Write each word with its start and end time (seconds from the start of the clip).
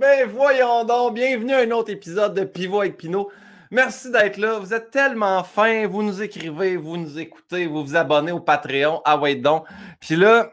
Ben 0.00 0.26
voyons 0.26 0.82
donc, 0.84 1.16
bienvenue 1.16 1.52
à 1.52 1.58
un 1.58 1.70
autre 1.72 1.90
épisode 1.90 2.32
de 2.32 2.44
Pivot 2.44 2.80
avec 2.80 2.96
Pinot. 2.96 3.30
Merci 3.70 4.10
d'être 4.10 4.38
là. 4.38 4.58
Vous 4.58 4.72
êtes 4.72 4.90
tellement 4.90 5.44
fins. 5.44 5.86
Vous 5.86 6.02
nous 6.02 6.22
écrivez, 6.22 6.78
vous 6.78 6.96
nous 6.96 7.18
écoutez, 7.18 7.66
vous 7.66 7.84
vous 7.84 7.96
abonnez 7.96 8.32
au 8.32 8.40
Patreon. 8.40 9.02
Ah 9.04 9.18
ouais 9.18 9.34
donc. 9.34 9.66
Puis 10.00 10.16
là, 10.16 10.44
là 10.44 10.52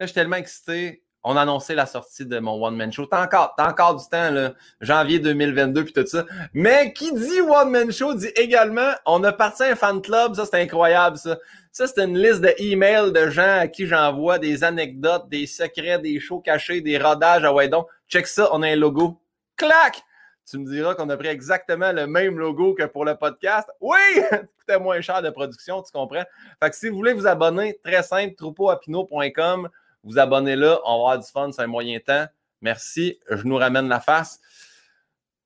je 0.00 0.06
suis 0.08 0.14
tellement 0.14 0.36
excité. 0.36 1.02
On 1.22 1.36
a 1.36 1.42
annoncé 1.42 1.74
la 1.74 1.84
sortie 1.84 2.24
de 2.24 2.38
mon 2.38 2.62
one-man 2.64 2.90
show. 2.92 3.04
T'as 3.04 3.22
encore, 3.22 3.54
t'as 3.56 3.68
encore 3.68 3.96
du 3.96 4.04
temps, 4.08 4.30
là, 4.30 4.54
janvier 4.80 5.18
2022 5.18 5.84
puis 5.84 5.92
tout 5.92 6.06
ça. 6.06 6.24
Mais 6.54 6.94
qui 6.94 7.12
dit 7.12 7.40
one-man 7.42 7.92
show 7.92 8.14
dit 8.14 8.30
également, 8.36 8.92
on 9.04 9.22
a 9.24 9.32
parti 9.32 9.64
un 9.64 9.76
fan 9.76 10.00
club. 10.00 10.34
Ça, 10.34 10.46
c'est 10.46 10.62
incroyable, 10.62 11.18
ça. 11.18 11.36
Ça, 11.72 11.86
c'est 11.86 12.02
une 12.02 12.18
liste 12.18 12.40
de 12.40 12.52
emails 12.58 13.12
de 13.12 13.28
gens 13.28 13.58
à 13.60 13.68
qui 13.68 13.86
j'envoie 13.86 14.38
des 14.38 14.64
anecdotes, 14.64 15.28
des 15.28 15.46
secrets, 15.46 15.98
des 15.98 16.18
shows 16.18 16.40
cachés, 16.40 16.80
des 16.80 16.98
rodages. 16.98 17.44
Ah 17.44 17.52
ouais 17.52 17.68
donc, 17.68 17.86
check 18.08 18.26
ça, 18.26 18.48
on 18.52 18.62
a 18.62 18.68
un 18.68 18.76
logo. 18.76 19.20
Clac! 19.56 20.02
Tu 20.50 20.58
me 20.58 20.68
diras 20.68 20.94
qu'on 20.94 21.08
a 21.10 21.16
pris 21.16 21.28
exactement 21.28 21.92
le 21.92 22.08
même 22.08 22.38
logo 22.38 22.74
que 22.74 22.84
pour 22.84 23.04
le 23.04 23.14
podcast. 23.14 23.68
Oui! 23.80 23.98
Coûtait 24.58 24.80
moins 24.80 25.00
cher 25.00 25.22
de 25.22 25.30
production, 25.30 25.80
tu 25.82 25.92
comprends? 25.92 26.24
Fait 26.60 26.70
que 26.70 26.76
si 26.76 26.88
vous 26.88 26.96
voulez 26.96 27.12
vous 27.12 27.26
abonner, 27.26 27.78
très 27.84 28.02
simple, 28.02 28.34
troupeauapino.com 28.34 29.68
vous 30.02 30.18
abonnez 30.18 30.56
là, 30.56 30.80
on 30.84 30.90
va 30.90 31.12
avoir 31.12 31.18
du 31.18 31.30
fun, 31.30 31.50
c'est 31.52 31.62
un 31.62 31.66
moyen 31.66 31.98
temps. 32.00 32.26
Merci, 32.60 33.18
je 33.28 33.44
nous 33.44 33.56
ramène 33.56 33.88
la 33.88 34.00
face. 34.00 34.40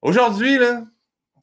Aujourd'hui, 0.02 0.58
là, 0.58 0.82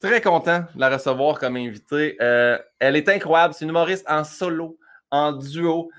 très 0.00 0.20
content 0.20 0.64
de 0.74 0.80
la 0.80 0.90
recevoir 0.90 1.38
comme 1.38 1.56
invitée. 1.56 2.16
Euh, 2.20 2.58
elle 2.78 2.96
est 2.96 3.08
incroyable, 3.08 3.54
c'est 3.54 3.64
une 3.64 3.70
humoriste 3.70 4.04
en 4.08 4.24
solo, 4.24 4.78
en 5.10 5.32
duo. 5.32 5.90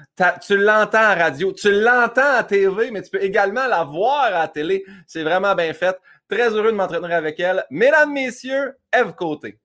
Tu 0.45 0.57
l'entends 0.57 0.97
à 0.97 1.15
radio, 1.15 1.53
tu 1.53 1.71
l'entends 1.71 2.35
à 2.35 2.43
TV, 2.43 2.91
mais 2.91 3.01
tu 3.01 3.09
peux 3.09 3.23
également 3.23 3.67
la 3.67 3.83
voir 3.83 4.25
à 4.25 4.29
la 4.31 4.47
télé. 4.47 4.83
C'est 5.07 5.23
vraiment 5.23 5.55
bien 5.55 5.73
fait. 5.73 5.97
Très 6.29 6.49
heureux 6.49 6.71
de 6.71 6.77
m'entraîner 6.77 7.13
avec 7.13 7.39
elle. 7.39 7.63
Mesdames, 7.69 8.11
messieurs, 8.11 8.75
Eve 8.91 9.13
Côté. 9.13 9.59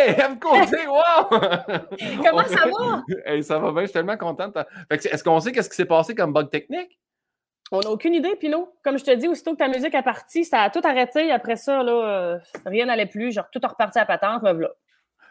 Hey, 0.00 0.14
M. 0.18 0.38
Côté, 0.38 0.86
wow! 0.86 1.28
Comment 1.28 2.44
ça 2.44 2.66
va? 2.66 3.02
Hey, 3.26 3.42
ça 3.42 3.58
va 3.58 3.70
bien, 3.70 3.82
je 3.82 3.86
suis 3.86 3.92
tellement 3.92 4.16
contente. 4.16 4.56
Est-ce 4.88 5.22
qu'on 5.22 5.40
sait 5.40 5.52
qu'est-ce 5.52 5.68
qui 5.68 5.76
s'est 5.76 5.84
passé 5.84 6.14
comme 6.14 6.32
bug 6.32 6.48
technique? 6.48 6.98
On 7.72 7.80
n'a 7.80 7.90
aucune 7.90 8.14
idée, 8.14 8.34
Pino. 8.36 8.74
Comme 8.82 8.98
je 8.98 9.04
te 9.04 9.14
dis, 9.14 9.28
aussitôt 9.28 9.52
que 9.52 9.58
ta 9.58 9.68
musique 9.68 9.94
est 9.94 10.02
partie, 10.02 10.44
ça 10.44 10.62
a 10.62 10.70
tout 10.70 10.80
arrêté. 10.84 11.30
Après 11.30 11.56
ça, 11.56 11.82
là, 11.82 11.92
euh, 11.92 12.38
rien 12.66 12.86
n'allait 12.86 13.06
plus. 13.06 13.32
Genre, 13.32 13.48
tout 13.52 13.60
est 13.62 13.66
reparti 13.66 13.98
à 13.98 14.06
patente, 14.06 14.42
me 14.42 14.52
voilà. 14.52 14.70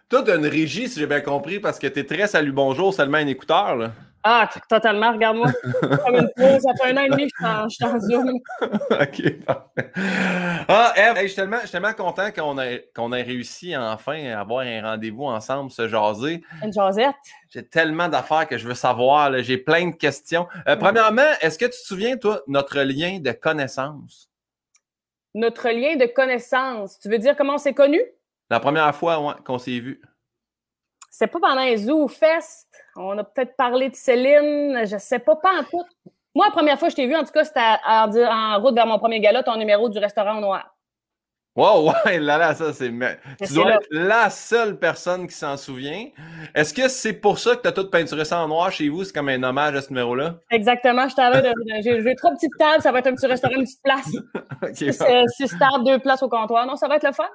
Toi, 0.10 0.24
tu 0.24 0.32
as 0.32 0.36
une 0.38 0.48
régie, 0.48 0.90
si 0.90 1.00
j'ai 1.00 1.06
bien 1.06 1.22
compris, 1.22 1.60
parce 1.60 1.78
que 1.78 1.86
tu 1.86 2.00
es 2.00 2.04
très 2.04 2.26
salut 2.26 2.52
bonjour, 2.52 2.92
seulement 2.92 3.20
un 3.20 3.28
écouteur. 3.28 3.76
Là. 3.76 3.92
Ah, 4.24 4.50
totalement, 4.68 5.12
regarde-moi. 5.12 5.52
Comme 5.82 6.16
une 6.16 6.32
pause, 6.36 6.62
ça 6.64 6.74
fait 6.82 6.92
un 6.92 6.98
an 6.98 7.04
et 7.04 7.10
demi 7.10 7.28
que 7.28 7.38
je 7.38 7.76
suis 7.76 7.86
en 7.86 8.00
zoom. 8.00 8.40
OK, 8.90 9.46
parfait. 9.46 9.92
Ah, 10.68 10.94
Eve, 10.98 11.16
je, 11.22 11.28
suis 11.28 11.36
tellement, 11.36 11.60
tellement, 11.72 11.94
content 11.94 12.32
qu'on 12.32 12.60
ait, 12.60 12.90
qu'on 12.96 13.14
ait 13.14 13.22
réussi 13.22 13.78
enfin 13.78 14.34
à 14.34 14.40
avoir 14.40 14.66
un 14.66 14.82
rendez-vous 14.82 15.26
ensemble, 15.26 15.70
se 15.70 15.88
jaser. 15.88 16.42
Une 16.64 16.74
jasette. 16.74 17.14
J'ai 17.52 17.64
tellement 17.64 18.10
d'affaires 18.10 18.48
que 18.48 18.58
je 18.58 18.68
veux 18.68 18.74
savoir. 18.74 19.32
J'ai 19.44 19.58
plein 19.58 19.92
de 19.92 19.96
questions. 19.96 20.48
Euh, 20.68 20.76
premièrement, 20.76 21.22
est-ce 21.42 21.60
que 21.60 21.66
tu 21.66 21.72
te 21.72 21.86
souviens, 21.86 22.18
toi, 22.18 22.42
notre 22.48 22.80
lien 22.80 23.20
de 23.20 23.32
connaissance? 23.32 24.28
Notre 25.36 25.70
lien 25.70 25.98
de 25.98 26.08
connaissance. 26.08 26.98
Tu 27.00 27.10
veux 27.10 27.20
dire 27.20 27.36
comment 27.38 27.54
on 27.54 27.60
s'est 27.60 27.76
connus? 27.76 28.04
La 28.50 28.60
première 28.60 28.94
fois 28.96 29.20
ouais, 29.20 29.34
qu'on 29.46 29.58
s'est 29.58 29.80
vu. 29.80 30.02
C'est 31.12 31.28
pas 31.28 31.40
pendant 31.40 31.62
un 31.62 31.76
Zoo 31.76 32.08
Fest. 32.08 32.68
On 32.96 33.18
a 33.18 33.24
peut-être 33.24 33.56
parlé 33.56 33.90
de 33.90 33.96
Céline. 33.96 34.86
Je 34.86 34.98
sais 34.98 35.20
pas, 35.20 35.36
pas 35.36 35.60
en 35.60 35.64
tout. 35.64 35.84
Moi, 36.36 36.46
la 36.46 36.52
première 36.52 36.80
fois 36.80 36.88
que 36.88 36.92
je 36.92 36.96
t'ai 36.96 37.08
vu, 37.08 37.16
en 37.16 37.24
tout 37.24 37.32
cas, 37.32 37.44
c'était 37.44 37.60
en, 37.86 38.62
route 38.62 38.76
vers 38.76 38.86
mon 38.86 39.00
premier 39.00 39.20
gala, 39.20 39.44
ton 39.44 39.58
numéro 39.58 39.90
du 39.90 40.00
restaurant 40.00 40.40
noir. 40.40 40.76
Wow, 41.56 41.92
ouais, 42.06 42.20
là, 42.20 42.38
là, 42.38 42.54
ça, 42.54 42.72
c'est. 42.72 42.90
Tu 42.90 43.54
dois 43.54 43.74
être 43.74 43.88
la 43.92 44.30
seule 44.30 44.78
personne 44.78 45.28
qui 45.28 45.36
s'en 45.36 45.58
souvient. 45.58 46.08
Est-ce 46.56 46.74
que 46.74 46.88
c'est 46.88 47.14
pour 47.14 47.40
ça 47.40 47.56
que 47.56 47.64
tu 47.64 47.68
as 47.68 47.72
tout 47.72 47.90
peinturé 47.90 48.24
ça 48.24 48.40
en 48.40 48.48
noir 48.48 48.72
chez 48.72 48.88
vous? 48.88 49.04
C'est 49.04 49.14
comme 49.14 49.30
un 49.30 49.42
hommage 49.44 49.76
à 49.76 49.82
ce 49.82 49.90
numéro-là? 49.90 50.36
Exactement. 50.52 51.10
Je 51.10 51.16
t'avais 51.16 51.52
j'ai 51.82 52.16
trois 52.16 52.32
petites 52.32 52.56
tables, 52.58 52.82
ça 52.82 52.92
va 52.92 53.00
être 53.00 53.08
un 53.08 53.16
petit 53.16 53.28
restaurant, 53.28 53.56
une 53.56 53.64
petite 53.64 53.84
place. 53.84 54.08
okay, 54.62 54.94
six, 54.94 55.04
six 55.36 55.58
tables, 55.58 55.84
deux 55.84 56.00
places 56.00 56.24
au 56.24 56.30
comptoir. 56.30 56.66
Non, 56.66 56.76
ça 56.76 56.88
va 56.88 56.96
être 56.96 57.08
le 57.08 57.14
fun. 57.14 57.28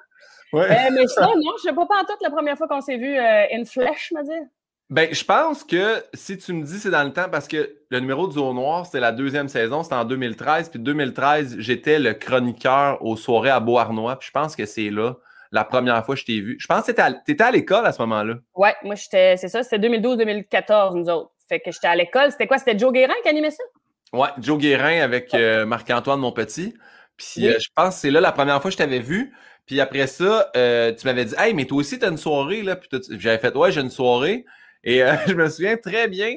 Ouais. 0.55 0.71
Euh, 0.71 0.91
mais 0.93 1.07
ça, 1.09 1.23
non, 1.37 1.53
je 1.59 1.69
ne 1.69 1.75
sais 1.75 1.75
pas 1.75 2.05
tout 2.07 2.15
la 2.23 2.31
première 2.31 2.57
fois 2.57 2.69
qu'on 2.69 2.81
s'est 2.81 2.97
vu 2.97 3.19
euh, 3.19 3.45
in 3.53 3.65
flesh, 3.65 4.13
me 4.13 4.23
dire. 4.23 4.47
Ben, 4.89 5.13
je 5.13 5.25
pense 5.25 5.65
que 5.65 6.05
si 6.13 6.39
tu 6.39 6.53
me 6.53 6.63
dis 6.63 6.79
c'est 6.79 6.91
dans 6.91 7.03
le 7.03 7.13
temps, 7.13 7.29
parce 7.31 7.49
que 7.49 7.77
le 7.89 8.01
numéro 8.01 8.29
du 8.29 8.39
Haut 8.39 8.53
Noir, 8.53 8.87
c'était 8.87 9.01
la 9.01 9.11
deuxième 9.11 9.49
saison, 9.49 9.83
c'était 9.83 9.97
en 9.97 10.05
2013. 10.05 10.69
Puis 10.69 10.79
2013, 10.79 11.57
j'étais 11.59 11.99
le 11.99 12.15
chroniqueur 12.15 13.05
aux 13.05 13.17
soirées 13.17 13.51
à 13.51 13.59
Beauharnois. 13.59 14.17
Puis 14.17 14.29
je 14.29 14.33
pense 14.33 14.55
que 14.55 14.67
c'est 14.67 14.91
là 14.91 15.17
la 15.51 15.65
première 15.65 16.05
fois 16.05 16.15
que 16.15 16.21
je 16.21 16.27
t'ai 16.27 16.41
vu. 16.41 16.57
Je 16.61 16.67
pense 16.67 16.87
que 16.87 16.93
tu 16.93 17.33
étais 17.33 17.43
à 17.43 17.51
l'école 17.51 17.87
à 17.87 17.93
ce 17.93 18.03
moment-là. 18.03 18.35
Oui, 18.55 18.69
moi, 18.85 18.95
j'étais, 18.95 19.37
c'est 19.37 19.49
ça, 19.49 19.63
c'était 19.63 19.89
2012-2014, 19.89 20.97
nous 20.97 21.09
autres. 21.09 21.31
Fait 21.49 21.61
que 21.61 21.73
j'étais 21.73 21.89
à 21.89 21.97
l'école. 21.97 22.31
C'était 22.31 22.47
quoi? 22.47 22.59
C'était 22.59 22.79
Joe 22.79 22.93
Guérin 22.93 23.15
qui 23.23 23.29
animait 23.29 23.51
ça? 23.51 23.65
Oui, 24.13 24.29
Joe 24.39 24.59
Guérin 24.59 25.01
avec 25.01 25.35
euh, 25.35 25.67
Marc-Antoine 25.67 26.21
Monpetit. 26.21 26.75
Puis 27.17 27.43
je 27.43 27.69
pense 27.75 27.95
que 27.95 28.01
c'est 28.01 28.11
là 28.11 28.21
la 28.21 28.33
première 28.33 28.61
fois 28.61 28.71
que 28.71 28.73
je 28.73 28.79
t'avais 28.79 28.99
vu. 28.99 29.33
Puis 29.67 29.81
après 29.81 30.07
ça, 30.07 30.51
euh, 30.57 30.93
tu 30.93 31.07
m'avais 31.07 31.25
dit 31.25 31.35
Hey, 31.39 31.55
mais 31.55 31.65
toi 31.65 31.79
aussi, 31.79 31.99
tu 31.99 32.05
as 32.05 32.09
une 32.09 32.19
soirée, 32.19 32.63
là. 32.63 32.77
Puis 32.77 32.89
j'avais 33.19 33.39
fait 33.39 33.55
Ouais, 33.57 33.73
j'ai 33.73 33.81
une 33.81 33.91
soirée. 33.91 34.45
Et 34.83 35.03
euh, 35.03 35.15
je 35.27 35.35
me 35.35 35.49
souviens 35.49 35.77
très 35.77 36.09
bien, 36.09 36.37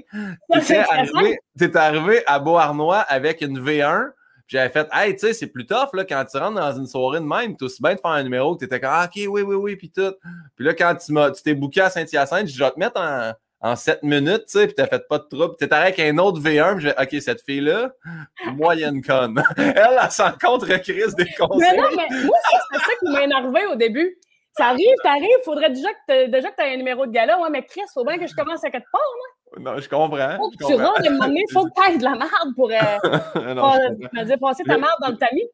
tu 0.51 0.59
étais 0.59 0.77
arrivé, 0.77 1.39
arrivé, 1.75 2.23
à 2.25 2.39
Beauharnois 2.39 2.99
avec 2.99 3.41
une 3.41 3.59
V1. 3.59 4.11
J'avais 4.47 4.69
fait, 4.69 4.88
hey, 4.93 5.13
tu 5.13 5.19
sais, 5.27 5.33
c'est 5.33 5.47
plus 5.47 5.65
tough 5.65 5.89
là, 5.91 6.05
quand 6.05 6.23
tu 6.23 6.38
rentres 6.38 6.55
dans 6.55 6.77
une 6.77 6.88
soirée 6.88 7.19
de 7.19 7.25
même. 7.25 7.57
Tu 7.57 7.65
aussi 7.65 7.81
bien 7.81 7.95
de 7.95 7.99
faire 7.99 8.11
un 8.11 8.23
numéro 8.23 8.55
que 8.55 8.59
tu 8.59 8.65
étais 8.65 8.79
comme, 8.79 8.91
ah, 8.93 9.03
ok, 9.05 9.23
oui, 9.27 9.41
oui, 9.41 9.55
oui, 9.55 9.75
puis 9.75 9.91
tout. 9.91 10.13
Puis 10.55 10.65
là, 10.65 10.73
quand 10.73 10.95
tu 10.95 11.41
t'es 11.44 11.53
booké 11.53 11.81
à 11.81 11.89
Saint-Hyacinthe, 11.89 12.47
je 12.47 12.57
vais 12.57 12.71
te 12.71 12.79
mettre 12.79 12.97
en, 13.01 13.33
en 13.62 13.75
7 13.75 14.03
minutes, 14.03 14.45
tu 14.47 14.59
sais, 14.59 14.68
puis 14.68 14.75
t'as 14.75 14.88
fait 14.88 15.07
pas 15.07 15.18
de 15.18 15.23
trouble. 15.23 15.56
T'es 15.57 15.73
avec 15.73 16.00
un 16.00 16.18
autre 16.19 16.40
V1, 16.40 16.78
puis 16.78 16.90
OK, 16.90 17.22
cette 17.22 17.41
fille-là, 17.41 17.91
moyenne 18.53 19.01
conne. 19.03 19.41
elle, 19.57 20.00
elle 20.01 20.12
s'en 20.12 20.31
contre 20.34 20.68
crise 20.78 21.16
des 21.16 21.25
conseils. 21.38 21.59
Mais 21.59 21.78
non, 21.78 21.90
mais 21.95 22.23
moi, 22.23 22.38
c'est 22.72 22.78
ça 22.78 22.91
qui 23.00 23.12
m'a 23.12 23.23
énervé 23.23 23.66
au 23.68 23.75
début. 23.75 24.16
Ça 24.56 24.68
arrive, 24.68 24.95
t'arrives, 25.03 25.28
faudrait 25.45 25.69
déjà 25.69 25.90
que 26.07 26.28
déjà 26.28 26.50
que 26.50 26.56
tu 26.56 26.63
aies 26.63 26.73
un 26.73 26.78
numéro 26.78 27.06
de 27.06 27.12
gala. 27.12 27.40
Ouais, 27.40 27.50
mais 27.51 27.63
Chris, 27.63 27.81
faut 27.94 28.03
bien 28.03 28.18
que 28.18 28.25
je 28.25 28.34
commence 28.34 28.63
à 28.63 28.72
quelque 28.72 28.88
part, 28.91 29.01
moi. 29.16 29.28
Non, 29.59 29.79
je 29.79 29.88
comprends. 29.88 30.38
Faut 30.38 30.50
que 30.50 30.66
tu 30.66 30.74
rentres 30.74 31.06
et 31.06 31.09
moment 31.09 31.39
faut 31.53 31.66
que 31.66 31.72
tu 31.75 31.91
aies 31.91 31.97
de 31.97 32.03
la 32.03 32.16
merde 32.16 32.56
pour 32.56 32.69
euh, 32.69 33.53
non, 33.53 33.62
pas, 34.13 34.24
dire, 34.25 34.38
passer 34.39 34.63
ta 34.63 34.78
merde 34.78 34.95
dans 35.01 35.09
le 35.09 35.18
tamis. 35.18 35.47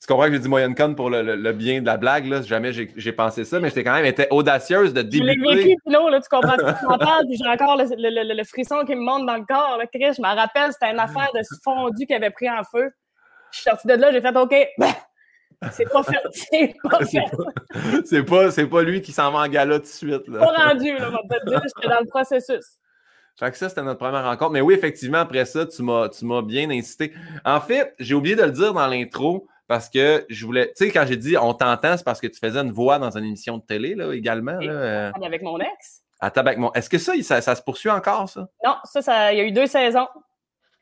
Tu 0.00 0.06
comprends 0.06 0.26
que 0.26 0.32
j'ai 0.34 0.38
dit 0.38 0.48
moyenne 0.48 0.74
conne 0.74 0.94
pour 0.94 1.08
le, 1.08 1.22
le, 1.22 1.52
bien 1.52 1.80
de 1.80 1.86
la 1.86 1.96
blague, 1.96 2.26
là? 2.26 2.42
Jamais 2.42 2.72
j'ai 2.72 3.12
pensé 3.12 3.44
ça, 3.44 3.58
mais 3.60 3.68
j'étais 3.68 3.82
quand 3.82 3.94
même 3.94 4.04
été 4.04 4.26
audacieuse 4.30 4.92
de 4.92 5.02
débuter. 5.02 5.32
Je 5.32 5.48
l'ai 5.48 5.56
vécu, 5.56 5.76
Pino, 5.84 6.08
là, 6.10 6.20
tu 6.20 6.28
comprends. 6.28 6.56
tu 6.56 6.86
m'en 6.86 6.98
parles, 6.98 7.24
puis 7.26 7.38
j'ai 7.42 7.48
encore 7.48 7.76
le, 7.76 8.34
le, 8.34 8.44
frisson 8.44 8.84
qui 8.84 8.94
me 8.94 9.00
monte 9.00 9.26
dans 9.26 9.36
le 9.36 9.44
corps, 9.46 9.78
là, 9.78 9.86
Chris. 9.86 10.14
Je 10.16 10.22
me 10.22 10.34
rappelle, 10.34 10.72
c'était 10.72 10.92
une 10.92 11.00
affaire 11.00 11.30
de 11.34 11.40
fondu 11.64 12.06
qui 12.06 12.14
avait 12.14 12.30
pris 12.30 12.48
en 12.48 12.62
feu. 12.62 12.90
Je 13.52 13.58
suis 13.58 13.70
sortie 13.70 13.86
de 13.86 13.94
là, 13.94 14.12
j'ai 14.12 14.20
fait 14.20 14.36
OK. 14.36 14.54
C'est 15.72 15.90
pas 15.90 16.02
fait. 16.02 16.20
C'est 16.32 16.74
pas 16.82 17.04
fait. 18.24 18.50
c'est 18.50 18.66
pas, 18.66 18.82
lui 18.82 19.00
qui 19.00 19.12
s'en 19.12 19.32
va 19.32 19.38
en 19.40 19.48
gala 19.48 19.76
tout 19.76 19.84
de 19.84 19.88
suite. 19.88 20.28
Là. 20.28 20.40
Pas 20.40 20.68
rendu, 20.68 20.92
là, 20.92 21.08
on 21.08 21.28
va 21.28 21.40
te 21.40 21.48
dire, 21.48 21.62
j'étais 21.62 21.88
dans 21.88 22.00
le 22.00 22.06
processus. 22.06 22.78
Fait 23.38 23.50
que 23.50 23.56
ça, 23.56 23.68
c'était 23.68 23.82
notre 23.82 23.98
première 23.98 24.24
rencontre. 24.24 24.52
Mais 24.52 24.60
oui, 24.60 24.74
effectivement, 24.74 25.18
après 25.18 25.44
ça, 25.44 25.66
tu 25.66 25.82
m'as, 25.82 26.08
tu 26.08 26.24
m'as 26.24 26.42
bien 26.42 26.70
incité. 26.70 27.12
En 27.44 27.60
fait, 27.60 27.94
j'ai 27.98 28.14
oublié 28.14 28.36
de 28.36 28.42
le 28.42 28.50
dire 28.50 28.72
dans 28.72 28.86
l'intro 28.86 29.46
parce 29.68 29.88
que 29.88 30.24
je 30.28 30.46
voulais. 30.46 30.68
Tu 30.76 30.86
sais, 30.86 30.90
quand 30.90 31.04
j'ai 31.06 31.16
dit 31.16 31.36
on 31.36 31.54
t'entend, 31.54 31.96
c'est 31.96 32.04
parce 32.04 32.20
que 32.20 32.26
tu 32.26 32.38
faisais 32.38 32.58
une 32.58 32.72
voix 32.72 32.98
dans 32.98 33.16
une 33.16 33.24
émission 33.24 33.58
de 33.58 33.62
télé, 33.64 33.94
là, 33.94 34.12
également. 34.12 34.58
Là, 34.58 34.72
euh... 34.72 35.12
Avec 35.22 35.42
mon 35.42 35.58
ex. 35.58 36.02
À 36.20 36.28
avec 36.28 36.58
mon. 36.58 36.72
Est-ce 36.72 36.88
que 36.88 36.98
ça, 36.98 37.12
ça, 37.22 37.40
ça, 37.40 37.54
se 37.54 37.62
poursuit 37.62 37.90
encore, 37.90 38.28
ça? 38.28 38.48
Non, 38.64 38.76
ça, 38.84 39.02
ça, 39.02 39.32
il 39.32 39.38
y 39.38 39.40
a 39.40 39.44
eu 39.44 39.52
deux 39.52 39.66
saisons. 39.66 40.08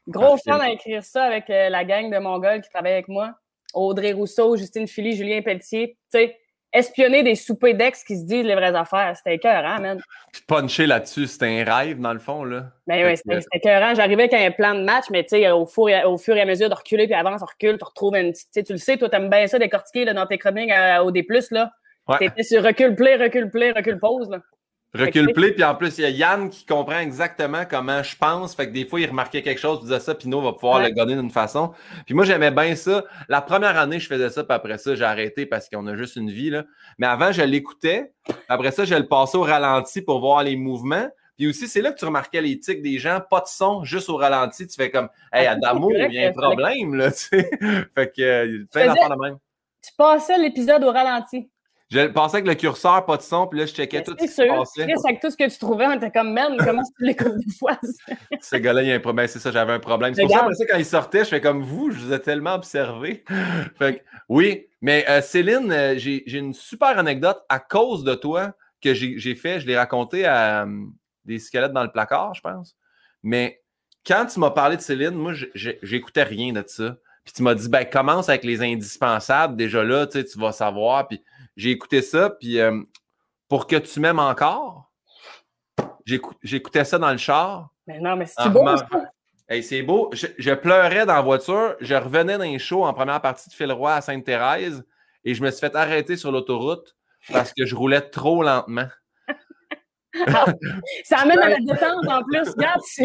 Gros 0.06 0.37
fan 0.37 0.61
à 0.61 0.70
écrire 0.70 1.03
ça 1.03 1.25
avec 1.25 1.49
euh, 1.50 1.70
la 1.70 1.85
gang 1.85 2.11
de 2.11 2.19
Mongols 2.19 2.61
qui 2.61 2.69
travaille 2.69 2.93
avec 2.93 3.08
moi. 3.08 3.35
Audrey 3.73 4.12
Rousseau, 4.12 4.56
Justine 4.56 4.87
Philly, 4.87 5.17
Julien 5.17 5.43
Pelletier. 5.43 5.97
Tu 6.12 6.19
sais, 6.19 6.38
espionner 6.75 7.23
des 7.23 7.37
soupers 7.37 7.75
d'ex 7.75 8.05
qui 8.05 8.19
se 8.19 8.25
disent 8.25 8.44
les 8.44 8.55
vraies 8.55 8.75
affaires. 8.75 9.17
C'était 9.17 9.37
écœurant, 9.37 9.81
man. 9.81 10.03
Puncher 10.47 10.87
là-dessus, 10.87 11.29
c'était 11.29 11.62
un 11.62 11.65
rêve, 11.65 12.00
dans 12.00 12.12
le 12.12 12.19
fond, 12.19 12.44
là. 12.44 12.67
Ben 12.87 13.06
oui, 13.06 13.17
c'était 13.17 13.41
écœurant. 13.53 13.94
J'arrivais 13.94 14.25
avec 14.25 14.35
un 14.35 14.50
plan 14.50 14.75
de 14.75 14.82
match, 14.82 15.05
mais 15.11 15.23
tu 15.23 15.31
sais, 15.31 15.50
au, 15.50 15.65
fur 15.65 15.88
et, 15.88 16.05
au 16.05 16.19
fur 16.19 16.37
et 16.37 16.41
à 16.41 16.44
mesure 16.44 16.69
de 16.69 16.75
reculer, 16.75 17.06
puis 17.06 17.15
avance, 17.15 17.41
on 17.43 17.47
recule, 17.47 17.79
tu 17.79 17.85
retrouves 17.85 18.17
une 18.17 18.32
petite... 18.32 18.67
Tu 18.67 18.73
le 18.73 18.79
sais, 18.79 18.97
toi, 18.97 19.09
t'aimes 19.09 19.31
bien 19.31 19.47
ça, 19.47 19.59
décortiquer 19.59 20.05
là, 20.05 20.12
dans 20.12 20.26
tes 20.26 20.37
chroniques 20.37 20.73
au 21.03 21.11
D+, 21.11 21.25
là. 21.53 21.71
Ouais. 22.09 22.19
T'étais 22.19 22.43
sur 22.43 22.62
recul, 22.62 22.94
play, 22.94 23.17
recul, 23.17 23.49
play, 23.50 23.70
recul, 23.70 23.99
pause, 23.99 24.29
là. 24.29 24.41
Recul 24.94 25.32
play, 25.32 25.52
puis 25.52 25.64
en 25.64 25.75
plus, 25.75 25.99
il 25.99 26.02
y 26.02 26.05
a 26.05 26.11
Yann 26.11 26.49
qui 26.49 26.64
comprend 26.64 27.00
exactement 27.00 27.64
comment 27.69 28.02
je 28.02 28.17
pense. 28.17 28.55
Fait 28.55 28.69
que 28.69 28.73
des 28.73 28.87
fois, 28.87 29.00
il 29.00 29.08
remarquait 29.08 29.43
quelque 29.43 29.61
chose, 29.61 29.81
il 29.82 29.87
disait 29.87 29.99
ça, 29.99 30.14
Pino 30.14 30.41
va 30.41 30.52
pouvoir 30.52 30.81
le 30.81 30.91
gagner 30.91 31.17
d'une 31.17 31.32
façon. 31.32 31.73
Puis 32.06 32.14
moi, 32.14 32.25
j'aimais 32.25 32.52
bien 32.52 32.76
ça. 32.76 33.05
La 33.29 33.43
première 33.43 33.76
année, 33.76 33.99
je 33.99 34.06
faisais 34.06 34.31
ça, 34.31 34.44
puis 34.44 34.55
après 34.55 34.79
ça, 34.79 34.94
j'ai 34.94 35.05
arrêté 35.05 35.46
parce 35.46 35.69
qu'on 35.69 35.87
a 35.88 35.96
juste 35.96 36.14
une 36.14 36.31
vie. 36.31 36.50
Là. 36.50 36.64
Mais 36.99 37.08
avant, 37.08 37.32
je 37.32 37.43
l'écoutais. 37.43 38.12
Après 38.49 38.70
ça, 38.70 38.85
je 38.85 38.94
le 38.94 39.06
passais 39.08 39.37
au 39.37 39.43
ralenti 39.43 40.00
pour 40.00 40.20
voir 40.20 40.44
les 40.44 40.55
mouvements. 40.55 41.08
Puis 41.37 41.49
aussi, 41.49 41.67
c'est 41.67 41.82
là 41.82 41.91
que 41.91 41.99
tu 41.99 42.05
remarquais 42.05 42.41
les 42.41 42.61
tics 42.61 42.81
des 42.81 42.99
gens, 42.99 43.20
pas 43.29 43.41
de 43.41 43.49
son, 43.49 43.82
juste 43.82 44.08
au 44.08 44.17
ralenti. 44.17 44.69
Tu 44.69 44.76
fais 44.76 44.91
comme, 44.91 45.08
hey, 45.32 45.49
Adamo, 45.49 45.91
il 45.91 46.12
y 46.12 46.25
a 46.25 46.29
un 46.29 46.32
problème, 46.32 46.94
là, 46.94 47.11
tu 47.11 47.19
sais. 47.19 47.50
fait 47.94 48.12
que, 48.14 48.23
euh, 48.23 48.64
plein 48.73 48.87
d'affaires 48.87 49.11
de 49.11 49.20
même. 49.20 49.38
Tu 49.82 49.91
passais 49.99 50.38
l'épisode 50.38 50.85
au 50.85 50.93
ralenti. 50.93 51.50
Je 51.90 52.06
pensais 52.08 52.42
que 52.42 52.48
le 52.48 52.54
curseur, 52.54 53.04
pas 53.04 53.16
de 53.16 53.22
son, 53.22 53.46
puis 53.46 53.60
là, 53.60 53.66
je 53.66 53.72
checkais 53.72 54.02
tout 54.02 54.12
ce 54.19 54.25
qui 54.25 54.28
se 54.28 54.42
passait. 54.42 54.82
avec 54.82 55.20
tout 55.20 55.31
ce 55.31 55.36
que 55.36 55.48
tu 55.48 55.58
trouvais, 55.58 55.86
on 55.86 55.92
était 55.92 56.10
comme, 56.10 56.32
man, 56.32 56.56
comment 56.58 56.82
tu 56.82 57.04
l'écoutes 57.04 57.36
des 57.36 57.52
fois? 57.52 57.78
Ce 58.40 58.56
gars-là, 58.56 58.82
il 58.82 58.88
y 58.88 58.92
a 58.92 58.94
un 58.94 59.00
problème. 59.00 59.26
C'est 59.28 59.38
ça, 59.38 59.50
j'avais 59.50 59.75
un 59.75 59.81
problème. 59.81 60.14
C'est 60.14 60.22
pour 60.22 60.32
ça, 60.32 60.48
ça, 60.52 60.64
quand 60.66 60.78
il 60.78 60.84
sortait, 60.84 61.25
je 61.25 61.28
fais 61.28 61.40
comme 61.40 61.62
vous, 61.62 61.90
je 61.90 61.98
vous 61.98 62.12
ai 62.12 62.20
tellement 62.20 62.54
observé. 62.54 63.25
fait 63.78 63.96
que, 63.96 64.00
oui, 64.28 64.66
mais 64.81 65.04
euh, 65.08 65.20
Céline, 65.20 65.70
euh, 65.70 65.94
j'ai 65.96 66.38
une 66.38 66.54
super 66.54 66.98
anecdote 66.98 67.42
à 67.48 67.58
cause 67.58 68.02
de 68.02 68.14
toi 68.14 68.52
que 68.82 68.94
j'ai 68.94 69.34
fait. 69.34 69.60
Je 69.60 69.66
l'ai 69.66 69.76
raconté 69.76 70.25
à 70.25 70.64
euh, 70.64 70.84
des 71.25 71.38
squelettes 71.38 71.72
dans 71.72 71.84
le 71.84 71.92
placard, 71.92 72.34
je 72.34 72.40
pense. 72.40 72.76
Mais 73.22 73.62
quand 74.06 74.26
tu 74.26 74.40
m'as 74.40 74.50
parlé 74.50 74.76
de 74.76 74.82
Céline, 74.82 75.14
moi, 75.14 75.32
j'écoutais 75.54 76.25
rien 76.25 76.52
de 76.52 76.64
ça. 76.66 76.96
Puis 77.25 77.32
tu 77.32 77.42
m'as 77.42 77.54
dit, 77.54 77.69
ben, 77.69 77.84
commence 77.84 78.28
avec 78.28 78.44
les 78.44 78.60
indispensables. 78.60 79.56
Déjà 79.56 79.82
là, 79.82 80.06
tu 80.06 80.22
vas 80.36 80.52
savoir. 80.52 81.08
Puis 81.08 81.22
j'ai 81.56 81.71
écouté 81.71 82.03
ça. 82.03 82.31
Puis 82.31 82.61
euh, 82.61 82.83
pour 83.49 83.67
que 83.67 83.77
tu 83.77 84.01
m'aimes 84.01 84.19
encore, 84.19 84.91
j'écoutais 86.43 86.85
ça 86.85 86.99
dans 86.99 87.11
le 87.11 87.19
char. 87.19 87.71
Mais 87.87 88.01
non, 88.01 88.17
mais 88.17 88.27
c'est 88.27 88.49
beau, 88.49 88.67
ça? 88.77 88.89
c'est 89.62 89.83
beau. 89.83 90.11
Je, 90.12 90.55
pleurais 90.55 91.06
dans 91.06 91.15
la 91.15 91.21
voiture. 91.21 91.77
Je 91.81 91.95
revenais 91.95 92.39
d'un 92.39 92.59
show 92.59 92.85
en 92.85 92.93
première 92.95 93.21
partie 93.21 93.49
de 93.49 93.55
Phil 93.55 93.73
Roy 93.73 93.95
à 93.95 94.01
Sainte-Thérèse 94.01 94.85
et 95.25 95.35
je 95.35 95.43
me 95.43 95.51
suis 95.51 95.61
fait 95.61 95.75
arrêter 95.77 96.17
sur 96.17 96.33
l'autoroute 96.33 96.97
parce 97.33 97.53
que 97.53 97.65
je 97.65 97.75
roulais 97.75 98.01
trop 98.01 98.43
lentement. 98.43 98.89
ça 101.05 101.19
amène 101.19 101.41
à 101.41 101.49
la 101.49 101.56
détente 101.59 102.06
en 102.09 102.23
plus. 102.23 102.49
Regarde, 102.51 102.81
c'est 102.85 103.05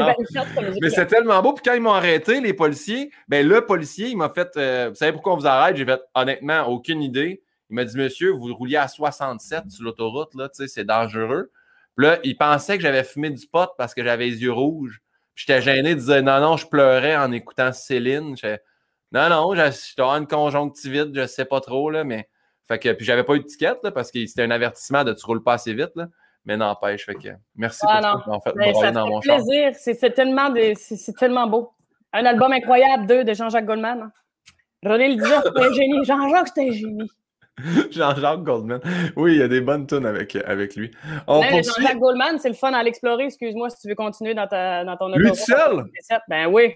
Mais 0.81 0.89
c'est 0.89 1.07
tellement 1.07 1.41
beau. 1.41 1.53
Puis 1.53 1.63
quand 1.65 1.73
ils 1.73 1.81
m'ont 1.81 1.93
arrêté, 1.93 2.39
les 2.39 2.53
policiers, 2.53 3.11
ben 3.27 3.47
le 3.47 3.65
policier, 3.65 4.09
il 4.09 4.17
m'a 4.17 4.29
fait 4.29 4.49
euh, 4.57 4.89
Vous 4.89 4.95
savez 4.95 5.11
pourquoi 5.11 5.33
on 5.33 5.37
vous 5.37 5.47
arrête 5.47 5.75
J'ai 5.75 5.85
fait 5.85 6.01
honnêtement 6.13 6.67
aucune 6.67 7.01
idée. 7.01 7.41
Il 7.69 7.75
m'a 7.75 7.85
dit 7.85 7.97
Monsieur, 7.97 8.31
vous 8.31 8.53
rouliez 8.53 8.77
à 8.77 8.87
67 8.87 9.69
sur 9.69 9.83
l'autoroute, 9.83 10.33
là, 10.35 10.49
tu 10.49 10.55
sais, 10.55 10.67
c'est 10.67 10.83
dangereux. 10.83 11.51
Puis 11.95 12.05
là, 12.05 12.19
il 12.23 12.37
pensait 12.37 12.77
que 12.77 12.83
j'avais 12.83 13.03
fumé 13.03 13.29
du 13.29 13.45
pot 13.47 13.69
parce 13.77 13.93
que 13.93 14.03
j'avais 14.03 14.25
les 14.25 14.41
yeux 14.41 14.51
rouges. 14.51 15.01
Puis 15.35 15.45
j'étais 15.47 15.61
gêné 15.61 15.95
de 15.95 15.99
dire 15.99 16.23
Non, 16.23 16.39
non, 16.39 16.57
je 16.57 16.67
pleurais 16.67 17.15
en 17.15 17.31
écoutant 17.31 17.71
Céline. 17.73 18.35
non, 19.11 19.29
non, 19.29 19.53
j'étais 19.55 20.01
une 20.01 20.27
conjonctivite, 20.27 21.09
je 21.13 21.27
sais 21.27 21.45
pas 21.45 21.61
trop, 21.61 21.89
là, 21.89 22.03
mais. 22.03 22.27
Fait 22.67 22.77
que, 22.77 22.91
puis 22.93 23.03
j'avais 23.03 23.23
pas 23.23 23.33
eu 23.33 23.39
de 23.39 23.45
ticket, 23.45 23.77
là, 23.83 23.91
parce 23.91 24.11
que 24.11 24.23
c'était 24.27 24.43
un 24.43 24.51
avertissement 24.51 25.03
de 25.03 25.13
tu 25.13 25.25
roules 25.25 25.43
pas 25.43 25.53
assez 25.53 25.73
vite, 25.73 25.91
là. 25.95 26.07
Mais 26.45 26.55
n'empêche, 26.55 27.05
fait 27.05 27.15
que 27.15 27.29
merci 27.55 27.81
ah, 27.87 28.21
pour 28.23 28.33
en 28.33 28.41
fait, 28.41 28.53
ça 28.75 28.91
dans 28.91 29.07
mon 29.07 29.19
plaisir. 29.19 29.71
C'est 29.75 30.13
tellement, 30.13 30.53
c'est 30.75 31.15
tellement 31.15 31.47
beau. 31.47 31.73
Un 32.13 32.25
album 32.25 32.51
incroyable, 32.51 33.07
deux, 33.07 33.23
de 33.23 33.33
Jean-Jacques 33.33 33.65
Goldman. 33.65 34.01
Hein. 34.03 34.11
René 34.83 35.09
le 35.09 35.15
disait, 35.15 35.35
c'était 35.43 35.61
un 35.61 35.73
génie. 35.73 36.05
Jean-Jacques, 36.05 36.47
c'était 36.47 36.69
un 36.69 36.71
génie. 36.71 37.11
Jean-Jacques 37.91 38.43
Goldman. 38.43 38.81
Oui, 39.15 39.33
il 39.33 39.39
y 39.39 39.43
a 39.43 39.47
des 39.47 39.61
bonnes 39.61 39.87
tunes 39.87 40.05
avec, 40.05 40.35
avec 40.35 40.75
lui. 40.75 40.91
Jean-Jacques 41.27 41.99
Goldman, 41.99 42.39
c'est 42.39 42.49
le 42.49 42.55
fun 42.55 42.73
à 42.73 42.83
l'explorer. 42.83 43.25
Excuse-moi 43.25 43.69
si 43.69 43.79
tu 43.81 43.89
veux 43.89 43.95
continuer 43.95 44.33
dans, 44.33 44.47
ta, 44.47 44.83
dans 44.83 44.97
ton 44.97 45.09
Lui 45.15 45.35
seul? 45.35 45.85
Ben 46.27 46.47
oui. 46.47 46.75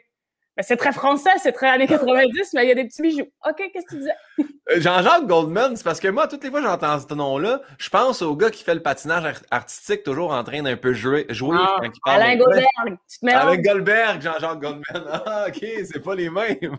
Ben, 0.55 0.61
c'est 0.61 0.77
très 0.77 0.91
français, 0.91 1.31
c'est 1.41 1.51
très 1.51 1.67
années 1.67 1.87
90, 1.87 2.53
mais 2.53 2.65
il 2.65 2.69
y 2.69 2.71
a 2.71 2.75
des 2.75 2.85
petits 2.85 3.01
bijoux. 3.01 3.25
OK, 3.47 3.55
qu'est-ce 3.73 3.85
que 3.85 3.91
tu 3.91 3.97
disais? 3.97 4.13
Euh, 4.71 4.79
Jean-Jacques 4.79 5.27
Goldman, 5.27 5.75
c'est 5.75 5.83
parce 5.83 5.99
que 5.99 6.07
moi, 6.07 6.25
toutes 6.25 6.41
les 6.41 6.49
fois 6.49 6.61
que 6.61 6.65
j'entends 6.65 6.97
ce 6.97 7.13
nom-là, 7.13 7.61
je 7.77 7.89
pense 7.89 8.21
au 8.21 8.33
gars 8.33 8.49
qui 8.49 8.63
fait 8.63 8.73
le 8.73 8.81
patinage 8.81 9.41
artistique, 9.51 10.03
toujours 10.03 10.31
en 10.31 10.41
train 10.45 10.61
d'un 10.61 10.77
peu 10.77 10.93
jouer, 10.93 11.25
jouer 11.27 11.57
ah, 11.59 11.79
quand 11.81 11.89
il 11.93 11.99
parle. 11.99 12.21
Alain 12.21 12.37
Goldberg, 12.37 12.97
tu 13.09 13.19
te 13.19 13.29
Alain 13.29 13.57
Goldberg, 13.57 14.21
Jean-Jacques 14.21 14.61
Goldman. 14.61 14.83
Ah, 15.25 15.47
OK, 15.49 15.59
c'est 15.59 16.01
pas 16.01 16.15
les 16.15 16.29
mêmes. 16.29 16.77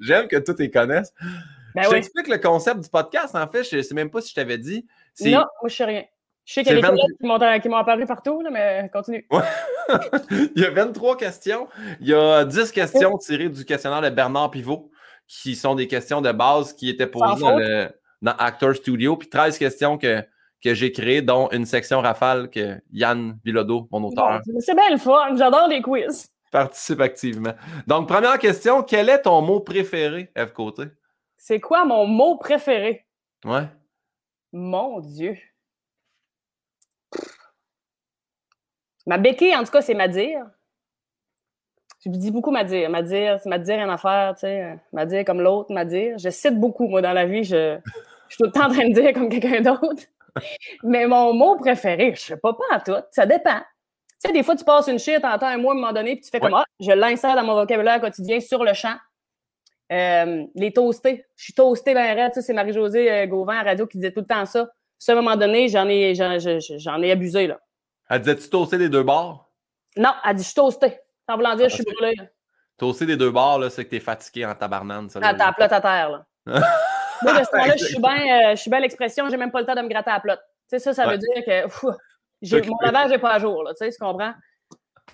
J'aime 0.00 0.26
que 0.26 0.38
tous 0.38 0.58
les 0.58 0.72
connaissent. 0.72 1.14
Ben 1.76 1.82
je 1.84 1.90
t'explique 1.90 2.28
le 2.28 2.38
concept 2.38 2.80
du 2.80 2.88
podcast, 2.88 3.36
en 3.36 3.46
fait. 3.46 3.62
Je 3.62 3.82
sais 3.82 3.94
même 3.94 4.08
pas 4.08 4.22
si 4.22 4.30
je 4.30 4.34
t'avais 4.34 4.56
dit. 4.56 4.86
Non, 5.20 5.44
moi, 5.60 5.68
je 5.68 5.76
sais 5.76 5.84
rien. 5.84 6.04
Je 6.46 6.54
sais 6.54 6.64
qu'il 6.64 6.74
y 6.74 6.78
a 6.78 6.90
des 6.90 6.96
20... 7.28 7.58
qui 7.58 7.68
m'ont 7.68 7.76
apparu 7.76 8.06
partout, 8.06 8.42
mais 8.50 8.88
continue. 8.92 9.26
il 10.30 10.62
y 10.62 10.64
a 10.64 10.70
23 10.70 11.16
questions. 11.18 11.68
Il 12.00 12.08
y 12.08 12.14
a 12.14 12.44
10 12.44 12.72
questions 12.72 13.18
tirées 13.18 13.50
du 13.50 13.64
questionnaire 13.64 14.00
de 14.00 14.08
Bernard 14.08 14.52
Pivot, 14.52 14.90
qui 15.28 15.54
sont 15.54 15.74
des 15.74 15.86
questions 15.86 16.22
de 16.22 16.32
base 16.32 16.72
qui 16.72 16.88
étaient 16.88 17.08
posées 17.08 17.42
dans, 17.42 17.56
le, 17.56 17.90
Actor 18.24 18.74
Studio, 18.74 19.16
puis 19.16 19.28
13 19.28 19.58
questions 19.58 19.98
que, 19.98 20.22
que 20.62 20.72
j'ai 20.72 20.92
créées, 20.92 21.20
dont 21.20 21.50
une 21.50 21.66
section 21.66 22.00
rafale 22.00 22.48
que 22.48 22.80
Yann 22.90 23.38
Bilodeau, 23.44 23.86
mon 23.90 24.04
auteur. 24.04 24.40
c'est 24.60 24.74
bien 24.74 24.90
le 24.90 24.98
fun, 24.98 25.36
j'adore 25.36 25.68
les 25.68 25.82
quiz. 25.82 26.30
Participe 26.52 27.00
activement. 27.00 27.54
Donc, 27.86 28.08
première 28.08 28.38
question, 28.38 28.82
quel 28.82 29.10
est 29.10 29.22
ton 29.22 29.42
mot 29.42 29.60
préféré, 29.60 30.30
F. 30.38 30.52
Côté? 30.52 30.84
C'est 31.46 31.60
quoi 31.60 31.84
mon 31.84 32.08
mot 32.08 32.38
préféré? 32.38 33.06
Ouais. 33.44 33.68
Mon 34.52 34.98
Dieu. 34.98 35.38
Ma 39.06 39.16
béquille, 39.16 39.54
en 39.54 39.62
tout 39.62 39.70
cas, 39.70 39.80
c'est 39.80 39.94
ma 39.94 40.08
dire. 40.08 40.44
Je 42.04 42.10
dis 42.10 42.32
beaucoup 42.32 42.50
ma 42.50 42.64
dire. 42.64 42.90
Ma 42.90 43.00
dire, 43.00 43.38
c'est 43.40 43.48
ma 43.48 43.60
dire 43.60 43.76
rien 43.76 43.88
à 43.88 43.96
faire, 43.96 44.34
tu 44.34 44.40
sais. 44.40 44.76
Ma 44.92 45.06
dire 45.06 45.24
comme 45.24 45.40
l'autre, 45.40 45.72
ma 45.72 45.84
dire. 45.84 46.18
Je 46.18 46.30
cite 46.30 46.58
beaucoup, 46.58 46.88
moi, 46.88 47.00
dans 47.00 47.12
la 47.12 47.26
vie. 47.26 47.44
Je, 47.44 47.78
je 48.28 48.34
suis 48.34 48.38
tout 48.38 48.46
le 48.46 48.50
temps 48.50 48.66
en 48.66 48.72
train 48.72 48.88
de 48.88 48.94
dire 48.94 49.12
comme 49.12 49.28
quelqu'un 49.28 49.60
d'autre. 49.60 50.02
Mais 50.82 51.06
mon 51.06 51.32
mot 51.32 51.54
préféré, 51.58 52.12
je 52.16 52.22
sais 52.22 52.36
pas, 52.38 52.54
pas 52.54 52.76
en 52.76 52.80
tout. 52.80 53.06
Ça 53.12 53.24
dépend. 53.24 53.60
Tu 54.20 54.26
sais, 54.26 54.32
des 54.32 54.42
fois, 54.42 54.56
tu 54.56 54.64
passes 54.64 54.88
une 54.88 54.98
shit, 54.98 55.20
t'entends 55.20 55.46
un 55.46 55.58
mot 55.58 55.68
à 55.68 55.72
un 55.74 55.76
moment 55.76 55.92
donné, 55.92 56.16
puis 56.16 56.24
tu 56.24 56.30
fais 56.30 56.40
comme, 56.40 56.54
ah, 56.54 56.64
je 56.80 56.90
l'insère 56.90 57.36
dans 57.36 57.44
mon 57.44 57.54
vocabulaire 57.54 58.00
quotidien 58.00 58.40
sur 58.40 58.64
le 58.64 58.74
champ. 58.74 58.96
Euh, 59.92 60.44
les 60.54 60.72
toastés. 60.72 61.24
Je 61.36 61.44
suis 61.44 61.52
toasté 61.52 61.94
ben 61.94 62.16
raide. 62.16 62.32
Tu 62.32 62.40
sais, 62.40 62.46
c'est 62.46 62.52
Marie-Josée 62.52 63.10
euh, 63.10 63.26
Gauvin 63.26 63.58
à 63.58 63.62
radio 63.62 63.86
qui 63.86 63.98
disait 63.98 64.12
tout 64.12 64.20
le 64.20 64.26
temps 64.26 64.44
ça. 64.44 64.68
À 65.08 65.12
un 65.12 65.14
moment 65.14 65.36
donné, 65.36 65.68
j'en 65.68 65.88
ai, 65.88 66.14
j'en 66.14 67.02
ai 67.02 67.10
abusé, 67.12 67.46
là. 67.46 67.60
Elle 68.08 68.20
disait-tu 68.20 68.48
toaster 68.48 68.78
des 68.78 68.88
deux 68.88 69.02
bords? 69.02 69.52
Non, 69.96 70.12
elle 70.24 70.36
dit 70.36 70.42
je 70.42 70.48
suis 70.48 70.54
toasté. 70.54 70.98
En 71.28 71.36
voulant 71.36 71.56
dire, 71.56 71.68
je 71.68 71.74
suis 71.74 71.84
brûlé. 71.84 72.14
Toaster 72.78 73.06
des 73.06 73.16
deux 73.16 73.30
bords, 73.30 73.58
là, 73.58 73.70
c'est 73.70 73.84
que 73.84 73.90
t'es 73.90 74.00
fatigué 74.00 74.44
en 74.44 74.54
tabarnane. 74.54 75.08
Ça, 75.08 75.20
là, 75.20 75.34
t'as 75.34 75.52
plotte 75.52 75.72
à 75.72 75.80
terre, 75.80 76.10
là. 76.10 76.26
Moi, 77.22 77.32
de 77.32 77.44
ce 77.44 77.50
temps-là, 77.50 77.76
je 77.76 77.84
suis 77.84 77.98
bien 77.98 78.52
euh, 78.52 78.54
bien 78.66 78.80
l'expression, 78.80 79.28
j'ai 79.30 79.36
même 79.36 79.50
pas 79.50 79.60
le 79.60 79.66
temps 79.66 79.74
de 79.74 79.80
me 79.80 79.88
gratter 79.88 80.10
à 80.10 80.14
la 80.14 80.20
plotte. 80.20 80.42
Tu 80.70 80.78
sais, 80.78 80.78
ça, 80.78 80.92
ça 80.92 81.08
veut 81.08 81.18
dire 81.18 81.44
que 81.44 82.68
mon 82.68 82.78
lavage 82.82 83.10
n'est 83.10 83.18
pas 83.18 83.32
à 83.32 83.38
jour, 83.38 83.62
là, 83.62 83.72
tu 83.72 83.84
sais, 83.84 83.90
tu 83.90 83.98
comprends? 83.98 84.34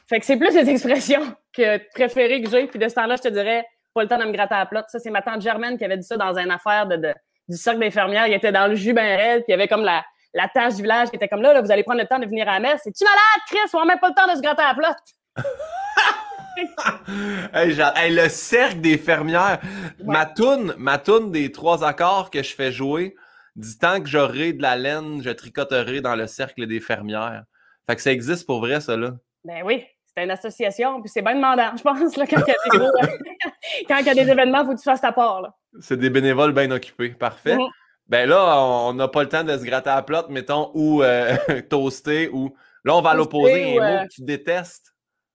Fait 0.08 0.18
que 0.18 0.26
c'est 0.26 0.36
plus 0.36 0.54
les 0.54 0.68
expressions 0.68 1.22
que 1.52 1.78
préférées 1.94 2.42
que 2.42 2.50
j'ai. 2.50 2.66
Puis 2.66 2.78
de 2.78 2.88
ce 2.88 2.94
temps-là, 2.94 3.16
je 3.16 3.22
te 3.22 3.28
dirais, 3.28 3.64
pas 3.94 4.02
le 4.02 4.08
temps 4.08 4.18
de 4.18 4.24
me 4.24 4.32
gratter 4.32 4.54
à 4.54 4.60
la 4.60 4.66
plotte. 4.66 4.86
Ça, 4.88 4.98
c'est 4.98 5.10
ma 5.10 5.22
tante 5.22 5.40
Germaine 5.40 5.78
qui 5.78 5.84
avait 5.84 5.96
dit 5.96 6.06
ça 6.06 6.16
dans 6.16 6.36
une 6.38 6.50
affaire 6.50 6.86
de, 6.86 7.14
du 7.48 7.56
cercle 7.56 7.80
d'infirmières. 7.80 8.26
Il 8.26 8.34
était 8.34 8.52
dans 8.52 8.66
le 8.66 8.74
jus 8.74 8.92
ben 8.92 9.16
raide, 9.16 9.44
puis 9.44 9.46
il 9.48 9.52
y 9.52 9.54
avait 9.54 9.68
comme 9.68 9.84
la, 9.84 10.04
la 10.34 10.48
tâche 10.48 10.76
du 10.76 10.82
village 10.82 11.10
qui 11.10 11.16
était 11.16 11.28
comme 11.28 11.42
là, 11.42 11.52
là, 11.52 11.60
vous 11.60 11.70
allez 11.70 11.82
prendre 11.82 12.00
le 12.00 12.06
temps 12.06 12.18
de 12.18 12.26
venir 12.26 12.48
à 12.48 12.58
la 12.58 12.60
messe. 12.60 12.86
Es-tu 12.86 13.04
malade, 13.04 13.42
Chris? 13.48 13.58
On 13.74 13.80
n'a 13.80 13.86
même 13.86 14.00
pas 14.00 14.08
le 14.08 14.14
temps 14.14 14.30
de 14.30 14.36
se 14.36 14.42
gratter 14.42 14.62
à 14.62 14.68
la 14.68 14.74
plotte. 14.74 14.96
hey, 17.96 18.14
le 18.14 18.28
cercle 18.28 18.80
des 18.80 18.98
fermières. 18.98 19.60
Ma 20.04 20.26
toune, 20.26 20.74
ma 20.78 20.98
toune 20.98 21.30
des 21.30 21.52
trois 21.52 21.84
accords 21.84 22.30
que 22.30 22.42
je 22.42 22.54
fais 22.54 22.72
jouer, 22.72 23.14
du 23.56 23.78
temps 23.78 24.00
que 24.00 24.08
j'aurai 24.08 24.52
de 24.52 24.62
la 24.62 24.76
laine, 24.76 25.22
je 25.22 25.30
tricoterai 25.30 26.00
dans 26.00 26.16
le 26.16 26.26
cercle 26.26 26.66
des 26.66 26.80
fermières. 26.80 27.44
Fait 27.86 27.96
que 27.96 28.02
ça 28.02 28.12
existe 28.12 28.46
pour 28.46 28.60
vrai, 28.60 28.80
ça, 28.80 28.96
là. 28.96 29.12
Ben 29.44 29.62
oui, 29.64 29.84
c'est 30.16 30.24
une 30.24 30.30
association, 30.30 31.00
puis 31.00 31.08
c'est 31.08 31.22
bien 31.22 31.34
demandant, 31.34 31.76
je 31.76 31.82
pense, 31.82 32.16
là, 32.16 32.26
quand 32.26 32.42
il 32.46 32.50
y 32.50 32.76
a 32.76 32.78
des, 32.78 33.84
quand 33.88 33.98
il 33.98 34.06
y 34.06 34.10
a 34.10 34.14
des 34.14 34.30
événements, 34.30 34.62
il 34.62 34.66
faut 34.66 34.72
que 34.72 34.78
tu 34.78 34.84
fasses 34.84 35.00
ta 35.00 35.12
part. 35.12 35.52
C'est 35.80 35.96
des 35.96 36.10
bénévoles 36.10 36.52
bien 36.52 36.70
occupés. 36.70 37.10
Parfait. 37.10 37.56
Mm-hmm. 37.56 37.70
Ben 38.08 38.28
là, 38.28 38.60
on 38.60 38.92
n'a 38.92 39.08
pas 39.08 39.22
le 39.22 39.28
temps 39.28 39.44
de 39.44 39.56
se 39.56 39.64
gratter 39.64 39.88
à 39.88 39.96
la 39.96 40.02
plotte, 40.02 40.28
mettons, 40.28 40.70
ou 40.74 41.02
euh, 41.02 41.36
toaster, 41.70 42.28
ou. 42.28 42.54
Là, 42.84 42.96
on 42.96 43.00
va 43.00 43.10
à 43.10 43.14
l'opposer, 43.14 43.78
un 43.78 43.80
mot 43.80 43.80
euh, 43.80 44.02
que 44.04 44.08
tu 44.08 44.22
détestes? 44.22 44.92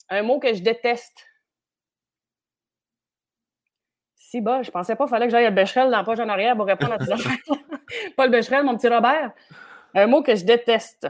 Un 0.10 0.22
mot 0.22 0.38
que 0.38 0.54
je 0.54 0.62
déteste. 0.62 1.26
Si 4.16 4.42
bas, 4.42 4.62
je 4.62 4.70
pensais 4.70 4.98
pas 4.98 5.06
qu'il 5.06 5.12
fallait 5.12 5.28
que 5.28 5.32
j'aille 5.32 5.46
à 5.46 5.52
Becherel 5.52 5.90
dans 5.90 5.98
la 5.98 6.04
page 6.04 6.20
en 6.20 6.28
arrière 6.28 6.58
pour 6.58 6.66
répondre 6.66 6.92
à 6.94 6.98
tes 6.98 7.10
affaires. 7.10 7.38
pas 8.18 8.26
le 8.26 8.32
Becherel, 8.32 8.66
mon 8.66 8.76
petit 8.76 8.90
Robert. 8.90 9.32
Un 9.96 10.08
mot 10.08 10.22
que 10.22 10.36
je 10.36 10.44
déteste. 10.44 11.08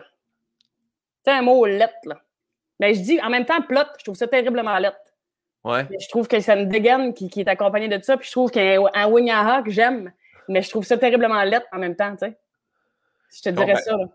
C'est 1.25 1.31
un 1.31 1.41
mot 1.41 1.65
lettre, 1.65 1.95
là. 2.05 2.21
Mais 2.79 2.93
je 2.93 3.01
dis, 3.01 3.21
en 3.21 3.29
même 3.29 3.45
temps, 3.45 3.61
plot, 3.61 3.81
je 3.97 4.03
trouve 4.03 4.15
ça 4.15 4.27
terriblement 4.27 4.77
lettre. 4.77 4.97
Ouais. 5.63 5.87
Je 5.99 6.07
trouve 6.09 6.27
que 6.27 6.39
c'est 6.39 6.57
une 6.57 6.69
dégaine 6.69 7.13
qui, 7.13 7.29
est 7.35 7.47
accompagnée 7.47 7.87
de 7.87 8.01
ça, 8.03 8.17
puis 8.17 8.27
je 8.27 8.31
trouve 8.31 8.51
qu'un 8.51 9.07
Winyaha 9.07 9.63
que 9.63 9.71
j'aime, 9.71 10.11
mais 10.47 10.61
je 10.61 10.69
trouve 10.69 10.85
ça 10.85 10.97
terriblement 10.97 11.43
lettre 11.43 11.67
en 11.71 11.79
même 11.79 11.95
temps, 11.95 12.11
tu 12.11 12.25
sais. 12.25 12.37
Je 13.35 13.41
te 13.41 13.49
dirais 13.49 13.75
ça, 13.75 13.97
là. 13.97 14.05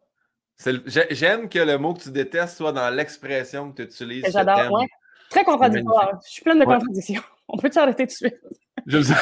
J'aime 1.11 1.49
que 1.49 1.59
le 1.59 1.77
mot 1.77 1.95
que 1.95 2.03
tu 2.03 2.11
détestes 2.11 2.57
soit 2.57 2.73
dans 2.73 2.89
l'expression 2.91 3.73
que 3.73 3.83
tu 3.83 3.83
utilises. 3.83 4.25
J'adore, 4.31 4.73
ouais. 4.73 4.87
Très 5.29 5.45
contradictoire. 5.45 6.21
Je 6.27 6.31
suis 6.31 6.43
pleine 6.43 6.59
de 6.59 6.65
contradictions. 6.65 7.23
On 7.49 7.57
peut 7.57 7.71
s'arrêter 7.71 8.07
tout 8.07 8.13
de 8.13 8.31
suite? 8.31 8.41
Je 8.87 9.03
sais. 9.03 9.15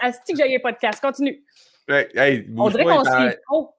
Asti 0.00 0.32
que 0.32 0.38
j'ai 0.38 0.58
podcast. 0.58 1.00
Continue. 1.00 1.44
Ouais, 1.88 2.08
hey, 2.14 2.46
On 2.56 2.70
dirait 2.70 2.84
qu'on 2.84 3.04
s'y 3.04 3.36
trop. 3.46 3.73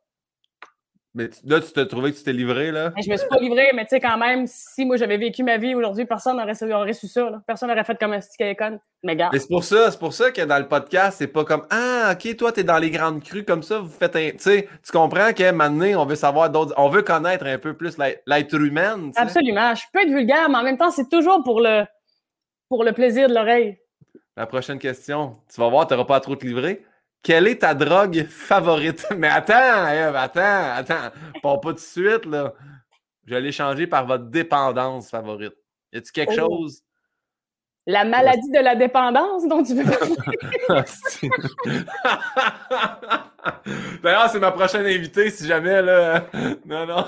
Mais 1.18 1.30
tu- 1.30 1.40
là, 1.46 1.62
tu 1.62 1.72
t'as 1.72 1.86
trouvé 1.86 2.12
que 2.12 2.18
tu 2.18 2.24
t'es 2.24 2.34
livré, 2.34 2.72
là? 2.72 2.92
Mais 2.94 3.02
je 3.02 3.10
me 3.10 3.16
suis 3.16 3.28
pas 3.30 3.38
livrée, 3.40 3.72
mais 3.74 3.84
tu 3.86 3.92
sais, 3.92 4.02
quand 4.02 4.18
même, 4.18 4.46
si 4.48 4.84
moi 4.84 4.98
j'avais 4.98 5.16
vécu 5.18 5.44
ma 5.44 5.58
vie 5.58 5.74
aujourd'hui, 5.74 6.04
personne 6.06 6.36
n'aurait 6.36 6.54
su, 6.94 7.08
ça. 7.08 7.30
là. 7.30 7.42
Personne 7.48 7.70
n'aurait 7.70 7.86
fait 7.86 7.98
comme 7.98 8.12
un 8.12 8.20
stick 8.20 8.42
l'école. 8.42 8.82
Mais 9.02 9.16
gars, 9.16 9.30
Mais 9.32 9.40
c'est 9.40 9.48
pour 9.48 9.64
ça, 9.64 9.92
c'est 9.92 10.00
pour 10.00 10.12
ça 10.14 10.32
que 10.32 10.42
dans 10.42 10.58
le 10.60 10.68
podcast, 10.68 11.18
c'est 11.20 11.28
pas 11.28 11.46
comme 11.46 11.66
Ah, 11.70 12.12
ok, 12.14 12.36
toi, 12.36 12.52
t'es 12.52 12.66
dans 12.66 12.80
les 12.80 12.90
grandes 12.92 13.24
crues 13.24 13.46
comme 13.46 13.64
ça, 13.64 13.80
vous 13.80 13.88
faites 13.90 14.16
un. 14.18 14.32
Tu 14.32 14.40
sais, 14.40 14.68
tu 14.84 14.92
comprends 14.92 15.32
qu'à 15.32 15.50
un 15.50 15.52
moment 15.54 15.70
donné, 15.70 15.96
on 15.96 16.06
veut 16.06 16.16
savoir 16.16 16.50
d'autres. 16.50 16.74
On 16.76 16.90
veut 16.90 17.02
connaître 17.02 17.46
un 17.46 17.60
peu 17.60 17.74
plus 17.74 17.98
l'être 18.28 18.54
humain. 18.56 18.96
tu 19.08 19.14
sais. 19.14 19.20
absolument. 19.22 19.74
Je 19.74 19.84
peux 19.94 20.02
être 20.02 20.10
vulgaire, 20.14 20.50
mais 20.50 20.58
en 20.58 20.64
même 20.64 20.78
temps, 20.78 20.92
c'est 20.92 21.08
toujours 21.10 21.42
pour 21.44 21.62
le, 21.62 21.86
pour 22.68 22.84
le 22.84 22.92
plaisir 22.92 23.30
de 23.30 23.34
l'oreille. 23.36 23.78
La 24.36 24.48
prochaine 24.48 24.80
question, 24.80 25.38
tu 25.54 25.62
vas 25.62 25.70
voir, 25.70 25.88
t'auras 25.88 26.04
pas 26.04 26.18
à 26.18 26.20
trop 26.20 26.36
te 26.36 26.46
livrer. 26.46 26.84
Quelle 27.26 27.48
est 27.48 27.62
ta 27.62 27.74
drogue 27.74 28.28
favorite? 28.30 29.08
Mais 29.18 29.30
attends, 29.30 29.88
Eve, 29.90 30.16
attends, 30.16 30.74
attends. 30.76 31.10
Pas 31.42 31.58
pas 31.58 31.70
tout 31.70 31.74
de 31.74 31.80
suite, 31.80 32.26
là. 32.26 32.54
Je 33.26 33.34
vais 33.34 33.42
l'échanger 33.42 33.88
par 33.88 34.06
votre 34.06 34.26
dépendance 34.26 35.10
favorite. 35.10 35.56
Y 35.92 35.98
a-tu 35.98 36.12
quelque 36.12 36.34
Oh. 36.40 36.50
chose? 36.52 36.82
La 37.88 38.04
maladie 38.04 38.52
de 38.52 38.60
la 38.60 38.76
dépendance 38.76 39.48
dont 39.48 39.64
tu 39.64 39.74
veux 39.74 39.84
parler. 39.84 40.16
D'ailleurs, 44.04 44.30
c'est 44.30 44.40
ma 44.40 44.52
prochaine 44.52 44.86
invitée, 44.86 45.32
si 45.32 45.48
jamais, 45.48 45.82
là. 45.82 46.26
Non, 46.64 46.86
non. 46.86 47.06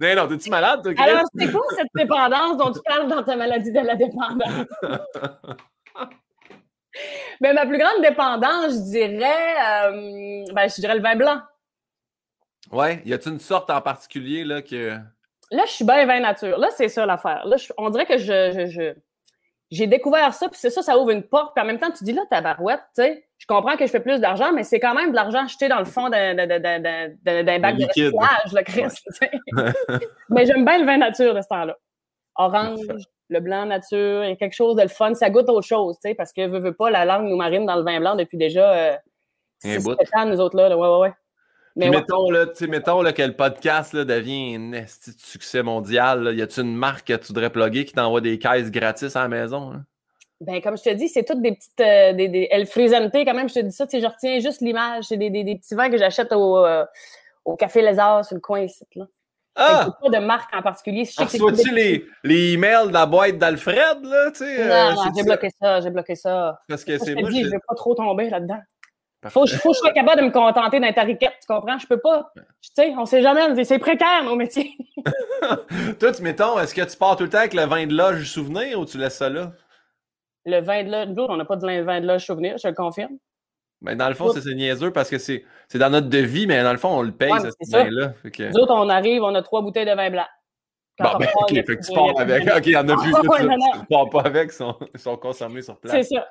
non, 0.00 0.14
non, 0.16 0.28
t'es-tu 0.28 0.48
malade, 0.48 0.80
toi? 0.82 0.92
Alors, 0.96 1.24
c'est 1.38 1.52
quoi 1.52 1.60
cette 1.76 1.88
dépendance 1.94 2.56
dont 2.56 2.72
tu 2.72 2.80
parles 2.86 3.08
dans 3.08 3.22
ta 3.22 3.36
maladie 3.36 3.70
de 3.72 3.80
la 3.80 3.96
dépendance? 3.96 4.66
Mais 7.40 7.52
ma 7.52 7.66
plus 7.66 7.78
grande 7.78 8.02
dépendance, 8.02 8.72
je 8.72 8.90
dirais, 8.90 9.54
euh, 9.86 10.44
ben, 10.52 10.68
je 10.68 10.80
dirais 10.80 10.96
le 10.96 11.02
vin 11.02 11.16
blanc. 11.16 11.40
Ouais, 12.72 13.00
y 13.04 13.12
a-tu 13.14 13.28
une 13.30 13.40
sorte 13.40 13.70
en 13.70 13.80
particulier, 13.80 14.44
là, 14.44 14.62
que. 14.62 14.98
Là, 15.50 15.62
je 15.66 15.72
suis 15.72 15.84
bien 15.84 16.04
vin 16.04 16.20
nature. 16.20 16.58
Là, 16.58 16.68
c'est 16.76 16.88
ça 16.88 17.06
l'affaire. 17.06 17.46
Là, 17.46 17.56
je- 17.56 17.72
on 17.78 17.88
dirait 17.88 18.04
que 18.04 18.18
je, 18.18 18.52
je- 18.52 18.66
je- 18.70 18.94
j'ai 19.70 19.86
découvert 19.86 20.34
ça, 20.34 20.48
puis 20.48 20.58
c'est 20.60 20.68
ça, 20.70 20.82
ça 20.82 20.98
ouvre 20.98 21.10
une 21.10 21.22
porte. 21.22 21.54
Puis 21.54 21.62
en 21.62 21.66
même 21.66 21.78
temps, 21.78 21.90
tu 21.90 22.04
dis 22.04 22.12
là, 22.12 22.22
ta 22.30 22.40
barouette, 22.42 22.80
tu 22.94 23.02
sais, 23.02 23.26
je 23.38 23.46
comprends 23.46 23.76
que 23.76 23.86
je 23.86 23.90
fais 23.90 24.00
plus 24.00 24.20
d'argent, 24.20 24.52
mais 24.52 24.64
c'est 24.64 24.80
quand 24.80 24.94
même 24.94 25.10
de 25.10 25.14
l'argent 25.16 25.46
jeté 25.46 25.68
dans 25.68 25.78
le 25.78 25.84
fond 25.86 26.08
d'un 26.10 26.34
d'un- 26.34 26.46
d'un- 26.58 26.80
d'un- 26.80 27.58
bac 27.60 27.76
de 27.76 27.86
recyclage, 27.86 28.52
là, 28.52 28.62
Chris. 28.64 28.82
tu 28.88 29.12
sais. 29.12 29.30
mais 30.28 30.44
j'aime 30.44 30.64
bien 30.66 30.78
le 30.78 30.84
vin 30.84 30.98
nature 30.98 31.34
de 31.34 31.40
ce 31.40 31.48
temps-là. 31.48 31.76
Orange, 32.36 32.80
le 33.28 33.40
blanc 33.40 33.66
nature, 33.66 34.24
il 34.24 34.30
y 34.30 34.32
a 34.32 34.36
quelque 34.36 34.54
chose 34.54 34.76
de 34.76 34.82
le 34.82 34.88
fun. 34.88 35.14
Ça 35.14 35.30
goûte 35.30 35.48
autre 35.48 35.66
chose, 35.66 35.96
tu 36.02 36.08
sais, 36.08 36.14
parce 36.14 36.32
que 36.32 36.46
veux 36.46 36.72
pas, 36.72 36.90
la 36.90 37.04
langue 37.04 37.28
nous 37.28 37.36
marine 37.36 37.66
dans 37.66 37.76
le 37.76 37.82
vin 37.82 38.00
blanc 38.00 38.16
depuis 38.16 38.38
déjà 38.38 38.72
euh, 38.72 38.96
six, 39.58 39.86
ans, 39.86 40.26
nous 40.26 40.40
autres, 40.40 40.56
là. 40.56 40.68
là. 40.68 40.76
Ouais, 40.76 40.88
ouais, 40.88 40.98
ouais. 41.08 41.12
Mais 41.76 41.90
ouais. 41.90 41.96
mettons, 41.96 42.30
là, 42.30 42.46
tu 42.46 42.54
sais, 42.56 42.66
mettons 42.66 43.02
là, 43.02 43.12
que 43.12 43.22
le 43.22 43.34
podcast 43.36 43.92
là, 43.92 44.04
devient 44.04 44.56
un 44.56 44.72
esti 44.72 45.14
de 45.14 45.20
succès 45.20 45.62
mondial. 45.62 46.24
là. 46.24 46.32
Y 46.32 46.42
a-tu 46.42 46.60
une 46.60 46.74
marque 46.74 47.06
que 47.06 47.14
tu 47.14 47.28
voudrais 47.28 47.50
plugger 47.50 47.84
qui 47.84 47.92
t'envoie 47.92 48.20
des 48.20 48.38
caisses 48.38 48.70
gratis 48.70 49.14
à 49.14 49.22
la 49.22 49.28
maison? 49.28 49.72
hein? 49.72 49.84
Ben, 50.40 50.60
comme 50.60 50.76
je 50.76 50.84
te 50.84 50.90
dis, 50.90 51.08
c'est 51.08 51.24
toutes 51.24 51.42
des 51.42 51.52
petites. 51.52 51.80
euh, 51.80 52.12
des, 52.12 52.28
des, 52.28 52.48
El 52.50 52.66
Frisante, 52.66 53.12
quand 53.12 53.34
même, 53.34 53.48
je 53.48 53.54
te 53.54 53.60
dis 53.60 53.72
ça, 53.72 53.86
tu 53.86 53.96
sais, 53.96 54.00
je 54.00 54.06
retiens 54.06 54.38
juste 54.40 54.60
l'image. 54.60 55.04
C'est 55.04 55.16
des, 55.16 55.30
des, 55.30 55.44
des 55.44 55.56
petits 55.56 55.74
vins 55.74 55.90
que 55.90 55.98
j'achète 55.98 56.32
au, 56.32 56.58
euh, 56.58 56.84
au 57.44 57.56
Café 57.56 57.82
Lézard 57.82 58.24
sur 58.24 58.34
le 58.34 58.40
coin 58.40 58.60
ici. 58.60 58.84
Là. 58.94 59.06
Ah! 59.60 59.86
pas 60.00 60.08
de 60.08 60.24
marque 60.24 60.54
en 60.54 60.62
particulier. 60.62 61.04
Je 61.04 61.10
sais 61.12 61.22
Reçois-tu 61.24 61.74
les, 61.74 62.06
les 62.24 62.52
emails 62.52 62.88
de 62.88 62.92
la 62.92 63.06
boîte 63.06 63.38
d'Alfred, 63.38 64.04
là? 64.04 64.30
Tu 64.30 64.38
sais, 64.38 64.64
Non, 64.68 64.74
euh, 64.74 64.92
non, 64.94 65.02
j'ai 65.16 65.22
bloqué 65.24 65.48
ça, 65.60 65.80
j'ai 65.80 65.90
bloqué 65.90 66.14
ça. 66.14 66.60
Parce 66.68 66.84
que 66.84 66.96
c'est 66.98 67.14
moi. 67.14 67.28
je- 67.30 67.36
je 67.44 67.50
vais 67.50 67.58
pas 67.66 67.74
trop 67.74 67.94
tomber 67.94 68.30
là-dedans. 68.30 68.60
Faut, 69.30 69.42
que 69.44 69.50
je- 69.50 69.56
faut 69.56 69.70
que 69.70 69.74
je 69.74 69.80
sois 69.80 69.90
capable 69.92 70.20
de 70.20 70.26
me 70.26 70.30
contenter 70.30 70.78
d'un 70.78 70.92
tariquette, 70.92 71.34
tu 71.40 71.46
comprends? 71.52 71.76
Je 71.78 71.86
peux 71.88 71.98
pas. 71.98 72.30
Tu 72.36 72.70
sais, 72.72 72.94
on 72.96 73.04
sait 73.04 73.20
jamais, 73.20 73.64
c'est 73.64 73.78
précaire, 73.80 74.22
nos 74.24 74.36
métiers. 74.36 74.70
Toi, 75.98 76.12
tu 76.12 76.22
mettons, 76.22 76.58
est-ce 76.60 76.74
que 76.74 76.82
tu 76.82 76.96
pars 76.96 77.16
tout 77.16 77.24
le 77.24 77.28
temps 77.30 77.38
avec 77.38 77.54
le 77.54 77.64
vin 77.64 77.86
de 77.86 77.94
loge 77.94 78.24
souvenir 78.30 78.78
ou 78.78 78.84
tu 78.84 78.96
laisses 78.98 79.16
ça 79.16 79.28
là? 79.28 79.52
Le 80.44 80.60
vin 80.60 80.84
de 80.84 80.90
loge, 81.14 81.26
on 81.28 81.36
n'a 81.36 81.44
pas 81.44 81.56
de 81.56 81.82
vin 81.82 82.00
de 82.00 82.06
loge 82.06 82.24
souvenir, 82.26 82.56
je 82.58 82.68
le 82.68 82.74
confirme. 82.74 83.16
Ben, 83.80 83.96
dans 83.96 84.08
le 84.08 84.14
fond, 84.14 84.30
c'est 84.32 84.54
niaiseux 84.54 84.92
parce 84.92 85.08
que 85.08 85.18
c'est 85.18 85.44
dans 85.74 85.90
notre 85.90 86.08
devis, 86.08 86.46
mais 86.46 86.62
dans 86.64 86.72
le 86.72 86.78
fond, 86.78 86.88
on 86.88 87.02
le 87.02 87.12
paye, 87.12 87.30
Ouais, 87.32 87.38
ce 87.40 87.46
mais 87.72 87.84
vin-là. 87.84 88.12
Que- 88.32 88.48
Nous 88.48 88.56
autres, 88.58 88.74
on 88.74 88.88
arrive, 88.88 89.22
on 89.22 89.34
a 89.34 89.42
trois 89.42 89.62
bouteilles 89.62 89.86
de 89.86 89.94
vin 89.94 90.10
blanc. 90.10 90.26
Quand 90.98 91.10
Bon, 91.10 91.14
on 91.14 91.18
ben, 91.18 91.28
ok, 91.36 91.48
fait 91.54 91.62
que 91.64 91.86
tu 91.86 91.92
pars 91.92 92.18
avec. 92.20 92.42
Ok, 92.56 92.66
il 92.66 92.72
y 92.72 92.76
en 92.76 92.88
a 92.88 92.96
plus. 93.00 93.12
Tu, 93.12 93.20
tu 93.80 93.86
pars 93.88 94.10
pas 94.10 94.22
avec, 94.22 94.50
ils 94.50 94.54
sont, 94.56 94.76
sont 94.96 95.16
consommés 95.16 95.62
sur 95.62 95.78
place. 95.78 95.92
C'est 96.08 96.14
ça. 96.16 96.26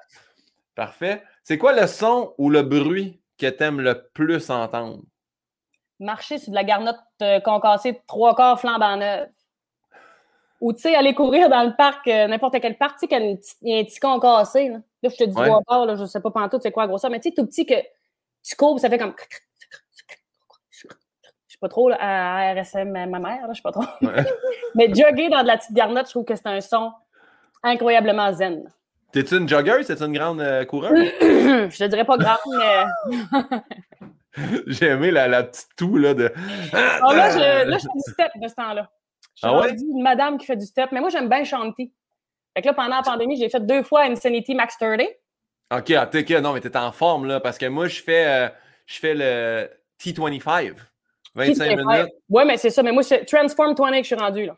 Parfait. 0.75 1.23
C'est 1.43 1.57
quoi 1.57 1.73
le 1.79 1.87
son 1.87 2.33
ou 2.37 2.49
le 2.49 2.63
bruit 2.63 3.21
que 3.39 3.47
t'aimes 3.47 3.79
le 3.81 4.09
plus 4.13 4.49
entendre? 4.49 5.01
marcher 5.99 6.37
sur 6.37 6.51
de 6.51 6.55
la 6.55 6.63
garnotte 6.63 6.97
euh, 7.23 7.39
concassée 7.39 7.93
de 7.93 7.97
trois 8.07 8.35
quarts 8.35 8.59
flambant 8.59 8.97
neuve. 8.97 9.29
Ou, 10.59 10.73
tu 10.73 10.81
sais, 10.81 10.95
aller 10.95 11.13
courir 11.13 11.49
dans 11.49 11.63
le 11.63 11.75
parc, 11.75 12.07
euh, 12.07 12.27
n'importe 12.27 12.59
quel 12.59 12.77
parc, 12.77 12.99
tu 12.99 13.01
sais, 13.01 13.07
qu'il 13.07 13.39
y 13.61 13.75
a 13.75 13.79
un 13.79 13.83
petit 13.83 13.99
concassé, 13.99 14.69
là. 14.69 14.77
Là, 15.03 15.09
je 15.09 15.15
te 15.15 15.23
dis 15.25 15.37
Ouais. 15.37 15.45
trois 15.45 15.61
quarts, 15.67 15.85
là, 15.85 15.95
je 15.95 16.05
sais 16.05 16.19
pas 16.19 16.31
pantoute 16.31 16.63
c'est 16.63 16.71
quoi 16.71 16.83
la 16.83 16.87
grosseur, 16.87 17.11
mais 17.11 17.19
tu 17.19 17.29
sais, 17.29 17.35
tout 17.35 17.45
petit 17.45 17.65
que 17.65 17.75
tu 18.43 18.55
cours, 18.55 18.79
ça 18.79 18.89
fait 18.89 18.97
comme... 18.97 19.13
Je 20.71 20.87
sais 21.47 21.59
pas 21.61 21.69
trop, 21.69 21.89
là, 21.89 21.97
à 21.99 22.53
RSM, 22.59 22.91
ma 22.91 23.19
mère, 23.19 23.47
là, 23.47 23.49
je 23.49 23.57
sais 23.57 23.61
pas 23.61 23.71
trop. 23.71 23.85
Ouais. 24.01 24.25
mais 24.75 24.87
jogger 24.87 25.29
dans 25.29 25.43
de 25.43 25.47
la 25.47 25.57
petite 25.57 25.73
garnotte, 25.73 26.07
je 26.07 26.11
trouve 26.11 26.25
que 26.25 26.35
c'est 26.35 26.47
un 26.47 26.61
son 26.61 26.91
incroyablement 27.63 28.33
zen. 28.33 28.71
T'es-tu 29.11 29.37
une 29.37 29.47
jogger? 29.47 29.83
C'est-tu 29.83 30.03
une 30.03 30.13
grande 30.13 30.41
euh, 30.41 30.65
coureuse? 30.65 30.97
je 31.21 31.77
te 31.77 31.83
dirais 31.85 32.05
pas 32.05 32.17
grave, 32.17 32.39
mais... 32.57 32.85
J'ai 34.67 34.87
aimé 34.87 35.11
la, 35.11 35.27
la 35.27 35.43
petite 35.43 35.69
toux 35.75 35.97
là, 35.97 36.13
de. 36.13 36.31
Oh, 36.35 37.13
là, 37.13 37.31
je, 37.31 37.67
là, 37.67 37.77
je 37.77 37.83
fais 37.87 37.93
du 37.93 38.13
step 38.13 38.31
de 38.41 38.47
ce 38.47 38.55
temps-là. 38.55 38.89
Je 39.37 39.47
suis 39.47 39.55
Ah 39.55 39.59
ouais? 39.59 39.71
une 39.71 40.01
madame 40.01 40.37
qui 40.39 40.47
fait 40.47 40.55
du 40.55 40.65
step, 40.65 40.91
mais 40.91 40.99
moi, 40.99 41.09
j'aime 41.09 41.29
bien 41.29 41.43
chanter. 41.43 41.91
Fait 42.55 42.61
que 42.63 42.67
là, 42.67 42.73
pendant 42.73 42.95
la 42.95 43.03
pandémie, 43.03 43.37
j'ai 43.37 43.49
fait 43.49 43.63
deux 43.63 43.83
fois 43.83 44.01
Insanity 44.05 44.55
Max 44.55 44.77
30. 44.77 45.01
Ok, 45.71 45.91
ah, 45.91 46.09
ok, 46.11 46.29
non, 46.41 46.53
mais 46.53 46.61
t'es 46.61 46.75
en 46.75 46.91
forme 46.91 47.27
là, 47.27 47.39
parce 47.39 47.59
que 47.59 47.67
moi, 47.67 47.87
je 47.87 48.01
fais, 48.01 48.25
euh, 48.25 48.49
je 48.87 48.99
fais 48.99 49.13
le 49.13 49.69
T25. 50.01 50.73
25 51.35 51.75
minutes. 51.77 52.13
Ouais, 52.29 52.45
mais 52.45 52.57
c'est 52.57 52.71
ça. 52.71 52.81
Mais 52.81 52.91
moi, 52.91 53.03
c'est 53.03 53.25
Transform 53.25 53.75
20 53.77 53.91
que 53.91 53.97
je 53.97 54.03
suis 54.03 54.15
rendu, 54.15 54.45
là. 54.47 54.57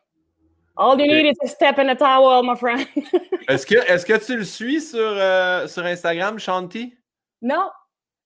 All 0.77 0.97
you 0.97 1.07
need 1.07 1.25
is 1.25 1.37
a 1.43 1.47
step 1.47 1.77
and 1.77 1.89
a 1.89 1.95
towel, 1.95 2.41
my 2.41 2.55
friend. 2.55 2.87
Est-ce 3.49 3.65
que, 3.65 3.75
est 3.75 4.07
que 4.07 4.25
tu 4.25 4.37
le 4.37 4.45
suis 4.45 4.79
sur, 4.79 4.97
euh, 5.01 5.67
sur 5.67 5.83
Instagram, 5.83 6.39
Shanti? 6.39 6.95
non, 7.41 7.69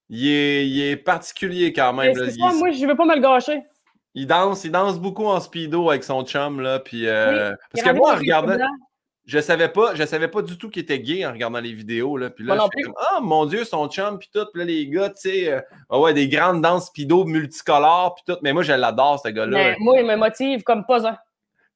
Il 0.09 0.27
est, 0.27 0.67
il 0.67 0.81
est 0.83 0.97
particulier 0.97 1.73
quand 1.73 1.93
même. 1.93 2.15
là. 2.15 2.25
c'est 2.25 2.37
ça, 2.37 2.49
Il, 2.51 2.59
moi, 2.59 2.69
je 2.69 2.85
veux 2.85 2.95
pas 2.95 3.05
me 3.05 3.15
le 3.15 3.21
gâcher. 3.21 3.63
Il 4.15 4.27
danse, 4.27 4.63
il 4.63 4.71
danse 4.71 4.99
beaucoup 4.99 5.25
en 5.25 5.39
speedo 5.39 5.89
avec 5.89 6.03
son 6.03 6.23
chum 6.23 6.59
là, 6.61 6.79
puis 6.79 7.07
euh, 7.07 7.51
Oui, 7.51 7.55
parce 7.73 7.83
que 7.87 7.97
moi, 7.97 8.13
en 8.13 8.17
regardant, 8.17 8.57
je 9.25 9.39
savais 9.39 9.69
pas, 9.69 9.95
je 9.95 10.03
savais 10.05 10.27
pas 10.27 10.41
du 10.41 10.57
tout 10.57 10.69
qu'il 10.69 10.83
était 10.83 10.99
gay 10.99 11.25
en 11.25 11.31
regardant 11.31 11.59
les 11.61 11.73
vidéos 11.73 12.17
là, 12.17 12.29
puis 12.29 12.43
là, 12.45 12.55
je 12.55 12.83
comme 12.83 12.93
ah 13.11 13.19
mon 13.21 13.45
dieu, 13.45 13.63
son 13.63 13.87
chum 13.87 14.19
puis 14.19 14.29
tout, 14.33 14.45
puis 14.53 14.59
là 14.59 14.65
les 14.65 14.87
gars, 14.87 15.09
tu 15.09 15.29
sais, 15.29 15.51
euh, 15.51 15.61
ah 15.89 15.99
ouais, 15.99 16.13
des 16.13 16.27
grandes 16.27 16.61
danses 16.61 16.87
speedo 16.87 17.23
multicolores 17.25 18.15
puis 18.15 18.23
tout, 18.27 18.39
mais 18.43 18.53
moi 18.53 18.63
je 18.63 18.73
l'adore 18.73 19.21
ce 19.23 19.29
gars-là. 19.29 19.57
Mais 19.57 19.75
moi, 19.79 19.99
il 19.99 20.05
me 20.05 20.15
motive 20.15 20.63
comme 20.63 20.85
pas 20.85 21.07
un. 21.07 21.17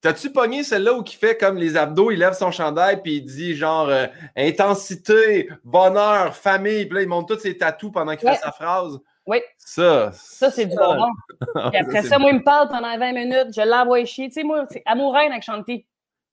T'as-tu 0.00 0.30
pogné 0.30 0.62
celle-là 0.62 0.94
où 0.94 1.02
il 1.04 1.12
fait 1.12 1.36
comme 1.36 1.56
les 1.56 1.76
abdos, 1.76 2.12
il 2.12 2.20
lève 2.20 2.34
son 2.34 2.52
chandail 2.52 3.02
puis 3.02 3.16
il 3.16 3.22
dit 3.22 3.56
genre 3.56 3.88
euh, 3.88 4.06
intensité, 4.36 5.48
bonheur, 5.64 6.36
famille, 6.36 6.86
puis 6.86 6.96
là 6.96 7.02
il 7.02 7.08
monte 7.08 7.28
tous 7.28 7.40
ses 7.40 7.56
tatous 7.56 7.90
pendant 7.90 8.14
qu'il 8.14 8.28
Ouais. 8.28 8.36
fait 8.36 8.42
sa 8.42 8.52
phrase? 8.52 8.98
Oui. 9.28 9.42
Ça, 9.58 10.10
Ça, 10.14 10.50
c'est 10.50 10.64
du 10.66 10.74
bonbon. 10.74 11.10
Puis 11.70 11.78
après 11.80 12.02
c'est 12.02 12.08
ça, 12.08 12.18
moi, 12.18 12.30
il 12.30 12.38
me 12.38 12.42
parle 12.42 12.68
pendant 12.68 12.96
20 12.98 13.12
minutes. 13.12 13.48
Je 13.54 13.60
l'envoie 13.68 14.02
chier. 14.06 14.28
Tu 14.28 14.34
sais, 14.34 14.42
moi, 14.42 14.64
c'est 14.70 14.82
amouraine 14.86 15.30
avec 15.30 15.42
Shanti. 15.42 15.86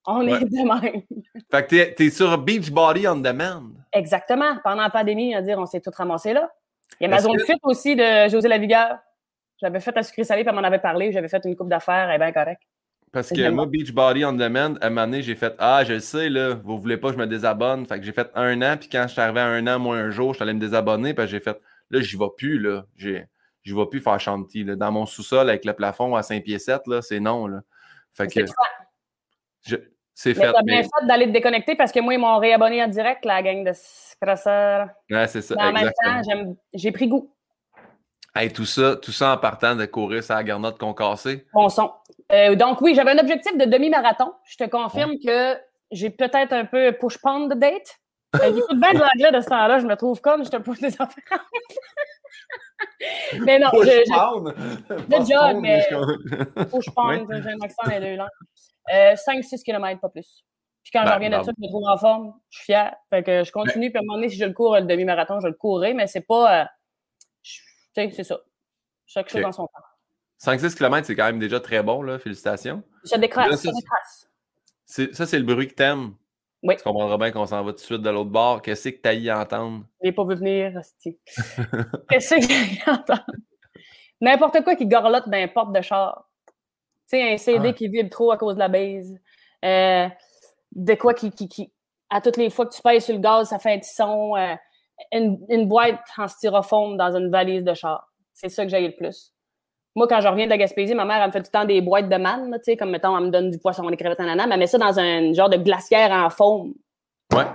On 0.07 0.25
Ouais. 0.25 0.41
est 0.41 0.45
de 0.45 0.63
même. 0.65 1.01
Fait 1.51 1.63
que 1.63 1.67
t'es, 1.69 1.93
t'es 1.93 2.09
sur 2.09 2.37
Beachbody 2.37 3.07
on 3.07 3.17
Demand. 3.17 3.63
Exactement. 3.91 4.55
Pendant 4.63 4.83
la 4.83 4.89
pandémie, 4.89 5.35
dire, 5.43 5.59
on 5.59 5.65
s'est 5.65 5.81
tous 5.81 5.93
ramassés 5.95 6.31
là. 6.33 6.49
Il 7.01 7.03
y 7.03 7.07
a 7.07 7.09
ma 7.09 7.19
zone 7.19 7.35
que- 7.37 7.43
fit 7.43 7.57
aussi 7.63 7.95
de 7.97 8.29
José 8.29 8.47
Lavigueur. 8.47 8.97
J'avais 9.61 9.79
fait 9.81 9.97
un 9.97 10.03
sucré 10.03 10.23
salé, 10.23 10.43
puis 10.43 10.49
elle 10.49 10.55
m'en 10.61 10.65
avait 10.65 10.79
parlé. 10.79 11.11
J'avais 11.11 11.27
fait 11.27 11.43
une 11.45 11.55
coupe 11.55 11.69
d'affaires, 11.69 12.09
elle 12.09 12.15
est 12.15 12.23
bien 12.23 12.31
correcte. 12.31 12.61
Parce 13.11 13.29
que 13.29 13.49
moi, 13.49 13.65
Beachbody 13.65 14.23
on 14.25 14.33
Demand, 14.33 14.75
à 14.81 14.87
un 14.87 14.89
moment 14.89 15.05
donné, 15.07 15.21
j'ai 15.21 15.35
fait 15.35 15.53
Ah, 15.59 15.83
je 15.85 15.93
le 15.93 15.99
sais, 16.01 16.29
là, 16.29 16.53
vous 16.63 16.77
voulez 16.77 16.97
pas 16.97 17.07
que 17.09 17.13
je 17.15 17.19
me 17.19 17.27
désabonne. 17.27 17.85
Fait 17.85 17.97
que 17.99 18.05
j'ai 18.05 18.11
fait 18.13 18.29
un 18.35 18.61
an, 18.61 18.77
puis 18.79 18.87
quand 18.89 19.03
je 19.07 19.13
suis 19.13 19.21
arrivé 19.21 19.39
à 19.41 19.47
un 19.47 19.65
an, 19.67 19.79
moi, 19.79 19.97
un 19.97 20.09
jour, 20.11 20.33
je 20.33 20.37
suis 20.37 20.43
allé 20.43 20.53
me 20.53 20.59
désabonner, 20.59 21.13
puis 21.13 21.27
j'ai 21.27 21.39
fait 21.39 21.57
Là, 21.89 22.01
j'y 22.01 22.17
vais 22.17 22.29
plus, 22.35 22.59
là. 22.59 22.85
J'y 22.95 23.73
vais 23.73 23.85
plus 23.87 24.01
faire 24.01 24.19
chantier, 24.19 24.63
là. 24.63 24.75
Dans 24.75 24.91
mon 24.91 25.05
sous-sol, 25.05 25.49
avec 25.49 25.65
le 25.65 25.73
plafond 25.73 26.15
à 26.15 26.23
5 26.23 26.43
pieds 26.43 26.59
7, 26.59 26.87
là, 26.87 27.01
c'est 27.01 27.19
non, 27.19 27.47
là. 27.47 27.61
Fait 28.13 28.27
que 28.27 28.45
C'est 30.17 30.33
fait. 30.33 30.51
t'as 30.53 30.61
bien 30.63 30.77
mais- 30.77 30.83
fait 30.83 31.07
d'aller 31.07 31.25
te 31.25 31.31
déconnecter 31.31 31.75
parce 31.75 31.91
que 31.91 31.99
moi, 31.99 32.13
ils 32.13 32.19
m'ont 32.19 32.37
réabonné 32.37 32.81
en 32.81 32.87
direct, 32.87 33.25
la 33.25 33.41
gang 33.41 33.65
de 33.65 33.71
crasseurs. 34.21 34.87
Ouais, 35.09 35.27
c'est 35.27 35.41
ça, 35.41 35.55
Mais 35.57 35.63
en 35.63 35.73
même 35.73 35.91
temps, 35.91 36.55
j'ai 36.73 36.91
pris 36.91 37.07
goût. 37.07 37.31
Hey, 38.33 38.51
tout 38.51 38.65
ça, 38.65 38.97
tout 38.97 39.11
ça 39.11 39.33
en 39.33 39.37
partant 39.37 39.75
de 39.75 39.85
courir 39.85 40.23
sa 40.23 40.43
garnotte 40.43 40.77
concassée. 40.77 41.45
Bon 41.53 41.69
son. 41.69 41.91
Euh, 42.31 42.55
donc, 42.55 42.81
oui, 42.81 42.93
j'avais 42.95 43.11
un 43.11 43.17
objectif 43.17 43.57
de 43.57 43.65
demi-marathon. 43.65 44.33
Je 44.45 44.57
te 44.57 44.69
confirme 44.69 45.13
que 45.25 45.57
j'ai 45.91 46.09
peut-être 46.09 46.51
un 46.53 46.65
peu 46.65 46.91
push-pound 46.93 47.53
de 47.53 47.59
date. 47.59 47.97
Euh, 48.41 48.53
J'écoute 48.55 48.79
bien 48.79 48.93
de 48.93 48.99
l'anglais 48.99 49.31
de 49.37 49.41
ce 49.41 49.49
temps-là. 49.49 49.79
Je 49.79 49.85
me 49.87 49.95
trouve 49.95 50.21
comme 50.21 50.45
je 50.45 50.49
te 50.49 50.57
pose 50.57 50.79
des 50.79 50.93
affaires. 51.01 51.23
mais 53.45 53.59
non, 53.59 53.69
Push 53.71 53.85
je, 53.87 54.03
je, 54.05 54.13
pound. 54.13 54.53
le 54.89 54.95
Pas 55.07 55.17
job, 55.19 55.27
pound, 55.39 55.61
mais- 55.61 55.85
je- 55.89 56.63
push 56.65 56.89
pound, 56.93 57.27
j'ai 57.31 57.49
un 57.49 57.59
accent 57.61 57.83
dans 57.85 57.91
les 57.91 57.99
deux 57.99 58.15
langues. 58.15 58.27
Euh, 58.93 59.15
5-6 59.15 59.63
km, 59.63 59.99
pas 59.99 60.09
plus. 60.09 60.43
Puis 60.83 60.91
quand 60.91 61.03
Ben, 61.03 61.09
je 61.09 61.13
reviens 61.15 61.29
de 61.29 61.35
bravo. 61.35 61.45
ça, 61.45 61.51
je 61.57 61.61
me 61.63 61.67
trouve 61.69 61.87
en 61.87 61.97
forme, 61.97 62.33
je 62.49 62.57
suis 62.57 62.65
fière. 62.65 62.95
Fait 63.09 63.23
que 63.23 63.43
je 63.43 63.51
continue, 63.51 63.89
puis 63.89 63.97
à 63.97 64.01
un 64.01 64.05
moment 64.05 64.17
donné, 64.17 64.29
si 64.29 64.37
je 64.37 64.45
le 64.45 64.53
cours, 64.53 64.75
le 64.75 64.83
demi-marathon, 64.83 65.39
je 65.39 65.47
le 65.47 65.53
courrai, 65.53 65.93
mais 65.93 66.07
c'est 66.07 66.21
pas. 66.21 66.61
euh, 66.61 66.65
je- 67.41 67.59
tu 67.95 67.95
sais, 67.95 68.11
c'est 68.11 68.23
ça. 68.23 68.39
Chaque 69.07 69.29
chose 69.29 69.41
dans 69.41 69.51
son 69.51 69.65
temps. 69.67 69.83
5-6 70.37 70.75
km, 70.75 71.07
c'est 71.07 71.15
quand 71.15 71.25
même 71.25 71.39
déjà 71.39 71.59
très 71.59 71.81
bon, 71.81 72.01
là. 72.03 72.19
Félicitations. 72.19 72.83
Ça 73.03 73.15
Là, 73.15 73.21
décrasse, 73.21 73.49
ça, 73.49 73.55
ça 73.55 73.61
c'est- 73.63 73.71
décrasse. 73.75 74.29
Ça, 75.17 75.25
c'est 75.25 75.39
le 75.39 75.45
bruit 75.45 75.67
que 75.67 75.73
t'aimes. 75.73 76.13
Oui. 76.67 76.75
Tu 76.77 76.83
comprendras 76.83 77.17
bien 77.17 77.31
qu'on 77.31 77.45
s'en 77.45 77.63
va 77.63 77.71
tout 77.71 77.77
de 77.77 77.81
suite 77.81 78.01
de 78.01 78.09
l'autre 78.09 78.29
bord. 78.31 78.61
Qu'est-ce 78.61 78.89
que 78.89 78.97
t'as 79.01 79.13
y 79.13 79.29
à 79.29 79.39
entendre? 79.39 79.83
Je 80.01 80.07
l'ai 80.07 80.11
pas 80.13 80.23
vu 80.25 80.35
venir. 80.35 80.71
Qu'est-ce 82.09 82.35
que 82.35 82.41
j'ai 82.41 82.91
entendu? 82.91 83.21
N'importe 84.21 84.63
quoi 84.63 84.75
qui 84.75 84.87
gorlotte 84.87 85.29
d'un 85.29 85.47
porte 85.47 85.73
de 85.73 85.81
char. 85.81 86.27
Tu 86.47 87.17
sais, 87.17 87.33
un 87.33 87.37
CD 87.37 87.69
Ah. 87.69 87.73
qui 87.73 87.87
vibre 87.87 88.09
trop 88.09 88.31
à 88.31 88.37
cause 88.37 88.55
de 88.55 88.59
la 88.59 88.67
base. 88.69 89.13
Euh, 89.63 90.07
de 90.71 90.93
quoi 90.95 91.13
qui, 91.13 91.31
qui, 91.31 91.47
qui- 91.47 91.71
À 92.09 92.21
toutes 92.21 92.37
les 92.37 92.49
fois 92.49 92.65
que 92.65 92.73
tu 92.75 92.81
pèses 92.81 93.05
sur 93.05 93.13
le 93.13 93.19
gaz, 93.21 93.49
ça 93.49 93.59
fait 93.59 93.73
un 93.73 93.79
petit 93.79 93.93
son. 93.93 94.35
euh, 94.35 94.55
une, 95.11 95.45
une 95.49 95.67
boîte 95.67 95.99
en 96.17 96.27
styrofoam 96.27 96.95
dans 96.97 97.15
une 97.15 97.29
valise 97.29 97.63
de 97.63 97.73
char. 97.73 98.11
C'est 98.33 98.49
ça 98.49 98.63
que 98.63 98.71
j'ai 98.71 98.79
le 98.87 98.95
plus. 98.95 99.33
Moi, 99.95 100.07
quand 100.09 100.19
je 100.19 100.27
reviens 100.27 100.45
de 100.45 100.49
la 100.49 100.57
Gaspésie, 100.57 100.93
ma 100.93 101.05
mère, 101.05 101.21
elle 101.21 101.27
me 101.27 101.31
fait 101.31 101.39
tout 101.39 101.49
le 101.53 101.59
temps 101.59 101.65
des 101.65 101.79
boîtes 101.79 102.09
de 102.09 102.17
manne, 102.17 102.51
là, 102.51 102.57
tu 102.57 102.65
sais, 102.65 102.77
comme 102.77 102.91
mettons, 102.91 103.17
elle 103.17 103.25
me 103.25 103.29
donne 103.29 103.49
du 103.49 103.57
poisson, 103.57 103.89
des 103.89 103.95
crevettes 103.95 104.19
en 104.19 104.23
ananas, 104.23 104.47
mais 104.47 104.53
elle 104.55 104.59
met 104.59 104.67
ça 104.67 104.77
dans 104.77 104.99
un 104.99 105.33
genre 105.33 105.49
de 105.49 105.57
glacière 105.57 106.11
en 106.11 106.29
foam. 106.29 106.73
Ouais. 107.33 107.45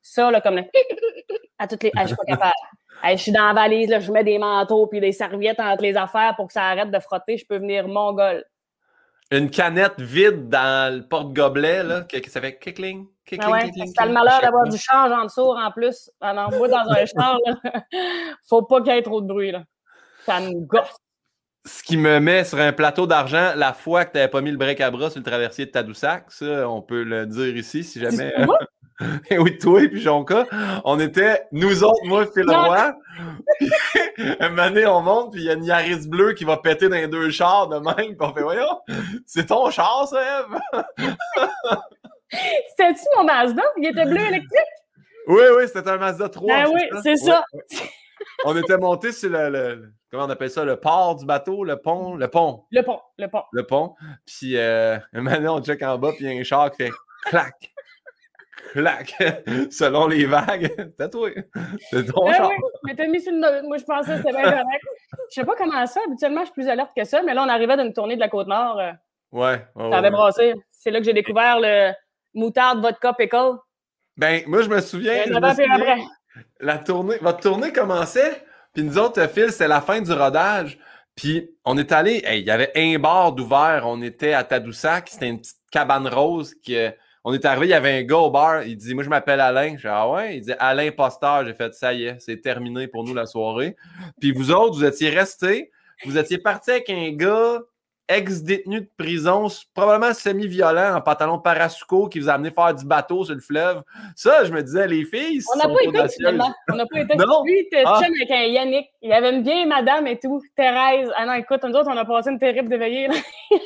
Ça, 0.00 0.30
là, 0.30 0.40
comme 0.40 0.56
le... 0.56 0.62
à 1.58 1.66
toutes 1.66 1.82
les. 1.82 1.92
Ah, 1.96 2.02
je 2.02 2.08
suis 2.08 2.16
pas 2.16 2.24
capable. 2.24 2.52
Hey, 3.02 3.16
je 3.16 3.22
suis 3.22 3.32
dans 3.32 3.46
la 3.46 3.52
valise, 3.52 3.88
là, 3.88 4.00
je 4.00 4.10
mets 4.10 4.24
des 4.24 4.38
manteaux 4.38 4.86
puis 4.86 5.00
des 5.00 5.12
serviettes 5.12 5.60
entre 5.60 5.82
les 5.82 5.96
affaires 5.96 6.34
pour 6.36 6.46
que 6.48 6.52
ça 6.52 6.64
arrête 6.64 6.90
de 6.90 6.98
frotter. 6.98 7.36
Je 7.36 7.46
peux 7.46 7.58
venir 7.58 7.86
mongol. 7.86 8.44
Une 9.30 9.50
canette 9.50 10.00
vide 10.00 10.48
dans 10.48 10.94
le 10.94 11.06
porte-gobelet, 11.06 11.82
là, 11.82 12.00
que, 12.02 12.16
que 12.16 12.30
ça 12.30 12.40
fait 12.40 12.58
kickling, 12.58 13.06
kickling, 13.26 13.42
Ah 13.46 13.52
ouais, 13.52 13.64
kickling, 13.64 13.92
t'as 13.92 14.06
le 14.06 14.12
malheur 14.12 14.40
d'avoir 14.40 14.64
du 14.64 14.78
change 14.78 15.12
en 15.12 15.24
dessous 15.24 15.52
en 15.52 15.70
plus. 15.70 16.10
Alors, 16.20 16.50
moi, 16.52 16.68
dans 16.68 16.88
un 16.88 17.04
char, 17.06 17.38
là, 17.44 17.54
faut 18.48 18.62
pas 18.62 18.80
qu'il 18.80 18.94
y 18.94 18.96
ait 18.96 19.02
trop 19.02 19.20
de 19.20 19.26
bruit. 19.26 19.50
Là. 19.50 19.64
Ça 20.24 20.40
me 20.40 20.54
gosse. 20.66 20.96
Ce 21.64 21.82
qui 21.82 21.96
me 21.96 22.18
met 22.18 22.44
sur 22.44 22.58
un 22.58 22.72
plateau 22.72 23.06
d'argent 23.06 23.52
la 23.54 23.72
fois 23.72 24.04
que 24.04 24.12
tu 24.12 24.16
n'avais 24.18 24.30
pas 24.30 24.40
mis 24.40 24.50
le 24.50 24.56
break 24.56 24.80
à 24.80 24.90
bras 24.90 25.10
sur 25.10 25.18
le 25.18 25.24
traversier 25.24 25.66
de 25.66 25.70
Tadoussac, 25.70 26.30
ça, 26.30 26.68
on 26.68 26.80
peut 26.80 27.02
le 27.02 27.26
dire 27.26 27.56
ici 27.56 27.84
si 27.84 28.00
jamais. 28.00 28.32
C'est 28.36 28.46
moi? 28.46 28.58
oui, 29.30 29.58
toi 29.58 29.82
et 29.82 29.88
puis 29.88 30.00
Jonka, 30.00 30.46
on 30.84 30.98
était, 30.98 31.46
nous 31.52 31.84
autres, 31.84 32.04
moi, 32.04 32.26
Phil. 32.26 32.50
Roy. 32.50 32.94
Un 34.40 34.48
moment 34.48 34.68
donné, 34.68 34.86
on 34.86 35.00
monte, 35.02 35.32
puis 35.32 35.42
il 35.42 35.46
y 35.46 35.50
a 35.50 35.54
une 35.54 35.64
Yaris 35.64 36.08
bleue 36.08 36.32
qui 36.32 36.44
va 36.44 36.56
péter 36.56 36.88
dans 36.88 36.96
les 36.96 37.06
deux 37.06 37.30
chars 37.30 37.68
de 37.68 37.76
même, 37.76 38.16
puis 38.16 38.16
on 38.20 38.34
fait, 38.34 38.42
voyons, 38.42 38.80
c'est 39.26 39.46
ton 39.46 39.70
char, 39.70 40.08
ça, 40.08 40.20
Eve? 40.40 40.84
C'était-tu 42.30 43.04
mon 43.16 43.24
Mazda? 43.24 43.62
Il 43.76 43.86
était 43.86 44.04
bleu 44.04 44.20
électrique? 44.20 44.60
Oui, 45.28 45.42
oui, 45.56 45.64
c'était 45.66 45.88
un 45.88 45.98
Mazda 45.98 46.28
3. 46.28 46.54
Ben 46.54 46.70
oui, 46.72 46.80
c'est 47.02 47.16
ça. 47.16 47.44
Ouais, 47.52 47.60
ouais. 47.70 47.90
On 48.44 48.56
était 48.56 48.78
monté 48.78 49.12
sur 49.12 49.30
le, 49.30 49.90
comment 50.10 50.24
on 50.24 50.30
appelle 50.30 50.50
ça, 50.50 50.64
le 50.64 50.76
port 50.76 51.16
du 51.16 51.26
bateau, 51.26 51.64
le 51.64 51.76
pont, 51.80 52.14
le 52.14 52.28
pont, 52.28 52.64
Le 52.70 52.82
pont, 52.82 53.00
le 53.18 53.28
pont. 53.28 53.42
le 53.52 53.66
pont. 53.66 53.94
Puis, 54.26 54.56
euh, 54.56 54.96
donné, 55.12 55.48
on 55.48 55.60
check 55.62 55.82
en 55.82 55.98
bas, 55.98 56.12
puis 56.12 56.24
il 56.24 56.32
y 56.32 56.36
a 56.36 56.40
un 56.40 56.44
char 56.44 56.70
qui 56.70 56.84
fait 56.84 56.90
clac, 57.26 57.70
clac, 58.72 59.14
selon 59.72 60.06
les 60.06 60.24
vagues. 60.26 60.72
Toi. 61.10 61.30
C'est 61.90 62.04
ton 62.06 62.26
Ben 62.26 62.34
char. 62.34 62.48
oui, 62.48 62.54
mais 62.84 62.94
t'as 62.94 63.06
mis 63.06 63.20
sur 63.20 63.32
le 63.32 63.62
Moi, 63.66 63.76
je 63.78 63.84
pensais 63.84 64.12
que 64.12 64.16
c'était 64.18 64.32
bien 64.32 64.42
correct. 64.44 64.84
Je 65.30 65.34
sais 65.34 65.44
pas 65.44 65.56
comment 65.56 65.86
ça. 65.86 66.00
Habituellement, 66.06 66.40
je 66.40 66.46
suis 66.46 66.54
plus 66.54 66.68
alerte 66.68 66.90
que 66.96 67.04
ça, 67.04 67.22
mais 67.22 67.34
là, 67.34 67.42
on 67.44 67.48
arrivait 67.48 67.76
d'une 67.76 67.92
tournée 67.92 68.14
de 68.16 68.20
la 68.20 68.28
Côte-Nord. 68.28 68.78
euh, 68.78 68.92
Ouais. 69.30 69.62
ouais, 69.74 69.90
ça 69.90 69.98
avait 69.98 70.06
ouais. 70.08 70.10
brassé. 70.10 70.54
C'est 70.70 70.90
là 70.90 71.00
que 71.00 71.04
j'ai 71.04 71.12
découvert 71.12 71.58
le 71.60 71.92
moutarde, 72.34 72.80
vodka, 72.80 73.12
pickle. 73.12 73.56
Ben, 74.16 74.42
moi, 74.46 74.62
je 74.62 74.68
me 74.68 74.80
souviens. 74.80 75.22
Un 75.22 75.24
je 75.26 75.32
me 75.32 75.50
souviens. 75.50 75.96
La 76.60 76.78
tournée, 76.78 77.16
votre 77.20 77.40
tournée 77.40 77.72
commençait, 77.72 78.44
puis 78.74 78.82
nous 78.82 78.98
autres, 78.98 79.26
Phil, 79.28 79.50
c'était 79.50 79.68
la 79.68 79.80
fin 79.80 80.00
du 80.00 80.12
rodage. 80.12 80.78
Puis 81.14 81.50
on 81.64 81.76
est 81.76 81.90
allé, 81.90 82.22
il 82.32 82.44
y 82.44 82.50
avait 82.50 82.70
un 82.76 82.98
bar 82.98 83.32
d'ouvert, 83.32 83.82
on 83.86 84.00
était 84.02 84.34
à 84.34 84.44
Tadoussac, 84.44 85.08
c'était 85.08 85.28
une 85.28 85.40
petite 85.40 85.58
cabane 85.70 86.06
rose 86.06 86.54
qui, 86.62 86.76
euh, 86.76 86.90
on 87.24 87.34
est 87.34 87.44
arrivé, 87.44 87.66
il 87.66 87.70
y 87.70 87.74
avait 87.74 87.98
un 87.98 88.02
gars 88.04 88.18
au 88.18 88.30
bar, 88.30 88.62
il 88.62 88.76
dit, 88.76 88.94
moi 88.94 89.02
je 89.02 89.08
m'appelle 89.08 89.40
Alain. 89.40 89.70
J'ai 89.70 89.76
dit, 89.76 89.86
ah 89.88 90.08
ouais, 90.08 90.36
il 90.36 90.42
dit 90.42 90.52
Alain 90.58 90.90
Posteur, 90.92 91.44
j'ai 91.44 91.54
fait, 91.54 91.74
ça 91.74 91.92
y 91.92 92.04
est, 92.04 92.20
c'est 92.20 92.40
terminé 92.40 92.86
pour 92.86 93.04
nous 93.04 93.14
la 93.14 93.26
soirée. 93.26 93.76
Puis 94.20 94.32
vous 94.32 94.52
autres, 94.52 94.76
vous 94.76 94.84
étiez 94.84 95.10
restés, 95.10 95.70
vous 96.04 96.16
étiez 96.16 96.38
partis 96.38 96.70
avec 96.70 96.88
un 96.88 97.10
gars 97.12 97.62
ex-détenu 98.08 98.80
de 98.80 98.88
prison, 98.96 99.48
probablement 99.74 100.14
semi-violent, 100.14 100.94
en 100.96 101.00
pantalon 101.00 101.38
parasuco, 101.38 102.08
qui 102.08 102.20
vous 102.20 102.28
a 102.28 102.32
amené 102.32 102.50
faire 102.50 102.74
du 102.74 102.84
bateau 102.86 103.24
sur 103.24 103.34
le 103.34 103.40
fleuve. 103.40 103.82
Ça, 104.16 104.44
je 104.44 104.52
me 104.52 104.62
disais, 104.62 104.86
les 104.86 105.04
filles, 105.04 105.42
On 105.54 105.58
n'a 105.58 105.64
pas 105.68 105.82
été 105.82 106.08
finalement. 106.16 106.54
On 106.72 106.76
n'a 106.76 106.86
pas 106.86 107.00
été. 107.00 107.14
Non. 107.18 107.42
Lui, 107.44 107.68
Ah. 107.84 107.98
avec 107.98 108.30
un 108.30 108.42
Yannick. 108.44 108.88
Il 109.02 109.10
y 109.10 109.12
avait 109.12 109.30
une 109.34 109.42
vieille 109.42 109.66
madame 109.66 110.06
et 110.06 110.18
tout. 110.18 110.40
Thérèse. 110.56 111.10
Ah 111.16 111.26
non, 111.26 111.34
écoute, 111.34 111.62
nous 111.64 111.74
autres, 111.74 111.90
on 111.90 111.96
a 111.96 112.04
passé 112.04 112.30
une 112.30 112.38
terrible 112.38 112.68
d'éveillée. 112.68 113.08
là. 113.08 113.14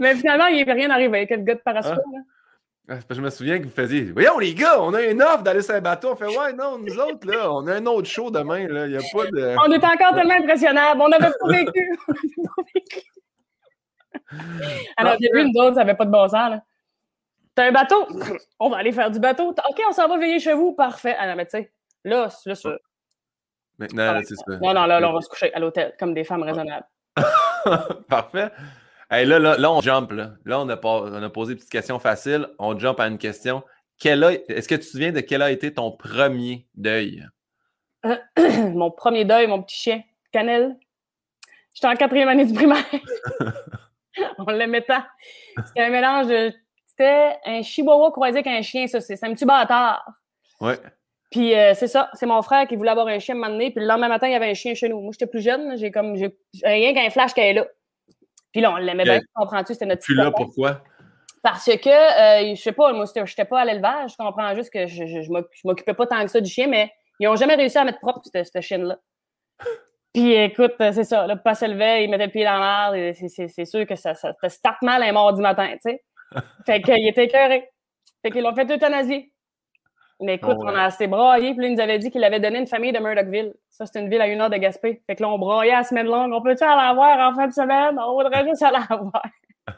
Mais 0.00 0.14
finalement, 0.14 0.46
il 0.46 0.64
n'est 0.64 0.72
rien 0.72 0.90
arrivé 0.90 1.18
avec 1.18 1.30
le 1.30 1.38
gars 1.38 1.54
de 1.54 1.60
Parasco. 1.60 1.90
là. 1.90 2.00
Ah, 2.00 2.02
c'est 2.06 2.37
parce 2.88 3.04
que 3.04 3.14
je 3.14 3.20
me 3.20 3.30
souviens 3.30 3.58
que 3.58 3.64
vous 3.64 3.70
faisiez 3.70 4.10
Voyons 4.12 4.38
les 4.38 4.54
gars, 4.54 4.80
on 4.82 4.94
a 4.94 5.02
une 5.02 5.22
offre 5.22 5.42
d'aller 5.42 5.62
sur 5.62 5.74
un 5.74 5.80
bateau. 5.80 6.12
On 6.12 6.16
fait 6.16 6.26
Ouais, 6.26 6.52
non, 6.54 6.78
nous 6.78 6.98
autres, 6.98 7.26
là, 7.30 7.52
on 7.52 7.66
a 7.66 7.74
un 7.74 7.86
autre 7.86 8.08
show 8.08 8.30
demain. 8.30 8.66
Là. 8.66 8.86
Il 8.86 8.92
n'y 8.92 8.96
a 8.96 9.00
pas 9.12 9.26
de. 9.26 9.54
On 9.66 9.72
était 9.72 9.86
encore 9.86 10.14
tellement 10.14 10.34
impressionnables. 10.34 11.00
On 11.00 11.08
n'avait 11.08 11.30
pas 11.30 11.48
vécu. 11.48 11.98
On 12.08 12.12
n'avait 12.12 12.48
pas 12.56 12.62
vécu. 12.74 13.02
Alors, 14.96 15.14
au 15.14 15.16
début, 15.18 15.44
nous 15.44 15.60
autres, 15.62 15.74
ça 15.74 15.80
n'avait 15.84 15.96
pas 15.96 16.04
de 16.04 16.10
bon 16.10 16.26
sens. 16.28 16.50
là. 16.50 16.62
T'as 17.54 17.66
un 17.68 17.72
bateau? 17.72 18.06
On 18.60 18.68
va 18.70 18.78
aller 18.78 18.92
faire 18.92 19.10
du 19.10 19.18
bateau. 19.18 19.48
OK, 19.50 19.82
on 19.88 19.92
s'en 19.92 20.06
va 20.08 20.16
veiller 20.18 20.38
chez 20.38 20.52
vous. 20.54 20.72
Parfait. 20.74 21.16
Ah 21.18 21.26
non, 21.26 21.34
mais 21.36 21.44
tu 21.46 21.52
sais, 21.52 21.72
là, 22.04 22.28
là, 22.46 22.54
c'est- 22.54 22.68
Maintenant, 23.78 24.12
là, 24.12 24.20
c'est 24.24 24.34
ça. 24.36 24.42
non, 24.60 24.74
non, 24.74 24.86
là, 24.86 25.00
là, 25.00 25.10
on 25.10 25.12
va 25.12 25.20
se 25.20 25.28
coucher 25.28 25.52
à 25.54 25.58
l'hôtel 25.60 25.94
comme 25.98 26.14
des 26.14 26.24
femmes 26.24 26.42
raisonnables. 26.42 26.86
Parfait. 28.08 28.50
Hey, 29.10 29.24
là, 29.24 29.38
là, 29.38 29.56
là, 29.56 29.72
on 29.72 29.80
jump. 29.80 30.12
Là, 30.12 30.32
là 30.44 30.60
on, 30.60 30.68
a 30.68 30.76
pas, 30.76 31.02
on 31.02 31.22
a 31.22 31.30
posé 31.30 31.52
une 31.52 31.58
petite 31.58 31.72
question 31.72 31.98
facile. 31.98 32.48
On 32.58 32.78
jump 32.78 33.00
à 33.00 33.06
une 33.06 33.18
question. 33.18 33.62
Est-ce 34.04 34.68
que 34.68 34.74
tu 34.74 34.80
te 34.80 34.84
souviens 34.84 35.12
de 35.12 35.20
quel 35.20 35.42
a 35.42 35.50
été 35.50 35.72
ton 35.72 35.90
premier 35.90 36.66
deuil? 36.74 37.26
mon 38.74 38.90
premier 38.90 39.24
deuil, 39.24 39.46
mon 39.46 39.62
petit 39.62 39.76
chien, 39.76 40.02
Canel. 40.30 40.76
J'étais 41.74 41.88
en 41.88 41.96
quatrième 41.96 42.28
année 42.28 42.44
du 42.44 42.54
primaire. 42.54 42.84
On 44.38 44.50
l'aimait 44.50 44.82
tant. 44.82 45.02
C'était 45.66 45.82
un 45.82 45.90
mélange 45.90 46.26
de. 46.26 46.52
C'était 46.86 47.36
un 47.44 47.62
chihuahua 47.62 48.10
croisé 48.10 48.38
avec 48.38 48.46
un 48.46 48.62
chien, 48.62 48.86
ça. 48.86 49.00
C'est 49.00 49.22
un 49.24 49.32
petit 49.32 49.44
bâtard. 49.44 50.04
Ouais. 50.60 50.78
Puis 51.30 51.54
euh, 51.54 51.74
c'est 51.74 51.86
ça, 51.86 52.10
c'est 52.14 52.26
mon 52.26 52.42
frère 52.42 52.66
qui 52.66 52.76
voulait 52.76 52.90
avoir 52.90 53.06
un 53.06 53.18
chien 53.18 53.34
un 53.34 53.38
moment 53.38 53.50
donné, 53.50 53.70
Puis 53.70 53.80
le 53.80 53.86
lendemain 53.86 54.08
matin, 54.08 54.26
il 54.28 54.32
y 54.32 54.36
avait 54.36 54.50
un 54.50 54.54
chien 54.54 54.74
chez 54.74 54.88
nous. 54.88 55.00
Moi, 55.00 55.12
j'étais 55.12 55.26
plus 55.26 55.40
jeune. 55.40 55.76
J'ai 55.76 55.90
comme. 55.90 56.16
J'ai 56.16 56.34
rien 56.64 56.94
qu'un 56.94 57.10
flash 57.10 57.32
qu'elle 57.32 57.56
est 57.56 57.60
là. 57.60 57.66
Puis 58.58 58.62
là, 58.62 58.72
on 58.72 58.76
l'aimait 58.76 59.04
bien. 59.04 59.20
Comprends-tu? 59.34 59.72
C'était 59.74 59.86
notre 59.86 60.02
Puis 60.02 60.14
là, 60.14 60.30
pourquoi? 60.36 60.82
Parce 61.42 61.64
que, 61.66 61.88
euh, 62.50 62.54
je 62.56 62.60
sais 62.60 62.72
pas, 62.72 62.92
moi, 62.92 63.06
c'était- 63.06 63.24
j'étais 63.24 63.44
pas 63.44 63.60
à 63.60 63.64
l'élevage. 63.64 64.10
Je 64.12 64.16
comprends 64.16 64.52
juste 64.56 64.72
que 64.72 64.86
je, 64.88 65.06
je, 65.06 65.22
je 65.22 65.30
m'oc- 65.30 65.48
je 65.52 65.60
m'occupais 65.64 65.94
pas 65.94 66.06
tant 66.06 66.20
que 66.22 66.28
ça 66.30 66.40
du 66.40 66.50
chien, 66.50 66.66
mais 66.66 66.90
ils 67.20 67.28
ont 67.28 67.36
jamais 67.36 67.54
réussi 67.54 67.78
à 67.78 67.84
mettre 67.84 68.00
propre 68.00 68.20
cette, 68.32 68.60
chienne-là. 68.60 68.98
Puis 70.12 70.32
écoute, 70.32 70.74
c'est 70.78 71.04
ça, 71.04 71.26
le 71.26 71.36
pas 71.36 71.54
se 71.54 71.64
levait, 71.66 72.02
il 72.04 72.10
mettait 72.10 72.26
le 72.26 72.32
pied 72.32 72.44
dans 72.44 72.58
et 72.94 73.14
c'est- 73.14 73.48
sûr 73.64 73.86
que 73.86 73.94
ça, 73.94 74.14
ça 74.14 74.34
te 74.34 74.48
start 74.48 74.82
mal 74.82 75.02
un 75.02 75.12
mardi 75.12 75.40
matin, 75.40 75.68
tu 75.74 75.90
sais. 75.90 76.04
Fait 76.66 76.82
qu'il 76.82 77.06
était 77.06 77.24
écœuré. 77.26 77.68
Fait 78.22 78.30
qu'ils 78.32 78.42
l'ont 78.42 78.54
fait 78.54 78.68
euthanasier. 78.70 79.32
Mais 80.20 80.34
écoute, 80.34 80.56
Oh, 80.58 80.64
ouais. 80.64 80.72
on 80.72 80.76
a 80.76 80.82
assez 80.84 81.06
braillé, 81.06 81.52
puis 81.54 81.62
là, 81.62 81.68
il 81.68 81.74
nous 81.74 81.80
avait 81.80 81.98
dit 81.98 82.10
qu'il 82.10 82.24
avait 82.24 82.40
donné 82.40 82.58
une 82.58 82.66
famille 82.66 82.90
de 82.92 82.98
Murdochville. 82.98 83.54
Ça, 83.70 83.86
c'est 83.86 84.00
une 84.00 84.10
ville 84.10 84.20
à 84.20 84.26
une 84.26 84.40
heure 84.40 84.50
de 84.50 84.56
Gaspé. 84.56 85.00
Fait 85.06 85.14
que 85.14 85.22
là, 85.22 85.28
on 85.28 85.38
braillait 85.38 85.72
à 85.72 85.78
la 85.78 85.84
semaine 85.84 86.06
longue. 86.06 86.32
On 86.32 86.42
peut-tu 86.42 86.64
aller 86.64 86.74
la 86.76 86.92
voir 86.92 87.30
en 87.30 87.36
fin 87.36 87.46
de 87.46 87.52
semaine? 87.52 87.96
On 88.04 88.12
voudrait 88.14 88.44
juste 88.48 88.62
aller 88.62 88.78
la 88.90 88.96
voir. 88.96 89.22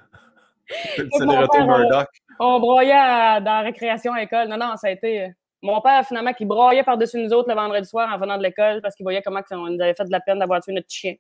C'est 0.68 1.03
le 1.18 1.26
mon 1.26 1.33
retour 1.37 1.50
père, 1.50 1.66
Murdoch. 1.66 2.09
On 2.38 2.59
broyait 2.61 2.92
à- 2.92 3.40
dans 3.40 3.53
la 3.53 3.61
récréation 3.61 4.12
à 4.14 4.20
l'école. 4.20 4.48
Non, 4.48 4.57
non, 4.57 4.76
ça 4.76 4.87
a 4.88 4.90
été. 4.90 5.24
euh, 5.24 5.29
Mon 5.62 5.81
père, 5.83 6.07
finalement, 6.07 6.33
qui 6.33 6.46
broyait 6.46 6.85
par-dessus 6.85 7.18
nous 7.18 7.33
autres 7.35 7.48
le 7.50 7.55
vendredi 7.55 7.87
soir 7.87 8.11
en 8.11 8.16
venant 8.18 8.38
de 8.38 8.42
l'école 8.42 8.81
parce 8.81 8.94
qu'il 8.94 9.05
voyait 9.05 9.20
comment 9.22 9.40
on 9.50 9.68
nous 9.68 9.81
avait 9.83 9.92
fait 9.94 10.05
de 10.07 10.11
la 10.12 10.20
peine 10.20 10.38
d'avoir 10.38 10.62
tué 10.62 10.72
notre 10.72 10.88
chien. 10.90 11.14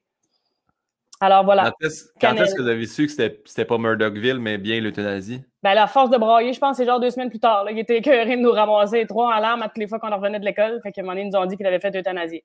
Alors 1.20 1.44
voilà. 1.44 1.64
Quand 1.64 1.86
est-ce 1.86 2.04
quand 2.20 2.28
Canel. 2.28 2.42
est-ce 2.44 2.54
que 2.54 2.62
vous 2.62 2.68
avez 2.68 2.86
su 2.86 3.04
que 3.04 3.12
c'était 3.12 3.40
c'était 3.44 3.66
pas 3.66 3.76
Murdochville, 3.76 4.38
mais 4.38 4.56
bien 4.56 4.80
l'euthanasie? 4.80 5.42
Ben, 5.62 5.74
la 5.74 5.86
force 5.86 6.08
de 6.08 6.16
broyer, 6.16 6.52
je 6.54 6.58
pense, 6.58 6.78
c'est 6.78 6.86
genre 6.86 6.98
deux 6.98 7.10
semaines 7.10 7.28
plus 7.28 7.40
tard. 7.40 7.64
Là. 7.64 7.72
Il 7.72 7.78
était 7.78 7.98
écœuré 7.98 8.36
de 8.36 8.40
nous 8.40 8.52
ramasser 8.52 9.06
trois 9.06 9.34
en 9.34 9.38
larmes 9.38 9.62
à 9.62 9.68
toutes 9.68 9.78
les 9.78 9.86
fois 9.86 9.98
qu'on 9.98 10.10
revenait 10.10 10.40
de 10.40 10.44
l'école. 10.46 10.80
Fait 10.82 10.92
qu'à 10.92 11.02
un 11.02 11.04
moment 11.04 11.12
donné, 11.14 11.26
ils 11.26 11.30
nous 11.30 11.38
ont 11.38 11.44
dit 11.44 11.56
qu'il 11.56 11.66
avait 11.66 11.78
fait 11.80 11.94
euthanasie. 11.94 12.42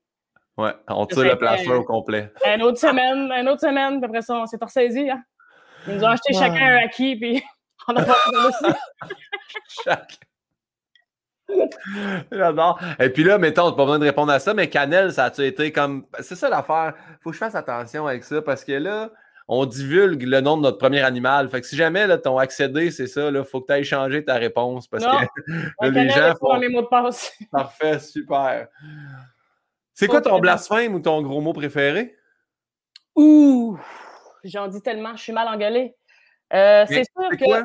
Ouais, 0.57 0.71
on 0.89 1.05
tire 1.05 1.23
le 1.23 1.31
euh, 1.31 1.77
au 1.79 1.83
complet. 1.83 2.31
Une 2.45 2.63
autre 2.63 2.77
semaine, 2.77 3.31
une 3.31 3.49
autre 3.49 3.61
semaine, 3.61 3.99
puis 3.99 4.05
après 4.05 4.21
ça, 4.21 4.35
on 4.35 4.45
s'est 4.45 4.57
ressaisi. 4.61 5.09
Hein. 5.09 5.21
Ils 5.87 5.95
nous 5.95 6.03
ont 6.03 6.07
acheté 6.07 6.33
chacun 6.33 6.65
un 6.65 6.77
acquis, 6.77 7.15
puis 7.15 7.43
on 7.87 7.95
a 7.95 8.03
pas 8.03 8.15
aussi. 8.47 8.75
Chaque- 9.83 10.17
J'adore. 12.31 12.79
Et 12.99 13.09
puis 13.09 13.23
là, 13.23 13.37
mettons, 13.37 13.71
pas 13.73 13.83
besoin 13.83 13.99
de 13.99 14.05
répondre 14.05 14.31
à 14.31 14.39
ça, 14.39 14.53
mais 14.53 14.69
cannelle, 14.69 15.11
ça 15.13 15.25
a-tu 15.25 15.45
été 15.45 15.71
comme. 15.71 16.05
C'est 16.21 16.35
ça 16.35 16.49
l'affaire. 16.49 16.93
Faut 17.21 17.29
que 17.29 17.35
je 17.35 17.39
fasse 17.39 17.55
attention 17.55 18.07
avec 18.07 18.23
ça 18.23 18.41
parce 18.41 18.63
que 18.63 18.71
là, 18.73 19.11
on 19.47 19.65
divulgue 19.65 20.23
le 20.23 20.41
nom 20.41 20.57
de 20.57 20.63
notre 20.63 20.77
premier 20.79 21.01
animal. 21.01 21.49
Fait 21.49 21.61
que 21.61 21.67
si 21.67 21.75
jamais 21.75 22.07
là, 22.07 22.17
ton 22.17 22.37
accédé, 22.39 22.89
c'est 22.91 23.07
ça, 23.07 23.29
il 23.29 23.43
faut 23.43 23.61
que 23.61 23.67
tu 23.67 23.73
ailles 23.73 23.83
changer 23.83 24.23
ta 24.23 24.35
réponse 24.35 24.87
parce 24.87 25.03
Non. 25.03 25.19
que 25.19 25.51
là, 25.81 25.89
les 25.89 26.09
gens 26.09 26.33
font. 26.39 26.57
mes 26.59 26.69
mots 26.69 26.81
de 26.81 26.87
passe. 26.87 27.31
Parfait, 27.51 27.99
super. 27.99 28.67
C'est 29.93 30.07
quoi 30.07 30.21
ton 30.21 30.39
blasphème 30.39 30.95
ou 30.95 30.99
ton 30.99 31.21
gros 31.21 31.41
mot 31.41 31.53
préféré? 31.53 32.15
Ouh! 33.15 33.77
J'en 34.43 34.67
dis 34.67 34.81
tellement, 34.81 35.15
je 35.15 35.21
suis 35.23 35.33
mal 35.33 35.47
engueulée. 35.47 35.95
Euh, 36.53 36.85
c'est 36.87 37.03
sûr 37.03 37.29
que. 37.31 37.43
quoi? 37.45 37.63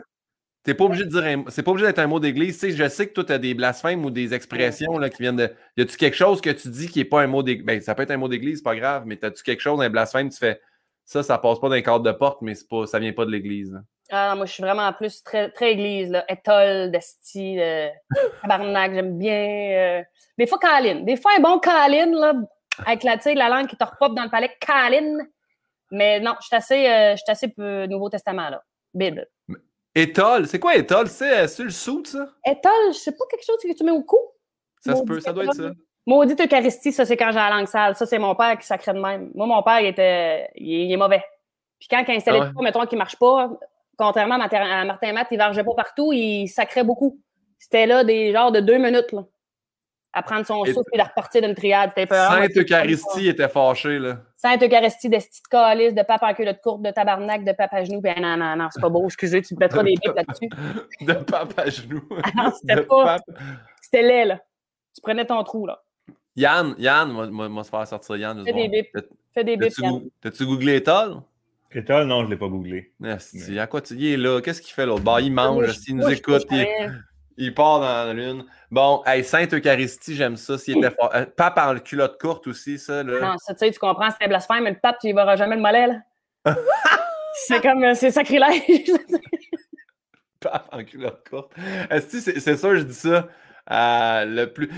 T'es 0.63 0.75
pas 0.75 0.85
obligé 0.85 1.05
de 1.05 1.11
dire 1.11 1.25
un- 1.25 1.45
c'est 1.49 1.63
pas 1.63 1.71
obligé 1.71 1.87
d'être 1.87 1.99
un 2.01 2.07
mot 2.07 2.21
d'église. 2.21 2.59
Tu 2.59 2.71
sais, 2.71 2.77
je 2.77 2.89
sais 2.89 3.07
que 3.09 3.15
toi, 3.15 3.25
tu 3.25 3.33
as 3.33 3.39
des 3.39 3.55
blasphèmes 3.55 4.05
ou 4.05 4.11
des 4.11 4.35
expressions 4.35 4.99
là, 4.99 5.09
qui 5.09 5.23
viennent 5.23 5.37
de. 5.37 5.51
Y 5.79 5.83
a-tu 5.83 5.97
quelque 5.97 6.17
chose 6.17 6.41
que 6.43 6.51
tu 6.51 6.69
dis 6.69 6.89
qui 6.89 6.99
n'est 6.99 7.05
pas 7.07 7.23
un 7.23 7.27
mot 7.27 7.43
d'église? 7.43 7.65
Ben, 7.67 7.81
ça 7.81 7.95
peut 7.95 8.03
être 8.03 8.11
un 8.11 8.19
mot 8.19 8.29
d'église, 8.29 8.59
c'est 8.59 8.63
pas 8.65 8.77
grave, 8.77 9.05
mais 9.07 9.23
as-tu 9.25 9.43
quelque 9.43 9.61
chose, 9.61 9.81
un 9.81 9.89
blasphème, 9.89 10.29
tu 10.29 10.37
fais 10.39 10.61
ça, 11.07 11.23
ça 11.23 11.39
passe 11.39 11.59
pas 11.61 11.69
d'un 11.71 11.81
cadre 11.81 12.01
de 12.05 12.13
porte, 12.13 12.43
mais 12.43 12.53
pas, 12.69 12.87
ça 12.87 12.99
vient 12.99 13.13
pas 13.13 13.25
de 13.25 13.31
l'église. 13.31 13.73
là. 13.73 13.81
Ah, 14.13 14.35
moi, 14.37 14.45
je 14.45 14.53
suis 14.53 14.63
vraiment 14.63 14.93
plus 14.93 15.23
très, 15.23 15.51
très 15.51 15.73
église, 15.73 16.11
là. 16.11 16.25
Étole, 16.29 16.91
d'esti, 16.91 17.59
euh, 17.61 17.89
tabarnak, 18.43 18.93
j'aime 18.93 19.19
bien. 19.19 19.33
euh, 19.73 20.03
Des 20.37 20.47
fois, 20.47 20.59
Caline. 20.59 21.05
Des 21.05 21.17
fois, 21.17 21.31
un 21.39 21.41
bon 21.41 21.59
Caline, 21.61 22.13
là, 22.15 22.35
avec 22.87 23.03
la, 23.05 23.17
la 23.35 23.49
langue 23.49 23.67
qui 23.69 23.77
te 23.77 23.85
repop 23.85 24.15
dans 24.15 24.25
le 24.25 24.29
palais. 24.31 24.51
Caline. 24.61 25.27
Mais 25.93 26.21
non, 26.21 26.35
je 26.41 26.47
suis 26.47 26.57
assez, 26.57 26.89
euh, 26.89 27.15
assez 27.29 27.49
peu 27.49 27.87
Nouveau 27.87 28.09
Testament, 28.11 28.51
là. 28.51 28.63
Bible. 28.95 29.27
Étole, 29.95 30.47
c'est 30.47 30.59
quoi 30.61 30.77
étole? 30.77 31.09
C'est 31.09 31.49
sur 31.49 31.65
le 31.65 31.71
sou, 31.71 32.03
ça? 32.05 32.29
Étole, 32.47 32.93
je 32.93 32.99
sais 32.99 33.13
pas 33.13 33.25
quelque 33.31 33.45
chose 33.45 33.57
que 33.63 33.73
tu 33.77 33.85
mets 33.85 33.91
au 33.91 34.03
cou? 34.03 34.19
Ça 34.81 34.97
se 34.97 35.03
peut, 35.03 35.21
ça 35.21 35.33
doit 35.33 35.45
être 35.45 35.55
ça. 35.55 35.71
Maudite 36.07 36.41
Eucharistie, 36.41 36.93
ça, 36.93 37.05
c'est 37.05 37.17
quand 37.17 37.29
j'ai 37.31 37.39
la 37.39 37.51
langue 37.51 37.67
sale. 37.67 37.95
Ça, 37.95 38.07
c'est 38.07 38.19
mon 38.19 38.35
père 38.35 38.57
qui 38.59 38.67
sacrait 38.67 38.95
de 38.95 39.01
même. 39.01 39.31
Moi, 39.35 39.47
mon 39.47 39.63
père, 39.63 39.81
il, 39.81 39.89
était, 39.89 40.49
il, 40.57 40.73
est- 40.73 40.87
il 40.87 40.93
est 40.93 40.97
mauvais. 40.97 41.23
Puis 41.79 41.89
quand 41.91 42.03
il 42.07 42.11
a 42.11 42.15
installé 42.15 42.39
Ah 42.41 42.51
ouais. 42.57 42.63
mettons, 42.65 42.87
qui 42.87 42.97
marche 42.97 43.17
pas, 43.17 43.51
contrairement 43.99 44.37
à 44.37 44.39
Martin 44.85 45.13
Matt, 45.13 45.29
il 45.31 45.39
vargeait 45.39 45.65
pas 45.65 45.75
partout, 45.75 46.13
il 46.13 46.49
sacrait 46.49 46.85
beaucoup. 46.85 47.21
C'était 47.59 47.87
là 47.87 48.03
des 48.05 48.33
genres 48.33 48.51
de 48.53 48.61
deux 48.61 48.79
minutes, 48.79 49.13
là. 49.13 49.25
À 50.13 50.23
prendre 50.23 50.45
son 50.45 50.65
Et- 50.65 50.73
souffle 50.73 50.91
et 50.93 50.99
de 50.99 51.03
repartir 51.03 51.41
d'une 51.43 51.55
triade. 51.55 51.91
C'était 51.91 52.07
peur. 52.07 52.33
Sainte 52.33 52.57
Eucharistie 52.57 53.29
était 53.29 53.49
fâchée, 53.49 53.99
là. 54.01 54.19
Sainte 54.37 54.61
Eucharistie, 54.63 55.09
de 55.09 55.17
petite 55.17 55.47
calice, 55.49 55.95
de 55.95 56.03
pape 56.03 56.23
en 56.25 56.35
culotte 56.35 56.61
courte, 56.63 56.83
de 56.83 56.91
tabarnak, 56.91 57.45
de 57.45 57.53
pape 57.53 57.73
à 57.73 57.85
genoux. 57.85 58.01
Ben 58.01 58.21
non, 58.21 58.37
non, 58.37 58.57
non, 58.57 58.69
c'est 58.73 58.81
pas 58.81 58.89
beau, 58.89 59.05
excusez, 59.07 59.41
tu 59.43 59.55
me 59.55 59.61
mettras 59.61 59.85
des 59.85 59.95
bips 59.95 60.15
là-dessus. 60.17 60.49
De 61.07 61.13
pape 61.13 61.57
à 61.59 61.71
genoux. 61.71 62.03
non, 62.37 62.51
c'était 62.61 62.75
De 62.77 62.81
pas- 62.81 63.19
pape- 63.19 63.39
C'était 63.83 64.03
laid, 64.03 64.25
là. 64.25 64.41
Tu 64.95 65.01
prenais 65.01 65.25
ton 65.25 65.41
trou, 65.45 65.67
là. 65.67 65.81
Yann, 66.35 66.75
Yann, 66.79 67.09
moi, 67.13 67.49
moi, 67.49 67.63
se 67.63 67.71
faire 67.71 67.87
sortir 67.87 68.17
Yann. 68.17 68.43
Fais 68.45 68.53
des 68.53 68.69
bips. 68.69 68.89
Fais 69.33 69.45
des 69.45 69.57
bips, 69.57 69.69
T'as-tu 69.77 69.83
Yann. 69.83 70.01
T'as-tu 70.21 70.45
googlé 70.47 70.77
étole? 70.77 71.17
Étole, 71.73 72.07
non, 72.09 72.23
je 72.23 72.27
ne 72.27 72.31
l'ai 72.33 72.37
pas 72.37 72.49
googlé. 72.49 72.93
Asti, 73.05 73.57
à 73.61 73.69
quoi 73.69 73.81
tu 73.81 73.95
il 73.95 74.07
est 74.15 74.17
là? 74.17 74.41
Qu'est-ce 74.41 74.61
qu'il 74.61 74.75
fait 74.75 74.87
l'autre? 74.87 75.03
Bah, 75.05 75.21
il 75.21 75.33
mange, 75.33 75.73
il 75.87 75.95
nous 75.97 76.09
écoute, 76.09 76.45
il, 76.51 76.67
il 77.41 77.55
part 77.55 77.81
dans 77.81 78.07
la 78.07 78.13
lune. 78.13 78.45
Bon, 78.71 79.03
hey, 79.07 79.25
Sainte 79.25 79.55
Eucharistie, 79.55 80.15
j'aime 80.15 80.37
ça. 80.37 80.59
S'il 80.59 80.79
était 80.79 80.91
fort. 80.91 81.11
Euh, 81.15 81.25
pape 81.25 81.59
en 81.59 81.79
culotte 81.79 82.21
courte 82.21 82.47
aussi, 82.47 82.79
ça. 82.79 83.03
Là. 83.03 83.21
Non, 83.21 83.39
ça, 83.39 83.55
tu 83.55 83.61
sais, 83.61 83.73
tu 83.73 83.79
comprends, 83.79 84.11
c'est 84.21 84.29
blasphème, 84.29 84.65
mais 84.65 84.71
le 84.71 84.79
pape, 84.79 84.99
tu 85.01 85.09
y 85.09 85.13
verras 85.13 85.37
jamais 85.37 85.57
le 85.57 85.63
mollet, 85.63 85.87
là. 85.87 86.03
c'est 87.47 87.61
comme, 87.61 87.83
euh, 87.83 87.95
c'est 87.95 88.11
sacrilège. 88.11 88.63
Pape 90.41 90.69
en 90.73 90.85
culotte 90.85 91.29
courte. 91.29 91.53
C'est 92.01 92.57
sûr, 92.57 92.77
je 92.77 92.83
dis 92.83 92.95
ça. 92.95 93.29
euh, 93.71 94.25
le 94.25 94.47
plus... 94.47 94.71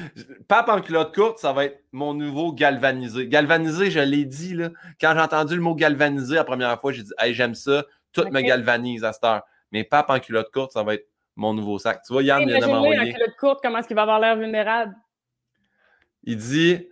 Pape 0.49 0.69
en 0.69 0.81
culotte 0.81 1.15
courte, 1.15 1.39
ça 1.39 1.53
va 1.53 1.67
être 1.67 1.85
mon 1.93 2.15
nouveau 2.15 2.53
galvanisé. 2.53 3.29
Galvanisé, 3.29 3.91
je 3.91 4.01
l'ai 4.01 4.25
dit, 4.25 4.55
là. 4.55 4.71
Quand 5.01 5.13
j'ai 5.15 5.21
entendu 5.21 5.55
le 5.55 5.61
mot 5.61 5.75
galvanisé 5.75 6.35
la 6.35 6.45
première 6.45 6.81
fois, 6.81 6.93
j'ai 6.93 7.03
dit, 7.03 7.13
hey, 7.19 7.35
j'aime 7.35 7.55
ça. 7.55 7.85
Tout 8.13 8.25
me 8.31 8.41
galvanise 8.41 9.05
à 9.05 9.13
cette 9.13 9.25
heure. 9.25 9.43
Mais 9.71 9.85
pape 9.85 10.11
en 10.11 10.19
culotte 10.19 10.51
courte, 10.53 10.73
ça 10.73 10.83
va 10.83 10.95
être 10.95 11.09
mon 11.37 11.55
nouveau 11.55 11.79
sac. 11.79 12.03
Tu 12.07 12.13
vois, 12.13 12.23
Yann 12.23 12.47
vient 12.47 12.59
de 12.59 12.67
m'envoyer. 12.67 13.13
culotte 13.13 13.37
courte, 13.39 13.61
comment 13.63 13.79
est-ce 13.79 13.87
qu'il 13.87 13.97
va 13.97 14.03
avoir 14.03 14.21
l'air 14.21 14.37
vulnérable? 14.37 14.95
Il 16.25 16.37
dit, 16.37 16.89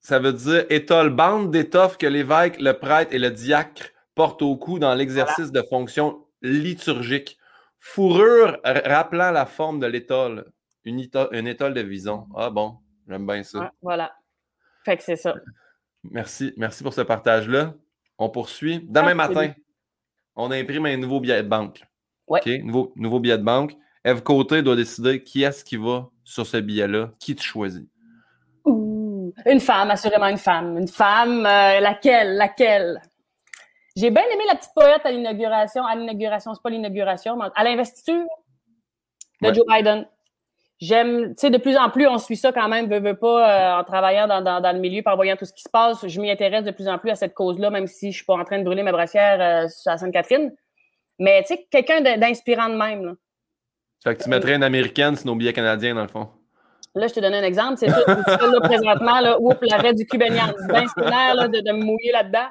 ça 0.00 0.18
veut 0.18 0.32
dire 0.32 0.66
étole 0.70 1.10
bande 1.10 1.50
d'étoffe 1.50 1.96
que 1.96 2.06
l'évêque, 2.06 2.60
le 2.60 2.72
prêtre 2.72 3.14
et 3.14 3.18
le 3.18 3.30
diacre 3.30 3.90
portent 4.14 4.42
au 4.42 4.56
cou 4.56 4.78
dans 4.78 4.94
l'exercice 4.94 5.52
de 5.52 5.62
fonctions 5.62 6.26
liturgiques. 6.42 7.38
Fourrure 7.78 8.58
rappelant 8.64 9.30
la 9.30 9.46
forme 9.46 9.80
de 9.80 9.86
l'étole. 9.86 10.50
Une, 10.84 11.06
une 11.32 11.46
étole 11.46 11.74
de 11.74 11.80
vison. 11.80 12.26
Ah 12.36 12.50
bon, 12.50 12.78
j'aime 13.08 13.26
bien 13.26 13.42
ça. 13.42 13.60
Ouais, 13.60 13.68
voilà. 13.82 14.12
Fait 14.84 14.96
que 14.96 15.02
c'est 15.02 15.16
ça. 15.16 15.34
Merci, 16.04 16.54
merci 16.56 16.82
pour 16.82 16.94
ce 16.94 17.02
partage-là. 17.02 17.74
On 18.18 18.30
poursuit. 18.30 18.80
Demain 18.88 19.10
Ah, 19.10 19.14
matin, 19.14 19.52
on 20.36 20.50
imprime 20.50 20.86
un 20.86 20.96
nouveau 20.96 21.20
billet 21.20 21.42
de 21.42 21.48
banque. 21.48 21.82
Ouais. 22.30 22.40
OK? 22.40 22.64
Nouveau, 22.64 22.92
nouveau 22.96 23.20
billet 23.20 23.36
de 23.36 23.42
banque. 23.42 23.76
Eve 24.04 24.22
Côté 24.22 24.62
doit 24.62 24.76
décider 24.76 25.22
qui 25.22 25.42
est-ce 25.42 25.62
qui 25.62 25.76
va 25.76 26.08
sur 26.24 26.46
ce 26.46 26.56
billet-là, 26.56 27.10
qui 27.18 27.34
tu 27.34 27.44
choisis? 27.44 27.82
Ouh. 28.64 29.34
Une 29.44 29.60
femme, 29.60 29.90
assurément 29.90 30.28
une 30.28 30.38
femme. 30.38 30.78
Une 30.78 30.88
femme, 30.88 31.44
euh, 31.44 31.80
laquelle, 31.80 32.36
laquelle? 32.36 33.02
J'ai 33.96 34.10
bien 34.10 34.22
aimé 34.22 34.44
la 34.48 34.54
petite 34.54 34.72
poète 34.74 35.02
à 35.04 35.10
l'inauguration. 35.10 35.84
À 35.84 35.96
l'inauguration, 35.96 36.54
c'est 36.54 36.62
pas 36.62 36.70
l'inauguration, 36.70 37.36
mais 37.36 37.46
à 37.54 37.64
l'investiture 37.64 38.24
de 39.42 39.48
Ouais. 39.48 39.54
Joe 39.54 39.66
Biden. 39.66 40.06
J'aime, 40.80 41.34
tu 41.34 41.40
sais, 41.40 41.50
de 41.50 41.58
plus 41.58 41.76
en 41.76 41.90
plus, 41.90 42.06
on 42.06 42.18
suit 42.18 42.36
ça 42.36 42.52
quand 42.52 42.68
même, 42.68 42.88
veut, 42.88 43.00
veut 43.00 43.16
pas, 43.16 43.76
euh, 43.76 43.80
en 43.80 43.84
travaillant 43.84 44.26
dans, 44.26 44.40
dans, 44.40 44.62
dans 44.62 44.72
le 44.72 44.78
milieu, 44.78 45.02
par 45.02 45.16
voyant 45.16 45.36
tout 45.36 45.44
ce 45.44 45.52
qui 45.52 45.62
se 45.62 45.68
passe. 45.68 46.06
Je 46.06 46.20
m'y 46.20 46.30
intéresse 46.30 46.64
de 46.64 46.70
plus 46.70 46.88
en 46.88 46.96
plus 46.98 47.10
à 47.10 47.16
cette 47.16 47.34
cause-là, 47.34 47.68
même 47.68 47.86
si 47.86 48.12
je 48.12 48.16
suis 48.16 48.24
pas 48.24 48.34
en 48.34 48.44
train 48.44 48.58
de 48.58 48.64
brûler 48.64 48.82
ma 48.82 48.92
brassière 48.92 49.38
euh, 49.40 49.68
sur 49.68 49.90
la 49.90 49.98
Sainte-Catherine. 49.98 50.54
Mais, 51.20 51.42
tu 51.42 51.54
sais, 51.54 51.66
quelqu'un 51.70 52.00
d'inspirant 52.16 52.68
de 52.68 52.74
même, 52.74 53.04
là. 53.04 53.12
Fait 54.02 54.16
que 54.16 54.22
tu 54.24 54.30
mettrais 54.30 54.54
une 54.56 54.62
américaine 54.64 55.14
sur 55.14 55.26
nos 55.26 55.34
billets 55.36 55.52
canadiens, 55.52 55.94
dans 55.94 56.02
le 56.02 56.08
fond. 56.08 56.28
Là, 56.94 57.06
je 57.06 57.12
te 57.14 57.20
donne 57.20 57.34
un 57.34 57.42
exemple. 57.44 57.76
C'est 57.76 57.90
ça, 57.90 58.00
là, 58.06 58.60
présentement, 58.62 59.20
là, 59.20 59.38
oups, 59.38 59.58
l'arrêt 59.62 59.92
du 59.94 60.06
Cubanian. 60.06 60.52
C'est 60.58 61.04
bien 61.06 61.34
là, 61.34 61.46
de, 61.46 61.60
de 61.60 61.72
me 61.72 61.84
mouiller 61.84 62.10
là-dedans. 62.10 62.48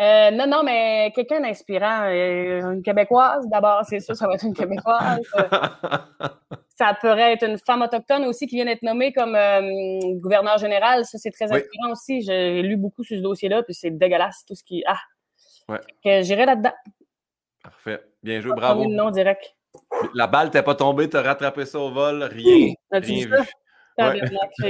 Euh, 0.00 0.30
non, 0.30 0.46
non, 0.46 0.62
mais 0.62 1.10
quelqu'un 1.14 1.40
d'inspirant. 1.40 2.04
euh, 2.04 2.72
une 2.72 2.82
Québécoise, 2.82 3.46
d'abord, 3.48 3.82
c'est 3.88 3.98
sûr, 4.00 4.14
ça 4.14 4.26
va 4.28 4.34
être 4.34 4.44
une 4.44 4.54
Québécoise. 4.54 5.20
Euh, 5.36 5.42
ça 6.78 6.94
pourrait 7.00 7.32
être 7.32 7.46
une 7.48 7.58
femme 7.58 7.82
autochtone 7.82 8.24
aussi 8.26 8.46
qui 8.46 8.56
vient 8.56 8.64
d'être 8.66 8.82
nommée 8.82 9.12
comme 9.12 9.34
euh, 9.34 9.98
gouverneur 10.20 10.58
général. 10.58 11.04
Ça, 11.06 11.18
c'est 11.18 11.30
très 11.32 11.50
Oui. 11.50 11.58
inspirant 11.58 11.92
aussi. 11.92 12.20
J'ai 12.22 12.62
lu 12.62 12.76
beaucoup 12.76 13.02
sur 13.02 13.16
ce 13.16 13.22
dossier-là, 13.22 13.62
puis 13.62 13.74
c'est 13.74 13.90
dégueulasse, 13.90 14.44
tout 14.46 14.54
ce 14.54 14.62
qui... 14.62 14.84
Ah! 14.86 14.98
Ouais. 15.68 16.22
J'irai 16.22 16.46
là-dedans. 16.46 16.72
Parfait. 17.62 18.00
Bien 18.22 18.40
joué, 18.40 18.52
bravo. 18.54 18.86
nom 18.86 19.10
direct. 19.10 19.54
La 20.14 20.26
balle 20.26 20.50
t'es 20.50 20.62
pas 20.62 20.74
tombée, 20.74 21.08
t'as 21.08 21.22
rattrapé 21.22 21.64
ça 21.64 21.78
au 21.78 21.90
vol, 21.90 22.22
rien. 22.24 22.72
Vu 23.02 23.26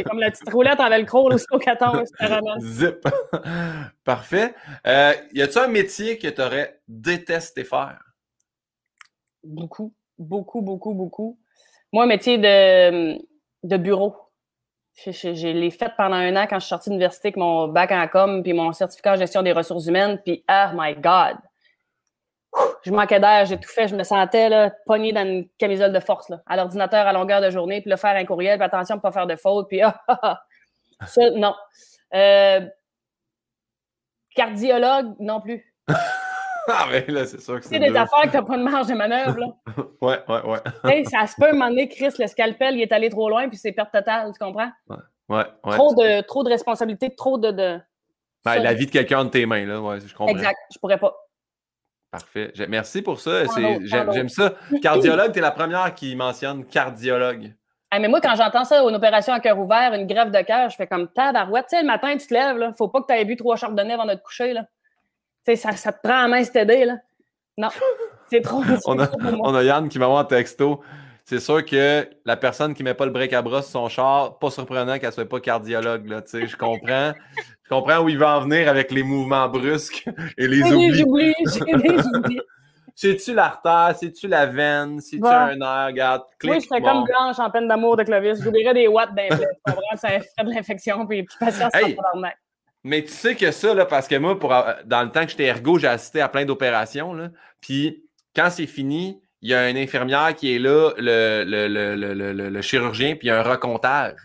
comme 0.05 0.19
la 0.19 0.31
petite 0.31 0.51
roulette 0.51 0.81
en 0.81 0.89
velcro, 0.89 1.29
là, 1.29 1.37
au 1.53 1.59
14, 1.59 2.03
c'était 2.07 2.27
vraiment- 2.27 2.59
Zip. 2.61 3.07
Parfait. 4.05 4.55
Euh, 4.87 5.13
y 5.33 5.41
a-tu 5.43 5.59
un 5.59 5.69
métier 5.69 6.19
que 6.19 6.27
tu 6.29 6.43
aurais 6.43 6.81
détesté 6.89 7.63
faire? 7.65 8.01
Beaucoup, 9.45 9.95
beaucoup, 10.19 10.63
beaucoup, 10.63 10.95
beaucoup. 10.95 11.39
Moi, 11.93 12.07
métier 12.07 12.39
de, 12.39 13.19
de 13.63 13.77
bureau. 13.77 14.17
Je, 15.05 15.13
je- 15.13 15.35
je 15.35 15.49
l'ai 15.49 15.71
fait 15.71 15.93
pendant 15.97 16.17
un 16.17 16.35
an 16.37 16.47
quand 16.49 16.57
je 16.59 16.65
suis 16.65 16.69
sortie 16.71 16.91
de 16.91 16.95
l'université 16.95 17.29
avec 17.29 17.37
mon 17.37 17.69
bac 17.69 17.93
en 17.93 18.07
com 18.09 18.43
puis 18.43 18.53
mon 18.53 18.73
certificat 18.73 19.13
en 19.15 19.17
gestion 19.17 19.43
des 19.43 19.53
ressources 19.53 19.87
humaines. 19.87 20.21
Puis, 20.25 20.45
oh 20.51 20.67
my 20.75 20.95
God! 20.97 21.37
Je 22.83 22.91
manquais 22.91 23.21
d'air, 23.21 23.45
j'ai 23.47 23.59
tout 23.59 23.69
fait. 23.69 23.89
Je 23.89 23.97
me 23.97 24.03
sentais 24.03 24.49
là, 24.49 24.71
pognée 24.87 25.13
dans 25.13 25.27
une 25.27 25.49
camisole 25.59 25.93
de 25.93 26.01
force, 26.01 26.29
là, 26.29 26.41
à 26.47 26.57
l'ordinateur 26.57 27.07
à 27.07 27.13
longueur 27.13 27.41
de 27.41 27.51
journée, 27.51 27.81
puis 27.81 27.91
là, 27.91 27.97
faire 27.97 28.17
un 28.17 28.25
courriel, 28.25 28.59
puis 28.59 28.65
attention 28.65 28.99
pas 28.99 29.13
faire 29.13 29.27
de 29.27 29.37
faute. 29.37 29.69
Puis, 29.69 29.83
ah, 29.83 30.01
ah, 30.09 30.19
ah. 30.23 31.07
ça, 31.07 31.31
non. 31.31 31.55
Euh, 32.15 32.61
cardiologue, 34.35 35.15
non 35.19 35.41
plus. 35.41 35.65
Ah, 36.73 36.87
mais 36.89 37.05
là, 37.09 37.27
c'est 37.27 37.41
sûr 37.41 37.57
que 37.57 37.63
Tu 37.63 37.69
c'est. 37.69 37.79
sais, 37.81 37.81
des 37.81 37.97
affaires 37.97 38.23
que 38.23 38.29
tu 38.29 38.37
n'as 38.37 38.43
pas 38.43 38.57
de 38.57 38.63
marge 38.63 38.87
de 38.87 38.95
manœuvre, 38.95 39.39
là. 39.39 39.47
Ouais, 40.01 40.19
ouais, 40.29 40.61
ouais. 40.85 41.05
Ça 41.05 41.27
se 41.27 41.35
peut, 41.37 41.49
un 41.49 41.53
moment 41.53 41.69
donné, 41.69 41.89
Chris, 41.89 42.13
le 42.19 42.27
scalpel, 42.29 42.77
il 42.77 42.83
est 42.83 42.93
allé 42.93 43.09
trop 43.09 43.29
loin, 43.29 43.49
puis 43.49 43.57
c'est 43.57 43.73
perte 43.73 43.91
totale, 43.91 44.31
tu 44.33 44.39
comprends? 44.39 44.71
Ouais, 44.89 44.97
ouais. 45.65 45.73
Trop, 45.73 45.95
de, 45.95 46.21
trop 46.21 46.45
de 46.45 46.51
responsabilités, 46.51 47.13
trop 47.17 47.39
de. 47.39 47.51
de... 47.51 47.81
Ben, 48.45 48.55
Ça, 48.55 48.59
la 48.61 48.75
vie 48.75 48.87
de 48.87 48.91
quelqu'un 48.91 49.25
de 49.25 49.31
tes 49.31 49.47
mains, 49.47 49.67
là. 49.67 49.81
Ouais, 49.81 49.99
je 50.01 50.15
comprends. 50.15 50.33
Exact, 50.33 50.59
je 50.73 50.79
pourrais 50.79 50.99
pas. 50.99 51.17
Parfait. 52.11 52.53
Merci 52.69 53.03
pour 53.03 53.21
ça. 53.21 53.45
J'aime 53.85 54.29
ça. 54.29 54.55
Cardiologue, 54.83 55.33
t'es 55.33 55.41
la 55.41 55.53
première 55.53 55.95
qui 55.95 56.17
mentionne 56.17 56.65
cardiologue. 56.65 57.55
Ah, 57.93 57.99
mais 57.99 58.09
moi, 58.09 58.21
quand 58.21 58.37
j'entends 58.37 58.65
ça, 58.65 58.83
une 58.83 58.95
opération 58.95 59.33
à 59.33 59.41
cœur 59.41 59.59
ouvert, 59.59 59.93
une 59.95 60.07
grève 60.07 60.31
de 60.31 60.41
cœur, 60.43 60.71
je 60.71 60.77
fais 60.77 60.87
comme 60.87 61.09
tabarouette. 61.09 61.67
Tu 61.69 61.77
sais, 61.77 61.83
le 61.83 61.89
matin, 61.89 62.17
tu 62.17 62.27
te 62.27 62.33
lèves, 62.33 62.57
là. 62.57 62.73
Faut 62.79 62.87
pas 62.87 63.01
que 63.01 63.07
tu 63.09 63.15
aies 63.15 63.25
bu 63.25 63.35
trois 63.37 63.57
chardonnays 63.57 63.95
avant 63.95 64.07
de 64.07 64.15
te 64.15 64.23
coucher, 64.23 64.53
là. 64.53 64.63
Tu 65.45 65.53
sais, 65.53 65.57
ça, 65.57 65.73
ça 65.73 65.93
te 65.93 65.99
prend 66.01 66.25
en 66.25 66.29
main, 66.29 66.45
c'est 66.45 66.55
aidé, 66.57 66.85
là. 66.85 66.99
Non, 67.59 67.69
c'est 68.31 68.43
trop. 68.43 68.63
On 68.87 68.99
a, 68.99 69.09
trop 69.09 69.19
pour 69.19 69.33
moi. 69.33 69.51
on 69.51 69.55
a 69.55 69.65
Yann 69.65 69.89
qui 69.89 69.99
m'envoie 69.99 70.21
un 70.21 70.25
texto. 70.25 70.83
C'est 71.31 71.39
sûr 71.39 71.65
que 71.65 72.09
la 72.25 72.37
personne 72.37 72.75
qui 72.75 72.83
met 72.83 72.93
pas 72.93 73.05
le 73.07 73.13
break 73.13 73.33
à 73.33 73.41
bras 73.41 73.63
sur 73.63 73.71
son 73.71 73.89
char, 73.89 74.37
pas 74.41 74.51
surprenant 74.51 74.99
qu'elle 74.99 75.13
soit 75.13 75.29
pas 75.29 75.39
cardiologue. 75.39 76.09
Là, 76.09 76.23
je 76.33 76.57
comprends. 76.57 77.13
Je 77.63 77.69
comprends 77.69 78.01
où 78.01 78.09
il 78.09 78.19
va 78.19 78.39
en 78.39 78.41
venir 78.41 78.69
avec 78.69 78.91
les 78.91 79.05
mouvements 79.05 79.49
brusques 79.49 80.09
et 80.37 80.49
les 80.49 80.57
J'ai 80.69 80.75
oublis. 80.75 80.91
des 80.91 81.03
oublis, 81.05 81.35
j'ai 81.47 81.77
des 81.77 82.07
oublis. 82.17 82.41
C'est-tu 82.97 83.33
l'artère? 83.33 83.95
C'est-tu 83.97 84.27
la 84.27 84.47
veine? 84.47 84.99
C'est-tu 85.01 85.23
Ouais. 85.23 85.31
un 85.31 85.55
nerf? 85.55 85.87
Regarde, 85.87 86.23
clic. 86.37 86.51
Moi, 86.51 86.59
j'étais 86.61 86.81
bon. 86.81 86.89
comme 86.89 87.05
Blanche 87.05 87.39
en 87.39 87.49
peine 87.49 87.69
d'amour 87.69 87.97
de 87.97 88.03
Clovis. 88.03 88.43
J'oublierais 88.43 88.75
des 88.75 88.89
watts 88.89 89.11
comprends? 89.65 89.97
Ça 89.97 90.09
ferait 90.09 90.45
de 90.47 90.51
l'infection, 90.51 91.07
puis 91.07 91.25
patience, 91.39 91.73
Hey! 91.77 91.97
Mais 92.83 93.03
tu 93.05 93.13
sais 93.13 93.37
que 93.37 93.53
ça, 93.53 93.73
là, 93.73 93.87
parce 93.87 94.09
que 94.09 94.17
moi, 94.17 94.37
pour, 94.37 94.53
euh, 94.53 94.73
dans 94.85 95.05
le 95.05 95.11
temps 95.13 95.23
que 95.25 95.31
j'étais 95.31 95.45
ergo, 95.45 95.79
j'ai 95.79 95.87
assisté 95.87 96.21
à 96.21 96.29
plein 96.29 96.45
d'opérations. 96.45 97.15
Puis 97.61 98.03
quand 98.35 98.51
c'est 98.51 98.67
fini, 98.67 99.23
il 99.43 99.51
y 99.51 99.55
a 99.55 99.71
une 99.71 99.77
infirmière 99.77 100.35
qui 100.35 100.55
est 100.55 100.59
là, 100.59 100.93
le, 100.99 101.45
le, 101.47 101.69
le, 101.69 102.33
le, 102.51 102.63
chirurgien, 102.63 103.17
puis 103.17 103.29
il 103.29 103.31
y 103.31 103.31
a 103.31 103.41
un 103.41 103.43
recomptage. 103.43 104.19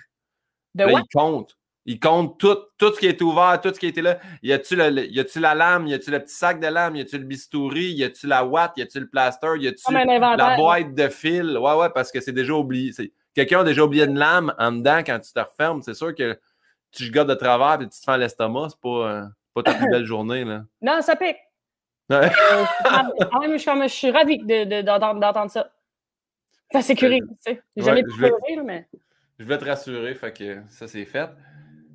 De 0.73 0.83
Là, 0.83 0.91
what? 0.93 1.01
il 1.01 1.17
compte. 1.17 1.57
Il 1.87 1.99
compte 1.99 2.39
tout, 2.39 2.57
tout 2.77 2.93
ce 2.93 2.99
qui 2.99 3.05
est 3.05 3.21
ouvert, 3.21 3.61
tout 3.61 3.73
ce 3.73 3.79
qui 3.79 3.85
était 3.85 4.01
là. 4.01 4.19
Y 4.41 4.51
a-tu 4.53 4.75
la 4.75 4.89
lame? 5.55 5.87
Y 5.87 5.93
a-tu 5.93 6.09
le 6.09 6.19
petit 6.19 6.33
sac 6.33 6.59
de 6.59 6.67
lame? 6.67 6.95
Y 6.95 7.01
a-tu 7.01 7.17
le 7.19 7.25
bistouri? 7.25 7.93
Y 7.93 8.03
a-tu 8.03 8.25
la 8.25 8.43
watt? 8.43 8.73
Y 8.75 8.81
a-tu 8.81 8.99
le 8.99 9.07
plaster? 9.07 9.55
Y 9.59 9.67
a-tu 9.67 9.93
la 9.93 10.55
boîte 10.57 10.95
de 10.95 11.07
fil? 11.09 11.57
Ouais, 11.57 11.73
ouais, 11.75 11.89
parce 11.93 12.11
que 12.11 12.19
c'est 12.19 12.31
déjà 12.31 12.53
oublié. 12.53 12.91
Quelqu'un 13.35 13.59
a 13.59 13.63
déjà 13.63 13.83
oublié 13.83 14.05
une 14.05 14.17
lame 14.17 14.53
en 14.57 14.71
dedans 14.71 15.03
quand 15.05 15.19
tu 15.19 15.31
te 15.31 15.39
refermes. 15.39 15.83
C'est 15.83 15.93
sûr 15.93 16.15
que 16.15 16.37
tu 16.91 17.11
gardes 17.11 17.29
de 17.29 17.35
travers 17.35 17.79
et 17.81 17.87
tu 17.87 17.99
te 17.99 18.03
fais 18.03 18.17
l'estomac. 18.17 18.69
C'est 18.69 18.81
pas, 18.81 18.89
euh, 18.89 19.25
pas 19.53 19.63
ta 19.63 19.73
plus 19.75 19.87
belle 19.91 20.05
journée. 20.05 20.43
Là. 20.43 20.63
Non, 20.81 21.01
ça 21.01 21.15
pique. 21.15 21.37
Ouais. 22.09 22.17
Euh, 22.17 22.65
quand 23.31 23.39
même, 23.39 23.53
je, 23.53 23.57
suis 23.57 23.65
comme- 23.71 23.83
je 23.83 23.87
suis 23.87 24.11
ravie 24.11 24.37
de- 24.39 24.63
de- 24.65 24.81
d'entendre 24.81 25.19
d'entendre 25.19 25.49
ça. 25.51 25.71
C'est 26.71 26.81
sécurité, 26.81 27.25
tu 27.45 27.53
sais. 27.53 27.61
J'ai 27.75 27.83
jamais 27.83 28.03
pu 28.03 28.11
pleurer, 28.17 28.57
mais. 28.63 28.87
Je 29.39 29.45
vais 29.45 29.57
te 29.57 29.65
rassurer, 29.65 30.15
fait 30.15 30.31
que 30.31 30.61
ça 30.69 30.87
c'est 30.87 31.05
fait. 31.05 31.29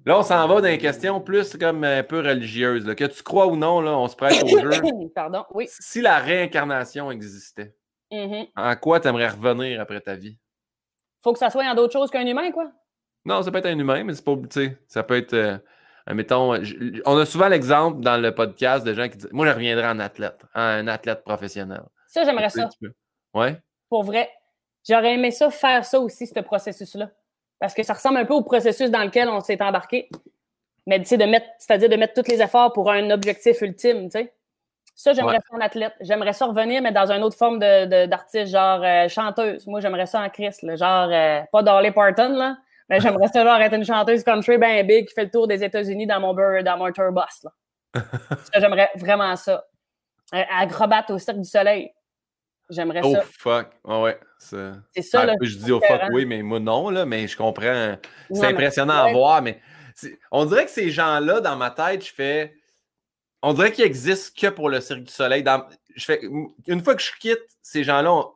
Là, 0.07 0.18
on 0.18 0.23
s'en 0.23 0.46
va 0.49 0.55
dans 0.61 0.66
les 0.68 0.79
questions 0.79 1.20
plus 1.20 1.57
comme 1.57 1.85
un 1.85 2.03
peu 2.03 2.18
religieuses. 2.20 2.87
là. 2.87 2.94
Que 2.94 3.05
tu 3.05 3.23
crois 3.23 3.46
ou 3.46 3.57
non, 3.57 3.81
là, 3.81 3.96
on 3.96 4.09
se 4.09 4.16
prête 4.16 4.42
au 4.42 4.49
jeu. 4.49 4.70
Pardon, 5.14 5.44
oui. 5.53 5.66
Si 5.68 6.01
la 6.01 6.18
réincarnation 6.18 7.11
existait, 7.11 7.75
Mhm. 8.12 8.46
en 8.57 8.77
quoi 8.77 8.99
tu 9.01 9.09
aimerais 9.09 9.29
revenir 9.29 9.81
après 9.81 10.01
ta 10.01 10.14
vie? 10.16 10.37
Faut 11.23 11.33
que 11.33 11.38
ça 11.38 11.51
soit 11.51 11.64
en 11.64 11.75
d'autres 11.75 11.92
choses 11.92 12.11
qu'un 12.11 12.27
humain, 12.27 12.51
quoi. 12.51 12.70
Non, 13.25 13.42
ça 13.42 13.51
peut 13.53 13.59
être 13.59 13.66
un 13.66 13.79
humain, 13.79 14.03
mais 14.05 14.14
c'est 14.14 14.25
pas. 14.25 14.35
Tu 14.37 14.46
sais, 14.51 14.79
ça 14.88 15.03
peut 15.03 15.16
être. 15.18 15.35
euh, 15.35 15.59
admettons, 16.11 16.62
je- 16.62 17.01
on 17.07 17.16
a 17.18 17.25
souvent 17.27 17.49
l'exemple 17.49 18.01
dans 18.01 18.16
le 18.16 18.35
podcast 18.35 18.85
de 18.85 18.92
gens 18.94 19.09
qui 19.09 19.16
disent 19.18 19.29
Moi, 19.33 19.46
je 19.46 19.53
reviendrai 19.53 19.87
en 19.87 19.99
athlète, 20.01 20.42
en 20.55 20.87
athlète 20.87 21.23
professionnel. 21.25 21.83
Ça, 22.09 22.25
j'aimerais 22.25 22.51
ça. 22.51 22.68
Ouais. 23.35 23.57
Pour 23.88 24.05
vrai. 24.05 24.31
J'aurais 24.88 25.14
aimé 25.14 25.31
ça, 25.31 25.51
faire 25.51 25.85
ça 25.85 26.01
aussi, 26.01 26.27
ce 26.27 26.40
processus-là. 26.40 27.11
Parce 27.59 27.75
que 27.75 27.83
ça 27.83 27.92
ressemble 27.94 28.16
un 28.18 28.25
peu 28.25 28.35
au 28.35 28.42
processus 28.42 28.90
dans 28.90 29.05
lequel 29.05 29.29
on 29.29 29.40
s'est 29.40 29.61
embarqué. 29.62 30.09
Mais 30.87 30.99
de 30.99 31.25
mettre, 31.27 31.46
c'est-à-dire 31.59 31.88
de 31.90 31.96
mettre 31.96 32.14
tous 32.20 32.31
les 32.31 32.40
efforts 32.40 32.73
pour 32.73 32.90
un 32.90 33.11
objectif 33.11 33.61
ultime, 33.61 34.05
tu 34.05 34.18
sais. 34.18 34.33
Ça, 34.96 35.12
j'aimerais 35.12 35.37
Ouais. 35.37 35.42
ça 35.49 35.57
en 35.57 35.61
athlète. 35.61 35.92
J'aimerais 36.01 36.33
ça 36.33 36.46
revenir, 36.46 36.83
mais 36.83 36.92
dans 36.92 37.11
une 37.12 37.23
autre 37.23 37.37
forme 37.37 37.59
de, 37.59 37.85
de- 37.85 38.07
d'artiste, 38.07 38.51
genre 38.53 38.83
euh, 38.83 39.09
chanteuse. 39.09 39.66
Moi, 39.66 39.81
j'aimerais 39.81 40.07
ça 40.07 40.20
en 40.20 40.29
Christ, 40.31 40.62
là. 40.62 40.77
genre 40.77 41.09
euh, 41.12 41.40
pas 41.53 41.62
Dolly 41.62 41.90
Parton, 41.90 42.31
là. 42.37 42.57
Mais 42.90 43.00
j'aimerais 43.00 43.29
ça 43.29 43.44
genre 43.44 43.61
être 43.61 43.74
une 43.74 43.85
chanteuse 43.85 44.22
country 44.24 44.59
bien 44.59 44.83
big 44.85 45.07
qui 45.09 45.14
fait 45.14 45.24
le 45.24 45.31
tour 45.31 45.46
des 45.46 45.62
États-Unis 45.64 46.07
dans 46.07 46.20
mon 46.20 46.35
bur- 46.35 46.62
dans 46.64 46.76
mon 46.76 46.90
tour 46.92 47.12
bus, 47.12 47.44
là. 47.44 47.50
ça, 48.53 48.61
j'aimerais 48.61 48.90
vraiment 48.96 49.35
ça. 49.37 49.64
Euh, 50.35 50.42
acrobate 50.59 51.11
au 51.11 51.18
Cirque 51.18 51.38
du 51.38 51.48
Soleil. 51.48 51.92
J'aimerais 52.68 53.00
Oh 53.03 53.12
ça. 53.14 53.22
fuck. 53.22 53.68
Ouais, 53.85 54.00
ouais. 54.03 54.20
ça- 54.38 54.72
C'est 54.94 55.03
ça, 55.03 55.20
Ben, 55.20 55.26
là. 55.29 55.35
je 55.40 55.57
dis 55.57 55.72
au 55.72 55.81
fuck, 55.81 55.90
différent. 55.90 56.09
oui, 56.12 56.24
mais 56.26 56.42
moi 56.42 56.61
non, 56.61 56.88
là, 56.90 57.05
mais 57.05 57.26
je 57.26 57.37
comprends. 57.37 57.96
C'est 58.33 58.46
impressionnant 58.46 59.05
mais- 59.05 59.11
à 59.11 59.12
voir, 59.12 59.42
mais 59.42 59.61
on 60.31 60.44
dirait 60.44 60.64
que 60.66 60.70
ces 60.70 60.90
gens-là, 60.90 61.40
dans 61.40 61.57
ma 61.57 61.70
tête, 61.70 62.05
je 62.07 62.12
fais. 62.14 62.55
On 63.42 63.55
dirait 63.55 63.72
qu'ils 63.72 63.85
existent 63.85 64.33
que 64.40 64.53
pour 64.53 64.68
le 64.68 64.81
Cirque 64.81 65.00
du 65.00 65.12
Soleil. 65.12 65.42
Dans- 65.42 65.66
je 65.96 66.05
fais... 66.05 66.20
Une 66.68 66.83
fois 66.85 66.94
que 66.94 67.03
je 67.03 67.11
quitte, 67.18 67.42
ces 67.62 67.83
gens-là 67.85 68.12
on- 68.12 68.31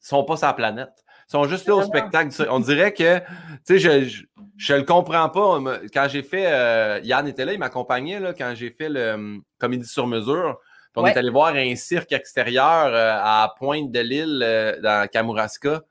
sont 0.00 0.24
pas 0.24 0.36
sur 0.36 0.46
la 0.48 0.54
planète. 0.54 1.04
Ils 1.28 1.32
sont 1.32 1.44
juste 1.48 1.66
là 1.66 1.74
au 1.76 1.82
spectacle. 1.82 2.30
On 2.50 2.60
dirait 2.60 2.92
que, 2.92 3.18
tu 3.18 3.24
sais, 3.64 3.78
je, 3.78 4.04
je, 4.04 4.22
je 4.56 4.74
le 4.74 4.84
comprends 4.84 5.28
pas. 5.28 5.60
Quand 5.92 6.06
j'ai 6.08 6.22
fait, 6.22 6.46
euh, 6.46 7.00
Yann 7.02 7.26
était 7.26 7.44
là, 7.44 7.52
il 7.52 7.58
m'accompagnait 7.58 8.20
là, 8.20 8.32
quand 8.32 8.52
j'ai 8.54 8.70
fait 8.70 8.88
le 8.88 9.12
hum, 9.14 9.42
Comédie 9.58 9.88
sur 9.88 10.06
mesure. 10.06 10.58
Puis 10.60 10.92
on 10.94 11.02
Ouais. 11.02 11.12
est 11.12 11.18
allé 11.18 11.30
voir 11.30 11.54
un 11.54 11.74
cirque 11.74 12.12
extérieur 12.12 12.86
euh, 12.86 13.18
à 13.20 13.52
Pointe 13.58 13.90
de 13.90 14.00
l'île, 14.00 14.40
euh, 14.42 14.80
dans 14.80 15.08
Kamouraska. 15.10 15.82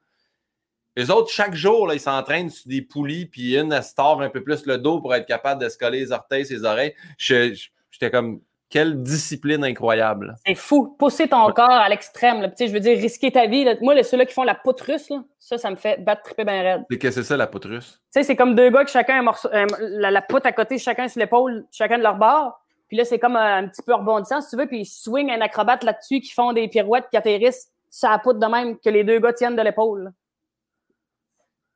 Les 0.95 1.11
autres, 1.11 1.29
chaque 1.29 1.53
jour, 1.53 1.87
là, 1.87 1.93
ils 1.93 1.99
s'entraînent 1.99 2.49
sur 2.49 2.69
des 2.69 2.81
poulies, 2.81 3.25
puis 3.25 3.57
une, 3.57 3.73
elle 3.73 3.83
se 3.83 3.93
tord 3.93 4.21
un 4.21 4.29
peu 4.29 4.41
plus 4.41 4.65
le 4.65 4.77
dos 4.77 5.01
pour 5.01 5.13
être 5.13 5.27
capable 5.27 5.61
de 5.61 5.67
se 5.67 5.77
coller 5.77 5.99
les 5.99 6.11
orteils, 6.13 6.45
ses 6.45 6.63
oreilles. 6.63 6.95
J'étais 7.17 8.09
comme, 8.09 8.39
quelle 8.69 9.03
discipline 9.03 9.63
incroyable. 9.63 10.35
C'est 10.45 10.55
fou. 10.55 10.95
Pousser 10.97 11.27
ton 11.27 11.45
corps 11.51 11.69
à 11.69 11.87
l'extrême. 11.87 12.51
Je 12.59 12.65
veux 12.65 12.79
dire, 12.79 12.97
risquer 12.97 13.31
ta 13.31 13.45
vie. 13.45 13.63
là. 13.63 13.75
Moi, 13.81 13.93
les- 13.93 14.03
ceux-là 14.03 14.25
qui 14.25 14.33
font 14.33 14.43
la 14.43 14.55
poutre 14.55 14.85
russe, 14.91 15.09
là, 15.09 15.23
ça, 15.39 15.57
ça 15.57 15.69
me 15.69 15.75
fait 15.75 16.03
battre 16.03 16.23
triper 16.23 16.43
bien 16.45 16.61
raide. 16.61 16.83
C'est 16.89 16.97
que 16.97 17.11
c'est 17.11 17.23
ça, 17.23 17.37
la 17.37 17.47
poutre 17.47 17.69
russe. 17.69 18.01
Tu 18.13 18.19
sais, 18.19 18.23
c'est 18.23 18.35
comme 18.35 18.55
deux 18.55 18.69
gars 18.71 18.83
qui 18.83 18.91
chacun 18.91 19.19
a 19.19 19.21
morceau, 19.21 19.49
la, 19.79 20.11
la 20.11 20.21
poutre 20.21 20.47
à 20.47 20.51
côté, 20.51 20.77
chacun 20.77 21.07
sur 21.07 21.19
l'épaule, 21.19 21.65
chacun 21.71 21.97
de 21.97 22.03
leur 22.03 22.15
bord. 22.15 22.59
Puis 22.87 22.97
là, 22.97 23.05
c'est 23.05 23.19
comme 23.19 23.35
un, 23.35 23.63
un 23.63 23.67
petit 23.67 23.81
peu 23.83 23.93
rebondissant, 23.93 24.41
si 24.41 24.49
tu 24.49 24.57
veux. 24.57 24.67
Puis 24.67 24.81
ils 24.81 24.85
swingent 24.85 25.31
un 25.31 25.41
acrobate 25.41 25.83
là-dessus 25.83 26.19
qui 26.19 26.31
font 26.31 26.51
des 26.53 26.67
pirouettes 26.67 27.05
qui 27.09 27.17
atterrissent 27.17 27.69
sur 27.89 28.09
la 28.09 28.19
poutre 28.19 28.39
de 28.39 28.45
même 28.47 28.77
que 28.79 28.89
les 28.89 29.03
deux 29.03 29.19
gars 29.19 29.33
tiennent 29.33 29.55
de 29.55 29.61
l'épaule. 29.61 30.11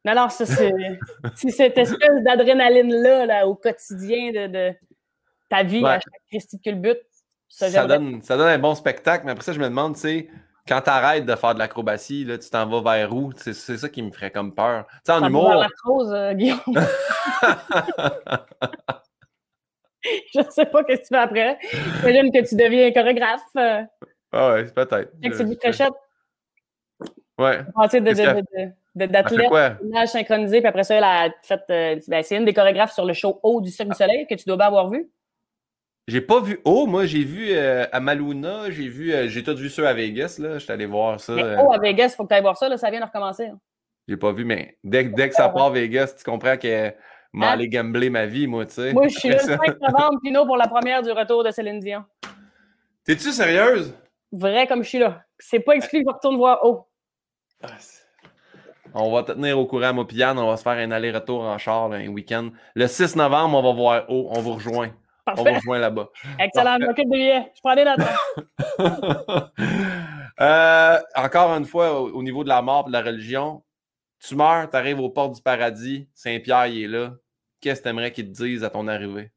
Non, 0.06 0.15
non, 0.15 0.30
ça, 0.30 0.45
c'est 0.45 0.71
c'est 1.36 1.49
cette 1.49 1.78
espèce 1.78 2.23
d'adrénaline-là 2.23 3.25
là, 3.25 3.47
au 3.47 3.56
quotidien 3.56 4.32
de, 4.32 4.47
de 4.47 4.73
ta 5.50 5.64
vie 5.64 5.84
Ouais. 5.84 5.90
à 5.90 6.00
chaque 6.00 6.22
Christy 6.30 6.58
de 6.58 6.62
culbute. 6.62 7.00
Ça, 7.48 7.86
donne, 7.88 8.22
ça 8.22 8.38
donne 8.38 8.48
un 8.48 8.60
bon 8.60 8.76
spectacle, 8.76 9.26
mais 9.26 9.32
après 9.32 9.44
ça, 9.44 9.54
je 9.54 9.60
me 9.60 9.66
demande, 9.66 9.96
tu 9.96 10.02
sais, 10.02 10.30
quand 10.68 10.82
tu 10.82 10.90
arrêtes 10.92 11.26
de 11.26 11.36
faire 11.36 11.56
de 11.56 11.60
l'acrobatie, 11.60 12.24
là, 12.24 12.38
tu 12.38 12.48
t'en 12.50 12.68
vas 12.68 12.82
vers 12.98 13.12
où? 13.16 13.32
C'est 13.36 13.54
c'est 13.54 13.78
ça 13.78 13.90
qui 13.90 14.04
me 14.04 14.12
ferait 14.12 14.30
comme 14.32 14.54
peur. 14.54 14.86
Tu 14.88 14.98
sais, 15.06 15.12
en 15.14 15.22
Ça 15.22 15.28
humour, 15.28 15.50
la 15.56 15.68
rose, 15.84 16.14
euh, 16.14 16.34
Guillaume. 16.34 16.60
Je 20.34 20.42
sais 20.50 20.66
pas 20.66 20.84
qu'est-ce 20.84 21.02
que 21.02 21.08
tu 21.08 21.14
fais 21.16 21.18
après. 21.18 21.58
J'imagine 22.02 22.32
que 22.32 22.48
tu 22.48 22.56
deviens 22.56 22.92
chorégraphe. 22.92 23.42
Euh, 23.58 23.82
ah 24.32 24.52
ouais, 24.54 24.66
peut-être. 24.66 25.12
Sylvie 25.36 25.54
je- 25.56 25.60
Fréchette, 25.60 25.94
Ouais. 27.38 27.60
passer 27.76 28.02
de, 28.02 29.06
d'athlète, 29.08 29.48
quoi? 29.50 29.72
image 29.84 30.10
synchronisée, 30.10 30.60
puis 30.60 30.68
après 30.68 30.84
ça, 30.84 30.96
elle 30.96 31.04
a 31.04 31.30
fait. 31.42 31.62
euh, 31.70 32.00
ben, 32.08 32.22
c'est 32.24 32.36
une 32.38 32.46
des 32.46 32.54
chorégraphes 32.54 32.94
sur 32.94 33.06
le 33.06 33.14
show 33.14 33.40
haut 33.44 33.62
du 33.62 33.72
Cirque 33.72 33.90
du 33.90 33.96
Soleil 33.96 34.28
que 34.28 34.36
tu 34.36 34.44
dois 34.46 34.58
bien 34.58 34.68
avoir 34.68 34.90
vu. 34.90 35.10
J'ai 36.10 36.22
pas 36.22 36.39
vu 36.41 36.60
Oh, 36.65 36.88
moi 36.88 37.06
j'ai 37.06 37.24
vu 37.24 37.50
euh, 37.52 37.86
à 37.91 38.00
Maluna, 38.00 38.72
j'ai 38.72 38.88
vu, 38.88 39.13
euh, 39.13 39.28
j'ai 39.28 39.43
tout 39.43 39.56
vu 39.56 39.69
ceux 39.69 39.86
à 39.88 39.93
Vegas, 39.93 40.38
là. 40.39 40.58
J'étais 40.58 40.74
allé 40.74 40.88
voir 40.88 41.19
ça. 41.19 41.34
Mais 41.36 41.43
euh, 41.43 41.62
haut 41.62 41.72
à 41.72 41.78
Vegas, 41.78 42.08
il 42.13 42.15
faut 42.15 42.24
que 42.24 42.30
tu 42.30 42.34
ailles 42.36 42.41
voir 42.41 42.58
ça, 42.58 42.67
là, 42.67 42.78
ça 42.78 42.89
vient 42.89 43.00
de 43.00 43.06
recommencer. 43.06 43.45
hein. 43.45 43.60
J'ai 44.08 44.17
pas 44.17 44.32
vu, 44.32 44.43
mais 44.43 44.76
dès, 44.84 45.06
que- 45.08 45.13
dès 45.13 45.30
que 45.30 45.36
ça 45.36 45.50
part 45.50 45.69
Vegas, 45.69 46.15
tu 46.17 46.24
comprends 46.24 46.58
que 46.58 46.91
m'a 47.32 47.50
Hein? 47.50 47.52
allé 47.52 47.69
gambler 47.69 48.10
ma 48.10 48.26
vie, 48.26 48.48
moi, 48.48 48.65
tu 48.65 48.74
sais. 48.74 48.91
Moi, 48.91 49.08
je 49.08 49.19
suis 49.19 49.30
le 49.30 49.38
ça- 49.38 49.58
5 49.58 49.80
novembre, 49.80 50.19
Pinot, 50.24 50.45
pour 50.48 50.58
la 50.58 50.67
première 50.67 51.04
du 51.04 51.12
retour 51.12 51.43
de 51.43 51.52
Céline 51.52 51.80
Dion. 51.80 52.04
T'es-tu 53.06 53.32
sérieuse? 53.32 53.93
Vrai 54.32 54.65
comme 54.65 54.82
je 54.82 54.89
suis 54.89 54.98
là. 55.00 55.24
C'est 55.38 55.60
pas 55.60 55.74
exclu 55.76 56.00
que 56.04 56.10
je 56.10 56.13
retourne 56.15 56.38
voir 56.38 56.65
haut. 56.65 56.88
Ah, 57.62 57.67
c'est- 57.78 58.04
On 58.95 59.12
va 59.12 59.22
te 59.22 59.32
tenir 59.34 59.60
au 59.60 59.67
courant, 59.67 59.93
moi, 59.93 60.06
on 60.10 60.48
va 60.48 60.58
se 60.58 60.63
faire 60.63 60.72
un 60.74 60.89
aller-retour 60.89 61.41
en 61.43 61.58
char, 61.60 61.89
là, 61.89 61.98
un 61.98 62.08
week-end. 62.08 62.50
Le 62.74 62.88
6 62.88 63.15
novembre, 63.15 63.60
on 63.60 63.62
va 63.62 63.74
voir 63.74 64.06
Oh, 64.10 64.30
on 64.32 64.39
vous 64.41 64.54
rejoint. 64.56 64.89
On 65.38 65.44
vous 65.44 65.54
rejoint 65.54 65.80
là-bas. 65.80 66.10
Excellent, 66.39 66.78
je 66.80 66.86
m'occupe 66.86 67.10
des 67.10 67.18
billets. 67.18 67.52
Je 67.56 67.62
prends 67.62 67.76
des 67.76 67.86
notes. 67.86 68.00
Euh, 70.42 70.98
encore 71.15 71.50
une 71.58 71.65
fois, 71.65 72.00
au, 72.00 72.12
au 72.13 72.24
niveau 72.24 72.46
de 72.46 72.48
la 72.48 72.62
mort 72.62 72.86
et 72.88 72.92
de 72.92 72.94
la 72.94 73.02
religion, 73.02 73.62
tu 74.26 74.36
meurs, 74.36 74.70
tu 74.70 74.78
arrives 74.78 75.02
aux 75.02 75.10
portes 75.10 75.36
du 75.36 75.42
paradis, 75.42 76.08
Saint-Pierre, 76.13 76.68
il 76.68 76.84
est 76.84 76.88
là. 76.88 77.12
Qu'est-ce 77.60 77.82
que 77.82 77.84
tu 77.84 77.89
aimerais 77.89 78.13
qu'il 78.13 78.32
te 78.32 78.44
dise 78.44 78.63
à 78.63 78.70
ton 78.70 78.88
arrivée? 78.88 79.32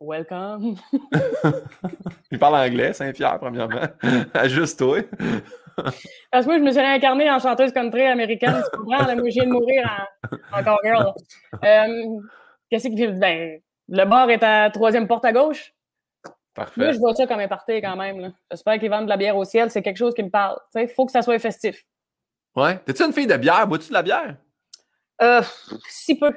Welcome. 0.00 0.76
Il 2.30 2.38
parle 2.38 2.56
anglais, 2.56 2.92
Saint-Pierre, 2.92 3.38
premièrement. 3.38 3.80
Juste 4.44 4.78
toi. 4.78 4.98
Parce 6.30 6.44
que 6.44 6.50
moi, 6.50 6.58
je 6.58 6.64
me 6.64 6.70
suis 6.70 6.80
réincarnée 6.80 7.30
en 7.30 7.38
chanteuse 7.38 7.72
country 7.72 8.02
américaine, 8.02 8.62
tu 8.62 8.78
comprends? 8.78 9.06
Là, 9.06 9.14
moi, 9.14 9.28
je 9.28 9.34
viens 9.34 9.46
de 9.46 9.52
mourir 9.52 10.06
en, 10.52 10.58
en 10.58 10.76
girl. 10.84 11.12
Euh, 11.64 12.20
Qu'est-ce 12.68 12.88
fait? 12.88 13.12
Ben, 13.12 13.60
le 13.88 14.04
bar 14.04 14.30
est 14.30 14.42
à 14.42 14.70
troisième 14.70 15.06
porte 15.06 15.24
à 15.24 15.32
gauche. 15.32 15.72
Moi, 16.24 16.34
Parfait. 16.54 16.92
je 16.94 16.98
vois 16.98 17.14
ça 17.14 17.26
comme 17.26 17.40
un 17.40 17.48
party 17.48 17.80
quand 17.82 17.96
même. 17.96 18.32
J'espère 18.50 18.78
qu'ils 18.78 18.88
vendent 18.90 19.04
de 19.04 19.10
la 19.10 19.18
bière 19.18 19.36
au 19.36 19.44
ciel. 19.44 19.70
C'est 19.70 19.82
quelque 19.82 19.98
chose 19.98 20.14
qui 20.14 20.22
me 20.22 20.30
parle. 20.30 20.58
Il 20.74 20.88
faut 20.88 21.04
que 21.04 21.12
ça 21.12 21.20
soit 21.22 21.38
festif. 21.38 21.84
Ouais. 22.54 22.78
T'es-tu 22.78 23.02
une 23.04 23.12
fille 23.12 23.26
de 23.26 23.36
bière? 23.36 23.66
Bois-tu 23.68 23.88
de 23.88 23.92
la 23.92 24.02
bière? 24.02 24.36
Euh, 25.20 25.42
si 25.88 26.18
peu. 26.18 26.32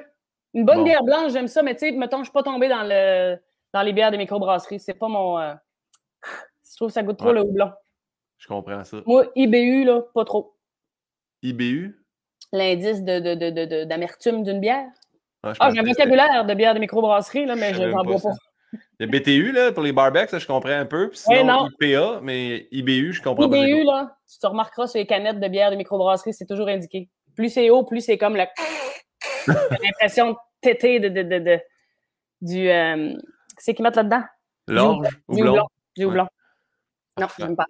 Une 0.52 0.64
bonne 0.66 0.78
Bon. 0.78 0.84
bière 0.84 1.02
blanche, 1.04 1.32
j'aime 1.32 1.48
ça, 1.48 1.62
mais 1.62 1.74
tu 1.74 1.80
sais, 1.88 1.92
mettons, 1.92 2.18
je 2.18 2.24
suis 2.24 2.32
pas 2.32 2.42
tombée 2.42 2.68
dans, 2.68 2.82
le, 2.82 3.38
dans 3.72 3.82
les 3.82 3.92
bières 3.94 4.10
des 4.10 4.18
microbrasseries. 4.18 4.80
C'est 4.80 4.94
pas 4.94 5.08
mon. 5.08 5.38
euh, 5.38 5.54
Je 6.70 6.76
trouve 6.76 6.88
que 6.88 6.94
ça 6.94 7.02
goûte 7.02 7.16
trop 7.18 7.28
Ouais. 7.28 7.34
le 7.34 7.40
houblon. 7.42 7.72
Je 8.36 8.46
comprends 8.48 8.84
ça. 8.84 8.98
Moi, 9.06 9.26
IBU, 9.36 9.84
là, 9.84 10.02
pas 10.12 10.24
trop. 10.24 10.54
IBU? 11.42 11.96
L'indice 12.52 13.02
de, 13.02 13.20
de, 13.20 13.34
de, 13.34 13.64
de- 13.64 13.84
d'amertume 13.84 14.42
d'une 14.42 14.60
bière. 14.60 14.88
Ah, 15.42 15.52
Ah, 15.58 15.70
j'ai 15.72 15.80
un 15.80 15.84
vocabulaire 15.84 16.44
de 16.44 16.54
bière 16.54 16.74
de 16.74 16.80
microbrasserie, 16.80 17.46
là, 17.46 17.56
mais 17.56 17.72
Je 17.74 17.82
n'en 17.84 18.04
bois 18.04 18.16
pas 18.20 18.30
a 19.02 19.06
BTU 19.06 19.50
là, 19.52 19.72
pour 19.72 19.82
les 19.82 19.92
barbecs, 19.92 20.28
ça 20.30 20.38
je 20.38 20.46
comprends 20.46 20.70
un 20.70 20.84
peu. 20.84 21.08
Puis 21.08 21.18
Ouais, 21.26 21.38
sinon, 21.38 21.64
non. 21.64 21.68
IPA, 21.80 22.20
mais 22.22 22.68
IBU, 22.70 23.14
je 23.14 23.22
comprends 23.22 23.48
pas. 23.48 23.56
IBU, 23.56 23.82
là, 23.84 24.14
tu 24.30 24.38
te 24.38 24.46
remarqueras 24.46 24.86
sur 24.86 24.98
les 24.98 25.06
canettes 25.06 25.40
de 25.40 25.48
bière 25.48 25.70
de 25.70 25.76
microbrasserie, 25.76 26.34
c'est 26.34 26.44
toujours 26.46 26.68
indiqué. 26.68 27.08
Plus 27.34 27.48
c'est 27.48 27.70
haut, 27.70 27.84
plus 27.84 28.02
c'est 28.02 28.18
comme 28.18 28.36
le. 28.36 28.44
L'impression 29.82 30.32
de 30.32 30.36
téter 30.60 31.00
de, 31.00 31.08
de, 31.08 31.22
de, 31.22 31.38
de- 31.38 31.60
du. 32.42 32.68
Euh... 32.70 33.14
C'est 33.58 33.74
qu'ils 33.74 33.82
mettent 33.82 33.96
là-dedans? 33.96 34.22
L'orge 34.68 35.08
ou 35.28 35.34
Du 35.36 35.42
houblon. 35.42 35.66
Du 35.96 36.04
Ouais. 36.04 36.10
houblon. 36.10 36.22
Non, 36.24 36.28
Parfait. 37.26 37.42
j'aime 37.42 37.56
pas. 37.56 37.66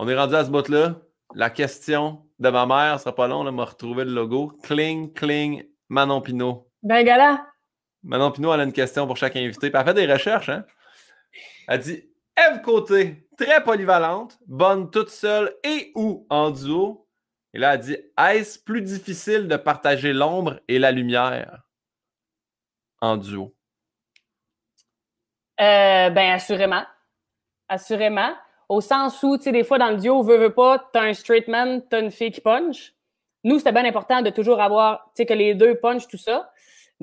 On 0.00 0.08
est 0.08 0.16
rendu 0.16 0.34
à 0.34 0.44
ce 0.44 0.50
bout-là. 0.50 0.96
La 1.34 1.50
question 1.50 2.26
de 2.38 2.50
ma 2.50 2.66
mère, 2.66 2.98
ce 2.98 3.04
sera 3.04 3.14
pas 3.14 3.26
long, 3.28 3.42
là, 3.44 3.52
m'a 3.52 3.64
retrouvé 3.64 4.04
le 4.04 4.10
logo. 4.12 4.52
Cling, 4.62 5.12
cling, 5.12 5.64
Manon 5.88 6.20
Pinot. 6.20 6.63
Ben, 6.84 7.02
gala, 7.02 7.46
Manon 8.04 8.30
Pinot, 8.30 8.52
elle 8.52 8.60
a 8.60 8.64
une 8.64 8.72
question 8.72 9.06
pour 9.06 9.16
chaque 9.16 9.36
invité. 9.36 9.70
Puis 9.70 9.80
elle 9.80 9.86
fait 9.86 9.94
des 9.94 10.12
recherches, 10.12 10.50
hein? 10.50 10.64
Elle 11.66 11.80
dit 11.80 12.04
Eve 12.36 12.60
Côté, 12.60 13.26
très 13.38 13.64
polyvalente, 13.64 14.38
bonne 14.46 14.90
toute 14.90 15.08
seule 15.08 15.54
et 15.64 15.90
ou 15.94 16.26
en 16.28 16.50
duo. 16.50 17.08
Et 17.54 17.58
là, 17.58 17.74
elle 17.74 17.80
dit 17.80 17.96
Est-ce 18.18 18.58
plus 18.58 18.82
difficile 18.82 19.48
de 19.48 19.56
partager 19.56 20.12
l'ombre 20.12 20.60
et 20.68 20.78
la 20.78 20.92
lumière 20.92 21.62
en 23.00 23.16
duo? 23.16 23.54
Euh, 25.60 26.10
ben, 26.10 26.32
assurément. 26.32 26.84
Assurément. 27.68 28.34
Au 28.68 28.82
sens 28.82 29.22
où, 29.22 29.38
tu 29.38 29.44
sais, 29.44 29.52
des 29.52 29.64
fois, 29.64 29.78
dans 29.78 29.90
le 29.90 29.96
duo, 29.96 30.22
veut, 30.22 30.36
veut 30.36 30.52
pas, 30.52 30.90
t'as 30.92 31.04
un 31.04 31.14
straight 31.14 31.48
man, 31.48 31.82
t'as 31.88 32.00
une 32.00 32.10
fille 32.10 32.32
qui 32.32 32.42
punch. 32.42 32.92
Nous, 33.44 33.58
c'était 33.58 33.72
bien 33.72 33.84
important 33.84 34.20
de 34.20 34.30
toujours 34.30 34.60
avoir, 34.60 35.04
tu 35.14 35.22
sais, 35.22 35.26
que 35.26 35.34
les 35.34 35.54
deux 35.54 35.76
punch, 35.76 36.08
tout 36.08 36.18
ça. 36.18 36.50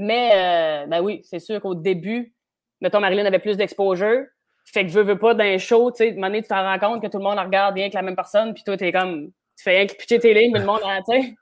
Mais, 0.04 0.32
euh, 0.34 0.88
ben 0.88 1.00
oui, 1.02 1.22
c'est 1.24 1.38
sûr 1.40 1.62
qu'au 1.62 1.76
début, 1.76 2.34
mettons, 2.82 3.00
Marilyn 3.00 3.24
avait 3.26 3.38
plus 3.38 3.56
d'exposure. 3.56 4.24
Fait 4.66 4.84
que 4.86 4.92
veut, 4.92 5.04
veut 5.04 5.18
pas, 5.20 5.36
dans 5.36 5.44
un 5.44 5.58
show, 5.60 5.92
tu 5.92 5.98
sais, 5.98 6.12
moment 6.14 6.28
donné, 6.28 6.42
tu 6.42 6.48
t'en 6.48 6.64
rends 6.64 6.80
compte 6.80 7.02
que 7.04 7.08
tout 7.08 7.20
le 7.20 7.24
monde 7.24 7.38
regarde 7.38 7.76
rien 7.76 7.90
que 7.90 7.96
la 7.96 8.02
même 8.02 8.16
personne, 8.16 8.54
puis 8.56 8.64
toi, 8.64 8.78
t'es 8.78 8.92
comme, 8.92 9.28
tu 9.58 9.64
fais 9.64 9.78
rien 9.78 9.86
que 9.86 9.94
pitcher 9.94 10.18
tes 10.20 10.34
lignes, 10.34 10.52
mais 10.54 10.60
le 10.60 10.66
monde, 10.66 10.80
ah, 10.84 11.00
tu 11.08 11.22
sais, 11.22 11.36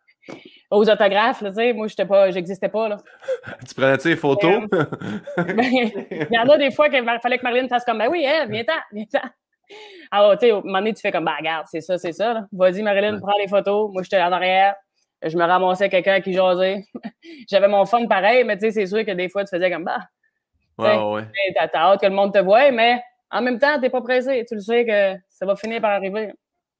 aux 0.72 0.90
autographes, 0.90 1.42
tu 1.44 1.54
sais, 1.54 1.72
moi, 1.74 1.88
j'étais 1.88 2.06
pas, 2.06 2.32
j'existais 2.32 2.68
pas, 2.70 2.90
là. 2.90 2.98
Tu 3.68 3.76
prenais-tu 3.76 4.10
les 4.10 4.16
photos? 4.18 4.64
Ben, 4.72 4.88
il 5.64 6.28
y 6.32 6.38
en 6.38 6.50
a 6.50 6.58
des 6.58 6.72
fois 6.72 6.90
qu'il 6.90 7.04
fallait 7.22 7.38
que 7.38 7.44
Marilyn 7.44 7.68
fasse 7.70 7.86
comme, 7.86 7.98
ben 8.00 8.10
oui, 8.10 8.26
hein, 8.28 8.46
viens-t'en, 8.50 8.74
viens-t'en. 8.92 9.28
Alors, 10.12 10.38
tu 10.38 10.48
sais, 10.48 10.52
au 10.52 10.64
moment 10.64 10.80
donné, 10.80 10.94
tu 10.94 11.02
fais 11.02 11.12
comme, 11.12 11.26
ben 11.26 11.36
regarde, 11.40 11.66
c'est 11.70 11.82
ça, 11.82 11.98
c'est 11.98 12.12
ça. 12.14 12.34
là. 12.34 12.46
Vas-y, 12.52 12.82
Marilyn, 12.82 13.14
Ouais. 13.16 13.20
prends 13.22 13.38
les 13.40 13.48
photos. 13.48 13.90
Moi, 13.94 14.02
j'étais 14.04 14.22
en 14.22 14.32
arrière. 14.32 14.76
Je 15.22 15.38
me 15.38 15.44
ramassais 15.44 15.90
quelqu'un 15.90 16.22
qui 16.22 16.34
jasait. 16.34 16.84
J'avais 17.50 17.68
mon 17.68 17.86
fun 17.86 18.06
pareil, 18.08 18.44
mais 18.44 18.58
tu 18.58 18.66
sais, 18.66 18.72
c'est 18.72 18.88
sûr 18.88 19.06
que 19.06 19.12
des 19.12 19.30
fois, 19.30 19.44
tu 19.44 19.50
faisais 19.56 19.70
comme, 19.72 19.84
bah, 19.84 20.00
ouais, 20.78 20.98
ouais, 20.98 21.28
t'as 21.56 21.70
hâte 21.80 22.02
que 22.02 22.06
le 22.06 22.14
monde 22.14 22.34
te 22.34 22.40
voie, 22.40 22.72
mais 22.72 23.02
en 23.32 23.42
même 23.42 23.60
temps, 23.60 23.80
t'es 23.80 23.90
pas 23.90 24.02
pressé. 24.02 24.46
Tu 24.48 24.56
le 24.56 24.62
sais 24.62 24.86
que 24.86 25.16
ça 25.30 25.46
va 25.46 25.56
finir 25.56 25.82
par 25.82 25.92
arriver. 25.92 26.32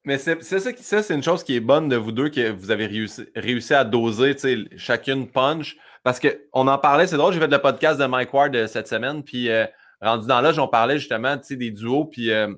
Mais 0.04 0.16
c'est 0.16 0.42
c'est 0.42 0.58
ça, 0.60 0.70
ça 0.74 1.02
c'est 1.02 1.14
une 1.14 1.22
chose 1.22 1.44
qui 1.44 1.56
est 1.56 1.60
bonne 1.60 1.88
de 1.88 1.96
vous 1.96 2.10
deux, 2.12 2.30
que 2.30 2.50
vous 2.50 2.70
avez 2.70 2.86
réussi, 2.86 3.26
réussi 3.36 3.74
à 3.74 3.84
doser, 3.84 4.34
chacune 4.76 5.28
punch. 5.28 5.76
Parce 6.02 6.18
qu'on 6.18 6.66
en 6.66 6.78
parlait, 6.78 7.06
c'est 7.06 7.18
drôle, 7.18 7.34
j'ai 7.34 7.40
fait 7.40 7.46
le 7.46 7.58
podcast 7.58 8.00
de 8.00 8.06
Mike 8.06 8.32
Ward 8.32 8.56
euh, 8.56 8.66
cette 8.66 8.88
semaine, 8.88 9.22
puis 9.22 9.50
euh, 9.50 9.66
rendu 10.00 10.26
dans 10.26 10.40
là, 10.40 10.52
on 10.56 10.68
parlait 10.68 10.98
justement, 10.98 11.36
des 11.50 11.70
duos, 11.70 12.06
puis 12.06 12.30
euh, 12.30 12.48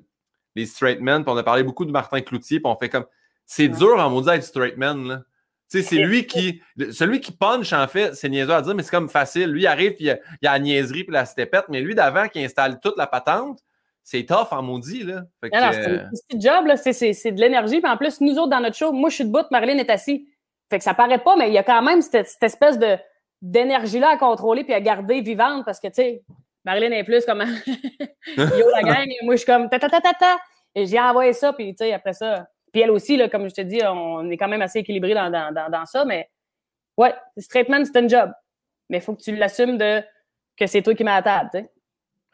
les 0.55 0.65
straight 0.65 1.01
men, 1.01 1.25
puis 1.25 1.33
on 1.33 1.35
a 1.35 1.43
parlé 1.43 1.63
beaucoup 1.63 1.83
de 1.83 1.91
Martin 1.91 2.21
Cloutier, 2.21 2.61
puis 2.61 2.71
on 2.71 2.77
fait 2.77 2.87
comme, 2.87 3.05
c'est 3.45 3.67
Ouais. 3.67 3.77
dur 3.77 3.99
en 3.99 4.09
maudit 4.09 4.27
d'être 4.29 4.43
straight 4.43 4.77
man, 4.77 5.05
là. 5.05 5.21
C'est 5.81 5.95
lui 5.97 6.27
qui, 6.27 6.61
celui 6.91 7.19
qui 7.19 7.31
punch, 7.31 7.73
en 7.73 7.87
fait, 7.87 8.13
c'est 8.15 8.29
niaiseux 8.29 8.53
à 8.53 8.61
dire, 8.61 8.75
mais 8.75 8.83
c'est 8.83 8.91
comme 8.91 9.09
facile. 9.09 9.49
Lui, 9.49 9.63
il 9.63 9.67
arrive, 9.67 9.95
puis 9.95 10.03
il 10.05 10.07
y 10.07 10.11
a, 10.11 10.19
il 10.41 10.45
y 10.45 10.47
a 10.47 10.53
la 10.53 10.59
niaiserie, 10.59 11.03
puis 11.03 11.13
la 11.13 11.25
stépette, 11.25 11.65
mais 11.69 11.81
lui 11.81 11.95
d'avant, 11.95 12.27
qui 12.27 12.43
installe 12.43 12.79
toute 12.79 12.97
la 12.97 13.07
patente, 13.07 13.59
c'est 14.03 14.25
tough 14.25 14.47
en 14.51 14.61
maudit, 14.61 15.03
là. 15.03 15.23
Que, 15.41 15.47
non, 15.47 15.69
c'est 15.71 15.89
euh, 15.89 15.99
un 16.05 16.09
petit 16.09 16.41
job, 16.41 16.65
là. 16.67 16.77
C'est- 16.77 16.93
C'est 16.93 17.13
c'est 17.13 17.31
de 17.31 17.39
l'énergie. 17.39 17.79
Puis 17.81 17.89
en 17.91 17.97
plus, 17.97 18.19
nous 18.21 18.37
autres, 18.37 18.49
dans 18.49 18.59
notre 18.59 18.75
show, 18.75 18.91
moi, 18.91 19.09
je 19.09 19.15
suis 19.15 19.25
debout, 19.25 19.45
Marilyn 19.49 19.77
est 19.77 19.89
assise. 19.89 20.21
Fait 20.69 20.77
que 20.77 20.83
ça 20.83 20.93
paraît 20.93 21.19
pas, 21.19 21.35
mais 21.35 21.47
il 21.47 21.53
y 21.53 21.57
a 21.57 21.63
quand 21.63 21.81
même 21.81 22.01
cette, 22.01 22.27
cette 22.27 22.43
espèce 22.43 22.77
de 22.77 22.97
d'énergie-là 23.41 24.09
à 24.11 24.17
contrôler 24.17 24.63
puis 24.63 24.73
à 24.73 24.79
garder 24.79 25.19
vivante 25.21 25.65
parce 25.65 25.79
que, 25.79 25.87
tu 25.87 25.95
sais, 25.95 26.23
Marilyn 26.63 26.91
est 26.91 27.03
plus 27.03 27.25
comme 27.25 27.41
yo 28.37 28.69
la 28.71 28.81
gang, 28.83 29.05
et 29.07 29.25
moi, 29.25 29.33
je 29.35 29.37
suis 29.39 29.45
comme 29.45 29.69
ta 29.69 29.79
ta 29.79 29.89
ta 29.89 29.99
ta 30.01 30.13
ta. 30.13 30.37
Et 30.75 30.85
j'ai 30.87 30.99
envoyé 30.99 31.33
ça, 31.33 31.53
puis, 31.53 31.75
tu 31.75 31.83
sais, 31.85 31.93
après 31.93 32.13
ça. 32.13 32.47
Puis 32.73 32.81
elle 32.81 32.91
aussi, 32.91 33.15
là, 33.15 33.29
comme 33.29 33.47
je 33.47 33.53
te 33.53 33.61
dis, 33.61 33.79
on 33.85 34.29
est 34.29 34.37
quand 34.37 34.47
même 34.47 34.63
assez 34.63 34.79
équilibré 34.79 35.13
dans, 35.13 35.29
dans, 35.29 35.53
dans, 35.53 35.69
dans 35.69 35.85
ça, 35.85 36.05
mais 36.05 36.27
ouais, 36.97 37.13
straight 37.37 37.69
man, 37.69 37.85
c'est 37.85 37.97
un 37.97 38.07
job. 38.07 38.31
Mais 38.89 38.97
il 38.97 39.01
faut 39.01 39.13
que 39.15 39.21
tu 39.21 39.35
l'assumes 39.35 39.77
de 39.77 40.01
que 40.57 40.67
c'est 40.67 40.81
toi 40.81 40.93
qui 40.93 41.03
mets 41.03 41.11
à 41.11 41.21
table, 41.21 41.49
tu 41.53 41.59
sais. 41.59 41.69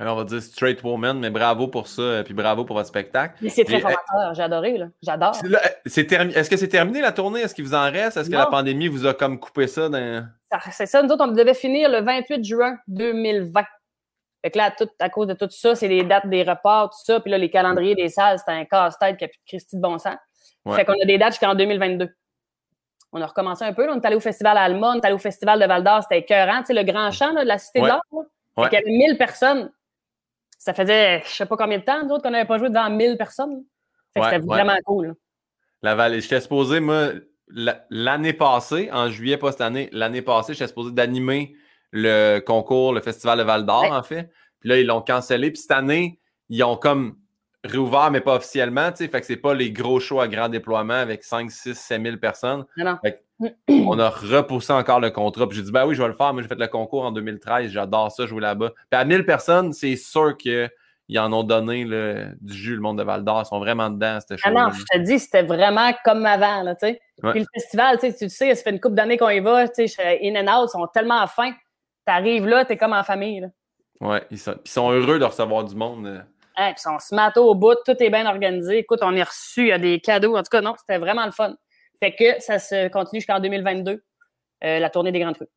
Alors, 0.02 0.15
on 0.15 0.19
va 0.19 0.23
dire 0.23 0.41
straight 0.41 0.82
woman, 0.82 1.19
mais 1.19 1.30
bravo 1.30 1.67
pour 1.67 1.88
ça, 1.88 2.02
euh, 2.02 2.23
puis 2.23 2.34
bravo 2.34 2.63
pour 2.63 2.78
votre 2.78 2.88
spectacle. 2.88 3.36
Mais 3.41 3.49
c'est 3.49 3.65
très 3.65 3.75
Puis, 3.75 3.82
formateur, 3.82 4.34
j'ai 4.34 4.43
adoré, 4.43 4.78
là. 4.78 4.88
J'adore. 5.04 5.36
Euh, 5.43 5.58
Est-ce 5.86 6.49
que 6.49 6.56
c'est 6.56 6.69
terminé 6.69 7.02
la 7.02 7.12
tournée? 7.12 7.41
Est-ce 7.41 7.54
qu'il 7.54 7.65
vous 7.65 7.75
en 7.75 7.91
reste? 7.91 8.15
Est-ce 8.15 8.30
que 8.30 8.36
la 8.36 8.45
pandémie 8.45 8.88
vous 8.88 9.06
a 9.06 9.13
comme 9.13 9.38
coupé 9.39 9.67
ça? 9.67 9.89
Dans... 9.89 10.25
C'est 10.71 10.86
ça, 10.86 11.04
nous 11.04 11.10
autres, 11.10 11.25
on 11.25 11.32
devait 11.34 11.54
finir 11.54 11.89
le 11.89 11.99
28 11.99 12.45
juin 12.45 12.78
2020. 12.88 13.62
Fait 14.41 14.52
que 14.52 14.58
là, 14.58 14.71
tout, 14.71 14.88
à 14.99 15.10
cause 15.10 15.28
de 15.28 15.34
tout 15.34 15.49
ça, 15.49 15.75
c'est 15.75 15.89
les 15.89 16.04
dates 16.04 16.30
des 16.30 16.43
reports, 16.43 16.91
tout 16.91 17.04
ça. 17.04 17.19
Puis 17.19 17.30
là, 17.30 17.38
les 17.38 17.49
calendriers 17.49 17.95
des 17.95 18.08
salles, 18.08 18.39
c'était 18.39 18.54
un 18.54 18.63
casse-tête 18.63 19.17
qui 19.17 19.25
a 19.25 19.28
plus 19.28 19.38
de 19.38 19.49
Christy 19.49 19.75
de 19.75 19.82
bon 19.82 19.97
sens. 19.97 20.15
Ouais. 20.65 20.75
Fait 20.75 20.85
qu'on 20.85 20.93
a 21.01 21.05
des 21.05 21.17
dates 21.17 21.33
jusqu'en 21.33 21.55
2022. 21.55 22.09
On 23.12 23.21
a 23.21 23.25
recommencé 23.25 23.63
un 23.65 23.73
peu. 23.73 23.85
là. 23.88 23.93
on 23.95 23.99
est 23.99 24.05
allé 24.05 24.15
au 24.15 24.19
festival 24.19 24.57
à 24.57 24.62
Alma, 24.63 24.91
on 24.95 24.99
est 24.99 25.05
allé 25.05 25.15
au 25.15 25.19
festival 25.19 25.59
de 25.59 25.65
Val 25.65 25.83
d'Or, 25.83 26.03
c'était 26.03 26.19
écœurant. 26.19 26.59
Tu 26.59 26.67
sais, 26.67 26.73
le 26.73 26.83
grand 26.83 27.12
champ 27.12 27.31
là, 27.33 27.43
de 27.43 27.47
la 27.47 27.57
Cité 27.57 27.81
Ouais. 27.81 27.89
de. 27.89 27.93
Fait 27.95 28.62
Ouais. 28.62 28.69
qu'il 28.69 28.79
y 28.79 28.81
avait 28.81 28.91
1000 28.91 29.17
personnes. 29.17 29.71
Ça 30.57 30.73
faisait, 30.73 31.21
je 31.25 31.29
sais 31.29 31.45
pas 31.45 31.55
combien 31.57 31.77
de 31.79 31.83
temps, 31.83 32.03
nous 32.03 32.09
autres, 32.12 32.23
qu'on 32.23 32.31
n'avait 32.31 32.45
pas 32.47 32.57
joué 32.57 32.69
devant 32.69 32.89
1000 32.89 33.17
personnes. 33.17 33.63
Fait 34.13 34.19
que 34.19 34.25
c'était 34.25 34.39
vraiment 34.39 34.75
cool. 34.85 35.07
là. 35.07 35.13
La 35.81 35.95
vallée. 35.95 36.19
J'étais 36.19 36.41
supposé, 36.41 36.81
moi, 36.81 37.12
la- 37.47 37.85
l'année 37.89 38.33
passée, 38.33 38.89
en 38.91 39.09
juillet, 39.09 39.38
pas 39.38 39.51
cette 39.53 39.62
année, 39.62 39.89
l'année 39.93 40.21
passée, 40.21 40.53
j'étais 40.53 40.67
supposé 40.67 40.91
d'animer 40.91 41.55
le 41.91 42.39
concours, 42.39 42.93
le 42.93 42.99
festival 43.01 43.39
de 43.39 43.43
Val 43.43 43.65
d'Or, 43.65 43.85
en 43.91 44.03
fait. 44.03 44.29
Puis 44.59 44.69
là, 44.69 44.77
ils 44.77 44.85
l'ont 44.85 45.01
cancellé. 45.01 45.49
Puis 45.51 45.62
cette 45.62 45.71
année, 45.71 46.19
ils 46.49 46.62
ont 46.63 46.75
comme 46.75 47.15
réouvert, 47.63 48.12
mais 48.12 48.22
pas 48.22 48.36
officiellement, 48.36 48.91
tu 48.91 48.98
sais. 48.98 49.08
Fait 49.08 49.19
que 49.19 49.26
c'est 49.26 49.38
pas 49.38 49.54
les 49.54 49.72
gros 49.72 50.00
shows 50.00 50.22
à 50.22 50.28
grand 50.28 50.50
déploiement 50.50 50.93
avec 50.93 51.24
5, 51.24 51.52
6, 51.52 51.76
7 51.76 52.02
000 52.02 52.17
personnes. 52.17 52.65
On 53.69 53.98
a 54.00 54.10
repoussé 54.10 54.74
encore 54.74 55.00
le 55.00 55.12
contrat. 55.12 55.48
Puis 55.48 55.58
j'ai 55.58 55.63
dit, 55.63 55.72
ben 55.72 55.86
oui, 55.86 55.95
je 55.95 56.02
vais 56.02 56.08
le 56.08 56.13
faire. 56.13 56.34
Moi, 56.34 56.41
j'ai 56.41 56.48
fait 56.48 56.60
le 56.60 56.67
concours 56.67 57.06
en 57.06 57.12
2013. 57.12 57.72
J'adore 57.72 58.12
ça, 58.12 58.26
jouer 58.26 58.41
là-bas. 58.41 58.72
Puis 58.89 59.00
à 59.00 59.06
1000 59.06 59.26
personnes, 59.26 59.72
c'est 59.72 59.95
sûr 59.95 60.36
qu'ils 60.36 60.69
en 61.17 61.32
ont 61.32 61.43
donné 61.43 61.86
là, 61.86 62.26
du 62.41 62.54
jus, 62.54 62.76
le 62.76 62.82
monde 62.82 62.98
de 62.98 63.04
Val 63.04 63.24
d'Or. 63.24 63.43
Ils 63.45 63.48
sont 63.48 63.60
vraiment 63.60 63.89
dedans, 63.89 64.19
cette 64.19 64.39
Ah 64.43 64.52
non, 64.52 64.69
je 64.72 64.84
te 64.84 64.98
dis, 65.00 65.19
c'était 65.19 65.43
vraiment 65.43 65.91
comme 66.04 66.26
avant, 66.26 66.63
là. 66.63 66.76
Ouais. 66.82 67.00
Puis 67.32 67.39
le 67.39 67.45
festival, 67.54 67.98
tu 68.00 68.08
sais, 68.08 68.15
tu 68.15 68.26
le 68.26 68.30
sais, 68.30 68.56
ça 68.56 68.63
fait 68.63 68.72
une 68.72 68.80
couple 68.80 68.95
d'années 68.95 69.17
qu'on 69.17 69.30
y 69.30 69.39
va, 69.39 69.63
In 69.63 69.65
and 69.65 70.62
Out, 70.62 70.69
ils 70.69 70.72
sont 70.72 70.88
tellement 70.93 71.26
fins. 71.28 71.54
T'arrives 72.06 72.48
là, 72.48 72.65
t'es 72.65 72.78
comme 72.78 72.93
en 72.93 73.04
famille, 73.04 73.41
là. 73.41 73.48
Ouais, 74.02 74.24
ils 74.32 74.39
sont, 74.39 74.56
ils 74.63 74.72
sont 74.72 74.91
heureux 74.91 75.19
de 75.19 75.26
recevoir 75.26 75.65
du 75.65 75.76
monde. 75.76 76.24
Hein, 76.55 76.73
puis 76.75 76.83
on 76.88 76.99
se 76.99 77.39
au 77.39 77.55
bout, 77.55 77.75
tout 77.85 77.95
est 77.99 78.09
bien 78.09 78.25
organisé. 78.25 78.79
Écoute, 78.79 78.99
on 79.01 79.15
est 79.15 79.23
reçu, 79.23 79.62
il 79.62 79.67
y 79.67 79.71
a 79.71 79.79
des 79.79 79.99
cadeaux. 79.99 80.35
En 80.35 80.43
tout 80.43 80.49
cas, 80.51 80.62
non, 80.62 80.75
c'était 80.77 80.97
vraiment 80.97 81.25
le 81.25 81.31
fun. 81.31 81.55
Fait 81.99 82.13
que 82.13 82.41
ça 82.41 82.59
se 82.59 82.88
continue 82.89 83.19
jusqu'en 83.21 83.39
2022, 83.39 84.03
euh, 84.63 84.79
la 84.79 84.89
tournée 84.89 85.12
des 85.12 85.19
Grandes 85.19 85.35
Crues. 85.35 85.47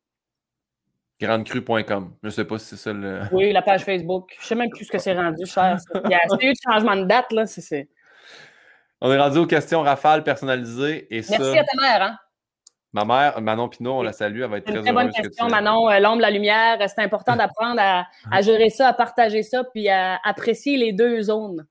Grandecru.com. 1.19 2.15
Je 2.21 2.29
sais 2.29 2.45
pas 2.45 2.57
si 2.57 2.67
c'est 2.67 2.77
ça 2.77 2.93
le. 2.93 3.21
Oui, 3.31 3.53
la 3.53 3.61
page 3.61 3.83
Facebook. 3.83 4.35
Je 4.41 4.45
sais 4.45 4.55
même 4.55 4.69
plus 4.69 4.85
ce 4.85 4.91
que 4.91 4.97
c'est 4.97 5.13
rendu, 5.13 5.45
cher. 5.45 5.77
ça. 5.79 6.01
Il 6.03 6.11
y 6.11 6.13
a 6.13 6.19
eu 6.41 6.51
de 6.51 6.57
changement 6.69 6.95
de 6.95 7.05
date, 7.05 7.31
là. 7.31 7.45
On 8.99 9.11
est 9.11 9.19
rendu 9.19 9.37
aux 9.37 9.47
questions 9.47 9.81
rafales 9.81 10.23
personnalisées. 10.23 11.07
Et 11.13 11.21
ça, 11.21 11.37
Merci 11.37 11.57
à 11.57 11.63
ta 11.63 11.81
mère, 11.81 12.01
hein. 12.01 12.17
Ma 12.93 13.03
mère, 13.05 13.41
Manon 13.41 13.67
Pinot, 13.69 13.99
on 13.99 14.01
la 14.03 14.13
salue. 14.13 14.41
Elle 14.41 14.49
va 14.49 14.57
être 14.57 14.65
C'est 14.67 14.71
très 14.73 14.79
une 14.79 14.85
très 14.85 14.93
bonne 14.93 15.11
que 15.11 15.21
question, 15.21 15.45
tu- 15.45 15.51
Manon. 15.51 15.89
Euh, 15.89 15.99
L'ombre, 15.99 16.21
la 16.21 16.31
lumière, 16.31 16.77
euh, 16.79 16.85
c'est 16.87 17.01
important 17.03 17.35
d'apprendre 17.35 17.79
à, 17.81 18.05
à 18.31 18.41
gérer 18.41 18.69
ça, 18.69 18.87
à 18.89 18.93
partager 18.93 19.43
ça, 19.43 19.63
puis 19.63 19.89
à 19.89 20.19
apprécier 20.23 20.77
les 20.77 20.93
deux 20.93 21.21
zones. 21.23 21.65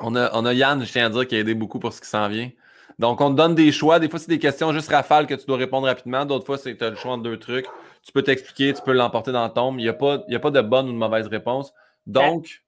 On 0.00 0.14
a, 0.16 0.30
on 0.34 0.44
a 0.44 0.52
Yann, 0.52 0.84
je 0.84 0.90
tiens 0.92 1.06
à 1.06 1.10
dire, 1.10 1.26
qui 1.26 1.36
a 1.36 1.38
aidé 1.38 1.54
beaucoup 1.54 1.78
pour 1.78 1.92
ce 1.92 2.00
qui 2.00 2.08
s'en 2.08 2.28
vient. 2.28 2.50
Donc, 2.98 3.20
on 3.20 3.30
te 3.30 3.36
donne 3.36 3.54
des 3.54 3.72
choix. 3.72 3.98
Des 3.98 4.08
fois, 4.08 4.18
c'est 4.18 4.28
des 4.28 4.38
questions 4.38 4.72
juste 4.72 4.90
rafales 4.90 5.26
que 5.26 5.34
tu 5.34 5.44
dois 5.46 5.58
répondre 5.58 5.86
rapidement. 5.86 6.24
D'autres 6.24 6.46
fois, 6.46 6.56
c'est 6.58 6.72
que 6.72 6.78
tu 6.78 6.84
as 6.84 6.90
le 6.90 6.96
choix 6.96 7.12
entre 7.12 7.22
deux 7.24 7.38
trucs. 7.38 7.66
Tu 8.02 8.10
peux 8.12 8.22
t'expliquer, 8.22 8.72
tu 8.72 8.80
peux 8.82 8.92
l'emporter 8.92 9.32
dans 9.32 9.44
le 9.46 9.52
tombe. 9.52 9.78
Il 9.78 9.82
n'y 9.82 9.88
a, 9.88 9.92
pas- 9.92 10.24
il 10.28 10.32
y 10.32 10.36
a 10.36 10.40
pas 10.40 10.50
de 10.50 10.60
bonne 10.62 10.88
ou 10.88 10.92
de 10.92 10.96
mauvaise 10.96 11.26
réponse. 11.26 11.72
Donc, 12.06 12.62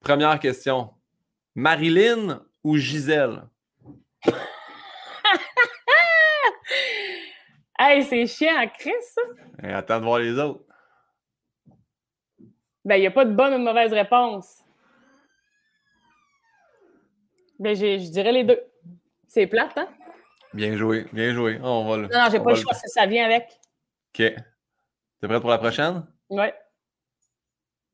première 0.00 0.38
question. 0.40 0.90
Marilyn 1.54 2.40
ou 2.64 2.76
Gisèle? 2.76 3.42
Hey, 7.78 8.04
c'est 8.04 8.26
chiant, 8.26 8.68
Chris, 8.78 8.92
ça. 9.12 9.20
Attends 9.78 9.98
de 10.00 10.04
voir 10.04 10.18
les 10.20 10.38
autres. 10.38 10.64
Ben, 12.84 12.96
il 12.96 13.00
n'y 13.00 13.06
a 13.06 13.10
pas 13.10 13.24
de 13.24 13.32
bonne 13.32 13.54
ou 13.54 13.58
de 13.58 13.64
mauvaise 13.64 13.92
réponse. 13.92 14.62
Ben, 17.58 17.74
je 17.74 18.10
dirais 18.10 18.32
les 18.32 18.44
deux. 18.44 18.60
C'est 19.28 19.46
plate, 19.46 19.76
hein? 19.76 19.88
Bien 20.52 20.76
joué, 20.76 21.06
bien 21.12 21.32
joué. 21.34 21.58
On 21.62 21.88
va 21.88 21.96
le- 21.96 22.02
Non, 22.08 22.18
non, 22.24 22.28
j'ai 22.30 22.38
pas 22.40 22.50
le 22.50 22.56
choix, 22.56 22.74
ça, 22.74 22.86
ça 22.86 23.06
vient 23.06 23.24
avec. 23.24 23.44
OK. 23.48 24.16
T'es 24.18 25.28
prête 25.28 25.40
pour 25.40 25.50
la 25.50 25.58
prochaine? 25.58 26.06
Ouais. 26.30 26.54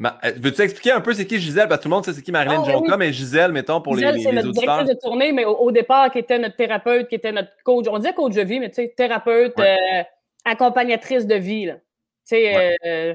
Ma- 0.00 0.18
euh, 0.24 0.32
Veux-tu 0.38 0.62
expliquer 0.62 0.92
un 0.92 1.00
peu 1.00 1.12
c'est 1.12 1.26
qui 1.26 1.38
Gisèle? 1.38 1.68
Parce 1.68 1.78
que 1.78 1.82
tout 1.84 1.88
le 1.90 1.94
monde 1.94 2.04
sait 2.06 2.12
c'est 2.14 2.22
qui 2.22 2.32
Marilyn 2.32 2.64
Jonca, 2.64 2.92
oui. 2.92 2.98
mais 2.98 3.12
Gisèle, 3.12 3.52
mettons, 3.52 3.80
pour 3.82 3.94
les- 3.94 4.00
Gisèle, 4.00 4.14
les, 4.16 4.22
c'est 4.22 4.30
les 4.30 4.36
notre 4.36 4.48
auditeurs. 4.48 4.74
directrice 4.78 4.96
de 4.96 5.00
tournée, 5.00 5.32
mais 5.32 5.44
au, 5.44 5.54
au 5.56 5.70
départ, 5.70 6.10
qui 6.10 6.18
était 6.18 6.38
notre 6.38 6.56
thérapeute, 6.56 7.06
qui 7.08 7.14
était 7.16 7.32
notre 7.32 7.50
coach. 7.64 7.84
On 7.88 7.98
disait 7.98 8.14
coach 8.14 8.34
de 8.34 8.40
vie, 8.42 8.58
mais 8.60 8.70
tu 8.70 8.76
sais, 8.76 8.94
thérapeute, 8.96 9.52
euh, 9.60 10.02
accompagnatrice 10.44 11.26
de 11.26 11.34
vie. 11.36 11.66
là. 11.66 11.74
Tu 11.74 11.80
sais, 12.24 12.56
Ouais. 12.56 12.76
euh, 12.86 13.14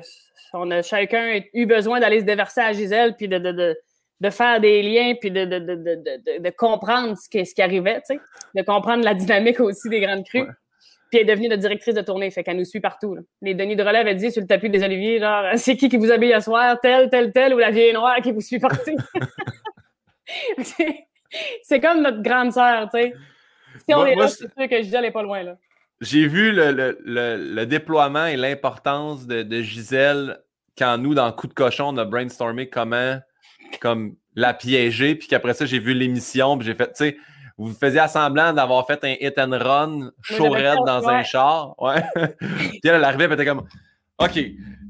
on 0.54 0.70
a 0.72 0.82
chacun 0.82 1.40
eu 1.54 1.66
besoin 1.66 2.00
d'aller 2.00 2.20
se 2.20 2.26
déverser 2.26 2.62
à 2.62 2.72
Gisèle, 2.72 3.16
puis 3.16 3.28
de, 3.28 3.38
de, 3.40 3.52
de, 3.52 3.78
de 4.22 4.30
faire 4.30 4.60
des 4.60 4.82
liens, 4.84 5.14
puis 5.20 5.32
de, 5.32 5.44
de, 5.46 5.60
de, 5.60 5.76
de, 5.76 5.96
de, 5.96 6.44
de 6.44 6.50
comprendre 6.52 7.18
ce 7.18 7.28
qui, 7.30 7.46
ce 7.46 7.54
qui 7.56 7.62
arrivait, 7.62 8.02
tu 8.08 8.16
sais, 8.16 8.20
de 8.56 8.62
comprendre 8.62 9.04
la 9.04 9.14
dynamique 9.16 9.60
aussi 9.60 9.90
des 9.90 10.00
grandes 10.02 10.24
crues. 10.26 10.42
Ouais. 10.42 10.48
Puis 11.12 11.20
elle 11.20 11.30
est 11.30 11.32
devenue 11.34 11.48
notre 11.50 11.62
directrice 11.62 11.94
de 11.94 12.02
tournée, 12.02 12.32
fait 12.32 12.44
qu'elle 12.44 12.58
nous 12.58 12.66
suit 12.66 12.80
partout. 12.80 13.16
là. 13.16 13.22
Les 13.42 13.54
Denis 13.54 13.76
de 13.76 13.84
relais 13.84 14.00
avaient 14.00 14.16
dit 14.16 14.32
sur 14.32 14.42
le 14.42 14.48
tapis 14.48 14.70
des 14.70 14.84
Oliviers, 14.84 15.20
genre, 15.20 15.46
c'est 15.56 15.78
qui 15.78 15.88
qui 15.90 15.98
vous 15.98 16.12
habille 16.12 16.34
à 16.34 16.42
soir, 16.42 16.80
tel, 16.82 17.10
tel, 17.10 17.32
tel, 17.32 17.54
ou 17.54 17.58
la 17.60 17.72
vieille 17.72 17.94
noire 17.94 18.16
qui 18.22 18.32
vous 18.32 18.42
suit 18.42 18.60
partout? 18.60 18.96
C'est- 21.64 21.80
comme 21.80 22.02
notre 22.02 22.22
grande 22.22 22.52
sœur, 22.52 22.90
tu 22.94 23.00
sais. 23.00 23.14
Si 23.88 23.94
on 23.94 23.98
Moi- 24.00 24.12
est 24.12 24.16
là, 24.16 24.28
c'est- 24.28 24.46
c'est 24.48 24.54
sûr 24.62 24.70
que 24.70 24.82
Gisèle 24.84 25.02
n'est 25.02 25.12
pas 25.12 25.22
loin, 25.24 25.44
là. 25.44 25.58
J'ai 26.02 26.28
vu 26.28 26.52
le, 26.52 26.72
le- 26.72 26.98
le- 27.06 27.38
le 27.38 27.66
déploiement 27.66 28.26
et 28.26 28.36
l'importance 28.36 29.28
de, 29.28 29.44
de 29.44 29.62
Gisèle 29.62 30.40
quand 30.78 30.98
nous, 30.98 31.14
dans 31.14 31.32
Coup 31.32 31.48
de 31.48 31.54
cochon, 31.54 31.90
on 31.94 31.98
a 31.98 32.06
brainstormé 32.06 32.70
comment 32.70 33.18
comme, 33.82 34.16
la 34.36 34.54
piéger, 34.54 35.16
puis 35.16 35.28
qu'après 35.28 35.54
ça, 35.54 35.66
j'ai 35.66 35.80
vu 35.80 35.94
l'émission, 35.94 36.58
puis 36.58 36.68
j'ai 36.68 36.76
fait, 36.76 36.88
tu 36.88 36.96
sais, 36.96 37.18
vous 37.58 37.74
faisiez 37.74 38.08
semblant 38.08 38.54
d'avoir 38.54 38.86
fait 38.86 39.04
un 39.04 39.16
hit 39.20 39.38
and 39.40 39.52
run 39.52 40.12
chaud 40.22 40.56
dans 40.86 41.08
un 41.08 41.24
char. 41.24 41.76
Ouais. 41.82 42.04
puis 42.40 42.82
elle, 42.84 42.96
elle 42.96 43.04
arrivait, 43.04 43.26
elle 43.26 43.34
était 43.34 43.46
comme, 43.46 43.68
OK, 44.18 44.40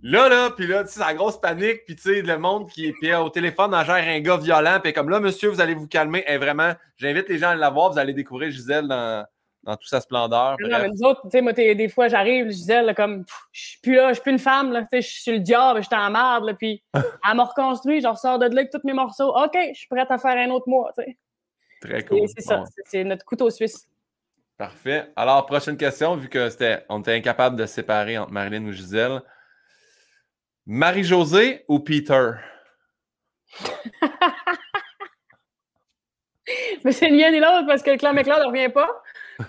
là, 0.04 0.30
là, 0.30 0.52
puis 0.52 0.68
là, 0.68 0.84
tu 0.84 0.92
sais, 0.92 1.00
la 1.00 1.14
grosse 1.14 1.40
panique, 1.40 1.86
puis 1.86 1.96
tu 1.96 2.04
sais, 2.04 2.22
le 2.22 2.38
monde 2.38 2.70
qui 2.70 2.88
est 2.88 2.92
puis, 2.94 3.12
euh, 3.12 3.22
au 3.22 3.30
téléphone, 3.30 3.74
en 3.74 3.84
gère 3.84 3.96
un 3.96 4.20
gars 4.20 4.38
violent, 4.38 4.80
puis 4.84 4.94
comme 4.94 5.10
là, 5.10 5.20
monsieur, 5.20 5.50
vous 5.50 5.62
allez 5.62 5.74
vous 5.74 5.88
calmer. 5.88 6.24
Et 6.28 6.38
vraiment, 6.38 6.74
j'invite 6.98 7.28
les 7.30 7.40
gens 7.40 7.50
à 7.50 7.56
la 7.56 7.70
voir, 7.70 7.92
vous 7.92 7.98
allez 7.98 8.14
découvrir 8.14 8.52
Gisèle 8.52 8.88
dans, 8.88 9.26
dans 9.64 9.76
toute 9.76 9.90
sa 9.90 10.02
splendeur. 10.02 10.58
Non, 10.60 10.70
Bref. 10.70 10.82
mais 10.84 10.90
nous 10.90 11.08
autres, 11.08 11.22
tu 11.24 11.30
sais, 11.32 11.42
moi, 11.42 11.54
des 11.54 11.90
fois, 11.90 12.08
j'arrive, 12.08 12.52
Gisèle, 12.52 12.86
là, 12.86 12.94
comme, 12.94 13.26
je 13.52 13.62
suis 13.62 13.80
plus 13.82 13.96
là, 13.96 14.10
je 14.10 14.14
suis 14.16 14.22
plus 14.24 14.32
une 14.32 14.40
femme, 14.40 14.72
là, 14.72 14.82
tu 14.82 14.88
sais, 14.92 15.02
je 15.02 15.22
suis 15.22 15.32
le 15.32 15.40
diable, 15.40 15.82
je 15.82 15.88
suis 15.88 15.96
en 15.96 16.12
marde, 16.12 16.46
là, 16.46 16.54
puis 16.54 16.84
elle 16.94 17.36
m'a 17.36 17.46
reconstruit, 17.46 18.02
je 18.02 18.08
ressors 18.08 18.38
de 18.38 18.46
là 18.46 18.62
avec 18.62 18.72
tous 18.72 18.82
mes 18.84 18.94
morceaux. 18.94 19.36
OK, 19.36 19.58
je 19.74 19.78
suis 19.78 19.88
prête 19.88 20.12
à 20.12 20.20
faire 20.20 20.38
un 20.38 20.52
autre 20.52 20.70
mois, 20.70 20.92
tu 20.96 21.04
sais. 21.04 21.18
Très 21.90 22.00
Et 22.00 22.06
cool. 22.06 22.28
C'est 22.36 22.42
ça, 22.42 22.58
Bon. 22.58 22.66
c'est- 22.66 22.84
c'est 22.86 23.04
notre 23.04 23.26
couteau 23.26 23.50
suisse. 23.50 23.88
Parfait. 24.58 25.12
Alors, 25.16 25.46
prochaine 25.46 25.78
question, 25.78 26.16
vu 26.16 26.30
que 26.30 26.50
c'était, 26.50 26.86
on 26.90 27.00
était 27.02 27.14
incapable 27.14 27.56
de 27.58 27.66
séparer 27.66 28.18
entre 28.18 28.32
Marilyn 28.32 28.66
ou 28.66 28.72
Gisèle. 28.72 29.22
Marie-Josée 30.66 31.66
ou 31.68 31.80
Peter? 31.80 32.32
Mais 36.84 36.92
c'est 36.92 37.10
ni 37.10 37.22
l'un 37.22 37.32
ni 37.32 37.40
l'autre 37.40 37.66
parce 37.68 37.82
que 37.82 37.92
le 37.92 37.98
clan 37.98 38.14
McLeod 38.14 38.40
ne 38.40 38.46
revient 38.48 38.70
pas. 38.70 38.90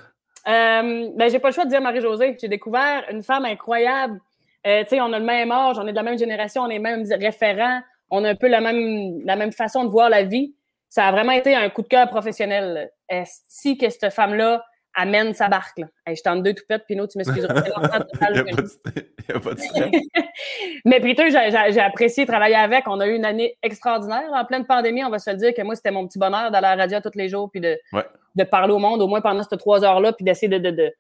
Euh, 0.49 1.11
ben, 1.17 1.29
j'ai 1.29 1.41
pas 1.41 1.49
le 1.49 1.55
choix 1.55 1.65
de 1.65 1.71
dire 1.71 1.81
Marie-Josée. 1.81 2.37
J'ai 2.41 2.47
découvert 2.47 3.05
une 3.11 3.25
femme 3.25 3.45
incroyable. 3.47 4.21
Euh, 4.65 4.85
tu 4.85 4.91
sais, 4.91 5.01
on 5.01 5.13
a 5.13 5.19
le 5.19 5.25
même 5.25 5.51
âge, 5.51 5.77
on 5.77 5.85
est 5.89 5.91
de 5.91 5.97
la 5.97 6.05
même 6.05 6.17
génération, 6.17 6.63
on 6.63 6.69
est 6.71 6.79
même 6.79 7.03
référents, 7.19 7.81
on 8.11 8.23
a 8.25 8.31
un 8.31 8.37
peu 8.37 8.47
la 8.47 8.61
même, 8.61 9.25
la 9.25 9.35
même 9.35 9.51
façon 9.51 9.83
de 9.83 9.89
voir 9.91 10.09
la 10.09 10.23
vie. 10.23 10.55
Ça 10.89 11.07
a 11.07 11.13
vraiment 11.13 11.33
été 11.33 11.55
un 11.55 11.69
coup 11.71 11.83
de 11.83 11.89
cœur 11.89 12.09
professionnel. 12.09 12.91
Est-ce 13.09 13.75
que 13.77 13.91
cette 13.91 14.13
femme-là 14.13 14.65
amène 14.95 15.35
sa 15.35 15.49
barque? 15.49 15.79
Là? 15.79 15.87
Hey, 16.07 16.17
je 16.17 16.23
tente 16.23 16.43
deux 16.43 16.55
toupettes, 16.55 16.85
Pinot, 16.87 17.07
tu 17.07 17.19
m'excuseras. 17.19 17.55
Il 17.55 17.63
n'y 17.63 17.71
a, 17.75 17.89
pas 17.89 17.99
de- 17.99 18.07
il 18.15 19.27
y 19.29 19.33
a 19.33 19.41
pas 19.41 19.55
de 19.55 19.59
stress. 19.61 19.91
mais 20.85 21.01
Peter, 21.01 21.31
j'ai- 21.31 21.81
apprécié 21.81 22.25
travailler 22.27 22.55
avec. 22.55 22.87
On 22.89 23.01
a 23.01 23.07
eu 23.07 23.15
une 23.15 23.25
année 23.25 23.59
extraordinaire. 23.63 24.29
En 24.33 24.45
pleine 24.45 24.65
pandémie, 24.67 25.05
on 25.05 25.11
va 25.11 25.19
se 25.19 25.31
le 25.31 25.37
dire 25.37 25.53
que 25.55 25.63
moi, 25.63 25.75
c'était 25.75 25.91
mon 25.91 26.07
petit 26.07 26.19
bonheur 26.19 26.51
d'aller 26.51 26.67
à 26.69 26.77
la 26.77 26.83
radio 26.85 27.01
tous 27.01 27.17
les 27.19 27.29
jours 27.29 27.51
puis 27.51 27.61
de, 27.61 27.79
Ouais. 27.93 28.05
de 28.35 28.45
parler 28.45 28.73
au 28.73 28.79
monde, 28.79 29.03
au 29.03 29.07
moins 29.09 29.21
pendant 29.21 29.43
ces 29.43 29.57
trois 29.57 29.85
heures-là, 29.85 30.13
puis 30.13 30.25
d'essayer 30.25 30.49
de, 30.49 30.59
de, 30.59 30.71
de, 30.71 30.93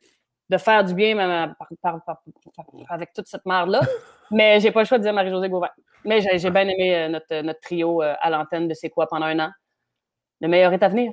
de 0.51 0.59
faire 0.59 0.84
du 0.84 0.95
bien 0.95 1.14
même, 1.14 1.55
par- 1.59 1.68
par- 1.82 2.05
par- 2.05 2.22
par- 2.57 2.66
avec 2.91 3.12
toute 3.14 3.28
cette 3.28 3.47
merde-là. 3.47 3.80
Mais 4.30 4.61
j'ai 4.61 4.72
pas 4.72 4.80
le 4.80 4.87
choix 4.87 4.99
de 4.99 5.05
dire 5.05 5.12
Marie-Josée 5.14 5.49
Gauvin. 5.49 5.70
Mais 6.05 6.20
j'ai 6.39 6.51
bien 6.51 6.62
aimé 6.68 6.95
euh, 6.97 7.09
notre, 7.09 7.41
notre 7.43 7.61
trio 7.61 8.03
euh, 8.03 8.14
à 8.20 8.30
l'antenne 8.30 8.68
de 8.68 8.74
C'est 8.74 8.91
quoi 8.91 9.07
pendant 9.09 9.26
un 9.26 9.39
an. 9.41 9.51
Le 10.41 10.49
meilleur 10.49 10.72
est 10.72 10.82
à 10.82 10.89
venir. 10.89 11.12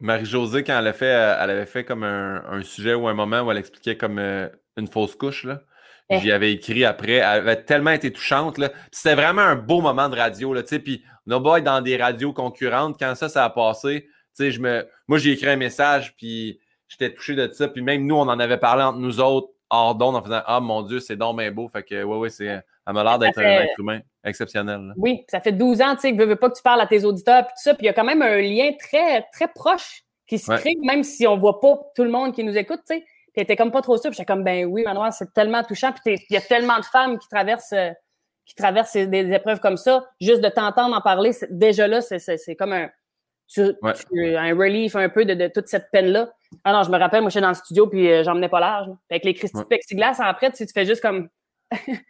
Marie-Josée, 0.00 0.64
quand 0.64 0.78
elle, 0.78 0.86
a 0.86 0.92
fait, 0.92 1.14
euh, 1.14 1.36
elle 1.40 1.50
avait 1.50 1.66
fait 1.66 1.84
comme 1.84 2.04
un, 2.04 2.42
un 2.50 2.62
sujet 2.62 2.94
ou 2.94 3.06
un 3.08 3.14
moment 3.14 3.42
où 3.42 3.50
elle 3.50 3.58
expliquait 3.58 3.96
comme 3.96 4.18
euh, 4.18 4.48
une 4.76 4.86
fausse 4.86 5.14
couche, 5.14 5.44
là. 5.44 5.60
Eh. 6.12 6.18
J'y 6.18 6.32
avais 6.32 6.52
écrit 6.52 6.84
après. 6.84 7.12
Elle 7.12 7.24
avait 7.24 7.62
tellement 7.62 7.92
été 7.92 8.12
touchante. 8.12 8.58
là. 8.58 8.70
C'était 8.90 9.14
vraiment 9.14 9.42
un 9.42 9.54
beau 9.54 9.80
moment 9.80 10.08
de 10.08 10.16
radio. 10.16 10.52
Là, 10.52 10.62
puis 10.64 11.04
on 11.26 11.32
a 11.32 11.38
beau 11.38 11.54
être 11.54 11.64
dans 11.64 11.80
des 11.80 11.96
radios 11.96 12.32
concurrentes. 12.32 12.96
Quand 12.98 13.14
ça, 13.14 13.28
ça 13.28 13.44
a 13.44 13.50
passé, 13.50 14.06
tu 14.06 14.10
sais, 14.32 14.50
je 14.50 14.60
me... 14.60 14.88
moi, 15.06 15.18
j'ai 15.18 15.30
écrit 15.30 15.50
un 15.50 15.56
message, 15.56 16.16
puis 16.16 16.58
j'étais 16.88 17.14
touché 17.14 17.36
de 17.36 17.48
ça. 17.52 17.68
Puis 17.68 17.82
même 17.82 18.06
nous, 18.06 18.16
on 18.16 18.22
en 18.22 18.40
avait 18.40 18.58
parlé 18.58 18.82
entre 18.82 18.98
nous 18.98 19.20
autres, 19.20 19.52
hors 19.68 19.94
d'onde, 19.94 20.16
en 20.16 20.22
faisant 20.22 20.42
Ah 20.46 20.58
mon 20.58 20.82
Dieu, 20.82 20.98
c'est 20.98 21.14
donc 21.14 21.38
bien 21.38 21.52
beau. 21.52 21.68
Fait 21.68 21.84
que, 21.84 22.02
ouais, 22.02 22.16
ouais, 22.16 22.30
c'est... 22.30 22.46
elle 22.46 22.92
m'a 22.92 23.04
l'air 23.04 23.20
d'être 23.20 23.38
un 23.38 23.42
être 23.42 23.78
humain 23.78 24.00
exceptionnel. 24.24 24.80
là. 24.80 24.94
Oui, 24.96 25.24
ça 25.28 25.40
fait 25.40 25.52
12 25.52 25.80
ans, 25.82 25.94
tu 25.94 26.02
sais, 26.02 26.12
que 26.12 26.18
veux, 26.18 26.26
veux 26.26 26.36
pas 26.36 26.50
que 26.50 26.56
tu 26.56 26.62
parles 26.62 26.80
à 26.80 26.86
tes 26.86 27.04
auditeurs, 27.04 27.44
puis 27.46 27.54
tout 27.56 27.62
ça, 27.62 27.74
puis 27.74 27.84
il 27.84 27.86
y 27.86 27.90
a 27.90 27.92
quand 27.92 28.04
même 28.04 28.22
un 28.22 28.40
lien 28.40 28.72
très, 28.78 29.22
très 29.32 29.48
proche 29.48 30.02
qui 30.26 30.38
se 30.38 30.50
Ouais. 30.50 30.58
crée, 30.58 30.76
même 30.82 31.02
si 31.02 31.26
on 31.26 31.36
voit 31.38 31.60
pas 31.60 31.78
tout 31.96 32.04
le 32.04 32.10
monde 32.10 32.32
qui 32.34 32.44
nous 32.44 32.56
écoute, 32.56 32.80
tu 32.88 32.96
sais. 32.96 33.04
Puis 33.32 33.42
était 33.42 33.56
comme 33.56 33.70
pas 33.70 33.80
trop 33.82 33.96
sûre, 33.96 34.10
puis 34.10 34.16
j'étais 34.16 34.26
comme, 34.26 34.42
ben 34.44 34.64
oui, 34.66 34.82
Manoir, 34.82 35.12
c'est 35.12 35.32
tellement 35.32 35.62
touchant, 35.62 35.92
puis 35.92 36.16
il 36.28 36.34
y 36.34 36.36
a 36.36 36.40
tellement 36.40 36.78
de 36.78 36.84
femmes 36.84 37.18
qui 37.18 37.28
traversent, 37.28 37.72
euh, 37.72 37.90
qui 38.44 38.54
traversent 38.56 38.92
des, 38.94 39.06
des 39.06 39.32
épreuves 39.32 39.60
comme 39.60 39.76
ça, 39.76 40.04
juste 40.20 40.40
de 40.40 40.48
t'entendre 40.48 40.96
en 40.96 41.00
parler, 41.00 41.30
déjà 41.50 41.86
là, 41.86 42.00
c'est- 42.00 42.18
c'est 42.18 42.36
c'est 42.36 42.56
comme 42.56 42.72
un, 42.72 42.88
tu- 43.48 43.72
Ouais. 43.82 43.92
tu- 43.94 44.36
un 44.36 44.54
relief 44.56 44.96
un 44.96 45.08
peu 45.08 45.24
de, 45.24 45.34
de 45.34 45.46
toute 45.48 45.68
cette 45.68 45.90
peine-là. 45.92 46.32
Ah 46.64 46.72
non, 46.72 46.82
je 46.82 46.90
me 46.90 46.98
rappelle, 46.98 47.20
moi, 47.20 47.30
j'étais 47.30 47.42
dans 47.42 47.48
le 47.50 47.54
studio, 47.54 47.86
puis 47.86 48.10
euh, 48.10 48.24
j'emmenais 48.24 48.48
pas 48.48 48.58
large. 48.60 48.88
là. 48.88 48.94
Avec 49.10 49.24
les 49.24 49.36
Ouais. 49.54 49.64
Plexiglas, 49.68 50.16
après, 50.20 50.50
tu, 50.50 50.56
sais, 50.56 50.66
tu 50.66 50.72
fais 50.72 50.84
juste 50.86 51.00
comme, 51.02 51.28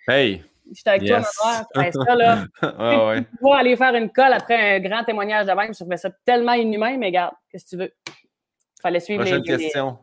Hey! 0.08 0.42
J'étais 0.72 0.90
avec 0.90 1.02
Yes. 1.02 1.32
toi, 1.36 1.66
tu 1.74 1.80
fais 1.82 1.92
ça, 1.92 2.14
là 2.14 2.44
ah 2.62 3.06
ouais. 3.08 3.22
pouvoir 3.38 3.58
aller 3.58 3.76
faire 3.76 3.94
une 3.94 4.10
colle 4.10 4.32
après 4.32 4.76
un 4.76 4.80
grand 4.80 5.04
témoignage 5.04 5.46
de 5.46 5.52
même, 5.52 5.72
je 5.74 5.78
trouvais 5.80 5.96
ça 5.96 6.10
tellement 6.24 6.52
inhumain, 6.54 6.96
mais 6.98 7.06
regarde, 7.06 7.34
qu'est-ce 7.50 7.64
que 7.64 7.70
tu 7.70 7.76
veux? 7.76 7.92
Fallait 8.82 9.00
suivre 9.00 9.22
Prochaine 9.22 9.42
les, 9.44 9.56
les- 9.56 9.58
question. 9.64 9.98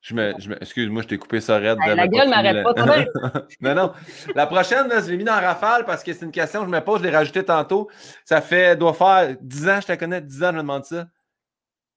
Je 0.00 0.14
me, 0.14 0.32
je 0.38 0.48
me- 0.48 0.56
excuse-moi, 0.62 1.02
je 1.02 1.08
t'ai 1.08 1.18
coupé 1.18 1.40
ça 1.40 1.58
raide. 1.58 1.76
J'avais 1.84 1.96
la 1.96 2.06
gueule 2.08 2.28
m'arrête 2.28 2.54
la- 2.54 2.62
pas, 2.62 2.72
non, 3.60 3.74
non. 3.74 3.92
La 4.34 4.46
prochaine, 4.46 4.86
là, 4.88 5.00
je 5.00 5.10
l'ai 5.10 5.16
mis 5.16 5.24
dans 5.24 5.32
rafale 5.32 5.84
parce 5.84 6.04
que 6.04 6.12
c'est 6.12 6.24
une 6.24 6.30
question 6.30 6.60
que 6.60 6.66
je 6.66 6.70
me 6.70 6.80
pose, 6.80 7.00
je 7.00 7.04
l'ai 7.04 7.14
rajouté 7.14 7.44
tantôt. 7.44 7.90
Ça 8.24 8.40
fait, 8.40 8.76
doit 8.76 8.94
faire 8.94 9.36
10 9.40 9.68
ans, 9.68 9.80
je 9.80 9.86
te 9.88 9.94
connais, 9.98 10.20
10 10.20 10.42
ans, 10.44 10.48
je 10.50 10.52
me 10.56 10.58
demande 10.58 10.84
ça. 10.84 11.06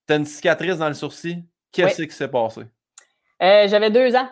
T'as 0.08 0.18
une 0.18 0.26
cicatrice 0.26 0.78
dans 0.80 0.88
le 0.88 0.96
sourcil. 0.96 1.44
Qu'est-ce 1.72 2.02
qui 2.02 2.12
s'est 2.12 2.28
passé? 2.28 2.62
Euh, 3.42 3.68
J'avais 3.68 3.92
deux 3.92 4.16
ans. 4.16 4.30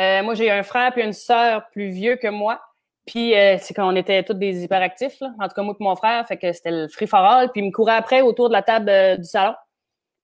Euh, 0.00 0.22
moi, 0.22 0.34
j'ai 0.34 0.50
un 0.50 0.62
frère 0.62 0.96
et 0.96 1.02
une 1.02 1.12
sœur 1.12 1.68
plus 1.70 1.88
vieux 1.90 2.16
que 2.16 2.28
moi. 2.28 2.62
Puis, 3.06 3.34
euh, 3.36 3.56
c'est 3.58 3.74
quand 3.74 3.90
on 3.92 3.96
était 3.96 4.22
tous 4.22 4.34
des 4.34 4.62
hyperactifs, 4.64 5.18
là. 5.20 5.32
en 5.40 5.48
tout 5.48 5.54
cas 5.54 5.62
moi 5.62 5.74
et 5.78 5.82
mon 5.82 5.96
frère, 5.96 6.26
fait 6.26 6.36
que 6.36 6.52
c'était 6.52 6.70
le 6.70 6.88
free 6.88 7.06
for 7.06 7.20
all. 7.20 7.50
Puis, 7.50 7.60
il 7.60 7.66
me 7.66 7.72
courait 7.72 7.94
après 7.96 8.20
autour 8.20 8.48
de 8.48 8.52
la 8.54 8.62
table 8.62 8.88
euh, 8.88 9.16
du 9.16 9.24
salon. 9.24 9.54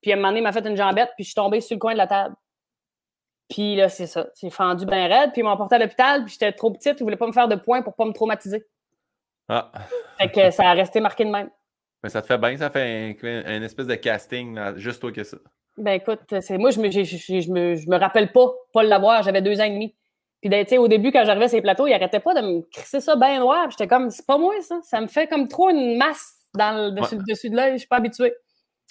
Puis, 0.01 0.12
à 0.12 0.14
un 0.14 0.16
moment 0.16 0.29
donné, 0.29 0.41
il 0.41 0.45
m'a 0.45 0.53
fait 0.53 0.64
une 0.66 0.76
jambette, 0.76 1.11
puis 1.16 1.24
je 1.24 1.31
suis 1.31 1.35
tombée 1.35 1.61
sur 1.61 1.74
le 1.74 1.81
coin 1.81 1.93
de 1.93 1.99
la 1.99 2.07
table. 2.07 2.35
Puis 3.51 3.76
là, 3.76 3.89
c'est 3.89 4.07
ça. 4.07 4.29
J'ai 4.41 4.51
fendu 4.51 4.85
bien 4.87 5.09
raide, 5.09 5.33
puis 5.33 5.41
ils 5.41 5.45
m'ont 5.45 5.51
emporté 5.51 5.76
à 5.76 5.79
l'hôpital, 5.79 6.24
puis 6.24 6.35
j'étais 6.35 6.53
trop 6.53 6.70
petite, 6.70 7.01
ils 7.01 7.03
voulaient 7.03 7.16
pas 7.16 7.26
me 7.26 7.33
faire 7.33 7.49
de 7.49 7.57
points 7.57 7.83
pour 7.83 7.95
pas 7.95 8.05
me 8.05 8.12
traumatiser. 8.12 8.66
Ah, 9.49 9.72
Fait 10.18 10.31
que 10.31 10.51
ça 10.51 10.68
a 10.68 10.74
resté 10.74 11.01
marqué 11.01 11.24
de 11.24 11.31
même. 11.31 11.49
mais 12.03 12.11
ça 12.11 12.20
te 12.20 12.26
fait 12.26 12.37
bien, 12.39 12.57
ça 12.59 12.68
fait 12.68 13.16
un, 13.22 13.43
un 13.47 13.62
espèce 13.62 13.87
de 13.87 13.95
casting, 13.95 14.55
là, 14.55 14.76
juste 14.76 15.01
toi 15.01 15.11
que 15.11 15.24
ça. 15.24 15.39
Ben 15.79 15.93
écoute, 15.93 16.20
c'est 16.41 16.59
moi 16.59 16.70
je 16.70 16.81
me, 16.81 16.91
j'ai- 16.91 17.05
je 17.05 17.51
me 17.53 17.76
je 17.76 17.89
me 17.89 17.97
rappelle 17.97 18.33
pas 18.33 18.49
pas 18.74 18.83
l'avoir, 18.83 19.22
j'avais 19.22 19.41
deux 19.41 19.61
ans 19.61 19.64
et 19.64 19.70
demi. 19.70 19.97
Puis 20.41 20.49
ben, 20.51 20.64
tu 20.64 20.70
sais, 20.70 20.78
au 20.78 20.86
début 20.89 21.11
quand 21.11 21.24
j'arrivais 21.24 21.49
sur 21.49 21.57
les 21.57 21.62
plateaux, 21.62 21.86
ils 21.86 21.93
arrêtaient 21.95 22.20
pas 22.20 22.34
de 22.34 22.41
me 22.41 22.62
crisser 22.70 23.01
ça 23.01 23.16
bien 23.16 23.41
noir. 23.41 23.70
J'étais 23.70 23.89
comme 23.89 24.11
c'est 24.11 24.24
pas 24.26 24.39
moi 24.39 24.55
ça, 24.62 24.78
ça 24.82 25.01
me 25.01 25.07
fait 25.09 25.26
comme 25.26 25.49
trop 25.49 25.70
une 25.70 25.97
masse 25.97 26.34
dans 26.55 26.76
le 26.86 26.91
dessus, 26.93 27.14
Ouais. 27.14 27.20
le 27.26 27.32
dessus 27.32 27.51
de 27.51 27.57
l'œil, 27.57 27.72
je 27.72 27.78
suis 27.78 27.89
pas 27.89 27.97
habituée. 27.97 28.32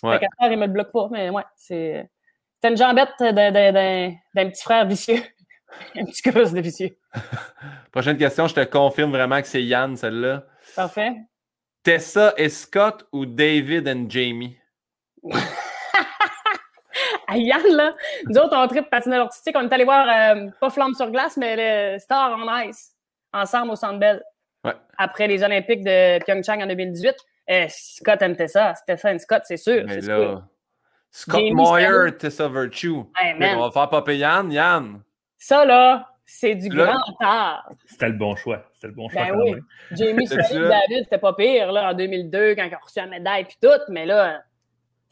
Ouais. 0.04 0.14
Fait 0.20 0.26
qu'à 0.26 0.28
faire, 0.39 0.52
il 0.52 0.60
me 0.60 0.66
le 0.66 0.72
bloque 0.74 0.91
pas, 0.91 1.08
mais 1.12 1.30
ouais, 1.30 1.43
c'est 1.56 2.10
c'était 2.56 2.70
une 2.72 2.78
jambette 2.78 3.10
d'un, 3.20 3.32
d'un- 3.34 3.52
d'un- 3.72 4.14
d'un 4.36 4.50
petit 4.50 4.62
frère 4.64 4.86
vicieux. 4.86 5.22
un 5.95 6.06
petit 6.06 6.22
cross 6.22 6.54
de 6.54 6.60
vicieux. 6.62 6.98
Prochaine 7.91 8.18
question, 8.18 8.48
je 8.48 8.56
te 8.56 8.64
confirme 8.66 9.12
vraiment 9.12 9.41
que 9.41 9.48
c'est 9.48 9.64
Yann, 9.64 9.95
celle-là. 9.95 10.45
Parfait. 10.76 11.14
Tessa 11.84 12.34
et 12.38 12.50
Scott 12.50 13.08
ou 13.14 13.26
David 13.26 13.88
et 13.88 14.06
Jamie? 14.10 14.58
À 17.28 17.38
Yann, 17.38 17.61
là, 17.75 17.91
nous 18.25 18.38
autres, 18.39 18.55
on 18.57 18.67
trip 18.67 18.89
patinage 18.89 19.19
artistique. 19.19 19.55
On 19.57 19.67
est 19.67 19.73
allé 19.73 19.84
voir, 19.84 20.07
euh, 20.07 20.49
pas 20.61 20.69
Flamme 20.69 20.93
sur 20.93 21.11
glace, 21.11 21.36
mais 21.38 21.93
le 21.93 21.99
Star 21.99 22.38
on 22.39 22.57
Ice, 22.69 22.93
ensemble 23.34 23.71
au 23.71 23.75
Centre 23.75 23.99
Bell. 23.99 24.23
Ouais. 24.63 24.73
Après 24.97 25.28
les 25.28 25.43
Olympiques 25.43 25.84
de 25.84 26.23
Pyeongchang 26.23 26.61
en 26.63 26.67
2018. 26.67 27.13
Euh, 27.49 27.65
Scott 27.69 28.21
aimait 28.21 28.47
ça. 28.47 28.73
C'était 28.75 28.97
ça, 28.97 29.11
une 29.11 29.19
Scott, 29.19 29.43
c'est 29.45 29.57
sûr. 29.57 29.84
Mais 29.88 30.01
c'est 30.01 30.07
là, 30.07 30.17
sûr. 30.17 30.43
Scott 31.11 31.36
Jamie 31.39 31.51
Moyer. 31.53 32.17
Tessa 32.17 32.47
Virtue. 32.49 32.95
Hey, 33.17 33.34
Fait 33.34 33.39
man. 33.39 33.55
qu'on 33.55 33.63
va 33.63 33.71
faire 33.71 33.89
popper 33.89 34.17
Yann. 34.17 34.51
Yann. 34.51 35.01
Ça, 35.38 35.63
là, 35.63 36.09
c'est 36.25 36.55
du 36.55 36.67
Là- 36.69 36.86
grand 36.88 37.28
art. 37.28 37.69
C'était 37.86 38.07
le 38.09 38.17
bon 38.17 38.36
choix. 38.36 38.63
C'était 38.73 38.88
le 38.88 38.93
bon 38.93 39.07
choix 39.09 39.23
Ben 39.23 39.32
quand 39.34 39.39
oui. 39.41 39.51
même. 39.51 39.61
Jamie. 39.91 40.25
David, 40.28 41.03
c'était 41.03 41.17
pas 41.17 41.34
pire 41.34 41.71
là, 41.71 41.91
en 41.91 41.93
2002 41.93 42.55
quand 42.55 42.63
il 42.65 42.73
a 42.73 42.78
reçu 42.78 42.99
la 42.99 43.05
médaille 43.07 43.45
puis 43.45 43.57
tout, 43.61 43.80
mais 43.89 44.05
là, 44.05 44.41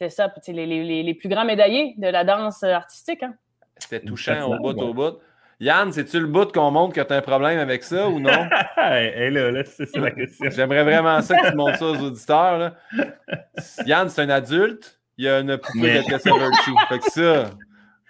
c'est 0.00 0.08
ça, 0.10 0.28
puis 0.28 0.40
c'est 0.44 0.52
les, 0.52 0.66
les- 0.66 1.02
les- 1.02 1.14
plus 1.14 1.28
grands 1.28 1.44
médaillés 1.44 1.94
de 1.98 2.08
la 2.08 2.24
danse 2.24 2.62
artistique. 2.62 3.22
Hein? 3.22 3.34
C'était 3.78 4.00
touchant 4.04 4.46
au 4.50 4.58
bout, 4.58 4.72
ouais. 4.74 4.82
au 4.82 4.94
bout. 4.94 5.18
Yann, 5.58 5.90
c'est-tu 5.90 6.20
le 6.20 6.26
bout 6.26 6.52
qu'on 6.52 6.70
montre 6.70 6.94
que 6.94 7.00
tu 7.00 7.12
as 7.12 7.16
un 7.16 7.22
problème 7.22 7.58
avec 7.58 7.82
ça 7.82 8.08
ou 8.08 8.20
non? 8.20 8.30
hey, 8.76 9.30
là, 9.30 9.50
là, 9.50 9.64
c'est 9.64 9.86
ça 9.86 10.00
la 10.00 10.10
question. 10.10 10.50
J'aimerais 10.50 10.84
vraiment 10.84 11.22
ça 11.22 11.36
que 11.38 11.48
tu 11.50 11.56
montres 11.56 11.78
ça 11.78 11.86
aux 11.86 11.96
auditeurs. 12.02 12.58
là. 12.58 12.74
Yann, 13.86 14.08
c'est 14.08 14.22
un 14.22 14.28
adulte. 14.30 15.00
Il 15.18 15.24
y 15.24 15.28
a 15.30 15.40
une 15.40 15.56
poupée 15.56 15.78
Mais- 15.80 16.02
de 16.02 16.06
Tessa 16.06 16.30
Virtue. 16.30 16.72
Fait 16.90 16.98
que 16.98 17.10
ça, 17.10 17.50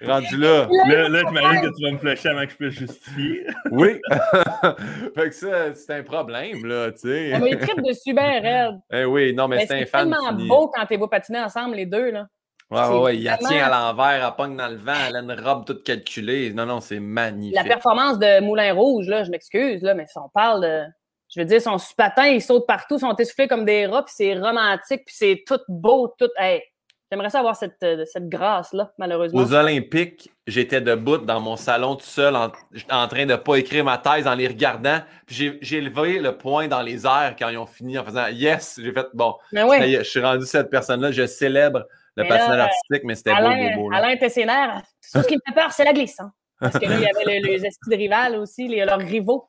rendu 0.04 0.36
là. 0.36 0.68
Là, 0.88 1.08
là 1.08 1.22
j'imagine 1.26 1.60
que 1.60 1.76
tu 1.76 1.84
vas 1.84 1.92
me 1.92 1.98
flasher 1.98 2.28
avant 2.28 2.44
que 2.44 2.50
je 2.50 2.56
puisse 2.56 2.74
justifier. 2.74 3.46
Oui. 3.70 4.00
fait 5.14 5.28
que 5.28 5.34
ça, 5.34 5.74
c'est 5.74 5.94
un 5.94 6.02
problème, 6.02 6.64
là, 6.64 6.92
tu 6.92 7.08
sais. 7.08 7.32
On 7.34 7.44
il 7.44 7.58
tripe 7.58 7.82
dessus 7.82 8.14
bien 8.14 8.40
raide. 8.40 8.78
Eh 8.92 9.04
oui, 9.04 9.34
non, 9.34 9.48
mais, 9.48 9.56
Mais 9.56 9.66
c'est 9.66 9.74
un 9.74 9.78
c'est 9.80 9.86
fan. 9.86 10.10
tellement 10.10 10.28
fini. 10.28 10.48
beau 10.48 10.70
quand 10.74 10.86
t'es 10.86 10.96
beau 10.96 11.08
patiner 11.08 11.40
ensemble, 11.40 11.76
les 11.76 11.86
deux. 11.86 12.10
Là. 12.10 12.26
Ouais, 12.70 12.78
ouais, 12.78 12.86
c'est 12.86 12.98
ouais. 12.98 13.16
Il 13.16 13.36
tient 13.48 13.66
à 13.66 13.70
l'envers, 13.70 14.26
elle 14.26 14.36
pogne 14.36 14.56
dans 14.56 14.68
le 14.68 14.76
vent, 14.76 14.94
elle 15.08 15.16
a 15.16 15.20
une 15.20 15.32
robe 15.32 15.64
toute 15.64 15.84
calculée. 15.84 16.52
Non, 16.52 16.66
non, 16.66 16.80
c'est 16.80 17.00
magnifique. 17.00 17.54
La 17.54 17.64
performance 17.64 18.18
de 18.18 18.40
Moulin 18.40 18.72
Rouge, 18.72 19.06
là, 19.08 19.24
je 19.24 19.30
m'excuse, 19.30 19.82
là, 19.82 19.94
mais 19.94 20.06
si 20.06 20.18
on 20.18 20.28
parle 20.28 20.62
de. 20.62 20.84
Je 21.28 21.40
veux 21.40 21.46
dire, 21.46 21.60
son 21.60 21.76
patin, 21.96 22.26
il 22.28 22.40
saute 22.40 22.66
partout, 22.68 22.98
sont 23.00 23.14
essoufflés 23.16 23.48
comme 23.48 23.64
des 23.64 23.86
rats, 23.86 24.04
puis 24.04 24.14
c'est 24.16 24.34
romantique, 24.34 25.02
puis 25.04 25.14
c'est 25.16 25.42
tout 25.46 25.58
beau, 25.68 26.14
tout. 26.18 26.30
Hey, 26.38 26.62
J'aimerais 27.10 27.30
ça 27.30 27.38
avoir 27.38 27.54
cette, 27.54 27.80
euh, 27.84 28.04
cette 28.04 28.28
grâce-là, 28.28 28.92
malheureusement. 28.98 29.40
Aux 29.40 29.54
Olympiques, 29.54 30.28
j'étais 30.46 30.80
debout 30.80 31.18
dans 31.18 31.40
mon 31.40 31.54
salon 31.56 31.94
tout 31.94 32.04
seul 32.04 32.34
en, 32.34 32.50
en 32.90 33.06
train 33.08 33.26
de 33.26 33.32
ne 33.32 33.36
pas 33.36 33.56
écrire 33.56 33.84
ma 33.84 33.96
thèse 33.98 34.26
en 34.26 34.34
les 34.34 34.48
regardant. 34.48 34.98
Puis 35.26 35.56
j'ai- 35.60 35.80
levé 35.80 36.18
le 36.18 36.36
poing 36.36 36.66
dans 36.66 36.82
les 36.82 37.06
airs 37.06 37.36
quand 37.38 37.48
ils 37.48 37.58
ont 37.58 37.66
fini 37.66 37.96
en 37.96 38.04
faisant 38.04 38.26
Yes! 38.28 38.80
J'ai 38.82 38.92
fait 38.92 39.06
Bon, 39.14 39.36
Mais 39.52 39.62
oui. 39.62 39.94
je 39.98 40.02
suis 40.02 40.20
rendu 40.20 40.44
cette 40.46 40.68
personne-là, 40.68 41.12
je 41.12 41.26
célèbre 41.26 41.84
le 42.16 42.24
Mais 42.24 42.28
là, 42.30 42.64
artistique, 42.64 43.02
mais 43.04 43.14
c'était 43.14 43.30
beau, 43.34 43.36
Alain, 43.38 43.74
beau, 43.76 43.82
beau. 43.82 43.90
là. 43.90 43.98
Alain 43.98 44.16
Tessinaire, 44.16 44.82
tout 45.12 45.22
ce 45.22 45.26
qui 45.28 45.34
me 45.36 45.40
fait 45.46 45.54
peur, 45.54 45.70
c'est 45.72 45.84
la 45.84 45.92
glisse. 45.92 46.18
hein. 46.18 46.32
Parce 46.58 46.78
que 46.78 46.86
là, 46.86 46.94
il 46.96 47.02
y 47.02 47.06
avait 47.06 47.40
le- 47.40 47.46
les 47.46 47.66
estis 47.66 47.90
de 47.90 47.96
rivales 47.96 48.34
aussi, 48.36 48.66
les, 48.66 48.84
leurs 48.84 48.98
rivaux, 48.98 49.48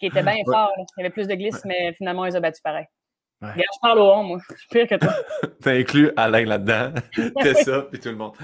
qui 0.00 0.06
étaient 0.06 0.22
bien 0.22 0.34
forts. 0.44 0.72
Il 0.76 0.84
y 0.98 1.00
avait 1.04 1.10
plus 1.10 1.28
de 1.28 1.34
glisse, 1.34 1.62
mais 1.64 1.92
finalement, 1.94 2.26
ils 2.26 2.36
ont 2.36 2.40
battu 2.40 2.60
pareil. 2.62 2.84
Ouais. 3.42 3.48
Regarde, 3.52 3.62
je 3.74 3.80
parle 3.80 3.98
au 4.00 4.10
on, 4.12 4.22
moi. 4.24 4.38
Je 4.50 4.56
suis 4.56 4.68
pire 4.68 4.86
que 4.86 4.94
toi. 4.96 5.14
T'as 5.62 5.72
inclus 5.72 6.12
Alain 6.16 6.44
là-dedans. 6.44 6.92
T'es 7.42 7.54
ça, 7.54 7.82
puis 7.82 7.98
tout 7.98 8.10
le 8.10 8.16
monde. 8.16 8.34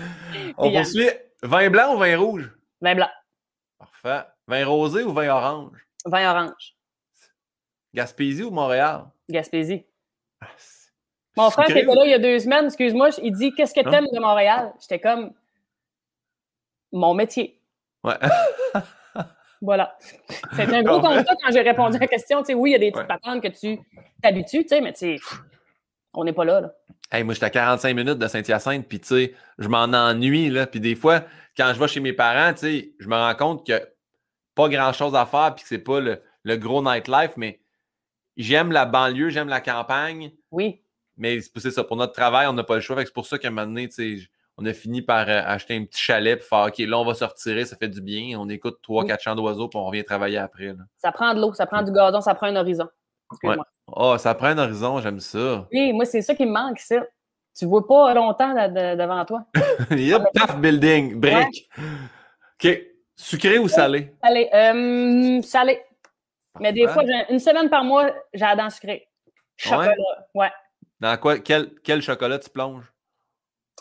On 0.57 0.71
poursuit. 0.73 1.09
Vin 1.43 1.69
blanc 1.71 1.95
ou 1.95 1.99
vin 1.99 2.17
rouge? 2.19 2.51
Vin 2.81 2.95
blanc, 2.95 3.11
Parfait. 3.79 4.27
Vin 4.49 4.65
rosé 4.67 5.03
ou 5.03 5.13
vin 5.13 5.29
orange? 5.29 5.87
vin 6.07 6.31
orange, 6.31 6.77
Gaspésie 7.93 8.43
ou 8.45 8.51
Montréal? 8.51 9.05
Gaspésie. 9.29 9.85
Ah, 10.41 10.47
Mon 11.37 11.51
frère 11.51 11.69
était 11.71 11.83
là 11.83 12.05
il 12.05 12.11
y 12.11 12.15
a 12.15 12.19
deux 12.19 12.39
semaines, 12.39 12.67
excuse-moi, 12.67 13.11
il 13.23 13.33
dit 13.33 13.53
Qu'est-ce 13.55 13.75
que 13.75 13.87
Hein? 13.87 13.91
t'aimes 13.91 14.07
de 14.13 14.21
Montréal? 14.21 14.73
J'étais 14.81 15.01
comme 15.01 15.33
mon 16.93 17.13
métier. 17.15 17.61
Ouais. 18.05 18.15
Voilà. 19.63 19.97
C'était 20.53 20.77
un 20.77 20.83
gros 20.83 21.01
constat 21.01 21.35
quand 21.43 21.53
j'ai 21.53 21.61
répondu 21.63 21.97
à 21.97 22.01
la 22.01 22.07
question. 22.07 22.41
Tu 22.41 22.47
sais, 22.47 22.55
oui, 22.55 22.71
il 22.71 22.73
y 22.73 22.77
a 22.77 22.79
des 22.79 22.91
petites 22.93 23.03
Ouais. 23.09 23.19
patentes 23.23 23.43
que 23.43 23.49
tu 23.49 23.79
t'habitues, 24.23 24.63
tu 24.63 24.69
sais, 24.69 24.81
mais 24.81 24.93
tu 24.93 25.17
sais, 25.17 25.37
on 26.15 26.25
n'est 26.25 26.33
pas 26.33 26.45
là. 26.45 26.61
là. 26.61 26.73
Hey, 27.11 27.23
moi, 27.25 27.35
j'étais 27.35 27.47
à 27.47 27.51
45 27.51 27.95
minutes 27.95 28.19
de 28.19 28.27
Saint-Hyacinthe, 28.27 28.87
puis 28.89 29.01
tu 29.01 29.07
sais, 29.09 29.35
je 29.59 29.69
m'en 29.69 29.85
ennuie, 29.85 30.51
là. 30.51 30.67
Puis 30.67 30.81
des 30.81 30.95
fois, 30.95 31.23
quand 31.57 31.73
je 31.75 31.79
vais 31.81 31.89
chez 31.89 32.01
mes 32.01 32.13
parents, 32.13 32.53
tu 32.53 32.61
sais, 32.61 32.93
je 32.99 33.09
me 33.09 33.15
rends 33.15 33.35
compte 33.35 33.65
qu'il 33.65 33.75
n'y 33.77 33.81
a 33.81 33.87
pas 34.55 34.69
grand-chose 34.69 35.15
à 35.15 35.25
faire, 35.27 35.55
puis 35.55 35.63
que 35.63 35.69
c'est 35.69 35.79
pas 35.79 36.01
le, 36.01 36.21
le 36.43 36.57
gros 36.57 36.83
nightlife, 36.83 37.33
mais 37.37 37.61
j'aime 38.37 38.73
la 38.73 38.85
banlieue, 38.87 39.29
j'aime 39.31 39.49
la 39.49 39.61
campagne, 39.61 40.33
Oui. 40.51 40.83
mais 41.17 41.41
c'est 41.41 41.59
c'est 41.59 41.71
ça, 41.71 41.85
pour 41.85 41.97
notre 41.97 42.13
travail, 42.13 42.47
on 42.49 42.53
n'a 42.53 42.65
pas 42.65 42.75
le 42.75 42.81
choix. 42.81 42.97
Que 42.97 43.05
c'est 43.05 43.15
pour 43.15 43.27
ça 43.27 43.39
qu'à 43.39 43.49
un 43.49 43.51
moment 43.53 43.67
donné, 43.67 43.89
tu 43.89 44.19
sais, 44.21 44.29
on 44.59 44.65
a 44.67 44.73
fini 44.73 45.03
par 45.03 45.29
euh, 45.29 45.43
acheter 45.45 45.77
un 45.77 45.85
petit 45.85 46.01
chalet, 46.01 46.39
puis 46.39 46.49
faire, 46.49 46.67
OK, 46.69 46.79
là, 46.79 46.99
on 46.99 47.05
va 47.05 47.15
se 47.15 47.25
retirer, 47.25 47.65
ça 47.65 47.77
fait 47.77 47.89
du 47.89 48.01
bien. 48.01 48.39
On 48.39 48.49
écoute 48.49 48.79
3-4 48.89 49.21
chants 49.23 49.35
d'oiseaux, 49.35 49.69
puis 49.69 49.79
on 49.79 49.85
revient 49.85 50.05
travailler 50.05 50.39
après, 50.39 50.69
là. 50.69 50.85
Ça 50.99 51.13
prend 51.13 51.35
de 51.35 51.41
l'eau, 51.41 51.53
ça 51.53 51.67
prend 51.67 51.83
du 51.83 51.93
gazon, 51.93 52.21
ça 52.21 52.35
prend 52.35 52.47
un 52.47 52.57
horizon. 52.57 52.89
Excuse-moi. 53.33 53.67
Oh, 53.89 54.17
ça 54.19 54.35
prend 54.35 54.47
un 54.49 54.59
horizon, 54.59 55.01
j'aime 55.01 55.21
ça. 55.21 55.67
Oui, 55.73 55.93
moi, 55.93 56.05
c'est 56.05 56.23
ça 56.23 56.35
qui 56.35 56.47
me 56.47 56.53
manque, 56.53 56.79
ça. 56.79 57.05
Tu 57.59 57.65
vois 57.67 57.87
pas 57.87 58.13
longtemps 58.15 58.53
de- 58.53 58.69
de- 58.95 59.01
devant 59.01 59.25
toi. 59.25 59.45
Yep, 59.91 60.23
paf, 60.35 60.59
building, 60.59 61.19
brick. 61.21 61.69
OK. 62.63 62.83
Sucré 63.19 63.59
ou 63.59 63.67
salé? 63.69 64.13
Allez, 64.23 64.49
euh, 64.53 65.41
salé. 65.43 65.83
Mais 66.61 66.73
des 66.73 66.87
fois, 66.89 67.03
une 67.31 67.39
semaine 67.39 67.69
par 67.71 67.85
mois, 67.85 68.11
j'ai 68.35 68.45
la 68.45 68.57
dent 68.57 68.71
sucrée. 68.71 69.09
Chocolat. 69.57 69.95
Ouais. 70.35 70.51
Dans 71.01 71.17
quoi, 71.19 71.39
quel, 71.39 71.75
quel 71.83 72.03
chocolat 72.03 72.39
tu 72.39 72.51
plonges? 72.51 72.85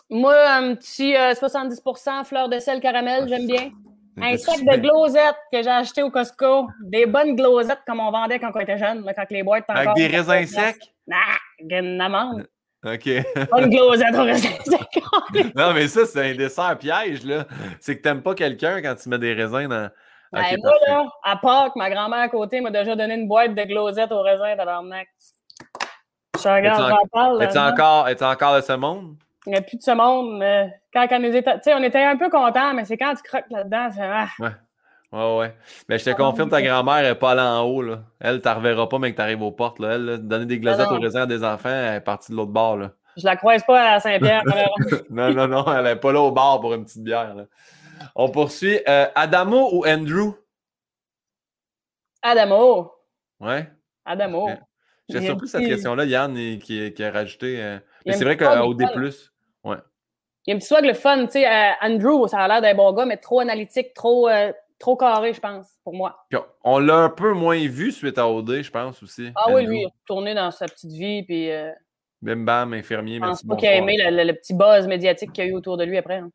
Moi, 0.08 0.34
un 0.50 0.74
petit 0.76 1.16
euh, 1.16 1.32
70% 1.34 2.24
fleur 2.24 2.48
de 2.48 2.58
sel 2.58 2.80
caramel, 2.80 3.22
Ah, 3.24 3.26
j'aime 3.28 3.46
bien. 3.46 3.70
Un 4.18 4.36
sac 4.38 4.60
de 4.64 4.76
glosettes 4.76 5.36
que 5.52 5.62
j'ai 5.62 5.68
acheté 5.70 6.02
au 6.02 6.10
Costco. 6.10 6.68
Des 6.84 7.04
bonnes 7.06 7.36
glosettes 7.36 7.82
comme 7.86 8.00
on 8.00 8.10
vendait 8.10 8.38
quand 8.38 8.50
on 8.54 8.60
était 8.60 8.78
jeune, 8.78 9.04
là, 9.04 9.12
quand 9.12 9.26
les 9.30 9.42
boîtes 9.42 9.64
étaient 9.68 9.78
Avec 9.78 9.94
des 9.94 10.06
raisins 10.06 10.46
secs? 10.46 10.76
Ah, 11.12 11.36
une 11.58 12.00
amande. 12.00 12.46
OK. 12.84 13.08
Pas 13.50 13.60
une 13.62 13.68
glosette 13.68 14.14
aux 14.14 14.22
raisins 14.24 14.48
secs. 14.64 15.54
non, 15.54 15.72
mais 15.74 15.88
ça, 15.88 16.06
c'est 16.06 16.30
un 16.30 16.34
dessert 16.34 16.78
piège, 16.78 17.24
là. 17.24 17.44
C'est 17.80 17.98
que 17.98 18.02
t'aimes 18.02 18.22
pas 18.22 18.34
quelqu'un 18.34 18.80
quand 18.80 18.94
tu 18.94 19.08
mets 19.08 19.18
des 19.18 19.34
raisins 19.34 19.66
dans. 19.68 19.90
Ben, 20.32 20.42
moi, 20.58 20.70
parfait. 20.70 20.90
là, 20.90 21.04
à 21.22 21.36
Pâques, 21.36 21.76
ma 21.76 21.90
grand-mère 21.90 22.20
à 22.20 22.28
côté 22.28 22.60
m'a 22.60 22.70
déjà 22.70 22.96
donné 22.96 23.14
une 23.14 23.28
boîte 23.28 23.54
de 23.54 23.62
glosettes 23.64 24.12
aux 24.12 24.22
raisins 24.22 24.56
tabarnak. 24.56 25.08
Je 26.42 26.48
regarde, 26.48 26.90
j'en 26.90 27.08
parle. 27.12 27.42
Es-tu 27.42 27.58
encore, 27.58 28.08
es-tu 28.08 28.24
encore 28.24 28.56
de 28.56 28.60
ce 28.60 28.72
monde? 28.72 29.16
Il 29.46 29.50
n'y 29.52 29.56
a 29.56 29.62
plus 29.62 29.76
de 29.76 29.82
ce 29.82 29.92
monde. 29.92 30.38
mais 30.38 30.80
quand 30.92 31.06
on 31.12 31.18
nous 31.20 31.34
était. 31.36 31.54
Tu 31.54 31.60
sais, 31.64 31.74
on 31.74 31.82
était 31.82 32.02
un 32.02 32.16
peu 32.16 32.28
contents, 32.30 32.74
mais 32.74 32.84
c'est 32.84 32.96
quand 32.96 33.14
tu 33.14 33.22
croques 33.22 33.50
là-dedans, 33.50 33.88
c'est. 33.94 34.02
Ah, 34.02 34.26
Ouais, 35.12 35.36
ouais. 35.38 35.56
Mais 35.88 35.98
je 35.98 36.04
te 36.04 36.10
Ah, 36.10 36.14
confirme, 36.14 36.50
ta 36.50 36.60
grand-mère 36.60 37.00
n'est 37.02 37.14
pas 37.14 37.30
allée 37.30 37.40
en 37.40 37.62
haut, 37.62 37.80
là. 37.80 38.00
Elle, 38.20 38.40
t'en 38.42 38.56
reverra 38.56 38.88
pas, 38.88 38.98
mais 38.98 39.12
que 39.12 39.16
t'arrives 39.16 39.40
aux 39.40 39.52
portes, 39.52 39.78
là. 39.78 39.94
Elle, 39.94 40.04
là, 40.04 40.16
donner 40.16 40.46
des 40.46 40.58
glosettes 40.58 40.90
non. 40.90 40.96
aux 40.96 41.00
raisins 41.00 41.20
à 41.20 41.26
des 41.26 41.44
enfants, 41.44 41.68
elle 41.68 41.94
est 41.94 42.00
partie 42.00 42.32
de 42.32 42.36
l'autre 42.36 42.50
bord, 42.50 42.76
là. 42.76 42.90
je 43.16 43.24
la 43.24 43.36
croise 43.36 43.62
pas 43.64 43.92
à 43.94 44.00
Saint-Pierre. 44.00 44.42
non, 45.10 45.32
non, 45.32 45.46
non, 45.46 45.64
elle 45.72 45.86
est 45.86 45.96
pas 45.96 46.12
là 46.12 46.20
au 46.20 46.32
bar 46.32 46.60
pour 46.60 46.74
une 46.74 46.84
petite 46.84 47.04
bière, 47.04 47.34
là. 47.34 47.44
On 48.16 48.28
poursuit. 48.30 48.80
Euh, 48.88 49.06
Adamo 49.14 49.68
ou 49.76 49.86
Andrew? 49.86 50.34
Adamo. 52.22 52.92
Ouais. 53.40 53.70
Adamo. 54.04 54.50
J'ai 55.08 55.20
surpris 55.24 55.46
cette 55.48 55.66
question-là, 55.66 56.04
Yann, 56.04 56.34
qui, 56.58 56.92
qui 56.92 57.04
a 57.04 57.10
rajouté. 57.12 57.62
euh, 57.62 57.78
Mais 58.04 58.12
c'est 58.14 58.24
vrai 58.24 58.36
qu'au 58.36 58.74
D, 58.74 58.84
Il 59.74 60.50
y 60.50 60.52
a 60.52 60.54
un 60.54 60.58
petit 60.58 60.66
swag 60.68 60.84
le 60.84 60.94
fun, 60.94 61.26
tu 61.26 61.32
sais. 61.32 61.46
euh, 61.46 61.72
Andrew, 61.82 62.26
ça 62.28 62.38
a 62.38 62.46
l'air 62.48 62.62
d'un 62.62 62.74
bon 62.74 62.92
gars, 62.92 63.04
mais 63.04 63.16
trop 63.16 63.40
analytique, 63.40 63.92
trop, 63.94 64.28
euh, 64.28 64.52
trop 64.78 64.96
carré, 64.96 65.32
je 65.34 65.40
pense, 65.40 65.66
pour 65.82 65.92
moi. 65.94 66.24
Puis 66.30 66.38
on- 66.62 66.78
l'a 66.78 66.96
un 66.98 67.08
peu 67.10 67.32
moins 67.32 67.58
vu 67.66 67.90
suite 67.90 68.16
à 68.18 68.28
OD, 68.28 68.62
je 68.62 68.70
pense 68.70 69.02
aussi. 69.02 69.30
Ah 69.34 69.46
oui, 69.50 69.64
lui, 69.66 69.78
il 69.80 69.82
est 69.82 69.92
retourné 70.02 70.34
dans 70.34 70.50
sa 70.52 70.66
petite 70.66 70.92
vie, 70.92 71.24
puis 71.24 71.50
euh, 71.50 71.72
Bim 72.22 72.44
bam, 72.44 72.72
infirmier, 72.74 73.16
je 73.16 73.20
pense 73.20 73.28
merci. 73.44 73.46
pas 73.48 73.56
qu'il 73.56 73.68
a 73.68 73.74
aimé 73.74 73.96
le, 73.98 74.16
le- 74.16 74.24
le 74.24 74.32
petit 74.34 74.54
buzz 74.54 74.86
médiatique 74.86 75.32
qu'il 75.32 75.44
y 75.44 75.48
a 75.48 75.50
eu 75.50 75.54
autour 75.54 75.76
de 75.76 75.84
lui 75.84 75.98
après. 75.98 76.16
hein. 76.18 76.30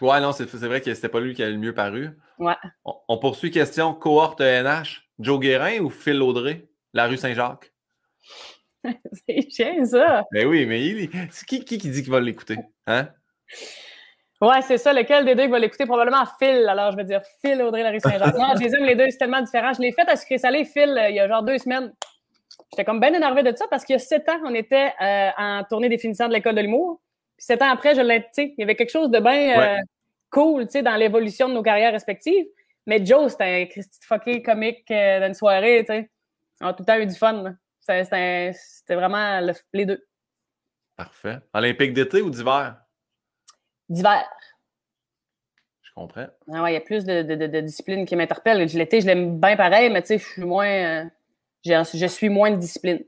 Ouais, 0.00 0.20
non, 0.20 0.30
c'est 0.32 0.48
c'est 0.48 0.66
vrai 0.66 0.80
que 0.80 0.94
c'était 0.94 1.08
pas 1.08 1.18
lui 1.20 1.34
qui 1.34 1.42
a 1.42 1.50
le 1.50 1.56
mieux 1.58 1.74
paru. 1.74 2.10
Ouais. 2.38 2.54
On, 2.84 2.94
on 3.08 3.18
poursuit 3.18 3.50
question 3.50 3.94
cohorte 3.94 4.40
NH. 4.40 5.08
Joe 5.18 5.40
Guérin 5.40 5.80
ou 5.80 5.90
Phil 5.90 6.22
Audrey? 6.22 6.68
La 6.94 7.08
rue 7.08 7.16
Saint-Jacques? 7.16 7.72
C'est 9.26 9.50
chiant, 9.50 9.84
ça. 9.84 10.24
Ben 10.32 10.46
oui, 10.46 10.66
mais 10.66 10.84
il, 10.84 11.08
qui, 11.46 11.64
qui 11.64 11.78
qui 11.78 11.90
dit 11.90 12.02
qu'il 12.02 12.10
va 12.12 12.20
l'écouter? 12.20 12.56
Hein? 12.86 13.08
Ouais, 14.40 14.62
c'est 14.62 14.78
ça. 14.78 14.92
Lequel 14.92 15.24
des 15.24 15.34
deux 15.34 15.44
qui 15.44 15.50
va 15.50 15.58
l'écouter? 15.58 15.84
Probablement 15.84 16.24
Phil. 16.38 16.64
Alors, 16.68 16.92
je 16.92 16.96
vais 16.96 17.04
dire 17.04 17.22
Phil 17.44 17.60
Audrey 17.60 17.82
Larry 17.82 18.00
Saint-Jean. 18.00 18.26
Non, 18.38 18.54
je 18.56 18.62
les 18.62 18.74
aime 18.74 18.84
les 18.84 18.94
deux, 18.94 19.06
c'est 19.10 19.18
tellement 19.18 19.40
différent. 19.42 19.72
Je 19.72 19.80
l'ai 19.80 19.90
fait 19.92 20.08
à 20.08 20.14
sucré 20.14 20.38
salé, 20.38 20.64
Phil, 20.64 20.90
euh, 20.90 21.08
il 21.08 21.16
y 21.16 21.20
a 21.20 21.26
genre 21.26 21.42
deux 21.42 21.58
semaines. 21.58 21.92
J'étais 22.70 22.84
comme 22.84 23.00
bien 23.00 23.12
énervé 23.12 23.42
de 23.42 23.56
ça 23.56 23.66
parce 23.68 23.84
qu'il 23.84 23.94
y 23.94 23.96
a 23.96 23.98
sept 23.98 24.28
ans, 24.28 24.38
on 24.44 24.54
était 24.54 24.92
euh, 25.02 25.30
en 25.36 25.64
tournée 25.64 25.88
des 25.88 25.98
finissants 25.98 26.28
de 26.28 26.34
l'école 26.34 26.54
de 26.54 26.60
l'humour. 26.60 27.00
Puis 27.36 27.46
sept 27.46 27.62
ans 27.62 27.70
après, 27.70 27.94
je 27.96 28.00
l'ai, 28.00 28.20
tu 28.22 28.28
sais, 28.32 28.44
il 28.56 28.60
y 28.60 28.62
avait 28.62 28.76
quelque 28.76 28.90
chose 28.90 29.10
de 29.10 29.18
bien 29.18 29.58
euh, 29.58 29.74
Ouais. 29.76 29.80
cool, 30.30 30.66
tu 30.66 30.72
sais, 30.72 30.82
dans 30.82 30.94
l'évolution 30.96 31.48
de 31.48 31.54
nos 31.54 31.62
carrières 31.62 31.92
respectives. 31.92 32.46
Mais 32.86 33.04
Joe, 33.04 33.32
c'était 33.32 33.62
un 33.62 33.66
Christy 33.66 33.98
fucké 34.06 34.42
comique 34.42 34.88
euh, 34.90 35.24
d'une 35.24 35.34
soirée, 35.34 35.84
tu 35.86 35.92
sais. 35.94 36.10
On 36.60 36.66
a 36.68 36.72
tout 36.74 36.82
le 36.82 36.86
temps 36.86 36.98
eu 36.98 37.06
du 37.06 37.14
fun. 37.14 37.42
là. 37.42 37.50
C'était, 37.88 38.94
vraiment 38.94 39.40
le- 39.40 39.54
les 39.72 39.86
deux. 39.86 40.06
Parfait. 40.96 41.38
Olympique 41.54 41.92
d'été 41.94 42.20
ou 42.22 42.30
d'hiver? 42.30 42.76
D'hiver. 43.88 44.28
Je 45.82 45.90
comprends. 45.94 46.26
Ah 46.52 46.62
ouais, 46.62 46.72
il 46.72 46.74
y 46.74 46.76
a 46.76 46.80
plus 46.82 47.04
de, 47.04 47.22
de, 47.22 47.34
de, 47.34 47.46
de 47.46 47.60
disciplines 47.60 48.04
qui 48.04 48.14
m'interpellent. 48.16 48.64
L'été, 48.66 49.00
je 49.00 49.06
l'aime 49.06 49.40
bien 49.40 49.56
pareil, 49.56 49.90
mais 49.90 50.02
tu 50.02 50.08
sais, 50.08 50.18
je 50.18 50.24
suis 50.26 50.44
moins. 50.44 50.68
euh, 50.68 51.04
je 51.64 52.06
suis 52.06 52.28
moins 52.28 52.50
de 52.50 52.56
discipline. 52.56 53.02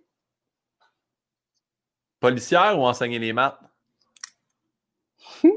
Policière 2.18 2.78
ou 2.78 2.86
enseigner 2.86 3.18
les 3.18 3.32
maths? 3.32 3.58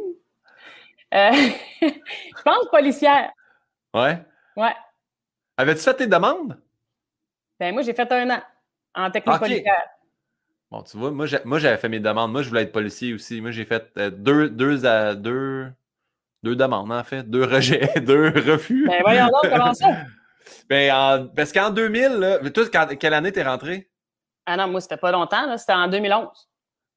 Euh, 1.14 1.32
je 1.82 2.42
pense 2.44 2.68
policière. 2.72 3.32
Ouais? 3.94 4.26
Ouais. 4.58 4.74
Avais-tu 5.58 5.82
fait 5.82 5.94
tes 5.94 6.08
demandes? 6.08 6.60
Ben, 7.60 7.72
moi, 7.72 7.84
j'ai 7.84 7.94
fait 7.94 8.12
un 8.12 8.32
an 8.32 8.42
en 8.96 9.12
technique 9.12 9.36
Ok. 9.36 9.42
policière. 9.42 9.84
Bon, 10.72 10.82
tu 10.82 10.98
vois, 10.98 11.12
moi, 11.12 11.28
j'avais 11.28 11.78
fait 11.78 11.90
mes 11.90 12.00
demandes. 12.00 12.32
Moi, 12.32 12.42
je 12.42 12.50
voulais 12.50 12.64
être 12.64 12.72
policier 12.72 13.14
aussi. 13.14 13.42
Moi, 13.42 13.52
j'ai 13.52 13.66
fait 13.66 13.92
euh, 13.98 14.10
deux, 14.10 14.50
deux, 14.50 14.86
à- 14.86 15.14
deux, 15.14 15.68
deux 16.42 16.56
demandes, 16.56 16.92
en 16.92 17.04
fait. 17.04 17.30
Deux 17.30 17.44
rejets, 17.44 17.94
deux 18.02 18.30
refus. 18.30 18.88
Ben, 18.88 19.02
voyons 19.04 19.28
donc, 19.28 19.52
comment 19.52 19.74
ça? 19.74 19.88
Ben, 20.70 20.92
en- 20.94 21.28
parce 21.28 21.54
qu'en 21.54 21.70
2000, 21.70 22.08
là, 22.20 22.50
toi, 22.50 22.64
quand- 22.72 22.98
quelle 23.00 23.14
année 23.14 23.32
t'es 23.32 23.44
rentré? 23.44 23.90
Ah 24.46 24.58
non, 24.58 24.68
moi, 24.68 24.82
c'était 24.82 24.98
pas 24.98 25.12
longtemps, 25.12 25.46
là. 25.46 25.58
C'était 25.58 25.74
en 25.74 25.88
2011. 25.88 26.50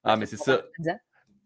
Ah, 0.03 0.17
mais 0.17 0.27
c'est 0.27 0.37
ça. 0.37 0.63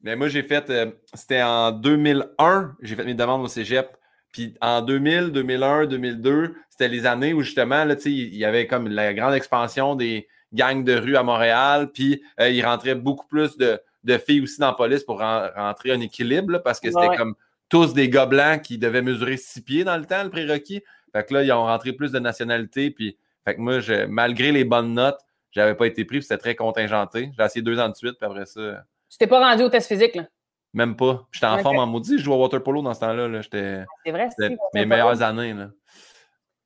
Mais 0.02 0.16
moi, 0.16 0.28
j'ai 0.28 0.42
fait, 0.42 0.70
euh, 0.70 0.90
c'était 1.12 1.42
en 1.42 1.72
2001, 1.72 2.74
j'ai 2.80 2.96
fait 2.96 3.04
mes 3.04 3.14
demandes 3.14 3.42
au 3.42 3.48
cégep. 3.48 3.96
Puis 4.32 4.54
en 4.62 4.80
2000, 4.80 5.30
2001, 5.32 5.86
2002, 5.86 6.54
c'était 6.70 6.88
les 6.88 7.04
années 7.04 7.34
où 7.34 7.42
justement, 7.42 7.84
là, 7.84 7.96
tu 7.96 8.02
sais, 8.02 8.12
il 8.12 8.34
y 8.36 8.44
avait 8.44 8.66
comme 8.66 8.88
la 8.88 9.12
grande 9.12 9.34
expansion 9.34 9.94
des 9.96 10.26
gangs 10.52 10.84
de 10.84 10.94
rue 10.96 11.16
à 11.16 11.22
Montréal. 11.22 11.90
Puis 11.92 12.22
euh, 12.40 12.48
il 12.50 12.64
rentrait 12.64 12.94
beaucoup 12.94 13.26
plus 13.26 13.56
de, 13.56 13.80
de 14.04 14.18
filles 14.18 14.42
aussi 14.42 14.60
dans 14.60 14.68
la 14.68 14.72
police 14.74 15.04
pour 15.04 15.18
ren- 15.18 15.50
rentrer 15.54 15.92
un 15.92 16.00
équilibre, 16.00 16.52
là, 16.52 16.58
parce 16.58 16.80
que 16.80 16.88
c'était 16.90 17.08
Ouais, 17.08 17.16
comme 17.16 17.34
tous 17.68 17.94
des 17.94 18.08
gars 18.08 18.26
blancs 18.26 18.62
qui 18.62 18.78
devaient 18.78 19.02
mesurer 19.02 19.36
six 19.36 19.60
pieds 19.62 19.84
dans 19.84 19.96
le 19.96 20.04
temps, 20.04 20.24
le 20.24 20.30
prérequis. 20.30 20.82
Fait 21.12 21.24
que 21.24 21.34
là, 21.34 21.42
ils 21.42 21.52
ont 21.52 21.64
rentré 21.64 21.92
plus 21.92 22.12
de 22.12 22.18
nationalités. 22.18 22.90
Puis, 22.90 23.16
fait 23.44 23.54
que 23.54 23.60
moi, 23.60 23.80
je- 23.80 24.06
malgré 24.06 24.52
les 24.52 24.64
bonnes 24.64 24.94
notes, 24.94 25.18
j'avais 25.52 25.74
pas 25.74 25.86
été 25.86 26.04
pris, 26.04 26.18
puis 26.18 26.22
c'était 26.24 26.38
très 26.38 26.54
contingenté. 26.54 27.30
J'ai 27.36 27.44
essayé 27.44 27.62
deux 27.62 27.78
ans 27.80 27.88
de 27.88 27.94
suite, 27.96 28.14
puis 28.18 28.26
après 28.26 28.46
ça. 28.46 28.84
Tu 29.10 29.18
t'es 29.18 29.26
pas 29.26 29.40
rendu 29.40 29.64
au 29.64 29.68
test 29.68 29.88
physique, 29.88 30.14
là? 30.14 30.24
Même 30.72 30.94
pas. 30.94 31.26
J'étais 31.32 31.46
en 31.46 31.58
forme 31.58 31.78
en 31.80 31.86
maudit. 31.86 32.16
Je 32.18 32.22
jouais 32.22 32.34
au 32.36 32.38
water 32.40 32.62
polo 32.62 32.80
dans 32.80 32.94
ce 32.94 33.00
temps-là. 33.00 33.26
là. 33.26 33.40
J'étais 33.40 33.84
C'est 34.06 34.12
vrai, 34.12 34.28
c'est 34.38 34.56
mes 34.72 34.84
meilleures 34.86 35.20
années. 35.20 35.52
Là. 35.52 35.70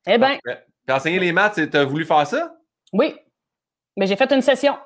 Eh 0.07 0.19
bien. 0.19 0.39
Puis 0.45 0.95
enseigner 0.95 1.19
les 1.19 1.33
maths, 1.33 1.55
c'est- 1.55 1.71
t'as 1.71 1.85
voulu 1.85 2.05
faire 2.05 2.27
ça? 2.27 2.55
oui. 2.93 3.15
Mais 3.97 4.07
j'ai 4.07 4.17
fait 4.17 4.31
une 4.33 4.43
session. 4.43 4.77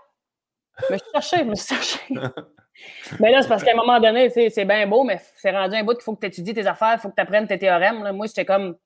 Je 0.88 0.92
me 0.92 0.98
suis 0.98 1.10
cherché, 1.12 1.36
je 1.38 1.44
me 1.44 1.54
suis 1.54 1.74
cherché. 1.74 2.00
mais 3.20 3.32
là, 3.32 3.42
c'est 3.42 3.48
parce 3.48 3.64
qu'à 3.64 3.72
un 3.72 3.76
moment 3.76 3.98
donné, 3.98 4.30
c'est 4.30 4.64
bien 4.64 4.86
beau, 4.86 5.04
mais 5.04 5.20
c'est 5.36 5.50
rendu 5.50 5.76
un 5.76 5.84
bout 5.84 5.94
qu'il 5.94 6.02
faut 6.02 6.14
que 6.14 6.20
tu 6.20 6.26
étudies 6.26 6.54
tes 6.54 6.66
affaires, 6.66 6.94
il 6.94 7.00
faut 7.00 7.08
que 7.08 7.14
tu 7.14 7.22
apprennes 7.22 7.46
tes 7.46 7.58
théorèmes. 7.58 8.02
là. 8.04 8.12
Moi, 8.12 8.26
j'étais 8.26 8.44
comme, 8.44 8.76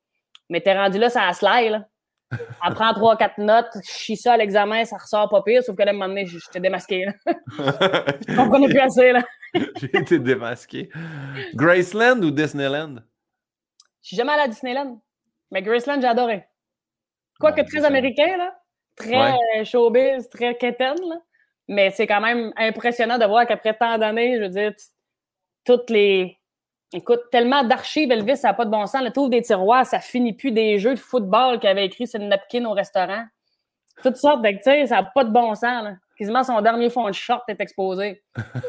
mais 0.49 0.61
t'es 0.61 0.73
rendu 0.73 0.97
là, 0.97 1.09
ça 1.09 1.27
a 1.27 1.33
slide, 1.33 1.71
là. 1.71 1.87
Apprends 2.61 2.93
trois, 2.95 3.15
quatre 3.15 3.37
notes, 3.37 3.77
chie 3.83 4.17
ça 4.17 4.33
à 4.33 4.37
l'examen, 4.37 4.85
ça 4.85 4.97
ressort 4.97 5.29
pas 5.29 5.43
pire, 5.43 5.63
sauf 5.63 5.75
que 5.75 5.83
là, 5.83 5.91
à 5.91 5.93
un 5.93 5.93
moment 5.93 6.07
donné, 6.07 6.25
j'étais 6.25 6.59
démasqué. 6.59 7.05
Je 7.27 8.35
comprenais 8.35 8.67
plus 8.67 8.79
assez, 8.79 9.11
là. 9.11 9.23
J'ai 9.53 9.95
été 9.95 10.17
démasqué. 10.17 10.89
Graceland 11.53 12.19
ou 12.23 12.31
Disneyland? 12.31 12.95
Je 14.01 14.07
suis 14.07 14.17
jamais 14.17 14.33
allée 14.33 14.43
à 14.43 14.47
Disneyland. 14.47 14.99
Mais 15.51 15.61
Graceland, 15.61 16.01
j'ai 16.01 16.07
adoré. 16.07 16.45
Quoique 17.39 17.61
très 17.61 17.85
américain, 17.85 18.37
là. 18.37 18.55
Très 18.95 19.17
Ouais. 19.17 19.37
euh, 19.57 19.63
showbiz, 19.63 20.29
très 20.29 20.55
quétaine, 20.55 20.99
là. 21.07 21.17
Mais 21.67 21.91
c'est 21.91 22.07
quand 22.07 22.21
même 22.21 22.51
impressionnant 22.57 23.17
de 23.17 23.25
voir 23.25 23.47
qu'après 23.47 23.73
tant 23.73 23.97
d'années, 23.97 24.37
je 24.37 24.43
veux 24.43 24.49
dire, 24.49 24.73
toutes 25.65 25.89
les. 25.89 26.37
Écoute, 26.93 27.21
tellement 27.31 27.63
d'archives, 27.63 28.11
Elvis, 28.11 28.37
ça 28.37 28.49
n'a 28.49 28.53
pas 28.53 28.65
de 28.65 28.69
bon 28.69 28.85
sens. 28.85 29.01
Le 29.01 29.11
tour 29.11 29.29
des 29.29 29.41
tiroirs, 29.41 29.85
ça 29.85 29.99
finit 29.99 30.33
plus 30.33 30.51
des 30.51 30.77
jeux 30.77 30.93
de 30.93 30.99
football 30.99 31.59
qu'il 31.59 31.69
avait 31.69 31.85
écrit 31.85 32.05
sur 32.05 32.19
le 32.19 32.25
napkin 32.27 32.65
au 32.65 32.73
restaurant. 32.73 33.23
Toutes 34.03 34.17
sortes 34.17 34.45
sais, 34.63 34.85
ça 34.87 34.95
n'a 34.95 35.03
pas 35.03 35.23
de 35.23 35.31
bon 35.31 35.55
sens, 35.55 35.83
là. 35.83 35.95
Quasiment 36.17 36.43
son 36.43 36.61
dernier 36.61 36.89
fond 36.89 37.07
de 37.07 37.13
short 37.13 37.43
est 37.47 37.59
exposé. 37.59 38.21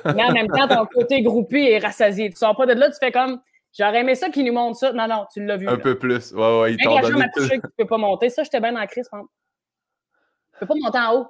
Mais 0.07 0.25
en 0.25 0.33
même 0.33 0.49
temps, 0.49 0.67
ton 0.67 0.87
côté 0.87 1.21
groupé 1.21 1.73
est 1.73 1.79
rassasié. 1.79 2.31
Tu 2.31 2.37
sors 2.37 2.57
pas 2.57 2.65
de 2.65 2.73
là, 2.73 2.89
tu 2.91 2.97
fais 2.99 3.13
comme, 3.13 3.39
j'aurais 3.79 4.01
aimé 4.01 4.15
ça 4.15 4.31
qu'il 4.31 4.47
nous 4.47 4.53
montre 4.55 4.79
ça. 4.79 4.93
Non, 4.93 5.07
non, 5.07 5.27
tu 5.33 5.45
l'as 5.45 5.57
vu. 5.57 5.69
Un 5.69 5.73
là. 5.73 5.77
peu 5.77 5.99
plus. 5.99 6.33
Ouais, 6.33 6.61
ouais, 6.61 6.77
donné 6.77 7.27
que 7.61 7.67
tu 7.67 7.73
peux 7.77 7.87
pas 7.87 7.99
monter. 7.99 8.31
Ça, 8.31 8.43
j'étais 8.45 8.61
bien 8.61 8.73
dans 8.73 8.81
la 8.81 8.87
crise, 8.87 9.09
Tu 10.55 10.61
peux 10.61 10.67
pas 10.67 10.75
monter 10.83 10.99
en 10.99 11.15
haut. 11.15 11.27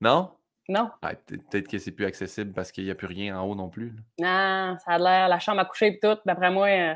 Non? 0.00 0.30
Non. 0.68 0.90
Ah, 1.02 1.10
peut- 1.26 1.38
Peut-être 1.50 1.68
que 1.68 1.78
c'est 1.78 1.90
plus 1.92 2.06
accessible 2.06 2.52
parce 2.52 2.72
qu'il 2.72 2.84
n'y 2.84 2.90
a 2.90 2.94
plus 2.94 3.06
rien 3.06 3.38
en 3.38 3.44
haut 3.46 3.54
non 3.54 3.68
plus. 3.68 3.94
là. 4.18 4.70
Non, 4.72 4.78
ça 4.78 4.92
a 4.92 4.98
l'air, 4.98 5.28
la 5.28 5.38
chambre 5.38 5.60
à 5.60 5.64
coucher 5.66 5.88
et 5.88 5.98
tout. 6.00 6.16
D'après 6.24 6.50
moi, 6.50 6.68
euh, 6.68 6.94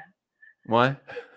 Ouais. 0.69 0.93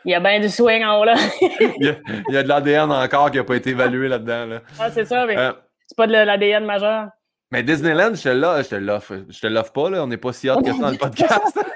il 0.06 0.12
y 0.12 0.16
a 0.16 0.20
bien 0.20 0.40
du 0.40 0.50
swing 0.50 0.84
en 0.84 1.00
haut, 1.00 1.04
là. 1.06 1.16
Il 1.42 1.86
y 1.86 1.90
a, 1.90 1.96
il 2.30 2.34
y 2.34 2.38
a 2.38 2.44
de 2.44 2.48
l'ADN 2.48 2.92
encore 2.92 3.32
qui 3.32 3.38
n'a 3.38 3.44
pas 3.44 3.56
été 3.56 3.72
évalué 3.72 4.08
là-dedans. 4.08 4.46
Là. 4.46 4.62
ah, 4.80 4.90
c'est 4.92 5.06
ça, 5.06 5.26
mais 5.26 5.38
Euh, 5.38 5.52
c'est 5.88 5.96
pas 5.98 6.08
de 6.08 6.14
l'ADN 6.14 6.66
majeur. 6.66 7.10
Mais 7.54 7.64
Disneyland, 7.64 8.14
je 8.16 8.24
te 8.24 8.30
l'offre, 8.30 8.64
je 8.64 8.70
te 8.70 8.76
l'offre. 8.76 9.16
Je 9.30 9.40
te 9.42 9.48
l'offre 9.48 9.74
pas, 9.74 9.90
là. 9.90 10.04
On 10.04 10.08
n'est 10.08 10.16
pas 10.18 10.32
si 10.32 10.50
hot 10.50 10.62
que 10.62 10.72
ça 10.72 10.78
dans 10.80 10.90
le 10.92 10.98
podcast. 10.98 11.60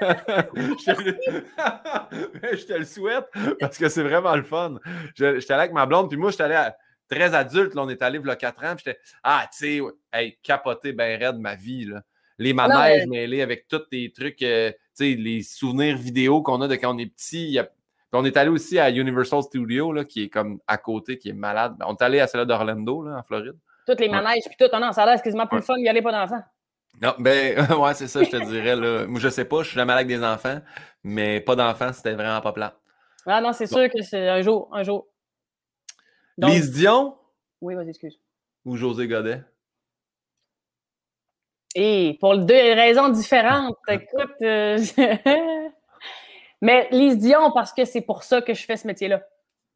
je, 0.56 0.92
te... 0.92 2.56
Je 2.56 2.64
te 2.66 2.72
le 2.72 2.84
souhaite 2.86 3.26
parce 3.60 3.76
que 3.76 3.88
c'est 3.90 4.02
vraiment 4.02 4.34
le 4.36 4.42
fun. 4.42 4.76
Je- 5.14 5.38
J'étais 5.38 5.52
allé 5.52 5.60
avec 5.64 5.72
ma 5.74 5.84
blonde, 5.84 6.08
puis 6.08 6.16
moi, 6.18 6.30
j'étais 6.30 6.44
allé 6.44 6.54
à- 6.54 6.74
très 7.08 7.34
adulte. 7.34 7.74
Là, 7.74 7.82
on 7.82 7.88
est 7.88 8.02
allé 8.02 8.18
il 8.22 8.26
y 8.26 8.30
a 8.30 8.36
4 8.36 8.64
ans, 8.64 8.74
puis 8.76 8.84
j'étais 8.86 8.98
Ah, 9.22 9.46
tu 9.50 9.58
sais, 9.58 9.80
hey, 10.12 10.38
capoté 10.42 10.92
ben 10.92 11.18
raide 11.22 11.38
ma 11.38 11.54
vie. 11.54 11.84
Là. 11.86 12.02
Les 12.38 12.52
manèges 12.52 13.06
mêlés 13.06 13.42
avec 13.42 13.66
tous 13.68 13.78
tes 13.90 14.12
trucs, 14.12 14.42
euh, 14.42 14.70
tu 14.70 14.76
sais, 14.94 15.14
les 15.14 15.42
souvenirs 15.42 15.96
vidéo 15.96 16.42
qu'on 16.42 16.60
a 16.62 16.68
de 16.68 16.74
quand 16.74 16.94
on 16.94 16.98
est 16.98 17.06
petit. 17.06 17.44
Il 17.46 17.52
y 17.52 17.58
a- 17.58 17.68
on 18.12 18.24
est 18.24 18.36
allé 18.36 18.48
aussi 18.50 18.78
à 18.78 18.90
Universal 18.90 19.42
Studios, 19.42 19.92
là, 19.92 20.04
qui 20.04 20.24
est 20.24 20.28
comme 20.28 20.58
à 20.66 20.78
côté, 20.78 21.18
qui 21.18 21.28
est 21.30 21.34
malade. 21.34 21.74
On 21.86 21.94
est 21.94 22.02
allé 22.02 22.20
à 22.20 22.26
celle 22.26 22.40
Ah 22.42 22.44
d'Orlando, 22.46 23.02
là, 23.02 23.18
en 23.18 23.22
Floride. 23.22 23.56
Toutes 23.86 24.00
les 24.00 24.08
manèges 24.08 24.44
puis 24.46 24.56
tout. 24.58 24.66
Ah 24.72 24.80
non, 24.80 24.92
ça 24.92 25.02
a 25.02 25.06
l'air 25.06 25.22
quasiment 25.22 25.46
plus 25.46 25.58
Ouais. 25.58 25.62
fun 25.62 25.76
d'y 25.76 25.88
aller 25.88 26.02
pas 26.02 26.12
d'enfants. 26.12 26.42
Non, 27.02 27.14
ben, 27.18 27.56
ouais, 27.80 27.94
c'est 27.94 28.06
ça, 28.06 28.22
je 28.22 28.30
te 28.30 28.36
dirais. 28.48 28.74
Là. 28.74 29.06
Moi, 29.06 29.20
je 29.20 29.28
sais 29.28 29.44
pas, 29.44 29.62
je 29.62 29.68
suis 29.68 29.74
jamais 29.76 29.92
avec 29.92 30.06
des 30.06 30.24
enfants, 30.24 30.60
mais 31.04 31.40
pas 31.40 31.54
d'enfants, 31.56 31.92
c'était 31.92 32.14
vraiment 32.14 32.40
pas 32.40 32.52
plat. 32.52 32.74
Ah 33.26 33.40
non, 33.40 33.52
c'est 33.52 33.66
sûr 33.66 33.88
que 33.90 34.02
c'est 34.02 34.28
un 34.28 34.40
jour, 34.40 34.70
un 34.72 34.82
jour. 34.82 35.06
Donc- 36.38 36.50
Lise 36.50 36.70
Dion? 36.72 37.16
Oui, 37.60 37.74
vas-y, 37.74 37.88
excuse. 37.90 38.20
ou 38.64 38.76
José 38.76 39.06
Godet? 39.08 39.42
Et 41.74 42.16
pour 42.20 42.38
deux 42.38 42.54
raisons 42.54 43.08
différentes, 43.10 43.76
écoute. 43.88 44.34
euh, 44.42 44.78
Mais 46.62 46.88
Lise 46.90 47.18
Dion, 47.18 47.50
parce 47.52 47.72
que 47.72 47.84
c'est 47.84 48.00
pour 48.00 48.22
ça 48.22 48.40
que 48.40 48.54
je 48.54 48.64
fais 48.64 48.76
ce 48.76 48.86
métier-là. 48.86 49.22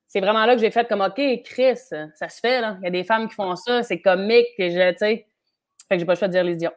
C'est 0.07 0.21
vraiment 0.21 0.45
là 0.47 0.55
que 0.55 0.61
j'ai 0.61 0.71
fait 0.71 0.89
comme 0.89 1.03
OK, 1.03 1.21
Chris, 1.45 1.77
ça 1.77 2.29
se 2.29 2.41
fait, 2.41 2.61
là. 2.61 2.79
Il 2.81 2.85
y 2.85 2.89
a 2.89 2.91
des 2.91 3.05
femmes 3.05 3.29
qui 3.29 3.35
font 3.35 3.55
ça, 3.55 3.83
c'est 3.83 4.01
comique, 4.01 4.47
tu 4.57 4.71
sais. 4.73 4.97
Fait 4.99 5.27
que 5.91 5.99
j'ai 5.99 6.05
pas 6.05 6.15
le 6.15 6.19
choix 6.19 6.29
de 6.29 6.33
dire 6.33 6.43
Lise 6.45 6.57
Dion. 6.57 6.73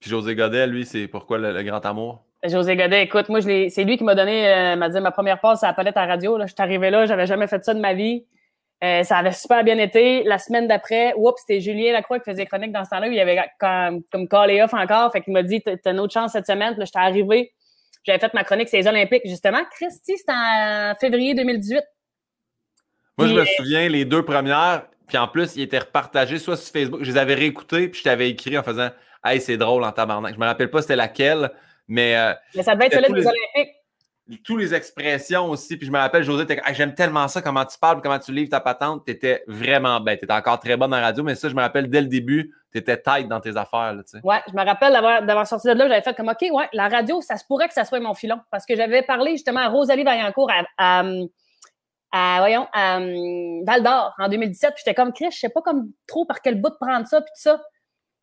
Puis 0.00 0.10
José 0.10 0.34
Godet, 0.34 0.66
lui, 0.66 0.86
c'est 0.86 1.06
pourquoi 1.06 1.38
le, 1.38 1.52
le 1.52 1.62
grand 1.62 1.84
amour? 1.84 2.24
José 2.42 2.74
Godet, 2.74 3.02
écoute, 3.04 3.28
moi, 3.28 3.40
c'est 3.42 3.84
lui 3.84 3.98
qui 3.98 4.04
m'a 4.04 4.14
donné, 4.14 4.48
euh, 4.48 4.76
m'a 4.76 4.88
dit 4.88 4.98
ma 5.00 5.10
première 5.10 5.40
passe 5.40 5.62
à 5.62 5.68
la 5.68 5.74
palette 5.74 5.98
à 5.98 6.06
radio. 6.06 6.38
Là. 6.38 6.46
Je 6.46 6.54
suis 6.54 6.62
arrivé 6.62 6.88
là, 6.90 7.04
j'avais 7.06 7.26
jamais 7.26 7.46
fait 7.46 7.62
ça 7.62 7.74
de 7.74 7.80
ma 7.80 7.92
vie. 7.92 8.24
Euh, 8.82 9.02
ça 9.02 9.18
avait 9.18 9.32
super 9.32 9.62
bien 9.62 9.76
été. 9.78 10.22
La 10.24 10.38
semaine 10.38 10.66
d'après, 10.66 11.12
oups, 11.16 11.38
c'était 11.40 11.60
Julien 11.60 11.92
Lacroix 11.92 12.18
qui 12.18 12.30
faisait 12.30 12.46
chronique 12.46 12.72
dans 12.72 12.84
ce 12.84 12.90
temps-là. 12.90 13.08
Il 13.08 13.20
avait 13.20 13.38
comme, 13.58 14.02
comme 14.10 14.26
callé 14.26 14.62
off 14.62 14.72
encore. 14.72 15.12
Fait 15.12 15.20
qu'il 15.20 15.32
m'a 15.34 15.42
dit, 15.42 15.60
t'as 15.62 15.90
une 15.92 16.00
autre 16.00 16.14
chance 16.14 16.32
cette 16.32 16.46
semaine. 16.46 16.70
Puis 16.72 16.78
Là, 16.80 16.84
j'étais 16.86 16.98
arrivé. 16.98 17.52
J'avais 18.04 18.18
fait 18.18 18.32
ma 18.32 18.42
chronique 18.44 18.70
sur 18.70 18.78
les 18.78 18.86
Olympiques, 18.86 19.22
justement. 19.26 19.60
Christy, 19.72 20.16
c'était 20.16 20.32
en 20.32 20.94
février 20.98 21.34
2018. 21.34 21.82
Moi, 23.18 23.28
je 23.28 23.34
me 23.34 23.44
souviens, 23.44 23.86
les 23.88 24.06
deux 24.06 24.24
premières, 24.24 24.86
puis 25.06 25.18
en 25.18 25.28
plus, 25.28 25.56
ils 25.56 25.62
étaient 25.62 25.80
repartagés 25.80 26.38
soit 26.38 26.56
sur 26.56 26.72
Facebook, 26.72 27.00
je 27.02 27.10
les 27.12 27.18
avais 27.18 27.34
réécoutés, 27.34 27.88
puis 27.88 27.98
je 27.98 28.04
t'avais 28.04 28.30
écrit 28.30 28.56
en 28.56 28.62
faisant 28.62 28.88
Hey, 29.22 29.38
c'est 29.42 29.58
drôle 29.58 29.84
en 29.84 29.92
tabarnak. 29.92 30.34
Je 30.34 30.40
me 30.40 30.46
rappelle 30.46 30.70
pas 30.70 30.80
c'était 30.80 30.96
laquelle, 30.96 31.50
mais 31.86 32.16
euh, 32.16 32.32
Mais 32.54 32.62
ça 32.62 32.74
devait 32.74 32.86
être 32.86 32.94
celui 32.94 33.06
tous 33.08 33.12
des 33.14 33.20
les- 33.20 33.26
Olympiques. 33.26 33.74
Toutes 34.38 34.60
les 34.60 34.74
expressions 34.74 35.48
aussi. 35.50 35.76
Puis 35.76 35.86
je 35.86 35.92
me 35.92 35.98
rappelle, 35.98 36.22
José, 36.22 36.44
Hey, 36.48 36.74
j'aime 36.74 36.94
tellement 36.94 37.26
ça, 37.28 37.42
comment 37.42 37.64
tu 37.64 37.78
parles, 37.78 38.00
comment 38.00 38.18
tu 38.18 38.32
livres 38.32 38.50
ta 38.50 38.60
patente. 38.60 39.04
Tu 39.04 39.12
étais 39.12 39.44
vraiment 39.46 40.00
bête. 40.00 40.20
Tu 40.20 40.24
étais 40.24 40.34
encore 40.34 40.60
très 40.60 40.76
bonne 40.76 40.94
en 40.94 41.00
radio, 41.00 41.24
mais 41.24 41.34
ça, 41.34 41.48
je 41.48 41.54
me 41.54 41.60
rappelle 41.60 41.88
dès 41.88 42.00
le 42.00 42.06
début, 42.06 42.54
tu 42.72 42.78
étais 42.78 43.00
tight 43.00 43.28
dans 43.28 43.40
tes 43.40 43.56
affaires. 43.56 43.94
Là. 43.94 44.02
Ouais, 44.22 44.40
je 44.48 44.52
me 44.52 44.64
rappelle 44.64 44.92
d'avoir, 44.92 45.46
sorti 45.46 45.68
de 45.68 45.72
là, 45.72 45.88
j'avais 45.88 46.02
fait 46.02 46.16
comme 46.16 46.28
OK, 46.28 46.46
ouais, 46.52 46.68
la 46.72 46.88
radio, 46.88 47.20
ça 47.20 47.36
se 47.36 47.44
pourrait 47.44 47.68
que 47.68 47.74
ça 47.74 47.84
soit 47.84 48.00
mon 48.00 48.14
filon. 48.14 48.40
Parce 48.50 48.66
que 48.66 48.76
j'avais 48.76 49.02
parlé 49.02 49.32
justement 49.32 49.60
à 49.60 49.68
Rosalie 49.68 50.04
Vaillancourt 50.04 50.50
à, 50.50 51.00
à, 51.00 51.04
à, 52.12 52.38
voyons, 52.38 52.66
à 52.72 52.98
hum, 52.98 53.64
Val 53.64 53.82
d'Or 53.82 54.14
en 54.18 54.28
2017. 54.28 54.74
Puis 54.74 54.82
j'étais 54.84 54.94
comme 54.94 55.12
Chris, 55.12 55.30
je 55.32 55.38
sais 55.38 55.48
pas 55.48 55.62
comme 55.62 55.90
trop 56.06 56.24
par 56.24 56.40
quel 56.42 56.60
bout 56.60 56.70
de 56.70 56.76
prendre 56.80 57.06
ça, 57.06 57.20
puis 57.20 57.30
tout 57.34 57.42
ça. 57.42 57.60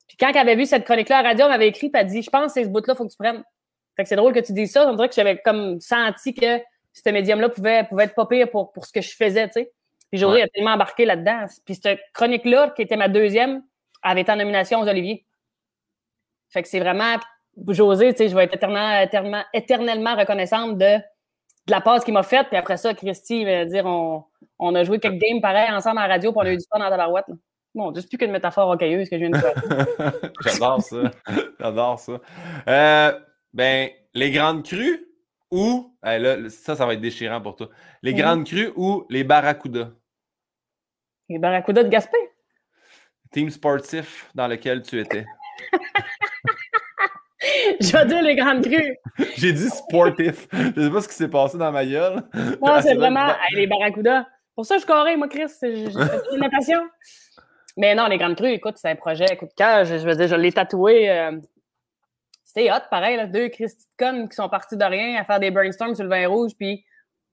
Puis 0.08 0.16
quand 0.18 0.30
elle 0.30 0.38
avait 0.38 0.56
vu 0.56 0.66
cette 0.66 0.86
chronique-là 0.86 1.18
à 1.18 1.24
la 1.24 1.30
radio, 1.30 1.46
elle 1.46 1.52
m'avait 1.52 1.68
écrit, 1.68 1.90
puis 1.90 2.02
elle 2.02 2.08
dit 2.08 2.22
Je 2.22 2.30
pense 2.30 2.48
que 2.48 2.52
c'est 2.54 2.64
ce 2.64 2.70
bout-là, 2.70 2.94
il 2.94 2.98
faut 2.98 3.06
que 3.06 3.12
tu 3.12 3.18
prennes. 3.18 3.44
Fait 3.98 4.04
que 4.04 4.10
c'est 4.10 4.16
drôle 4.16 4.32
que 4.34 4.40
tu 4.40 4.54
dises 4.54 4.72
ça. 4.72 4.88
On 4.90 4.94
dirait 4.94 5.10
que 5.10 5.16
j'avais 5.16 5.38
comme 5.40 5.82
senti 5.82 6.34
que 6.34 6.60
ce 6.94 7.10
médium-là 7.10 7.50
pouvait, 7.50 7.84
pouvait 7.84 8.06
être 8.06 8.16
pas 8.16 8.26
pire 8.26 8.50
pour, 8.50 8.72
pour 8.72 8.86
ce 8.86 8.94
que 8.94 9.02
je 9.02 9.14
faisais, 9.14 9.48
tu 9.48 9.54
sais. 9.54 9.72
Puis 10.10 10.20
José 10.20 10.38
Ouais. 10.38 10.44
a 10.44 10.48
tellement 10.48 10.72
embarqué 10.72 11.04
là-dedans. 11.04 11.46
Puis 11.66 11.76
cette 11.76 12.00
chronique-là, 12.14 12.70
qui 12.76 12.82
était 12.84 12.96
ma 12.96 13.10
deuxième, 13.10 13.62
avait 14.02 14.22
été 14.22 14.32
en 14.32 14.38
nomination 14.38 14.80
aux 14.80 14.88
Oliviers. 14.88 15.26
Fait 16.50 16.62
que 16.64 16.70
c'est 16.70 16.80
vraiment 16.80 17.16
José, 17.68 18.14
tu 18.14 18.20
sais, 18.20 18.30
je 18.30 18.36
vais 18.36 18.46
être 18.46 18.54
éternellement, 18.56 19.02
éternellement, 19.02 19.44
éternellement 19.54 20.16
reconnaissante 20.16 20.78
de, 20.78 20.98
de 20.98 21.72
la 21.72 21.82
passe 21.82 22.06
qu'il 22.06 22.14
m'a 22.14 22.24
faite. 22.24 22.48
Puis 22.48 22.58
après 22.58 22.78
ça, 22.78 22.94
Christy, 22.94 23.44
va 23.44 23.66
dire 23.66 23.86
on, 23.86 24.24
on 24.60 24.76
a 24.76 24.84
joué 24.84 25.00
quelques 25.00 25.20
games 25.20 25.42
pareils 25.42 25.70
ensemble 25.72 25.98
à 26.00 26.08
la 26.08 26.14
radio, 26.14 26.32
puis 26.32 26.40
on 26.42 26.46
a 26.46 26.52
eu 26.54 26.58
du 26.58 26.64
fun 26.72 26.80
dans 26.80 26.90
la 26.90 26.96
barouette. 26.98 27.26
Bon, 27.76 27.94
c'est 27.94 28.08
plus 28.08 28.18
qu'une 28.18 28.32
métaphore 28.32 28.68
rocailleuse 28.68 29.10
que 29.10 29.18
je 29.18 29.26
viens 29.26 29.30
de 29.32 29.38
faire. 29.38 29.54
J'adore 30.46 30.82
ça. 30.82 30.98
J'adore 31.60 32.00
ça. 32.00 32.14
Euh, 32.68 33.20
Ben, 33.54 33.90
les 34.14 34.32
grandes 34.32 34.64
crues 34.64 35.06
ou. 35.52 35.96
eh, 36.06 36.20
là, 36.20 36.50
ça, 36.50 36.76
ça 36.76 36.86
va 36.86 36.94
être 36.94 37.02
déchirant 37.02 37.42
pour 37.42 37.56
toi. 37.56 37.70
Les 38.04 38.14
grandes 38.14 38.46
crues 38.46 38.72
ou 38.76 39.06
les 39.10 39.24
barracudas? 39.24 39.92
Les 41.30 41.40
Barracudas 41.40 41.84
de 41.84 41.90
Gaspé. 41.90 42.18
Team 43.32 43.50
sportif 43.50 44.30
dans 44.34 44.48
lequel 44.48 44.82
tu 44.82 45.00
étais. 45.00 45.26
Je 47.80 47.92
vais 47.92 48.06
dire 48.06 48.22
les 48.22 48.36
grandes 48.36 48.64
crues. 48.64 48.98
J'ai 49.38 49.54
dit 49.54 49.70
sportif. 49.70 50.48
Je 50.52 50.82
sais 50.82 50.90
pas 50.90 51.02
ce 51.02 51.08
qui 51.08 51.14
s'est 51.16 51.28
passé 51.30 51.58
dans 51.58 51.72
ma 51.72 51.86
gueule. 51.86 52.16
Non, 52.34 52.58
Ah, 52.68 52.82
c'est 52.82 52.90
c'est 52.90 52.96
vrai. 52.96 53.10
vraiment 53.10 53.28
hey, 53.28 53.56
les 53.56 53.68
Barracudas. 53.68 54.26
Pour 54.56 54.66
ça, 54.66 54.78
je 54.80 54.86
carré, 54.86 55.16
moi, 55.18 55.28
Chris. 55.28 55.52
J'ai 55.62 55.84
une 56.34 56.40
natation. 56.40 56.80
Mais 57.78 57.94
non, 57.94 58.08
les 58.08 58.18
grandes 58.18 58.36
crues, 58.36 58.52
écoute, 58.54 58.76
c'est 58.78 58.90
un 58.90 58.96
projet 58.96 59.36
coup 59.38 59.46
de 59.46 59.54
cœur. 59.54 59.86
Je, 59.86 60.00
je 60.00 60.06
veux 60.08 60.16
dire, 60.16 60.28
je 60.28 60.36
l'ai 60.36 60.52
tatoué. 60.52 61.10
euh, 61.12 61.32
C'était 62.58 62.72
hot, 62.72 62.80
pareil, 62.90 63.18
là, 63.18 63.28
deux 63.28 63.50
Christy 63.50 63.86
qui 64.00 64.36
sont 64.36 64.50
partis 64.50 64.76
de 64.78 64.84
rien 64.84 65.22
à 65.22 65.24
faire 65.24 65.40
des 65.40 65.52
brainstorms 65.52 65.94
sur 65.94 66.04
le 66.06 66.10
vin 66.10 66.28
rouge, 66.28 66.54
puis 66.58 66.84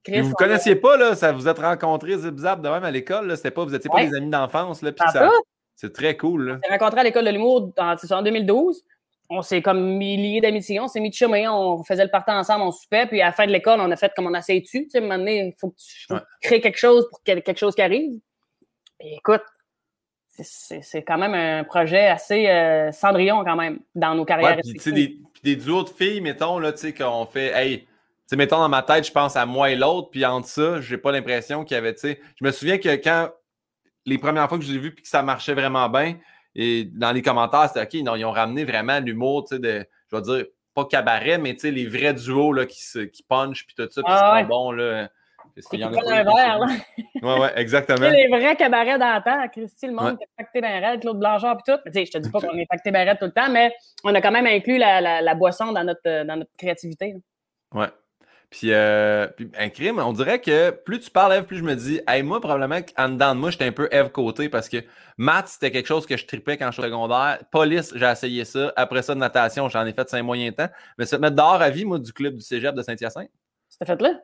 Chris. 0.03 0.20
Vous 0.20 0.33
on- 0.33 0.35
connaissiez 0.35 0.77
pas, 0.77 0.99
là, 0.99 1.14
ça 1.14 1.33
vous 1.33 1.49
êtes 1.49 1.59
rencontrés 1.59 2.18
zip-zap 2.18 2.61
de 2.61 2.68
même 2.68 2.85
à 2.85 2.91
l'école, 2.91 3.27
là. 3.29 3.37
C'était 3.37 3.51
pas, 3.51 3.64
vous 3.64 3.75
étiez 3.75 3.89
pas 3.89 3.97
Ouais. 3.97 4.09
des 4.09 4.16
amis 4.16 4.29
d'enfance, 4.29 4.83
là. 4.83 4.93
puis 4.93 5.03
Ah, 5.09 5.12
ça-? 5.12 5.31
C'est 5.77 5.95
très 5.95 6.14
cool, 6.18 6.47
là. 6.49 6.55
On 6.62 6.66
s'est 6.66 6.72
rencontrés 6.79 7.01
à 7.01 7.05
l'école 7.05 7.25
de 7.25 7.31
l'humour 7.31 7.72
en, 7.79 7.95
en 8.11 8.22
2012. 8.22 8.85
On 9.31 9.41
s'est 9.41 9.62
comme 9.62 9.97
mis 9.97 10.18
liés 10.18 10.43
d'amitié, 10.43 10.79
on 10.79 10.89
s'est 10.89 11.01
mis 11.01 11.09
de 11.09 11.14
chemin, 11.14 11.51
on 11.51 11.83
faisait 11.85 12.05
le 12.05 12.11
party 12.11 12.31
ensemble, 12.31 12.62
on 12.62 12.70
soupait, 12.70 13.07
puis 13.07 13.22
à 13.22 13.27
la 13.27 13.33
fin 13.33 13.47
de 13.47 13.51
l'école, 13.53 13.81
on 13.81 13.91
a 13.91 13.97
fait 13.97 14.12
comme 14.14 14.27
on 14.27 14.35
a 14.35 14.41
essayé 14.41 14.61
dessus. 14.61 14.85
Tu 14.85 14.91
sais, 14.91 14.99
à 14.99 15.01
un 15.01 15.05
moment 15.05 15.16
donné, 15.18 15.39
il 15.47 15.55
faut 15.59 15.70
que 15.70 15.77
tu 15.77 16.05
faut 16.07 16.14
Ouais. 16.14 16.20
crées 16.43 16.61
quelque 16.61 16.77
chose 16.79 17.09
pour 17.09 17.22
quelque 17.22 17.57
chose 17.57 17.75
qui 17.75 17.81
arrive. 17.81 18.20
Et 19.01 19.14
écoute, 19.16 19.41
c'est- 20.37 20.45
c'est 20.45 20.82
c'est 20.82 21.03
quand 21.03 21.18
même 21.18 21.35
un 21.35 21.64
projet 21.64 22.07
assez 22.07 22.49
euh, 22.49 22.91
cendrillon 22.93 23.45
quand 23.45 23.57
même 23.57 23.78
dans 23.95 24.14
nos 24.14 24.24
carrières 24.24 24.57
puis 24.62 24.93
des, 24.93 25.09
puis 25.32 25.43
des 25.43 25.57
duos 25.57 25.85
de 25.85 25.89
filles, 25.91 26.20
mettons, 26.20 26.59
là, 26.59 26.72
tu 26.72 26.78
sais, 26.78 26.95
qu'on 26.95 27.24
fait, 27.26 27.53
hey, 27.55 27.87
tu 28.28 28.37
mettons 28.37 28.59
dans 28.59 28.68
ma 28.68 28.82
tête, 28.82 29.07
je 29.07 29.12
pense 29.12 29.37
à 29.37 29.47
moi 29.47 29.70
et 29.70 29.76
l'autre, 29.76 30.11
puis 30.11 30.24
entre 30.24 30.49
ça, 30.49 30.80
j'ai 30.80 30.99
pas 30.99 31.12
l'impression 31.12 31.64
qu'il 31.64 31.74
y 31.76 31.78
avait, 31.78 31.95
tu 31.95 32.01
sais, 32.01 32.20
je 32.41 32.45
me 32.45 32.51
souviens 32.51 32.78
que 32.78 32.89
quand 32.97 33.30
les 34.07 34.18
premières 34.18 34.49
fois 34.49 34.59
que 34.59 34.64
je 34.64 34.72
l'ai 34.72 34.78
vu 34.78 34.93
puis 34.95 35.03
que 35.03 35.09
ça 35.09 35.22
marchait 35.22 35.55
vraiment 35.55 35.89
bien, 35.89 36.16
et 36.55 36.85
dans 36.85 37.12
les 37.12 37.22
commentaires, 37.22 37.68
c'était 37.72 37.82
OK, 37.99 38.05
non, 38.05 38.16
ils 38.16 38.24
ont 38.24 38.30
ramené 38.32 38.64
vraiment 38.64 38.99
l'humour, 39.01 39.45
tu 39.45 39.57
sais, 39.57 39.61
de, 39.61 39.87
je 40.11 40.16
vais 40.16 40.22
dire, 40.22 40.45
pas 40.74 40.85
cabaret, 40.87 41.39
mais 41.39 41.55
tu 41.55 41.61
sais, 41.61 41.70
les 41.70 41.87
vrais 41.87 42.14
duos, 42.14 42.53
là, 42.53 42.66
qui, 42.66 42.82
se, 42.82 43.01
qui 43.01 43.22
punchent, 43.22 43.66
puis 43.66 43.74
tout 43.76 43.89
ça, 43.91 44.03
puis 44.03 44.12
Ah 44.12 44.28
qui 44.30 44.35
ouais. 44.35 44.43
sont 44.43 44.49
bons, 44.49 44.72
là. 44.72 45.09
Parce 45.55 45.69
qu'il 45.69 45.81
y 45.81 45.85
en 45.85 45.93
a 45.93 45.99
un 45.99 46.25
verre, 46.25 46.59
là. 46.59 46.67
Ouais, 47.23 47.41
ouais, 47.41 47.53
exactement. 47.57 48.09
les 48.11 48.27
vrais 48.29 48.57
cabarets 48.57 48.99
d'antan, 48.99 49.47
Christy, 49.49 49.87
le 49.87 49.93
monde 49.93 50.17
Ouais. 50.19 50.25
est 50.25 50.29
pacté 50.37 50.61
raids, 50.61 50.99
Claude 51.01 51.19
Blanchard 51.19 51.59
puis 51.63 51.73
tout. 51.75 51.81
Mais 51.85 51.93
Tu 51.93 51.99
sais, 52.01 52.07
je 52.07 52.11
te 52.13 52.19
dis 52.19 52.31
pas 52.31 52.41
qu'on 52.41 52.59
est 52.59 52.67
pacté 52.67 52.91
raids 52.91 53.17
tout 53.19 53.27
le 53.27 53.31
temps, 53.33 53.49
mais 53.51 53.73
on 54.03 54.15
a 54.15 54.21
quand 54.21 54.33
même 54.33 54.47
inclus 54.47 54.79
la, 54.79 55.01
la, 55.01 55.21
la 55.23 55.35
boisson 55.35 55.71
dans 55.73 55.85
notre, 55.85 56.01
euh, 56.07 56.25
dans 56.25 56.37
notre 56.37 56.51
créativité. 56.59 57.15
là. 57.15 57.81
Ouais. 57.81 57.89
Puis, 58.51 58.73
euh, 58.73 59.27
puis 59.37 59.51
un 59.59 59.69
crime, 59.69 59.99
on 59.99 60.13
dirait 60.13 60.41
que 60.41 60.71
plus 60.71 61.01
tu 61.01 61.11
parles, 61.11 61.33
Eve, 61.33 61.45
plus 61.45 61.57
je 61.59 61.65
me 61.65 61.75
dis, 61.75 62.01
hey, 62.07 62.23
moi, 62.23 62.41
probablement 62.41 62.81
qu'en 62.83 63.09
dedans 63.09 63.35
de 63.35 63.41
moi, 63.41 63.51
j'étais 63.51 63.65
un 63.65 63.73
peu 63.73 63.89
Eve 63.91 64.11
côté 64.11 64.49
parce 64.49 64.69
que 64.69 64.77
maths, 65.17 65.49
c'était 65.49 65.73
quelque 65.73 65.87
chose 65.87 66.07
que 66.07 66.17
je 66.17 66.25
tripais 66.25 66.57
quand 66.57 66.67
je 66.67 66.73
suis 66.81 66.83
secondaire. 66.83 67.39
Police, 67.51 67.93
j'ai 67.97 68.07
essayé 68.07 68.45
ça. 68.45 68.73
Après 68.77 69.03
ça, 69.03 69.15
de 69.15 69.19
natation, 69.19 69.69
j'en 69.69 69.85
ai 69.87 69.93
fait 69.93 70.09
cinq 70.09 70.23
moyens 70.23 70.55
temps. 70.55 70.69
Mais 70.99 71.07
se 71.07 71.17
mettre 71.17 71.35
dehors 71.35 71.61
à 71.61 71.71
vie, 71.71 71.85
moi, 71.85 71.99
du 71.99 72.13
club 72.13 72.35
du 72.35 72.43
cégep 72.43 72.75
de 72.77 72.83
Saint-Hyacinthe. 72.83 73.31
C'était 73.69 73.87
fait 73.87 74.01
là? 74.03 74.21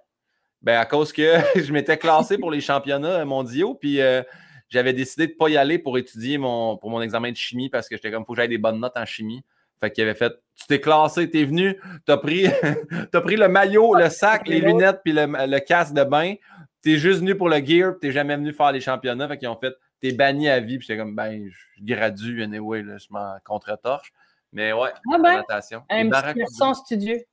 Ben, 0.63 0.79
à 0.79 0.85
cause 0.85 1.13
que 1.13 1.23
je 1.57 1.73
m'étais 1.73 1.97
classé 1.97 2.39
pour 2.39 2.51
les 2.51 2.61
championnats 2.61 3.25
mondiaux, 3.25 3.75
puis 3.75 4.01
euh, 4.01 4.23
j'avais 4.69 4.93
décidé 4.93 5.27
de 5.27 5.33
ne 5.33 5.37
pas 5.37 5.49
y 5.49 5.57
aller 5.57 5.79
pour 5.79 5.99
étudier 5.99 6.39
mon, 6.39 6.77
pour 6.77 6.91
mon 6.91 7.01
examen 7.03 7.31
de 7.31 7.37
chimie 7.37 7.69
parce 7.69 7.89
que 7.89 7.97
j'étais 7.97 8.11
comme, 8.11 8.25
faut 8.25 8.33
que 8.35 8.39
j'aille 8.39 8.49
des 8.49 8.59
bonnes 8.59 8.81
notes 8.81 8.97
en 8.97 9.07
chimie. 9.07 9.43
Fait 9.81 9.91
qu'il 9.91 10.05
avait 10.05 10.15
fait, 10.15 10.35
tu 10.55 10.67
t'es 10.67 10.79
classé, 10.81 11.31
t'es 11.31 11.45
venu, 11.45 11.81
t'as 12.05 12.19
pris, 12.19 12.47
t'as 13.13 13.21
pris 13.23 13.37
le 13.37 13.49
maillot, 13.49 13.95
le 13.95 14.11
sac, 14.11 14.47
les 14.47 14.61
lunettes, 14.61 15.01
puis 15.03 15.15
le, 15.15 15.27
le 15.27 15.59
casque 15.61 15.95
de 15.95 16.05
bain. 16.05 16.35
T'es 16.83 16.97
juste 16.97 17.21
venu 17.21 17.35
pour 17.35 17.49
le 17.49 17.65
gear, 17.65 17.93
puis 17.93 18.01
t'es 18.01 18.13
jamais 18.13 18.37
venu 18.37 18.53
faire 18.53 18.73
les 18.73 18.81
championnats. 18.81 19.29
Fait 19.29 19.39
qu'ils 19.39 19.49
ont 19.49 19.59
fait, 19.59 19.75
t'es 20.01 20.13
banni 20.13 20.49
à 20.51 20.61
vie, 20.61 20.79
puis 20.79 20.87
j'étais 20.87 20.99
comme, 20.99 21.15
ben, 21.15 21.49
je 21.51 21.83
gradue, 21.83 22.43
anyway, 22.43 22.83
là, 22.83 22.99
je 22.99 23.07
m'en 23.11 23.37
contre-torche. 23.45 24.13
Mais 24.53 24.73
ouais, 24.73 24.91
Ah 25.13 25.19
ben. 25.19 25.43
Les 25.91 26.01
un 26.13 26.33
petit 26.33 26.81
studieux. 26.81 27.25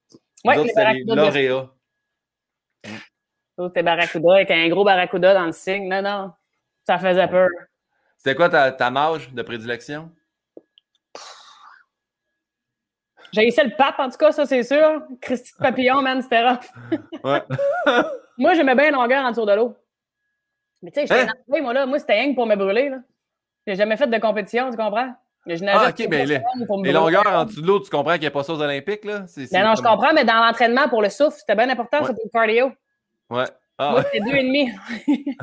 Ouais, 0.45 0.55
les 0.55 0.63
les 0.63 1.03
de-. 1.03 1.67
C'était 3.57 3.83
barracuda 3.83 4.33
avec 4.35 4.51
un 4.51 4.67
gros 4.69 4.83
barracuda 4.83 5.33
dans 5.33 5.45
le 5.45 5.51
signe. 5.51 5.87
Non, 5.89 6.01
non, 6.01 6.31
ça 6.85 6.97
faisait 6.99 7.27
peur. 7.27 7.49
C'était 8.17 8.35
quoi 8.35 8.49
ta, 8.49 8.71
ta 8.71 8.89
nage 8.91 9.31
de 9.33 9.41
prédilection? 9.41 10.11
J'ai 13.33 13.47
essayé 13.47 13.67
le 13.67 13.75
pape, 13.75 13.99
en 13.99 14.09
tout 14.09 14.17
cas, 14.17 14.31
ça, 14.31 14.45
c'est 14.45 14.63
sûr. 14.63 15.01
Christy 15.21 15.51
de 15.53 15.57
Papillon, 15.57 16.01
man, 16.01 16.21
c'était 16.21 16.47
rough. 16.47 16.65
Moi, 18.37 18.53
j'aimais 18.53 18.75
bien 18.75 18.91
longueur 18.91 19.25
en 19.25 19.31
dessous 19.31 19.45
de 19.45 19.53
l'eau. 19.53 19.75
Mais 20.81 20.91
tu 20.91 21.01
sais, 21.01 21.07
j'étais 21.07 21.21
Hein? 21.29 21.33
moi, 21.61 21.73
là. 21.73 21.85
Moi, 21.85 21.99
c'était 21.99 22.13
rien 22.13 22.29
que 22.31 22.35
pour 22.35 22.45
me 22.45 22.55
brûler, 22.55 22.89
là. 22.89 22.97
J'ai 23.65 23.75
jamais 23.75 23.97
fait 23.97 24.07
de 24.07 24.17
compétition, 24.19 24.69
tu 24.69 24.77
comprends? 24.77 25.13
Mais 25.45 25.57
Je 25.57 25.65
Ah, 25.67 25.89
ok, 25.89 25.95
pour 26.03 26.09
ben, 26.09 26.27
les- 26.27 26.41
Les 26.83 26.91
longueurs 26.91 27.25
en 27.27 27.45
dessous 27.45 27.61
de 27.61 27.67
l'eau, 27.67 27.79
tu 27.79 27.89
comprends 27.89 28.13
qu'il 28.13 28.21
n'y 28.21 28.27
a 28.27 28.31
pas 28.31 28.43
ça 28.43 28.53
aux 28.53 28.61
Olympiques, 28.61 29.03
là? 29.05 29.25
Ben 29.51 29.63
non, 29.65 29.75
je 29.75 29.81
comprends, 29.81 30.13
mais 30.13 30.23
dans 30.23 30.35
l'entraînement 30.45 30.87
pour 30.87 31.01
le 31.01 31.09
souffle, 31.09 31.37
c'était 31.37 31.55
bien 31.55 31.69
important, 31.69 31.99
Ouais. 32.01 32.13
pour 32.13 32.15
le 32.23 32.29
cardio. 32.29 32.71
Ouais. 33.29 33.45
Ah, 33.77 33.91
Moi, 33.91 33.99
ouais. 34.01 34.07
et 34.13 34.43
demi. 34.43 34.71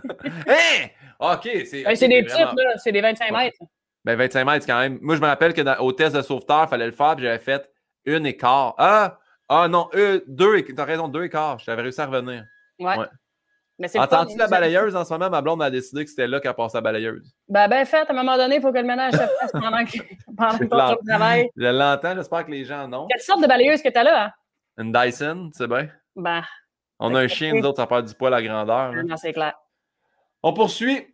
Hein? 0.48 0.88
Ok, 1.20 1.48
c'est. 1.66 1.82
Ben, 1.84 1.90
ok, 1.92 1.96
c'est 1.96 2.08
des 2.08 2.22
vraiment- 2.22 2.50
petites, 2.50 2.64
là. 2.64 2.72
C'est 2.78 2.92
des 2.92 3.00
25 3.00 3.30
Ouais. 3.32 3.44
mètres. 3.44 3.58
Ben, 4.04 4.16
25 4.16 4.44
mètres, 4.44 4.66
quand 4.66 4.78
même. 4.80 4.98
Moi, 5.00 5.16
je 5.16 5.20
me 5.20 5.26
rappelle 5.26 5.54
que 5.54 5.62
dans- 5.62 5.78
au 5.78 5.92
test 5.92 6.14
de 6.16 6.22
sauveteur, 6.22 6.64
il 6.64 6.68
fallait 6.68 6.86
le 6.86 6.92
faire, 6.92 7.14
puis 7.16 7.24
j'avais 7.24 7.38
fait 7.38 7.70
une 8.04 8.26
et 8.26 8.36
quart. 8.36 8.74
Ah! 8.78 9.18
Ah 9.48 9.68
non, 9.68 9.88
euh, 9.94 10.20
deux 10.26 10.56
et... 10.56 10.64
T'as 10.74 10.84
raison, 10.84 11.06
deux 11.06 11.24
et 11.24 11.28
quart. 11.28 11.58
J'avais 11.58 11.82
réussi 11.82 12.00
à 12.00 12.06
revenir. 12.06 12.44
Ouais. 12.78 12.96
Ouais. 12.98 13.06
Mais 13.78 13.88
c'est 13.88 13.98
Entends-tu 13.98 14.36
la 14.38 14.46
balayeuse 14.46 14.94
en 14.96 15.04
ce 15.04 15.12
moment? 15.12 15.28
Ma 15.28 15.42
blonde 15.42 15.62
a 15.62 15.70
décidé 15.70 16.04
que 16.04 16.10
c'était 16.10 16.26
là 16.28 16.40
qu'elle 16.40 16.54
passait 16.54 16.78
la 16.78 16.80
balayeuse. 16.82 17.34
Ben, 17.48 17.68
ben 17.68 17.84
fait, 17.84 18.08
à 18.08 18.10
un 18.10 18.14
moment 18.14 18.36
donné, 18.36 18.56
il 18.56 18.62
faut 18.62 18.72
que 18.72 18.78
le 18.78 18.84
ménage 18.84 19.12
se 19.12 19.18
fasse 19.18 19.52
pendant 19.52 19.84
que, 19.84 19.98
pendant 20.36 20.94
ton 20.94 21.00
de 21.02 21.08
travail. 21.08 21.50
Je 21.56 21.66
l'entends, 21.66 22.14
j'espère 22.14 22.46
que 22.46 22.50
les 22.52 22.64
gens 22.64 22.86
non. 22.88 23.06
Quelle 23.10 23.20
sorte 23.20 23.42
de 23.42 23.46
balayeuse 23.48 23.82
que 23.82 23.88
t'as 23.90 24.04
là, 24.04 24.24
hein? 24.26 24.30
Une 24.78 24.92
Dyson, 24.92 25.50
c'est 25.52 25.66
bien. 25.66 25.88
Ben, 26.16 26.42
On 26.98 27.14
a 27.14 27.20
un 27.20 27.28
chien, 27.28 27.52
nous 27.54 27.64
autres, 27.64 27.76
ça 27.78 27.86
perd 27.86 28.06
du 28.06 28.14
poil 28.14 28.32
à 28.34 28.42
grandeur. 28.42 28.92
là. 28.92 29.02
non, 29.02 29.16
c'est 29.16 29.32
clair. 29.32 29.54
On 30.42 30.52
poursuit. 30.52 31.06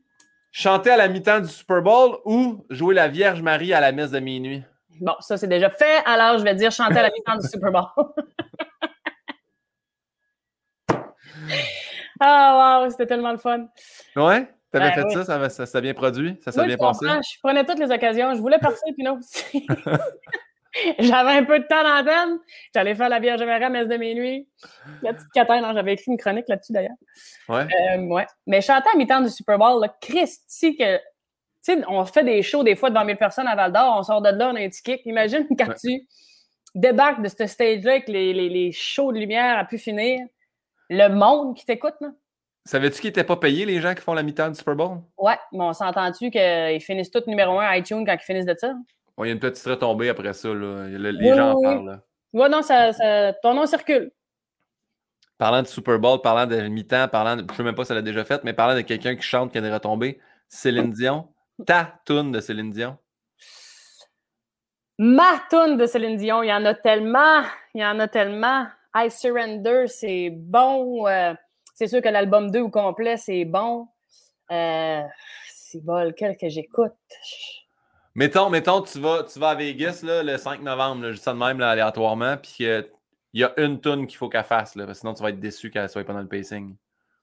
Chanter 0.53 0.91
à 0.91 0.97
la 0.97 1.07
mi-temps 1.07 1.39
du 1.41 1.49
Super 1.49 1.81
Bowl 1.81 2.19
ou 2.25 2.67
jouer 2.71 2.93
la 2.93 3.07
Vierge 3.07 3.41
Marie 3.41 3.73
à 3.73 3.81
la 3.81 3.93
messe 3.93 4.11
de 4.11 4.19
minuit? 4.19 4.65
Bon, 5.01 5.15
ça, 5.21 5.37
c'est 5.37 5.47
déjà 5.47 5.71
fait. 5.71 6.03
Alors, 6.05 6.39
je 6.39 6.43
vais 6.45 6.57
dire 6.57 6.73
chanter 6.73 6.99
à 6.99 7.03
la 7.03 7.11
mi-temps 7.11 7.37
du 7.37 7.47
Super 7.47 7.71
Bowl. 7.71 7.85
ah, 12.21 12.81
wow, 12.83 12.91
c'était 12.91 13.07
tellement 13.07 13.31
le 13.31 13.39
fun. 13.39 13.69
Ouais? 14.17 14.53
T'avais 14.73 14.89
Ben 14.89 14.95
fait 14.95 15.05
oui. 15.05 15.15
ça, 15.15 15.25
ça, 15.25 15.49
ça 15.49 15.67
s'est 15.67 15.81
bien 15.81 15.95
produit? 15.95 16.39
Ça 16.45 16.51
s'est 16.53 16.65
bien 16.67 16.77
passé? 16.77 17.07
je 17.07 17.39
prenais 17.41 17.65
toutes 17.65 17.79
les 17.79 17.91
occasions. 17.91 18.35
Je 18.35 18.41
voulais 18.41 18.59
partir, 18.59 18.93
puis 18.95 19.05
non. 19.05 19.21
J'avais 20.99 21.33
un 21.33 21.45
peu 21.45 21.59
de 21.59 21.65
temps 21.65 21.83
d'antenne. 21.83 22.39
J'allais 22.75 22.95
faire 22.95 23.09
la 23.09 23.19
Vierge 23.19 23.43
Marie 23.43 23.65
à 23.65 23.71
messe 23.71 23.89
de 23.89 23.97
minuit. 23.97 24.49
La 25.03 25.13
petite 25.15 25.29
Catherine, 25.35 25.65
hein, 25.65 25.73
j'avais 25.75 25.95
écrit 25.95 26.11
une 26.13 26.17
chronique 26.19 26.49
là-dessus 26.49 26.73
d'ailleurs. 26.73 26.97
Ouais. 27.49 27.67
Euh, 27.95 27.99
ouais. 28.03 28.27
Mais 28.47 28.61
chanter 28.61 28.89
à 28.95 28.97
mi-temps 28.97 29.21
du 29.21 29.31
Super 29.31 29.59
Bowl, 29.59 29.81
là, 29.83 29.95
Christy, 30.01 30.77
que. 30.77 30.97
Tu 30.97 31.75
sais, 31.75 31.83
on 31.89 32.05
fait 32.07 32.25
des 32.25 32.43
shows 32.43 32.63
des 32.63 32.75
fois 32.77 32.89
devant 32.89 33.05
1000 33.05 33.17
personnes 33.17 33.47
à 33.47 33.55
Val 33.55 33.73
d'Or, 33.73 33.97
on 33.99 34.03
sort 34.03 34.23
de 34.23 34.31
là, 34.31 34.51
on 34.51 34.57
a 34.57 34.61
un 34.61 34.69
petit 34.69 34.83
kick. 34.83 35.03
Imagine 35.05 35.47
quand 35.59 35.69
Ouais. 35.69 35.75
tu 35.79 36.01
débarques 36.75 37.21
de 37.21 37.29
ce 37.29 37.47
stage-là 37.47 37.91
avec 37.93 38.09
les, 38.09 38.33
les, 38.33 38.49
les 38.49 38.73
shows 38.73 39.13
de 39.13 39.19
lumière 39.19 39.59
à 39.59 39.65
pu 39.65 39.77
finir, 39.77 40.21
le 40.89 41.09
monde 41.09 41.57
qui 41.57 41.67
t'écoute, 41.67 41.95
là. 42.01 42.09
Savais-tu 42.65 43.01
qu'ils 43.01 43.09
n'étaient 43.09 43.25
pas 43.25 43.37
payés, 43.37 43.65
les 43.67 43.81
gens 43.81 43.95
qui 43.95 44.03
font 44.03 44.15
la 44.15 44.23
mi-temps 44.23 44.49
du 44.51 44.55
Super 44.55 44.77
Bowl? 44.77 44.99
Ouais, 45.19 45.37
mais 45.53 45.65
on 45.65 45.73
s'entend-tu 45.73 46.31
qu'ils 46.31 46.81
finissent 46.81 47.11
tous 47.11 47.27
numéro 47.27 47.59
un 47.59 47.65
à 47.67 47.77
iTunes 47.79 48.05
quand 48.07 48.15
ils 48.15 48.25
finissent 48.25 48.47
de 48.47 48.55
ça? 48.57 48.75
Il 49.19 49.27
y 49.27 49.29
a 49.31 49.33
une 49.33 49.41
petite 49.41 49.65
retombée 49.67 50.09
après 50.09 50.33
ça. 50.33 50.49
Là. 50.49 50.55
Le- 50.89 51.11
les 51.11 51.31
Oui, 51.31 51.37
gens 51.37 51.53
en 51.53 51.57
oui, 51.57 51.65
parlent. 51.65 51.87
là. 51.87 52.01
Ouais, 52.33 52.49
non, 52.49 52.63
ça, 52.63 52.93
ça- 52.93 53.33
ton 53.43 53.55
nom 53.55 53.67
circule. 53.67 54.11
Parlant 55.37 55.63
de 55.63 55.67
Super 55.67 55.99
Bowl, 55.99 56.21
parlant 56.21 56.47
de 56.47 56.61
mi-temps, 56.69 57.09
parlant 57.09 57.37
de, 57.37 57.41
je 57.43 57.53
ne 57.53 57.57
sais 57.57 57.63
même 57.63 57.75
pas 57.75 57.85
si 57.85 57.93
elle 57.93 57.97
l'a 57.99 58.03
déjà 58.03 58.25
fait, 58.25 58.43
mais 58.45 58.53
parlant 58.53 58.75
de 58.77 58.83
quelqu'un 58.83 59.17
qui 59.17 59.23
chante 59.23 59.53
qui 59.53 59.59
a 59.59 59.61
des 59.63 59.73
retombées, 59.73 60.21
Céline 60.49 60.91
Dion. 60.91 61.29
Ta 61.67 62.01
toune 62.05 62.31
de 62.33 62.41
Céline 62.41 62.71
Dion. 62.71 62.99
Ma 64.99 65.41
toune 65.51 65.77
de 65.79 65.87
Céline 65.87 66.17
Dion, 66.17 66.43
il 66.43 66.49
y 66.49 66.53
en 66.53 66.65
a 66.67 66.75
tellement, 66.75 67.43
il 67.75 67.81
y 67.81 67.85
en 67.85 67.99
a 68.01 68.09
tellement. 68.09 68.67
I 68.95 69.11
Surrender, 69.11 69.85
c'est 69.87 70.31
bon. 70.31 71.07
euh, 71.07 71.33
c'est 71.75 71.87
sûr 71.87 72.03
que 72.03 72.09
l'album 72.09 72.51
2 72.51 72.61
au 72.61 72.69
complet, 72.71 73.17
c'est 73.17 73.45
bon. 73.47 73.89
Euh, 74.51 75.01
c'est 75.49 75.83
bon, 75.83 76.05
lequel 76.05 76.37
que 76.37 76.49
j'écoute? 76.49 76.93
Mettons, 78.15 78.51
mettons, 78.51 78.83
tu 78.83 78.99
vas, 78.99 79.23
tu 79.25 79.39
vas 79.39 79.51
à 79.51 79.55
Vegas 79.55 80.01
là, 80.03 80.23
le 80.23 80.37
5 80.37 80.63
novembre, 80.63 81.03
là, 81.03 81.11
je 81.13 81.17
dis 81.17 81.23
ça 81.23 81.33
de 81.33 81.39
même 81.39 81.59
là, 81.61 81.71
aléatoirement, 81.71 82.37
puis 82.37 82.67
euh, 82.67 82.83
il 83.33 83.41
y 83.41 83.45
a 83.45 83.53
une 83.59 83.81
toune 83.81 84.07
qu'il 84.07 84.17
faut 84.19 84.29
qu'elle 84.29 84.45
fasse, 84.45 84.75
là, 84.75 84.85
parce 84.87 84.99
que 84.99 85.01
sinon 85.03 85.15
tu 85.15 85.23
vas 85.23 85.29
être 85.31 85.39
déçu 85.41 85.71
qu'elle 85.71 85.89
soit 85.89 86.03
pas 86.05 86.13
dans 86.13 86.21
le 86.21 86.27
pacing. 86.29 86.75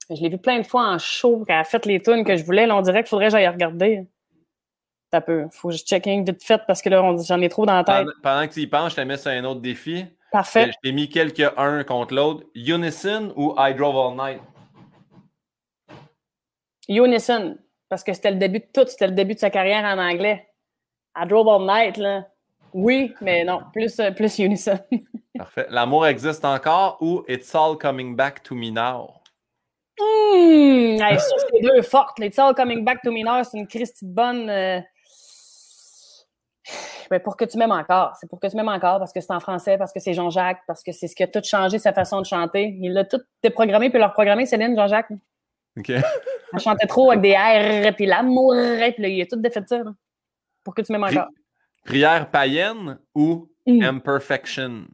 Je 0.09 0.21
l'ai 0.21 0.29
vu 0.29 0.37
plein 0.37 0.59
de 0.59 0.65
fois 0.65 0.87
en 0.87 0.97
show, 0.97 1.43
quand 1.45 1.53
elle 1.53 1.59
a 1.59 1.63
fait 1.65 1.85
les 1.85 2.01
tunes 2.01 2.23
que 2.23 2.37
je 2.37 2.43
voulais. 2.45 2.65
Là, 2.65 2.77
on 2.77 2.81
dirait 2.81 3.03
qu'il 3.03 3.09
faudrait 3.09 3.25
que 3.25 3.31
j'aille 3.33 3.47
regarder. 3.47 4.07
Ça 5.11 5.19
peut. 5.19 5.47
Faut 5.51 5.67
que 5.69 5.75
je 5.75 5.83
check 5.83 6.07
in 6.07 6.23
vite 6.23 6.41
fait 6.41 6.61
parce 6.65 6.81
que 6.81 6.87
là, 6.89 7.03
on- 7.03 7.17
j'en 7.21 7.41
ai 7.41 7.49
trop 7.49 7.65
dans 7.65 7.75
la 7.75 7.83
tête. 7.83 7.95
Pendant, 7.97 8.11
pendant 8.23 8.47
que 8.47 8.53
tu 8.53 8.61
y 8.61 8.67
penses, 8.67 8.91
je 8.91 8.95
te 8.97 9.01
mets 9.01 9.17
sur 9.17 9.31
un 9.31 9.43
autre 9.43 9.59
défi. 9.59 10.05
Parfait. 10.31 10.71
Je 10.71 10.77
t'ai 10.81 10.91
mis 10.93 11.09
quelques 11.09 11.51
uns 11.57 11.83
contre 11.83 12.13
l'autre. 12.13 12.45
Unison 12.55 13.33
ou 13.35 13.53
I 13.57 13.73
Drove 13.73 13.97
All 13.97 14.15
Night? 14.15 14.41
Unison, 16.89 17.57
parce 17.89 18.03
que 18.03 18.13
c'était 18.13 18.31
le 18.31 18.37
début 18.37 18.59
de 18.59 18.67
tout, 18.73 18.87
c'était 18.87 19.07
le 19.07 19.13
début 19.13 19.33
de 19.35 19.39
sa 19.39 19.49
carrière 19.49 19.83
en 19.83 19.97
anglais. 19.99 20.46
I 21.19 21.25
drove 21.27 21.47
all 21.47 21.65
night, 21.65 21.97
là. 21.97 22.27
Oui, 22.73 23.13
mais 23.21 23.43
non, 23.43 23.61
plus, 23.73 23.99
euh, 23.99 24.11
plus 24.11 24.37
Unison. 24.39 24.77
Parfait. 25.37 25.67
L'amour 25.69 26.05
existe 26.05 26.45
encore 26.45 26.97
ou 27.01 27.23
It's 27.27 27.53
All 27.55 27.77
Coming 27.77 28.15
Back 28.15 28.43
to 28.43 28.55
Me 28.55 28.69
Now? 28.71 29.13
Hum, 29.99 30.97
ça, 30.99 31.17
c'est 31.17 31.61
deux 31.61 31.81
fortes. 31.81 32.19
It's 32.19 32.37
all 32.37 32.53
coming 32.53 32.83
back 32.83 33.01
to 33.01 33.11
me 33.11 33.23
now, 33.23 33.43
c'est 33.43 33.57
une 33.57 33.67
Christie 33.67 34.05
bonne. 34.05 34.49
euh, 34.49 34.79
ben, 37.09 37.19
pour 37.19 37.37
que 37.37 37.45
tu 37.45 37.57
m'aimes 37.57 37.71
encore. 37.71 38.15
C'est 38.19 38.29
pour 38.29 38.39
que 38.39 38.47
tu 38.47 38.55
m'aimes 38.55 38.67
encore 38.67 38.99
parce 38.99 39.13
que 39.13 39.21
c'est 39.21 39.33
en 39.33 39.39
français, 39.39 39.77
parce 39.77 39.93
que 39.93 39.99
c'est 39.99 40.13
Jean-Jacques, 40.13 40.61
parce 40.67 40.83
que 40.83 40.91
c'est 40.91 41.07
ce 41.07 41.15
qui 41.15 41.23
a 41.23 41.27
tout 41.27 41.41
changé 41.43 41.79
sa 41.79 41.93
façon 41.93 42.19
de 42.19 42.25
chanter. 42.25 42.77
Il 42.79 42.93
l'a 42.93 43.05
tout 43.05 43.21
déprogrammé 43.41 43.89
puis 43.89 43.97
leur 43.99 44.13
programmé, 44.13 44.45
Céline, 44.45 44.75
Jean-Jacques. 44.75 45.11
OK. 45.77 45.89
Elle 45.89 46.59
chantait 46.59 46.87
trop 46.87 47.11
avec 47.11 47.21
des 47.21 47.35
R, 47.35 47.95
puis 47.95 48.05
l'amour, 48.05 48.53
puis 48.53 49.01
là, 49.01 49.07
il 49.07 49.21
a 49.21 49.25
tout 49.25 49.37
défait 49.37 49.63
ça. 49.67 49.77
là. 49.79 49.91
Pour 50.67 50.75
que 50.75 50.81
tu 50.81 50.91
m'aimes 50.91 51.05
encore. 51.05 51.29
Prière 51.85 52.29
païenne 52.29 52.99
ou 53.15 53.49
Hum. 53.65 53.81
Imperfection? 53.81 54.85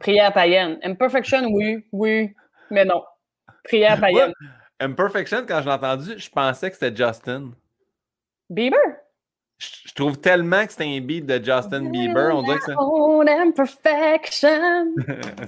Prière 0.00 0.32
païenne. 0.32 0.78
Imperfection, 0.82 1.48
oui, 1.52 1.84
oui, 1.92 2.34
mais 2.70 2.86
non. 2.86 3.02
Prière 3.62 4.00
païenne. 4.00 4.32
Imperfection, 4.80 5.44
quand 5.46 5.60
je 5.60 5.66
l'ai 5.66 5.72
entendu, 5.74 6.14
je 6.18 6.30
pensais 6.30 6.70
que 6.70 6.76
c'était 6.78 6.96
Justin. 6.96 7.50
Bieber? 8.48 8.78
Je, 9.58 9.68
je 9.88 9.92
trouve 9.94 10.18
tellement 10.18 10.64
que 10.64 10.72
c'était 10.72 10.84
un 10.96 11.00
beat 11.02 11.26
de 11.26 11.34
Justin 11.44 11.90
Bieber. 11.90 12.34
On 12.34 12.42
dirait 12.42 12.56
que 12.58 12.64
c'est- 12.64 12.74
Own 12.78 13.28
imperfection. 13.28 14.94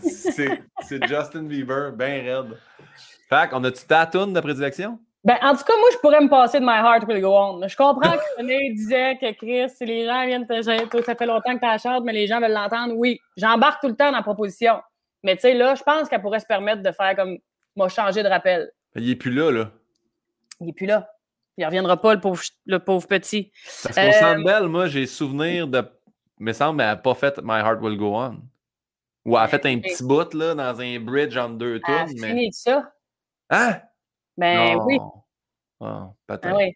c'est 0.03 1.07
Justin 1.09 1.45
Bieber, 1.45 1.93
bien 1.93 2.23
raide. 2.23 2.59
Fait 3.31 3.49
qu'on 3.49 3.65
a-tu 3.65 3.87
ta 3.87 4.05
de 4.05 4.41
prédilection? 4.41 4.99
Ben, 5.23 5.37
en 5.43 5.55
tout 5.55 5.65
cas, 5.65 5.77
moi, 5.79 5.89
je 5.93 5.99
pourrais 5.99 6.21
me 6.21 6.29
passer 6.31 6.61
de 6.61 6.65
My 6.65 6.79
Heart 6.79 7.05
Will 7.07 7.21
Go 7.21 7.37
On. 7.37 7.69
Je 7.69 7.77
comprends 7.77 8.13
que 8.13 8.23
René 8.39 8.73
disait 8.73 9.19
que 9.21 9.33
Chris, 9.33 9.69
si 9.69 9.85
les 9.85 10.07
gens 10.07 10.25
viennent 10.25 10.47
te 10.47 10.63
ça 10.63 11.15
fait 11.15 11.27
longtemps 11.27 11.59
que 11.59 11.75
tu 11.77 11.83
chantes, 11.83 12.05
mais 12.05 12.13
les 12.15 12.27
gens 12.27 12.41
veulent 12.41 12.53
l'entendre. 12.53 12.95
Oui, 12.97 13.21
j'embarque 13.37 13.83
tout 13.83 13.89
le 13.89 13.97
temps 13.97 14.11
dans 14.11 14.17
la 14.17 14.23
proposition. 14.23 14.81
Mais 15.23 15.35
tu 15.37 15.43
sais, 15.43 15.55
là, 15.55 15.75
je 15.75 15.83
pense 15.83 16.09
qu'elle 16.09 16.23
pourrait 16.23 16.41
se 16.41 16.47
permettre 16.47 16.83
de 16.83 16.91
faire 16.93 17.15
comme, 17.17 17.37
m'a 17.77 17.89
changé 17.89 18.23
de 18.23 18.29
rappel. 18.29 18.71
Il 18.97 19.11
est 19.11 19.17
plus 19.17 19.31
là, 19.31 19.51
là. 19.51 19.71
Il 20.61 20.67
n'est 20.69 20.73
plus 20.73 20.87
là. 20.87 21.11
Il 21.59 21.67
reviendra 21.67 22.01
pas, 22.01 22.15
le 22.15 22.21
pauvre, 22.21 22.41
le 22.65 22.79
pauvre 22.79 23.07
petit. 23.07 23.53
Parce 23.83 23.95
qu'au 23.95 24.01
Euh, 24.01 24.13
Centre 24.13 24.43
Bell, 24.43 24.69
moi, 24.69 24.87
j'ai 24.87 25.07
souvenir 25.07 25.69
de. 25.69 25.83
Il 26.39 26.47
me 26.47 26.53
semble 26.55 26.79
qu'elle 26.79 26.87
n'a 26.87 26.97
pas 26.97 27.15
fait 27.15 27.39
My 27.43 27.59
Heart 27.59 27.83
Will 27.83 27.99
Go 27.99 28.17
On. 28.17 28.41
Ou 29.27 29.37
elle 29.37 29.43
a 29.45 29.49
fait 29.49 29.67
un 29.67 29.79
petit 29.79 30.03
bout, 30.03 30.33
là, 30.33 30.55
dans 30.55 30.81
un 30.81 30.99
bridge 30.99 31.37
entre 31.37 31.57
deux 31.57 31.79
Ah, 31.85 32.07
tunes. 32.07 32.17
c'est 32.17 32.23
mais... 32.23 32.29
fini 32.29 32.53
ça. 32.55 32.91
Hein? 33.51 33.81
Ben 34.41 34.77
Non. 34.77 34.85
oui. 34.87 34.99
Ah, 35.81 36.11
peut-être. 36.27 36.47
Ah 36.47 36.57
oui. 36.57 36.73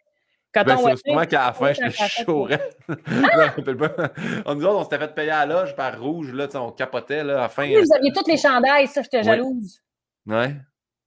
Quand 0.52 0.64
Ben, 0.64 0.76
on 0.78 0.86
c'est 0.88 0.96
sûrement 1.08 1.26
qu'à 1.26 1.46
la 1.46 1.52
fin, 1.52 1.66
oui, 1.70 1.74
je 1.74 1.90
fait- 1.90 2.08
chaud. 2.24 2.48
On 4.46 4.54
nous 4.54 4.64
autres, 4.66 4.78
on 4.78 4.84
s'était 4.84 4.98
fait 4.98 5.14
payer 5.14 5.30
à 5.30 5.44
la 5.46 5.54
loge 5.62 5.74
par 5.74 6.00
rouge, 6.00 6.32
là, 6.32 6.46
on 6.54 6.70
capotait, 6.70 7.24
là, 7.24 7.38
à 7.38 7.40
la 7.42 7.48
fin. 7.48 7.64
Oui, 7.64 7.74
vous 7.82 7.92
aviez 7.96 8.12
toutes 8.12 8.28
les 8.28 8.36
chandails, 8.36 8.86
ça, 8.86 9.02
j'étais 9.02 9.18
Oui. 9.18 9.24
jalouse. 9.24 9.82
Ouais. 10.26 10.54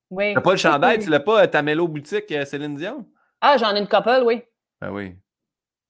Oui. 0.10 0.34
T'as 0.34 0.41
pas 0.41 0.51
le 0.51 0.58
chandail, 0.58 0.99
tu 0.99 1.10
l'as 1.10 1.20
pas, 1.22 1.43
euh, 1.43 1.47
ta 1.47 1.62
mélo 1.62 1.88
boutique, 1.88 2.30
euh, 2.32 2.43
Céline 2.43 2.76
Dion? 2.76 3.05
Ah, 3.39 3.55
j'en 3.58 3.74
ai 3.76 3.80
une 3.80 3.88
couple, 3.88 4.22
oui. 4.26 4.41
Ben 4.82 4.91
oui. 4.91 5.16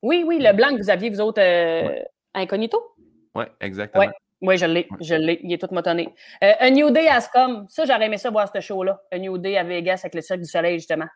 Oui, 0.04 0.24
oui, 0.28 0.38
le 0.40 0.54
blanc 0.54 0.70
que 0.76 0.78
vous 0.84 0.90
aviez, 0.92 1.10
vous 1.10 1.22
autres, 1.22 1.42
euh, 1.42 2.00
incognito? 2.36 2.96
Ouais, 3.34 3.52
exactement. 3.60 4.06
Ouais. 4.06 4.12
Oui, 4.42 4.58
je 4.58 4.66
l'ai, 4.66 4.88
je 5.02 5.16
l'ai. 5.16 5.40
Il 5.44 5.52
est 5.52 5.58
tout 5.58 5.74
motonné. 5.74 6.14
Euh, 6.44 6.54
A 6.60 6.70
New 6.70 6.92
Day 6.92 7.08
has 7.08 7.28
come. 7.34 7.66
Ça, 7.70 7.86
j'aurais 7.86 8.06
aimé 8.06 8.18
ça 8.18 8.30
voir 8.30 8.52
ce 8.54 8.60
show-là. 8.62 9.02
A 9.12 9.18
New 9.18 9.38
Day 9.38 9.58
à 9.58 9.64
Vegas 9.64 10.02
avec 10.04 10.16
le 10.16 10.22
Cirque 10.22 10.42
du 10.42 10.46
Soleil, 10.46 10.78
justement. 10.78 11.08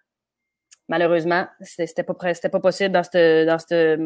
Malheureusement, 0.88 1.46
c'était 1.62 2.04
pas, 2.04 2.14
pas 2.14 2.60
possible 2.60 2.92
dans 2.92 3.04
cette. 3.04 3.48
Dans 3.48 3.60
cette 3.60 4.00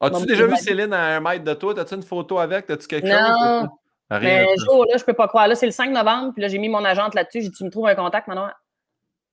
As-tu 0.00 0.26
déjà 0.26 0.46
vu 0.46 0.56
Céline 0.56 0.92
à 0.92 1.16
un 1.16 1.20
mètre 1.20 1.44
de 1.44 1.54
toi? 1.54 1.74
T'as-tu 1.74 1.94
une 1.94 2.02
photo 2.02 2.38
avec? 2.38 2.66
T'as-tu 2.66 2.86
quelque 2.86 3.06
Non. 3.06 3.60
chose? 3.62 3.68
Rien 4.10 4.44
mais 4.44 4.56
jour, 4.58 4.84
là, 4.86 4.96
je 4.98 5.04
peux 5.04 5.14
pas 5.14 5.26
croire. 5.26 5.48
Là, 5.48 5.54
c'est 5.54 5.66
le 5.66 5.72
5 5.72 5.90
novembre, 5.90 6.32
puis 6.34 6.42
là, 6.42 6.48
j'ai 6.48 6.58
mis 6.58 6.68
mon 6.68 6.84
agente 6.84 7.14
là-dessus. 7.14 7.40
J'ai 7.42 7.48
dit, 7.48 7.56
tu 7.56 7.64
me 7.64 7.70
trouves 7.70 7.86
un 7.86 7.94
contact 7.94 8.28
maintenant. 8.28 8.50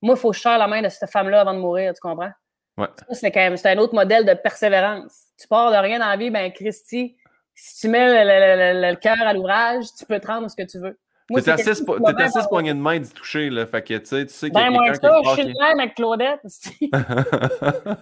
Moi, 0.01 0.15
il 0.15 0.19
faut 0.19 0.31
que 0.31 0.37
je 0.37 0.43
la 0.47 0.67
main 0.67 0.81
de 0.81 0.89
cette 0.89 1.09
femme-là 1.09 1.41
avant 1.41 1.53
de 1.53 1.59
mourir, 1.59 1.93
tu 1.93 1.99
comprends? 1.99 2.31
Ouais. 2.77 2.87
Ça, 3.09 3.13
c'est 3.13 3.31
quand 3.31 3.41
même 3.41 3.57
c'est 3.57 3.69
un 3.71 3.77
autre 3.77 3.93
modèle 3.93 4.25
de 4.25 4.33
persévérance. 4.33 5.25
Tu 5.37 5.47
pars 5.49 5.71
de 5.71 5.75
rien 5.75 5.99
dans 5.99 6.07
la 6.07 6.15
vie, 6.15 6.29
ben, 6.29 6.49
Christy, 6.53 7.17
si 7.61 7.81
tu 7.81 7.87
mets 7.89 8.07
le, 8.07 8.23
le- 8.29 8.81
le- 8.81 8.89
le 8.91 8.95
cœur 8.95 9.17
à 9.21 9.33
l'ouvrage, 9.33 9.85
tu 9.97 10.05
peux 10.05 10.19
te 10.19 10.27
rendre 10.27 10.49
ce 10.49 10.55
que 10.55 10.63
tu 10.63 10.79
veux. 10.79 10.97
Moi, 11.31 11.41
T'es 11.41 11.45
c'est 11.51 11.57
quelque 11.57 11.69
assez, 11.69 11.79
chose 11.79 11.87
spo- 11.87 11.95
qui 11.97 12.01
m'a 12.01 12.07
t'es 12.09 12.15
bien 12.15 12.25
assez 12.25 12.33
parlé. 12.33 12.47
poignée 12.49 12.73
de 12.73 12.79
main 12.79 12.97
d'y 12.99 13.09
toucher, 13.13 13.49
là. 13.51 13.67
Fait 13.67 13.83
que, 13.83 13.93
tu 13.99 14.05
sais, 14.07 14.25
tu 14.25 14.33
sais 14.33 14.49
qu'il 14.49 14.57
y 14.59 14.61
a 14.63 14.69
Ben, 14.71 14.79
quelqu'un 14.83 15.21
qui 15.21 15.29
je 15.29 15.33
suis 15.33 15.43
le 15.53 15.59
même 15.59 15.79
avec 15.79 15.93
Claudette. 15.93 16.41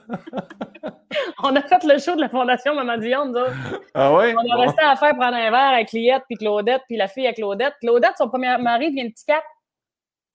On 1.43 1.55
a 1.55 1.61
fait 1.61 1.83
le 1.83 1.97
show 1.99 2.15
de 2.15 2.21
la 2.21 2.29
Fondation 2.29 2.73
Maman 2.75 2.97
Dion, 2.97 3.25
nous 3.25 3.35
autres. 3.37 3.51
Ah 3.93 4.13
ouais? 4.13 4.33
On 4.35 4.39
a 4.39 4.55
Bon. 4.55 4.61
resté 4.61 4.81
à 4.83 4.95
faire 4.95 5.15
prendre 5.15 5.35
un 5.35 5.51
verre 5.51 5.73
avec 5.73 5.91
Liette, 5.91 6.23
puis 6.29 6.37
Claudette, 6.37 6.81
puis 6.87 6.97
la 6.97 7.07
fille 7.07 7.27
à 7.27 7.33
Claudette. 7.33 7.73
Claudette, 7.81 8.13
son 8.17 8.29
premier 8.29 8.57
mari 8.59 8.91
vient 8.91 9.05
de 9.05 9.11
Ticat, 9.11 9.35
un 9.39 9.41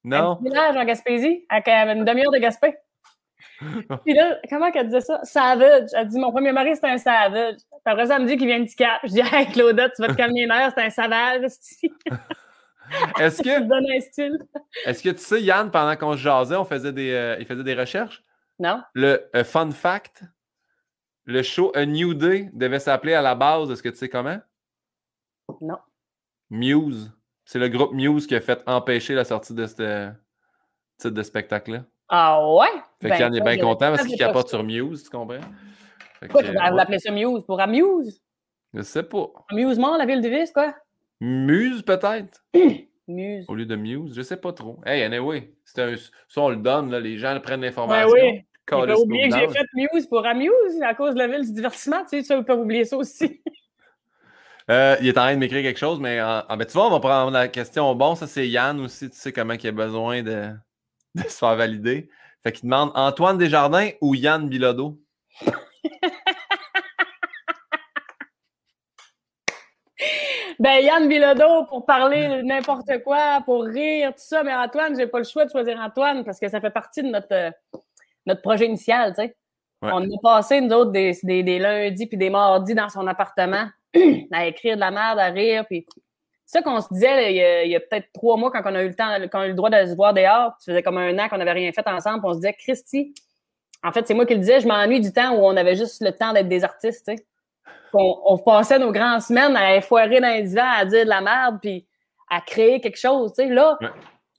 Non? 0.05 0.37
petit 0.37 0.51
village 0.51 0.77
en 0.77 0.85
Gaspésie, 0.85 1.47
avec 1.49 1.69
euh, 1.69 1.95
une 1.95 2.05
demi-heure 2.05 2.31
de 2.33 2.39
Gaspé. 2.39 2.75
Puis 4.05 4.15
là, 4.15 4.39
comment 4.49 4.71
qu'elle 4.71 4.87
disait 4.87 5.01
ça? 5.01 5.21
Savage. 5.23 5.91
Elle 5.95 6.09
dit, 6.09 6.19
mon 6.19 6.33
premier 6.33 6.53
mari, 6.53 6.75
c'est 6.75 6.89
un 6.89 6.99
savage. 6.99 7.57
Puis 7.57 7.79
après 7.85 8.07
ça, 8.07 8.17
elle 8.17 8.23
me 8.23 8.29
dit 8.29 8.37
qu'il 8.37 8.47
vient 8.47 8.61
de 8.61 8.67
Ticat. 8.67 9.01
Je 9.05 9.09
dis, 9.09 9.21
hey, 9.21 9.47
Claudette, 9.47 9.93
tu 9.97 10.03
vas 10.03 10.09
te 10.09 10.15
calmer 10.15 10.47
les 10.47 10.71
c'est 10.75 10.83
un 10.83 10.91
savage. 10.91 11.43
Est-ce 13.19 13.43
que, 13.43 14.89
est-ce 14.89 15.03
que 15.03 15.11
tu 15.11 15.19
sais, 15.19 15.43
Yann, 15.43 15.71
pendant 15.71 15.97
qu'on 15.97 16.13
se 16.13 16.19
jasait, 16.19 16.57
on 16.57 16.65
faisait 16.65 16.93
des, 16.93 17.13
euh, 17.13 17.37
il 17.39 17.47
faisait 17.47 17.63
des 17.63 17.75
recherches? 17.75 18.23
Non? 18.59 18.83
Le 18.95 19.29
euh, 19.35 19.45
fun 19.45 19.71
fact, 19.71 20.25
le 21.25 21.43
show 21.43 21.73
A 21.75 21.87
New 21.87 22.15
Day 22.15 22.51
devait 22.53 22.81
s'appeler 22.81 23.15
à 23.15 23.23
la 23.23 23.35
base, 23.35 23.71
est-ce 23.71 23.83
que 23.83 23.89
tu 23.89 23.97
sais 23.97 24.09
comment? 24.09 24.39
Non. 25.61 25.79
Muse. 26.51 27.13
C'est 27.45 27.59
le 27.59 27.69
groupe 27.69 27.93
Muse 27.93 28.27
qui 28.27 28.35
a 28.35 28.41
fait 28.41 28.63
empêcher 28.67 29.15
la 29.15 29.25
sortie 29.25 29.55
de 29.55 29.67
ce 29.67 30.11
titre 30.99 31.15
de 31.15 31.23
spectacle-là. 31.23 31.85
Ah 32.15 32.47
ouais? 32.47 32.67
Fait 33.01 33.09
Ben, 33.09 33.17
que 33.17 33.21
Yann 33.23 33.35
est 33.35 33.41
bien 33.41 33.57
content 33.57 33.89
parce 33.91 34.03
qu'il 34.03 34.11
j'ai 34.11 34.19
capote 34.19 34.47
sur 34.47 34.63
Muse, 34.63 35.05
tu 35.05 35.09
comprends? 35.09 35.41
Fait 36.21 36.29
que, 36.29 36.33
Pourquoi 36.33 36.43
euh, 36.43 36.53
tu 36.53 36.59
vas 36.59 36.71
ouais. 36.71 36.77
l'appeler 36.77 36.99
ça 36.99 37.11
Muse? 37.11 37.43
Pour 37.47 37.59
Amuse? 37.59 38.23
Je 38.75 38.83
sais 38.83 39.03
pas. 39.03 39.29
Amusement, 39.49 39.97
la 39.97 40.05
ville 40.05 40.21
de 40.21 40.29
Vice, 40.29 40.53
quoi? 40.53 40.75
Muse, 41.23 41.83
peut-être? 41.83 42.45
Muse. 43.09 43.47
Au 43.49 43.55
lieu 43.55 43.65
de 43.65 43.77
Muse, 43.77 44.15
je 44.15 44.21
sais 44.21 44.37
pas 44.37 44.53
trop. 44.53 44.79
Hey, 44.85 45.03
anyway, 45.05 45.55
c'est 45.65 45.83
un... 45.83 45.97
ça, 46.29 46.43
on 46.43 46.51
le 46.51 46.57
donne, 46.57 46.91
là, 46.91 47.01
les 47.01 47.17
gens 47.17 47.41
prennent 47.41 47.61
Ben 47.63 47.69
l'information. 47.69 48.13
oui. 48.13 48.21
Ils 48.21 48.45
calissent 48.67 48.87
peuvent 48.89 48.99
oublier 48.99 49.29
que 49.31 49.35
j'ai 49.39 49.49
fait 49.49 49.67
Muse 49.73 50.07
pour 50.07 50.27
Amuse 50.27 50.83
à 50.83 50.93
cause 50.95 51.15
de 51.15 51.19
la 51.19 51.29
ville 51.29 51.47
du 51.47 51.53
divertissement. 51.55 52.03
Tu 52.03 52.19
sais, 52.19 52.23
ça, 52.25 52.37
ils 52.37 52.45
peuvent 52.45 52.61
oublier 52.61 52.85
ça 52.85 52.99
aussi. 52.99 53.41
Euh, 54.71 54.97
il 55.01 55.09
est 55.09 55.19
en 55.19 55.23
train 55.23 55.35
de 55.35 55.41
m'écrire 55.41 55.61
quelque 55.61 55.79
chose, 55.79 55.99
mais, 55.99 56.23
en- 56.23 56.45
ah, 56.49 56.57
ben, 56.57 56.65
tu 56.65 56.75
vois, 56.75 56.87
on 56.87 56.91
va 56.91 57.01
prendre 57.01 57.33
la 57.33 57.49
question. 57.49 57.93
Bon, 57.97 58.15
ça, 58.15 58.29
c'est 58.29 58.49
Yann 58.49 58.79
aussi. 58.81 59.11
Tu 59.11 59.17
sais 59.17 59.33
comment 59.33 59.55
il 59.55 59.67
a 59.67 59.73
besoin 59.73 60.23
de, 60.23 60.53
de 61.15 61.23
se 61.23 61.39
faire 61.39 61.57
valider. 61.57 62.09
Fait 62.43 62.53
qu'il 62.53 62.65
demande 62.69 62.91
Antoine 62.95 63.39
Desjardins 63.39 63.91
ou 64.01 64.15
Yann 64.15 64.49
Bilodeau? 64.49 64.99
Ben, 70.59 70.81
Yann 70.81 71.09
Bilodeau 71.09 71.65
pour 71.65 71.85
parler 71.87 72.29
de 72.29 72.43
n'importe 72.43 73.03
quoi, 73.03 73.41
pour 73.45 73.65
rire, 73.65 74.11
tout 74.11 74.23
ça. 74.23 74.45
Mais 74.45 74.55
Antoine, 74.55 74.97
j'ai 74.97 75.09
pas 75.09 75.19
le 75.19 75.25
choix 75.25 75.45
de 75.45 75.51
choisir 75.51 75.77
Antoine 75.81 76.25
parce 76.25 76.39
que 76.39 76.49
ça 76.49 76.61
fait 76.61 76.71
partie 76.71 77.03
de 77.03 77.09
notre, 77.09 77.33
euh, 77.33 77.51
notre 78.27 78.43
projet 78.43 78.67
initial, 78.67 79.13
tu 79.13 79.23
sais. 79.23 79.37
Ouais. 79.83 79.91
On 79.93 80.01
a 80.01 80.19
passé, 80.23 80.61
nous 80.61 80.73
autres, 80.73 80.93
des, 80.93 81.19
des, 81.25 81.43
des 81.43 81.59
lundis 81.59 82.07
puis 82.07 82.17
des 82.17 82.31
mardis 82.31 82.75
dans 82.75 82.89
son 82.89 83.09
appartement 83.09 83.67
à 84.33 84.47
écrire 84.47 84.77
de 84.77 84.81
la 84.81 84.93
merde, 84.93 85.19
à 85.19 85.27
rire. 85.27 85.67
Puis 85.67 85.85
ça 86.47 86.61
qu'on 86.63 86.81
se 86.81 86.93
disait 86.93 87.15
là, 87.17 87.31
il 87.31 87.37
y 87.37 87.43
a, 87.43 87.65
il 87.65 87.71
y 87.71 87.77
a 87.77 87.81
peut-être 87.81 88.09
trois 88.13 88.37
mois 88.37 88.51
quand 88.51 88.63
on 88.65 88.75
a 88.75 88.83
eu 88.83 88.89
le 88.89 88.95
temps, 88.95 89.09
quand 89.31 89.39
on 89.39 89.43
a 89.43 89.47
eu 89.47 89.51
le 89.51 89.55
droit 89.55 89.71
de 89.71 89.87
se 89.87 89.95
voir 89.95 90.13
dehors. 90.15 90.53
Ça 90.59 90.73
faisait 90.73 90.83
comme 90.83 90.99
un 90.99 91.19
an 91.19 91.29
qu'on 91.29 91.39
n'avait 91.39 91.53
rien 91.53 91.73
fait 91.73 91.87
ensemble. 91.89 92.21
puis 92.21 92.29
on 92.29 92.33
se 92.35 92.39
disait, 92.39 92.53
Christy, 92.55 93.15
en 93.85 93.91
fait, 93.93 94.07
c'est 94.07 94.15
moi 94.15 94.27
qui 94.27 94.35
le 94.35 94.41
disais, 94.41 94.61
je 94.61 94.69
m'ennuie 94.69 95.01
du 95.01 95.13
temps 95.13 95.33
où 95.35 95.45
on 95.45 95.57
avait 95.57 95.77
juste 95.77 96.03
le 96.03 96.13
temps 96.13 96.33
d'être 96.33 96.49
des 96.49 96.63
artistes, 96.65 97.07
tu 97.09 97.17
sais. 97.17 97.27
On, 97.95 98.23
on 98.27 98.39
passait 98.39 98.79
nos 98.79 98.93
grandes 98.93 99.21
semaines 99.23 99.57
à 99.57 99.81
foirer 99.81 100.21
dans 100.21 100.29
les 100.35 100.43
divans, 100.45 100.71
à 100.77 100.85
dire 100.85 101.05
de 101.05 101.09
la 101.11 101.21
merde, 101.21 101.59
puis 101.61 101.87
à 102.31 102.41
créer 102.41 102.81
quelque 102.81 102.99
chose, 102.99 103.33
tu 103.37 103.43
sais. 103.43 103.49
Là, 103.53 103.77
Ouais. 103.81 103.89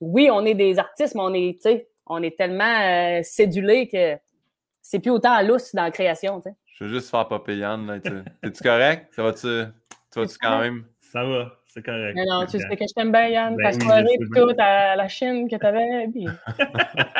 oui, 0.00 0.28
on 0.32 0.44
est 0.44 0.54
des 0.54 0.78
artistes, 0.78 1.14
mais 1.14 1.20
on 1.22 1.34
est, 1.34 1.54
tu 1.56 1.68
sais, 1.70 1.88
on 2.06 2.22
est 2.22 2.36
tellement 2.36 2.64
euh, 2.82 3.20
cédulés 3.22 3.86
que 3.88 4.16
c'est 4.82 4.98
plus 4.98 5.10
autant 5.10 5.40
lousse 5.42 5.74
dans 5.74 5.84
la 5.84 5.90
création, 5.90 6.40
tu 6.40 6.50
sais. 6.50 6.56
Je 6.78 6.84
veux 6.84 6.90
juste 6.90 7.10
faire 7.10 7.28
popper 7.28 7.56
Yann. 7.56 7.86
là, 7.86 8.00
tu- 8.00 8.10
T'es-tu 8.42 8.62
correct? 8.62 9.06
Ça 9.14 9.22
va-tu, 9.22 9.40
tu 10.12 10.18
vas-tu 10.20 10.36
quand 10.38 10.58
même? 10.58 10.84
Ça 11.00 11.22
va, 11.24 11.52
c'est 11.74 11.84
correct. 11.84 12.14
Mais 12.14 12.24
non, 12.24 12.46
tu 12.46 12.58
sais 12.60 12.76
que 12.76 12.86
je 12.88 12.94
t'aime 12.94 13.10
bien, 13.10 13.26
Yann, 13.28 13.56
sais 13.56 13.78
puis 13.78 13.88
bien. 14.28 14.46
tout, 14.46 14.54
à 14.58 14.94
la 14.94 15.08
Chine 15.08 15.48
que 15.50 15.56
t'avais, 15.56 16.06
puis 16.12 16.26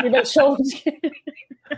les 0.02 0.10
belles 0.10 0.24
choses. 0.24 0.74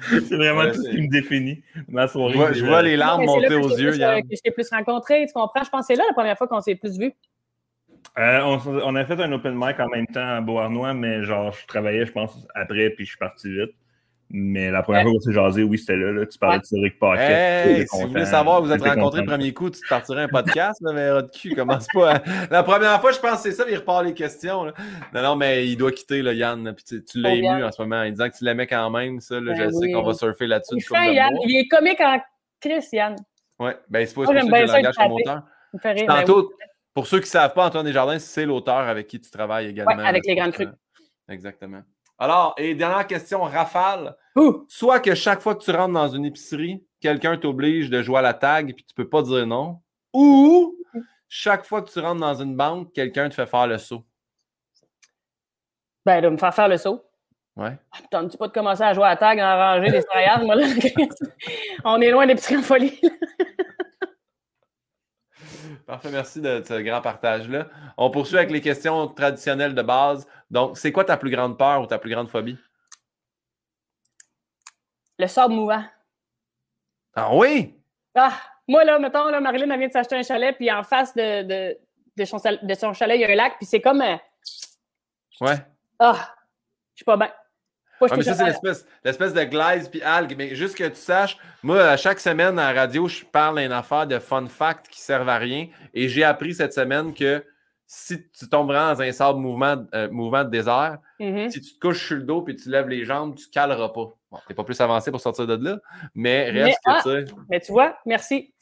C'est 0.00 0.36
vraiment 0.36 0.60
Ouais, 0.60 0.72
tout 0.72 0.82
ce 0.82 0.90
qui 0.90 1.00
me 1.00 1.08
définit. 1.08 1.62
Ma 1.88 2.06
soirée. 2.06 2.32
Je 2.32 2.38
vois, 2.38 2.52
je 2.52 2.64
vois 2.64 2.82
les 2.82 2.96
larmes 2.96 3.24
monter 3.24 3.54
aux 3.54 3.70
yeux, 3.70 3.90
plus, 3.92 3.98
Yann. 3.98 4.18
euh, 4.18 4.20
que 4.20 4.36
je 4.36 4.42
t'ai 4.42 4.50
plus 4.50 4.68
rencontré, 4.68 5.24
tu 5.26 5.32
comprends? 5.32 5.64
Je 5.64 5.70
pense 5.70 5.86
que 5.86 5.94
c'est 5.94 5.98
là 5.98 6.04
la 6.06 6.12
première 6.12 6.36
fois 6.36 6.48
qu'on 6.48 6.60
s'est 6.60 6.74
plus 6.74 6.98
vu. 6.98 7.14
Euh, 8.18 8.40
on 8.84 8.94
a 8.94 9.04
fait 9.04 9.18
un 9.20 9.32
open 9.32 9.54
mic 9.54 9.78
en 9.80 9.88
même 9.88 10.06
temps 10.06 10.26
à 10.36 10.40
Beauharnois, 10.40 10.92
mais 10.92 11.22
genre, 11.22 11.52
je 11.52 11.66
travaillais, 11.66 12.04
je 12.04 12.12
pense, 12.12 12.46
après, 12.54 12.90
puis 12.90 13.04
je 13.04 13.10
suis 13.10 13.18
parti 13.18 13.50
vite. 13.50 13.72
Mais 14.30 14.72
la 14.72 14.82
première 14.82 15.04
Ouais. 15.04 15.10
fois 15.10 15.12
qu'on 15.12 15.20
s'est 15.20 15.32
jasé, 15.32 15.62
oui, 15.62 15.78
c'était 15.78 15.94
là, 15.96 16.10
là. 16.10 16.26
Tu 16.26 16.36
parlais 16.36 16.56
Ouais. 16.56 16.60
de 16.60 16.66
Cédric 16.66 16.98
Paquet. 16.98 17.22
Hey, 17.80 17.86
si 17.86 18.02
vous 18.02 18.08
voulez 18.08 18.24
savoir, 18.24 18.60
vous 18.60 18.72
êtes 18.72 18.82
rencontrés 18.82 19.20
le 19.20 19.26
premier 19.26 19.52
coup, 19.54 19.70
tu 19.70 19.80
te 19.80 19.88
partirais 19.88 20.22
un 20.22 20.28
podcast, 20.28 20.80
là, 20.82 20.92
mais 20.92 21.22
de 21.22 21.30
cul, 21.30 21.54
commence 21.54 21.86
pas. 21.94 22.14
à- 22.16 22.22
La 22.50 22.62
première 22.64 23.00
fois, 23.00 23.12
je 23.12 23.20
pense 23.20 23.34
que 23.42 23.50
c'est 23.50 23.52
ça, 23.52 23.64
il 23.70 23.76
repart 23.76 24.04
les 24.04 24.14
questions. 24.14 24.64
là. 24.64 24.72
Non, 25.14 25.22
non, 25.22 25.36
mais 25.36 25.68
il 25.68 25.76
doit 25.76 25.92
quitter, 25.92 26.22
là, 26.22 26.32
Yann. 26.32 26.74
Puis 26.74 26.84
tu, 26.84 27.04
tu 27.04 27.20
l'as 27.20 27.30
Oh, 27.30 27.34
ému 27.36 27.64
en 27.64 27.70
ce 27.70 27.80
moment, 27.82 27.96
en 28.02 28.10
disant 28.10 28.28
que 28.28 28.36
tu 28.36 28.44
l'aimais 28.44 28.66
quand 28.66 28.90
même. 28.90 29.20
Ça, 29.20 29.36
là, 29.38 29.52
Ben 29.52 29.64
je 29.66 29.70
sais 29.70 29.76
oui. 29.86 29.92
qu'on 29.92 30.02
va 30.02 30.14
surfer 30.14 30.46
là-dessus. 30.48 30.74
Il 30.76 31.14
Yann. 31.14 31.32
Il 31.46 31.56
est 31.60 31.68
comique 31.68 32.00
en 32.00 32.20
Chris, 32.60 32.84
Yann. 32.92 33.14
Ouais, 33.60 33.76
ben 33.88 34.04
c'est 34.06 34.14
pas 34.14 34.22
Moi, 34.24 34.26
ça 34.26 34.32
bien 34.46 34.60
que 34.60 34.66
je 34.66 34.72
l'engage 34.72 34.94
comme 34.96 35.12
auteur. 35.12 35.42
Rire. 35.84 36.04
Tantôt, 36.08 36.52
pour 36.94 37.06
ceux 37.06 37.18
qui 37.18 37.24
ne 37.24 37.28
savent 37.28 37.54
pas, 37.54 37.66
Antoine 37.66 37.84
Desjardins, 37.86 38.18
c'est 38.18 38.44
l'auteur 38.44 38.78
avec 38.78 39.06
qui 39.06 39.20
tu 39.20 39.30
travailles 39.30 39.68
également. 39.68 39.94
Ouais, 40.02 40.08
avec 40.08 40.26
les 40.26 40.34
Grandes 40.34 40.54
ça. 40.54 40.64
Exactement. 41.28 41.82
Alors, 42.18 42.54
et 42.56 42.74
dernière 42.74 43.06
question, 43.06 43.42
rafale. 43.42 44.16
Ouh! 44.36 44.64
Soit 44.68 45.00
que 45.00 45.14
chaque 45.14 45.40
fois 45.40 45.54
que 45.54 45.62
tu 45.62 45.70
rentres 45.70 45.92
dans 45.92 46.08
une 46.08 46.24
épicerie, 46.24 46.84
quelqu'un 47.00 47.36
t'oblige 47.36 47.90
de 47.90 48.02
jouer 48.02 48.18
à 48.18 48.22
la 48.22 48.34
tag 48.34 48.74
puis 48.74 48.84
tu 48.84 48.94
peux 48.94 49.08
pas 49.08 49.22
dire 49.22 49.46
non. 49.46 49.80
Ou 50.12 50.76
chaque 51.28 51.66
fois 51.66 51.82
que 51.82 51.90
tu 51.90 51.98
rentres 51.98 52.20
dans 52.20 52.34
une 52.34 52.56
banque, 52.56 52.92
quelqu'un 52.92 53.28
te 53.28 53.34
fait 53.34 53.46
faire 53.46 53.66
le 53.66 53.78
saut. 53.78 54.04
Ben, 56.04 56.22
de 56.22 56.28
me 56.28 56.36
faire 56.36 56.54
faire 56.54 56.68
le 56.68 56.76
saut. 56.76 57.02
Ouais. 57.56 57.76
Tentes-tu 58.10 58.36
pas 58.36 58.48
de 58.48 58.52
commencer 58.52 58.82
à 58.82 58.92
jouer 58.92 59.04
à 59.04 59.10
la 59.10 59.16
tag, 59.16 59.40
à 59.40 59.74
ranger 59.74 59.90
des 59.90 60.02
céréales, 60.02 60.44
moi, 60.44 60.54
là? 60.56 60.66
On 61.84 62.00
est 62.00 62.10
loin 62.10 62.26
des 62.26 62.34
en 62.34 62.62
folie. 62.62 63.00
Parfait, 65.86 66.10
merci 66.10 66.40
de 66.40 66.62
ce 66.66 66.80
grand 66.82 67.00
partage-là. 67.00 67.68
On 67.96 68.10
poursuit 68.10 68.36
avec 68.36 68.50
les 68.50 68.60
questions 68.60 69.06
traditionnelles 69.06 69.74
de 69.74 69.82
base. 69.82 70.26
Donc, 70.50 70.76
c'est 70.76 70.90
quoi 70.90 71.04
ta 71.04 71.16
plus 71.16 71.30
grande 71.30 71.56
peur 71.56 71.80
ou 71.82 71.86
ta 71.86 71.98
plus 71.98 72.10
grande 72.10 72.28
phobie? 72.28 72.58
Le 75.18 75.26
sable 75.28 75.54
mouvant. 75.54 75.84
Ah 77.14 77.32
oui? 77.34 77.74
Ah! 78.16 78.32
Moi, 78.68 78.84
là, 78.84 78.98
mettons, 78.98 79.28
là, 79.28 79.40
Marilyn, 79.40 79.70
elle 79.70 79.78
vient 79.78 79.86
de 79.88 79.92
s'acheter 79.92 80.16
un 80.16 80.22
chalet, 80.24 80.56
puis 80.56 80.70
en 80.72 80.82
face 80.82 81.14
de, 81.14 81.42
de, 81.44 81.78
de, 82.16 82.24
son, 82.24 82.38
sal- 82.38 82.58
de 82.66 82.74
son 82.74 82.92
chalet, 82.92 83.16
il 83.16 83.20
y 83.20 83.24
a 83.24 83.30
un 83.30 83.34
lac, 83.36 83.56
puis 83.56 83.66
c'est 83.66 83.80
comme. 83.80 84.02
euh, 84.02 84.16
Ouais. 85.40 85.56
Ah! 86.00 86.34
Je 86.94 86.98
suis 87.00 87.04
pas 87.04 87.16
bien. 87.16 87.32
Ah, 88.00 88.16
mais 88.16 88.22
ça, 88.22 88.34
c'est 88.34 88.44
l'espèce, 88.44 88.86
l'espèce 89.04 89.32
de 89.34 89.44
glaise 89.44 89.88
puis 89.88 90.02
algues. 90.02 90.34
Mais 90.36 90.54
juste 90.54 90.76
que 90.76 90.84
tu 90.84 90.96
saches, 90.96 91.36
moi, 91.62 91.82
à 91.90 91.96
chaque 91.96 92.20
semaine 92.20 92.58
à 92.58 92.72
la 92.72 92.80
radio, 92.80 93.08
je 93.08 93.24
parle 93.24 93.60
d'une 93.60 93.72
affaire 93.72 94.06
de 94.06 94.18
fun 94.18 94.46
fact 94.46 94.88
qui 94.88 95.00
servent 95.00 95.28
à 95.28 95.38
rien. 95.38 95.68
Et 95.94 96.08
j'ai 96.08 96.24
appris 96.24 96.54
cette 96.54 96.72
semaine 96.74 97.14
que 97.14 97.44
si 97.88 98.28
tu 98.32 98.48
tombes 98.48 98.66
vraiment 98.66 98.92
dans 98.92 99.00
un 99.02 99.12
sable 99.12 99.38
mouvement, 99.38 99.76
euh, 99.94 100.10
mouvement 100.10 100.42
de 100.42 100.50
désert, 100.50 100.98
Mhm. 101.20 101.48
si 101.50 101.60
tu 101.60 101.72
te 101.74 101.78
couches 101.78 102.08
sur 102.08 102.16
le 102.16 102.22
dos 102.24 102.42
puis 102.42 102.56
tu 102.56 102.68
lèves 102.68 102.88
les 102.88 103.04
jambes, 103.04 103.36
tu 103.36 103.48
caleras 103.48 103.90
pas. 103.90 104.12
Bon, 104.30 104.38
t'es 104.48 104.54
pas 104.54 104.64
plus 104.64 104.78
avancé 104.80 105.12
pour 105.12 105.20
sortir 105.20 105.46
de 105.46 105.54
là, 105.64 105.78
mais 106.12 106.50
Mais, 106.52 106.64
reste 106.64 106.80
ah! 106.84 107.00
que 107.04 107.22
tu 107.22 107.34
Mais 107.48 107.60
tu 107.60 107.70
vois, 107.70 107.96
merci. 108.04 108.52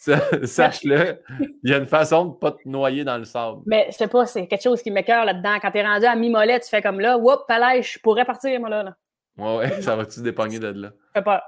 sache-le, 0.44 1.20
il 1.62 1.70
y 1.70 1.74
a 1.74 1.78
une 1.78 1.86
façon 1.86 2.26
de 2.26 2.34
pas 2.34 2.52
te 2.52 2.68
noyer 2.68 3.02
dans 3.04 3.16
le 3.16 3.24
sable. 3.24 3.62
Mais 3.66 3.86
je 3.90 3.96
sais 3.96 4.08
pas, 4.08 4.26
c'est 4.26 4.46
quelque 4.46 4.62
chose 4.62 4.82
qui 4.82 4.90
m'écœure 4.90 5.24
là-dedans. 5.24 5.56
Quand 5.60 5.70
t'es 5.70 5.82
rendu 5.82 6.04
à 6.06 6.14
mi-mollet, 6.16 6.60
tu 6.60 6.68
fais 6.68 6.82
comme 6.82 7.00
là, 7.00 7.16
whoop, 7.16 7.40
palais, 7.48 7.82
je 7.82 7.98
pourrais 8.00 8.24
partir, 8.24 8.60
moi, 8.60 8.68
là. 8.68 8.82
là. 8.82 8.94
Ouais, 9.36 9.56
ouais, 9.56 9.82
ça 9.82 9.96
va-tu 9.96 10.20
dépogner 10.22 10.58
de 10.58 10.68
là? 10.68 10.92
Fais 11.12 11.22
pas. 11.22 11.42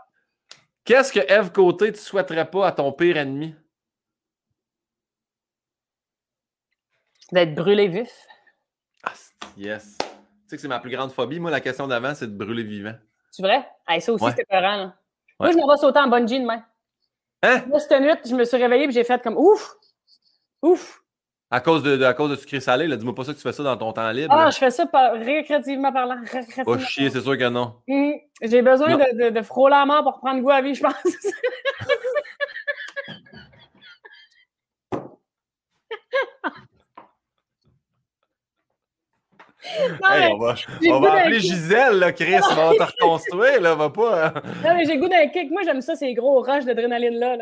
Qu'est-ce 0.84 1.12
que 1.12 1.20
Eve 1.32 1.50
Côté, 1.52 1.92
tu 1.92 1.98
souhaiterais 2.00 2.48
pas 2.48 2.66
à 2.68 2.72
ton 2.72 2.92
pire 2.92 3.16
ennemi? 3.16 3.54
D'être 7.32 7.54
brûlé 7.54 7.88
vif. 7.88 8.10
Ah, 9.02 9.12
yes. 9.56 9.96
Tu 9.98 10.04
sais 10.50 10.56
que 10.56 10.62
c'est 10.62 10.68
ma 10.68 10.78
plus 10.78 10.90
grande 10.90 11.10
phobie. 11.12 11.40
Moi, 11.40 11.50
la 11.50 11.60
question 11.60 11.88
d'avant, 11.88 12.14
c'est 12.14 12.28
de 12.28 12.36
brûler 12.36 12.62
vivant. 12.62 12.94
C'est 13.32 13.42
vrai? 13.42 13.68
Hey, 13.88 14.00
ça 14.00 14.12
aussi, 14.12 14.24
Ouais. 14.24 14.30
c'était 14.30 14.44
peurant, 14.44 14.76
là. 14.76 14.84
Ouais. 15.40 15.48
Moi, 15.48 15.52
je 15.52 15.56
m'en 15.56 15.68
vais 15.72 15.76
sauter 15.76 15.98
en 15.98 16.06
bungee 16.08 16.40
demain. 16.40 16.64
Hein? 17.42 17.64
Moi, 17.66 17.80
cette 17.80 18.00
nuit, 18.00 18.12
je 18.24 18.34
me 18.34 18.44
suis 18.44 18.56
réveillée 18.56 18.84
et 18.88 18.92
j'ai 18.92 19.04
fait 19.04 19.20
comme 19.22 19.36
ouf! 19.36 19.74
Ouf! 20.62 21.02
À 21.50 21.60
cause 21.60 21.82
de, 21.84 21.96
de- 21.96 22.04
à 22.04 22.12
cause 22.12 22.30
de 22.30 22.36
sucré 22.36 22.58
salé, 22.58 22.88
là, 22.88 22.96
dis-moi 22.96 23.14
pas 23.14 23.22
ça 23.22 23.32
que 23.32 23.36
tu 23.36 23.42
fais 23.42 23.52
ça 23.52 23.62
dans 23.62 23.76
ton 23.76 23.92
temps 23.92 24.10
libre. 24.10 24.34
Ah, 24.36 24.44
là. 24.46 24.50
je 24.50 24.58
fais 24.58 24.70
ça 24.70 24.84
par, 24.86 25.12
récréativement 25.12 25.92
parlant. 25.92 26.16
récréativement 26.20 26.64
Oh 26.66 26.78
chier, 26.78 27.08
c'est 27.08 27.20
sûr 27.20 27.38
que 27.38 27.48
non. 27.48 27.74
Hum, 27.88 28.14
J'ai 28.42 28.62
besoin 28.62 28.88
Non. 28.90 28.98
de, 28.98 29.24
de, 29.26 29.30
de 29.30 29.42
frôler 29.42 29.76
la 29.76 29.86
mort 29.86 30.02
pour 30.02 30.18
prendre 30.18 30.40
goût 30.40 30.50
à 30.50 30.56
la 30.56 30.62
vie, 30.62 30.74
je 30.74 30.82
pense. 30.82 30.92
Hey, 40.04 40.32
on 40.32 40.38
va, 40.38 40.54
on 40.90 41.04
appeler. 41.04 41.40
Gisèle, 41.40 41.98
là, 41.98 42.12
Chris. 42.12 42.34
On 42.50 42.54
va 42.54 42.74
te 42.74 42.82
reconstruire, 42.92 43.60
là. 43.60 43.74
Va 43.74 43.90
pas. 43.90 44.26
hein. 44.26 44.32
non, 44.64 44.74
mais 44.76 44.84
j'ai 44.84 44.96
goût 44.98 45.08
d'un 45.08 45.26
kick. 45.28 45.50
Moi, 45.50 45.62
j'aime 45.64 45.80
ça, 45.80 45.96
ces 45.96 46.14
gros 46.14 46.40
rushs 46.40 46.64
d'adrénaline 46.64 47.18
là. 47.18 47.36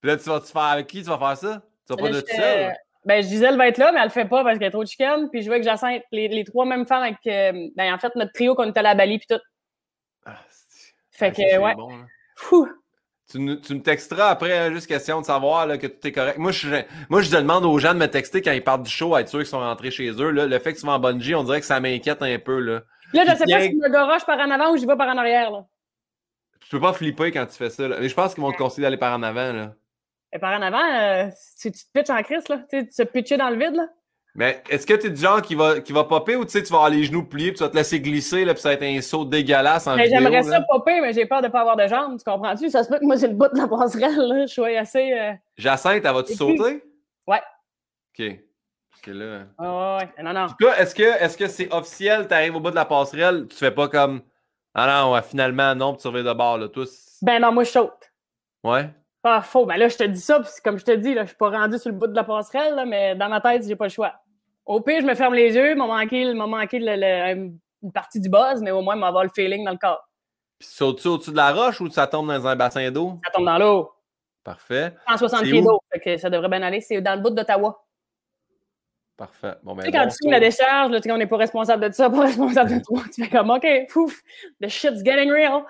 Puis 0.00 0.10
là, 0.10 0.16
tu 0.16 0.24
vas 0.28 0.40
te 0.40 0.46
faire 0.46 0.62
avec 0.62 0.86
qui? 0.86 1.02
Tu 1.02 1.08
vas 1.08 1.18
faire 1.18 1.36
ça? 1.36 1.62
Tu 1.86 1.94
vas 1.94 1.96
pas 2.02 2.10
de 2.10 2.20
tout 2.20 2.26
seul? 2.36 2.72
Ben, 3.04 3.22
Gisèle 3.22 3.56
va 3.56 3.68
être 3.68 3.78
là, 3.78 3.92
mais 3.92 3.98
elle 3.98 4.06
le 4.06 4.10
fait 4.10 4.24
pas 4.24 4.42
parce 4.44 4.58
qu'elle 4.58 4.68
est 4.68 4.72
trop 4.72 4.82
de 4.84 4.88
chicken. 4.88 5.28
Puis 5.30 5.42
je 5.42 5.50
veux 5.50 5.58
que 5.58 5.62
Jacinthe, 5.64 6.02
les, 6.12 6.28
les 6.28 6.44
trois 6.44 6.64
mêmes 6.64 6.86
femmes 6.86 7.02
avec, 7.02 7.18
euh, 7.26 7.68
ben, 7.76 7.92
en 7.94 7.98
fait, 7.98 8.14
notre 8.16 8.32
trio 8.32 8.54
qu'on 8.54 8.68
était 8.70 8.80
à 8.80 8.82
la 8.82 8.94
Bali 8.94 9.18
puis 9.18 9.26
tout. 9.28 9.42
Ah, 10.24 10.38
Fait 11.12 11.26
Ah, 11.26 11.30
que, 11.30 11.36
c'est 11.36 11.58
ouais. 11.58 11.74
bon, 11.74 11.88
là. 11.90 12.04
Fou. 12.36 12.68
Tu, 13.30 13.38
me 13.40 13.80
texteras 13.80 14.28
après, 14.28 14.56
hein, 14.56 14.70
juste 14.72 14.86
question 14.86 15.20
de 15.20 15.26
savoir 15.26 15.66
là, 15.66 15.78
que 15.78 15.86
tout 15.86 16.06
est 16.06 16.12
correct. 16.12 16.38
Moi 16.38 16.52
je, 16.52 16.68
moi, 17.08 17.20
je 17.22 17.30
demande 17.30 17.64
aux 17.64 17.78
gens 17.78 17.94
de 17.94 17.98
me 17.98 18.06
texter 18.06 18.42
quand 18.42 18.52
ils 18.52 18.62
partent 18.62 18.82
du 18.84 18.90
show, 18.90 19.14
à 19.14 19.22
être 19.22 19.28
sûr 19.28 19.40
qu'ils 19.40 19.48
sont 19.48 19.58
rentrés 19.60 19.90
chez 19.90 20.10
eux. 20.10 20.30
Là. 20.30 20.46
Le 20.46 20.58
fait 20.58 20.72
que 20.74 20.78
tu 20.78 20.86
vas 20.86 20.92
en 20.92 20.98
bungee, 21.00 21.34
on 21.34 21.42
dirait 21.42 21.60
que 21.60 21.66
ça 21.66 21.80
m'inquiète 21.80 22.22
un 22.22 22.38
peu. 22.38 22.60
Là. 22.60 22.82
Là, 23.12 23.24
je 23.24 23.30
Puis 23.30 23.38
sais 23.38 23.44
pas 23.54 23.60
si 23.62 23.70
je 23.70 23.76
me 23.76 23.88
goroche 23.88 24.24
par 24.26 24.38
en 24.38 24.50
avant 24.50 24.72
ou 24.72 24.76
je 24.76 24.86
vais 24.86 24.96
par 24.96 25.08
en 25.08 25.16
arrière, 25.18 25.50
là. 25.50 25.64
Tu 26.60 26.68
peux 26.68 26.80
pas 26.80 26.92
flipper 26.92 27.30
quand 27.32 27.46
tu 27.46 27.54
fais 27.56 27.70
ça. 27.70 27.88
là. 27.88 27.96
Mais 28.00 28.08
je 28.08 28.14
pense 28.14 28.34
qu'ils 28.34 28.42
vont 28.42 28.52
te 28.52 28.56
conseiller 28.56 28.82
d'aller 28.82 28.96
par 28.98 29.16
en 29.18 29.22
avant. 29.22 29.52
Là. 29.52 29.72
Et 30.34 30.38
par 30.40 30.52
en 30.58 30.62
avant, 30.62 30.82
euh, 30.82 31.28
tu, 31.60 31.70
tu 31.70 31.78
te 31.84 31.90
pitches 31.98 32.10
en 32.10 32.22
crise, 32.22 32.48
là. 32.48 32.58
Tu 32.68 32.80
sais, 32.80 32.86
tu 32.86 32.94
te 32.94 33.02
pitcher 33.04 33.36
dans 33.36 33.50
le 33.50 33.56
vide, 33.56 33.76
là. 33.76 33.86
Mais 34.36 34.64
est-ce 34.68 34.84
que 34.84 34.94
tu 34.94 35.06
es 35.06 35.10
du 35.10 35.20
genre 35.20 35.40
qui 35.40 35.54
va, 35.54 35.78
qui 35.80 35.92
va 35.92 36.02
popper 36.02 36.34
ou 36.34 36.44
tu 36.44 36.50
sais, 36.50 36.62
tu 36.64 36.70
vas 36.72 36.78
avoir 36.78 36.90
les 36.90 37.04
genoux 37.04 37.22
pliés 37.24 37.52
puis 37.52 37.58
tu 37.58 37.62
vas 37.62 37.70
te 37.70 37.76
laisser 37.76 38.00
glisser 38.00 38.44
là, 38.44 38.52
puis 38.52 38.62
ça 38.62 38.70
va 38.70 38.74
être 38.74 38.82
un 38.82 39.00
saut 39.00 39.24
dégueulasse 39.24 39.86
en 39.86 39.94
Mais 39.94 40.08
j'aimerais 40.08 40.42
ça 40.42 40.60
popper, 40.62 41.00
mais 41.00 41.12
j'ai 41.12 41.24
peur 41.24 41.40
de 41.40 41.46
pas 41.46 41.60
avoir 41.60 41.76
de 41.76 41.86
jambes, 41.86 42.18
tu 42.18 42.24
comprends-tu? 42.28 42.68
Ça 42.68 42.82
se 42.82 42.88
peut 42.88 42.98
que 42.98 43.04
moi, 43.04 43.16
c'est 43.16 43.28
le 43.28 43.34
bout 43.34 43.46
de 43.46 43.56
la 43.56 43.68
passerelle, 43.68 44.16
là. 44.16 44.44
Je 44.46 44.52
suis 44.52 44.76
assez. 44.76 45.12
euh, 45.12 45.34
Jacinthe, 45.56 46.04
elle 46.04 46.12
va-tu 46.12 46.34
sauter? 46.34 46.82
Ouais. 47.28 47.40
OK. 48.18 48.40
Parce 48.90 49.02
que 49.02 49.10
là... 49.12 49.42
ah 49.56 49.98
ouais, 49.98 50.24
non, 50.24 50.32
non. 50.32 50.40
En 50.40 50.48
tout 50.48 50.56
cas, 50.56 50.74
est-ce 50.78 50.96
que 50.96 51.04
est-ce 51.04 51.36
que 51.36 51.46
c'est 51.46 51.72
officiel, 51.72 52.26
tu 52.26 52.34
arrives 52.34 52.56
au 52.56 52.60
bout 52.60 52.70
de 52.72 52.74
la 52.74 52.86
passerelle, 52.86 53.46
tu 53.46 53.56
fais 53.56 53.70
pas 53.70 53.86
comme 53.86 54.20
Ah 54.74 54.88
non, 54.88 55.12
ouais, 55.12 55.22
finalement, 55.22 55.76
non, 55.76 55.92
puis 55.92 56.02
tu 56.02 56.08
reviens 56.08 56.24
de 56.24 56.36
bord, 56.36 56.58
là, 56.58 56.68
tous. 56.68 57.18
Ben 57.22 57.40
non, 57.40 57.52
moi, 57.52 57.62
je 57.62 57.70
saute. 57.70 58.12
Ouais? 58.64 58.90
Pas 59.24 59.40
faux. 59.40 59.64
Ben 59.64 59.78
là, 59.78 59.88
je 59.88 59.96
te 59.96 60.04
dis 60.04 60.20
ça, 60.20 60.38
puis 60.38 60.50
comme 60.62 60.76
je 60.76 60.84
te 60.84 60.90
dis, 60.90 61.14
là, 61.14 61.22
je 61.22 61.28
suis 61.28 61.36
pas 61.38 61.48
rendu 61.48 61.78
sur 61.78 61.88
le 61.90 61.96
bout 61.96 62.08
de 62.08 62.14
la 62.14 62.24
passerelle, 62.24 62.74
là, 62.74 62.84
mais 62.84 63.14
dans 63.14 63.30
ma 63.30 63.40
tête, 63.40 63.66
j'ai 63.66 63.74
pas 63.74 63.86
le 63.86 63.90
choix. 63.90 64.12
Au 64.66 64.82
pire, 64.82 65.00
je 65.00 65.06
me 65.06 65.14
ferme 65.14 65.32
les 65.32 65.54
yeux, 65.54 65.74
m'a 65.74 65.86
manqué, 65.86 66.34
m'a 66.34 66.46
manqué 66.46 66.78
le- 66.78 66.94
le- 66.94 67.54
une 67.82 67.92
partie 67.92 68.20
du 68.20 68.28
buzz, 68.28 68.60
mais 68.60 68.70
au 68.70 68.82
moins, 68.82 68.96
m'a 68.96 69.06
avoir 69.08 69.24
le 69.24 69.30
feeling 69.34 69.64
dans 69.64 69.70
le 69.72 69.78
corps. 69.78 70.06
Puis 70.58 70.68
sautes-tu 70.70 71.08
au-dessus 71.08 71.30
de 71.30 71.36
la 71.36 71.52
roche 71.52 71.80
ou 71.80 71.88
ça 71.88 72.06
tombe 72.06 72.28
dans 72.28 72.46
un 72.46 72.54
bassin 72.54 72.90
d'eau? 72.90 73.18
Ça 73.24 73.30
tombe 73.30 73.46
dans 73.46 73.56
l'eau. 73.56 73.90
Parfait. 74.44 74.94
160 75.08 75.40
C'est 75.40 75.50
pieds 75.50 75.62
d'eau. 75.62 75.80
Ça 76.18 76.28
devrait 76.28 76.50
bien 76.50 76.62
aller. 76.62 76.82
C'est 76.82 77.00
dans 77.00 77.14
le 77.14 77.22
bout 77.22 77.30
d'Ottawa. 77.30 77.82
Parfait. 79.16 79.54
Bon, 79.62 79.74
ben, 79.74 79.84
Tu 79.84 79.90
sais, 79.90 79.96
quand 79.96 80.04
bon 80.06 80.12
tu 80.22 80.30
la 80.30 80.40
décharge, 80.40 80.90
là, 80.90 81.00
on 81.14 81.16
n'est 81.16 81.26
pas 81.26 81.36
responsable 81.38 81.88
de 81.88 81.94
ça, 81.94 82.10
pas 82.10 82.22
responsable 82.26 82.74
de 82.78 82.82
toi. 82.84 83.00
Tu 83.14 83.24
fais 83.24 83.30
comme, 83.30 83.48
OK, 83.48 83.66
pouf, 83.90 84.22
the 84.60 84.68
shit's 84.68 85.02
getting 85.02 85.30
real. 85.30 85.62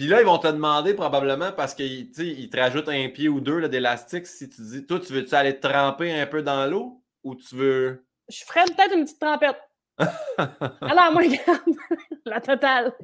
Puis 0.00 0.08
là, 0.08 0.22
ils 0.22 0.24
vont 0.24 0.38
te 0.38 0.46
demander 0.46 0.94
probablement 0.94 1.52
parce 1.52 1.74
qu'ils 1.74 2.10
te 2.10 2.56
rajoutent 2.58 2.88
un 2.88 3.10
pied 3.10 3.28
ou 3.28 3.38
deux 3.38 3.58
là, 3.58 3.68
d'élastique. 3.68 4.26
Si 4.26 4.48
tu 4.48 4.62
dis, 4.62 4.86
toi, 4.86 4.98
tu 4.98 5.12
veux-tu 5.12 5.34
aller 5.34 5.54
te 5.60 5.68
tremper 5.68 6.18
un 6.18 6.24
peu 6.24 6.42
dans 6.42 6.64
l'eau 6.64 7.04
ou 7.22 7.34
tu 7.34 7.54
veux? 7.54 8.06
Je 8.30 8.42
ferais 8.46 8.64
peut-être 8.64 8.96
une 8.96 9.04
petite 9.04 9.20
trempette. 9.20 9.60
Alors, 9.98 11.12
moi, 11.12 11.20
regarde, 11.20 11.76
la 12.24 12.40
totale. 12.40 12.94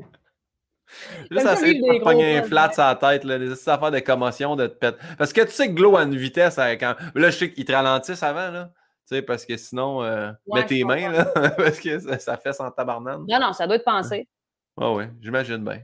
J'aime 1.30 1.44
ça 1.44 1.52
essayer 1.52 1.74
de 1.74 2.02
pogner 2.02 2.38
un 2.38 2.42
flat 2.44 2.72
sur 2.72 2.82
la 2.82 2.94
tête, 2.94 3.24
là, 3.24 3.38
des 3.38 3.68
affaires 3.68 3.90
de 3.90 3.98
commotion, 3.98 4.56
de 4.56 4.66
te 4.66 4.74
pète. 4.78 4.96
Parce 5.18 5.34
que 5.34 5.42
tu 5.42 5.50
sais 5.50 5.68
que 5.68 5.74
Glow 5.74 5.98
a 5.98 6.04
une 6.04 6.16
vitesse 6.16 6.58
à- 6.58 6.76
quand. 6.76 6.94
Là, 7.14 7.28
je 7.28 7.36
sais 7.36 7.52
qu'ils 7.52 7.66
te 7.66 7.72
ralentissent 7.72 8.22
avant, 8.22 8.50
là. 8.50 8.70
Tu 9.06 9.16
sais, 9.16 9.20
parce 9.20 9.44
que 9.44 9.58
sinon, 9.58 10.02
euh, 10.02 10.30
Ouais, 10.46 10.60
mets 10.62 10.66
tes 10.66 10.82
mains, 10.82 11.12
là. 11.12 11.26
parce 11.58 11.78
que 11.78 11.98
ça, 11.98 12.18
ça 12.18 12.36
fait 12.38 12.54
sans 12.54 12.70
tabarnane. 12.70 13.26
Non, 13.28 13.38
non, 13.38 13.52
ça 13.52 13.66
doit 13.66 13.76
être 13.76 13.84
pensé. 13.84 14.26
Ah 14.80 14.92
oui, 14.92 15.04
j'imagine 15.20 15.62
bien. 15.62 15.82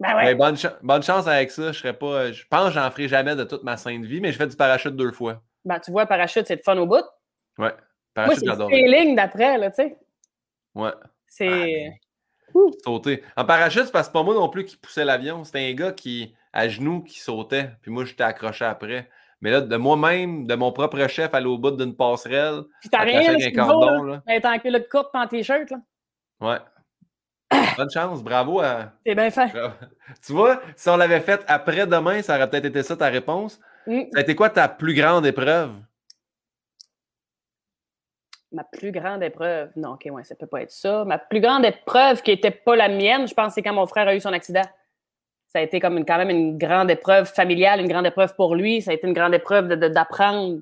Ben 0.00 0.16
ouais. 0.16 0.34
Ben, 0.34 0.36
bonne, 0.36 0.56
bonne 0.82 1.02
chance 1.02 1.26
avec 1.26 1.50
ça. 1.50 1.72
Je 1.72 1.78
serais 1.78 1.92
pas. 1.92 2.32
Je 2.32 2.44
pense 2.48 2.68
que 2.68 2.74
j'en 2.74 2.90
ferai 2.90 3.08
jamais 3.08 3.36
de 3.36 3.44
toute 3.44 3.62
ma 3.62 3.76
sainte 3.76 4.04
vie, 4.04 4.20
mais 4.20 4.32
je 4.32 4.38
fais 4.38 4.46
du 4.46 4.56
parachute 4.56 4.96
deux 4.96 5.12
fois. 5.12 5.42
Ben, 5.64 5.78
tu 5.80 5.90
vois, 5.90 6.06
parachute, 6.06 6.46
c'est 6.46 6.56
le 6.56 6.62
fun 6.62 6.76
au 6.76 6.86
bout. 6.86 7.04
Ouais. 7.58 7.72
Parachute, 8.12 8.40
c'est 8.40 8.46
j'adore. 8.46 8.70
feeling 8.70 9.16
d'après, 9.16 9.58
là, 9.58 9.70
tu 9.70 9.76
sais. 9.76 9.96
Ouais. 10.74 10.92
C'est. 11.26 11.92
Sauter. 12.84 13.22
En 13.36 13.44
parachute, 13.44 13.84
c'est 13.84 13.92
parce 13.92 14.08
que 14.08 14.12
c'est 14.12 14.18
pas 14.18 14.22
moi 14.22 14.34
non 14.34 14.48
plus 14.48 14.64
qui 14.64 14.76
poussais 14.76 15.04
l'avion. 15.04 15.42
C'était 15.42 15.68
un 15.68 15.72
gars 15.72 15.92
qui, 15.92 16.34
à 16.52 16.68
genoux, 16.68 17.02
qui 17.02 17.18
sautait. 17.18 17.70
Puis 17.82 17.90
moi, 17.90 18.04
j'étais 18.04 18.22
accroché 18.22 18.64
après. 18.64 19.08
Mais 19.40 19.50
là, 19.50 19.60
de 19.60 19.76
moi-même, 19.76 20.46
de 20.46 20.54
mon 20.54 20.72
propre 20.72 21.06
chef, 21.08 21.34
aller 21.34 21.46
au 21.46 21.58
bout 21.58 21.72
d'une 21.72 21.96
passerelle, 21.96 22.62
Puis 22.80 22.88
t'as 22.88 23.00
rien, 23.00 23.32
là, 23.32 23.38
un 23.44 23.50
cordon, 23.50 24.02
là. 24.04 24.22
t'es 24.26 24.46
en 24.46 24.58
culotte 24.58 24.88
courte 24.88 25.10
en 25.14 25.26
t-shirt, 25.26 25.70
là. 25.70 25.78
Ouais. 26.40 26.58
Bonne 27.76 27.90
chance, 27.90 28.22
bravo 28.22 28.60
à. 28.60 28.92
C'est 29.06 29.14
bien 29.14 29.30
fait. 29.30 29.50
Tu 30.24 30.32
vois, 30.32 30.60
si 30.76 30.88
on 30.88 30.96
l'avait 30.96 31.20
fait 31.20 31.42
après 31.46 31.86
demain, 31.86 32.22
ça 32.22 32.36
aurait 32.36 32.48
peut-être 32.48 32.66
été 32.66 32.82
ça 32.82 32.96
ta 32.96 33.06
réponse. 33.08 33.60
Mm. 33.86 34.02
Ça 34.12 34.18
a 34.18 34.20
été 34.22 34.34
quoi 34.34 34.50
ta 34.50 34.68
plus 34.68 34.94
grande 34.94 35.26
épreuve? 35.26 35.72
Ma 38.52 38.62
plus 38.64 38.92
grande 38.92 39.22
épreuve. 39.22 39.70
Non, 39.74 39.94
OK, 39.94 40.06
ouais, 40.10 40.22
ça 40.24 40.36
peut 40.36 40.46
pas 40.46 40.62
être 40.62 40.70
ça. 40.70 41.04
Ma 41.04 41.18
plus 41.18 41.40
grande 41.40 41.64
épreuve 41.64 42.22
qui 42.22 42.30
était 42.30 42.52
pas 42.52 42.76
la 42.76 42.88
mienne, 42.88 43.26
je 43.26 43.34
pense, 43.34 43.54
c'est 43.54 43.62
quand 43.62 43.72
mon 43.72 43.86
frère 43.86 44.06
a 44.06 44.14
eu 44.14 44.20
son 44.20 44.32
accident. 44.32 44.62
Ça 45.48 45.58
a 45.58 45.62
été 45.62 45.80
comme 45.80 45.98
une- 45.98 46.04
quand 46.04 46.18
même 46.18 46.30
une 46.30 46.56
grande 46.58 46.90
épreuve 46.90 47.26
familiale, 47.32 47.80
une 47.80 47.88
grande 47.88 48.06
épreuve 48.06 48.34
pour 48.36 48.54
lui. 48.54 48.80
Ça 48.82 48.90
a 48.92 48.94
été 48.94 49.06
une 49.08 49.12
grande 49.12 49.34
épreuve 49.34 49.68
d'apprendre 49.68 50.60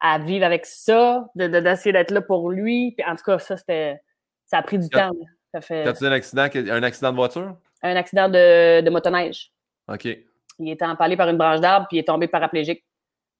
à 0.00 0.18
vivre 0.18 0.44
avec 0.44 0.66
ça, 0.66 1.28
de- 1.34 1.46
de- 1.48 1.60
d'essayer 1.60 1.92
d'être 1.92 2.10
là 2.12 2.20
pour 2.22 2.50
lui. 2.50 2.92
Puis 2.96 3.04
en 3.06 3.16
tout 3.16 3.24
cas, 3.24 3.38
ça, 3.38 3.56
c'était. 3.56 4.00
Ça 4.46 4.58
a 4.58 4.62
pris 4.62 4.78
du 4.78 4.88
temps. 4.88 5.10
là. 5.10 5.26
Ça 5.52 5.60
fait 5.60 5.86
As-tu 5.86 6.04
eu 6.04 6.06
un 6.08 6.12
accident, 6.12 6.48
un 6.54 6.82
accident 6.82 7.10
de 7.10 7.16
voiture? 7.16 7.56
un 7.84 7.96
accident 7.96 8.28
de, 8.28 8.80
de 8.80 8.90
motoneige. 8.90 9.50
OK. 9.88 10.04
Il 10.58 10.70
était 10.70 10.84
empalé 10.84 11.16
par 11.16 11.28
une 11.28 11.36
branche 11.36 11.60
d'arbre, 11.60 11.86
puis 11.88 11.96
il 11.96 12.00
est 12.00 12.04
tombé 12.06 12.28
paraplégique 12.28 12.84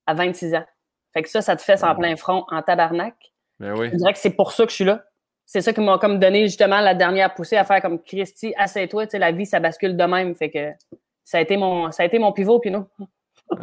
à 0.05 0.13
26 0.13 0.53
ans. 0.55 0.65
Fait 1.13 1.21
que 1.23 1.29
ça, 1.29 1.41
ça 1.41 1.55
te 1.55 1.61
fait 1.61 1.81
en 1.83 1.95
plein 1.95 2.15
front, 2.17 2.45
en 2.49 2.61
tabarnak. 2.61 3.15
Ben 3.59 3.73
oui. 3.77 3.89
Je 3.93 3.97
dirais 3.97 4.11
que 4.13 4.19
c'est 4.19 4.35
pour 4.35 4.51
ça 4.51 4.65
que 4.65 4.71
je 4.71 4.75
suis 4.75 4.83
là. 4.83 5.05
C'est 5.45 5.61
ça 5.61 5.71
qui 5.71 5.79
m'a 5.81 5.97
comme 5.97 6.19
donné 6.19 6.43
justement 6.47 6.81
la 6.81 6.93
dernière 6.95 7.33
poussée 7.33 7.55
à 7.57 7.63
faire 7.63 7.81
comme 7.81 8.01
Christy, 8.01 8.53
tu 8.53 8.87
sais, 9.09 9.19
la 9.19 9.31
vie, 9.31 9.45
ça 9.45 9.59
bascule 9.59 9.95
de 9.95 10.03
même. 10.03 10.35
Fait 10.35 10.49
que 10.49 10.71
ça 11.23 11.37
a 11.37 11.41
été 11.41 11.55
mon, 11.55 11.91
ça 11.91 12.03
a 12.03 12.05
été 12.05 12.19
mon 12.19 12.31
pivot, 12.33 12.59
Pinot. 12.59 12.87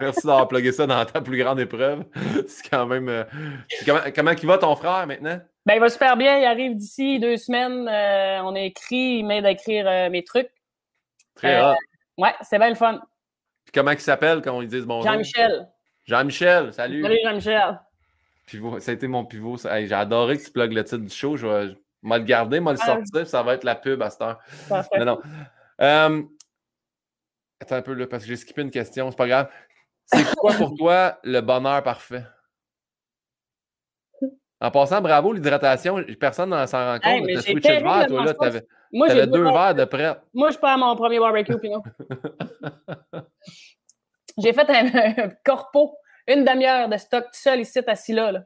Merci 0.00 0.26
d'avoir 0.26 0.48
plugué 0.48 0.72
ça 0.72 0.86
dans 0.86 1.04
ta 1.04 1.20
plus 1.20 1.38
grande 1.38 1.60
épreuve. 1.60 2.04
C'est 2.48 2.68
quand 2.70 2.86
même. 2.86 3.08
euh, 3.08 3.24
Comment, 3.84 4.00
comment 4.14 4.30
il 4.30 4.46
va 4.46 4.58
ton 4.58 4.74
frère 4.76 5.06
maintenant? 5.06 5.40
Ben, 5.66 5.74
il 5.74 5.80
va 5.80 5.88
super 5.90 6.16
bien. 6.16 6.38
Il 6.38 6.44
arrive 6.44 6.76
d'ici 6.76 7.20
deux 7.20 7.36
semaines. 7.36 7.86
euh, 7.88 8.42
on 8.42 8.54
a 8.54 8.60
écrit, 8.60 9.18
il 9.18 9.24
m'aide 9.26 9.46
à 9.46 9.50
écrire 9.52 9.86
euh, 9.86 10.10
mes 10.10 10.24
trucs. 10.24 10.50
Très 11.34 11.62
Euh. 11.62 11.72
Ouais, 12.18 12.34
c'est 12.42 12.58
bien 12.58 12.68
le 12.68 12.74
fun. 12.74 13.00
Puis 13.64 13.72
comment 13.72 13.92
il 13.92 14.00
s'appelle 14.00 14.42
quand 14.42 14.60
ils 14.60 14.68
disent 14.68 14.84
bonjour? 14.86 15.10
Jean-Michel. 15.10 15.68
Jean-Michel, 16.04 16.72
salut. 16.72 17.02
Salut, 17.02 17.18
Jean-Michel. 17.24 17.80
Pivot. 18.46 18.80
Ça 18.80 18.90
a 18.90 18.94
été 18.94 19.06
mon 19.06 19.24
pivot. 19.24 19.56
Hey, 19.66 19.86
J'ai 19.86 19.94
adoré 19.94 20.36
que 20.36 20.44
tu 20.44 20.50
plugues 20.50 20.72
le 20.72 20.82
titre 20.84 20.98
du 20.98 21.08
show. 21.14 21.36
Je 21.36 21.46
vais, 21.46 21.68
je 21.68 22.08
vais 22.08 22.18
le 22.18 22.24
garder, 22.24 22.58
moi 22.60 22.72
le 22.72 22.78
Ah. 22.82 22.86
sortir, 22.86 23.26
ça 23.26 23.42
va 23.42 23.54
être 23.54 23.64
la 23.64 23.76
pub 23.76 24.02
à 24.02 24.10
cette 24.10 24.20
heure. 24.22 24.40
Parfait. 24.68 25.04
Non. 25.04 25.20
Euh, 25.80 26.22
Attends 27.60 27.76
un 27.76 27.82
peu 27.82 27.94
là, 27.94 28.08
parce 28.08 28.24
que 28.24 28.28
j'ai 28.28 28.36
skippé 28.36 28.62
une 28.62 28.72
question, 28.72 29.08
c'est 29.12 29.16
pas 29.16 29.28
grave. 29.28 29.48
C'est 30.06 30.24
quoi 30.36 30.52
pour 30.54 30.74
toi 30.76 31.18
le 31.22 31.40
bonheur 31.40 31.80
parfait? 31.84 32.24
En 34.62 34.70
passant, 34.70 35.00
bravo, 35.00 35.32
l'hydratation. 35.32 36.02
Personne 36.20 36.50
n'en 36.50 36.66
s'en 36.68 36.78
rend 36.92 36.94
compte. 37.00 37.04
Hey, 37.12 37.20
mais 37.22 37.36
switché 37.38 37.78
de 37.78 37.82
verre, 37.82 38.06
toi, 38.06 38.24
là. 38.24 38.32
T'avais 38.34 38.62
Moi, 38.92 39.08
deux 39.26 39.42
mon- 39.42 39.52
verres 39.52 39.74
de 39.74 39.84
près. 39.84 40.16
Moi, 40.32 40.50
je 40.52 40.58
prends 40.58 40.78
mon 40.78 40.94
premier 40.94 41.18
barbecue, 41.18 41.58
Pinot. 41.58 41.82
J'ai 44.38 44.52
fait 44.52 44.70
un, 44.70 45.24
un 45.24 45.30
corpo, 45.44 45.96
une 46.26 46.44
demi-heure 46.44 46.88
de 46.88 46.96
stock 46.96 47.24
tout 47.24 47.30
seul 47.32 47.60
ici, 47.60 47.80
assis 47.86 48.12
là. 48.12 48.32
là. 48.32 48.44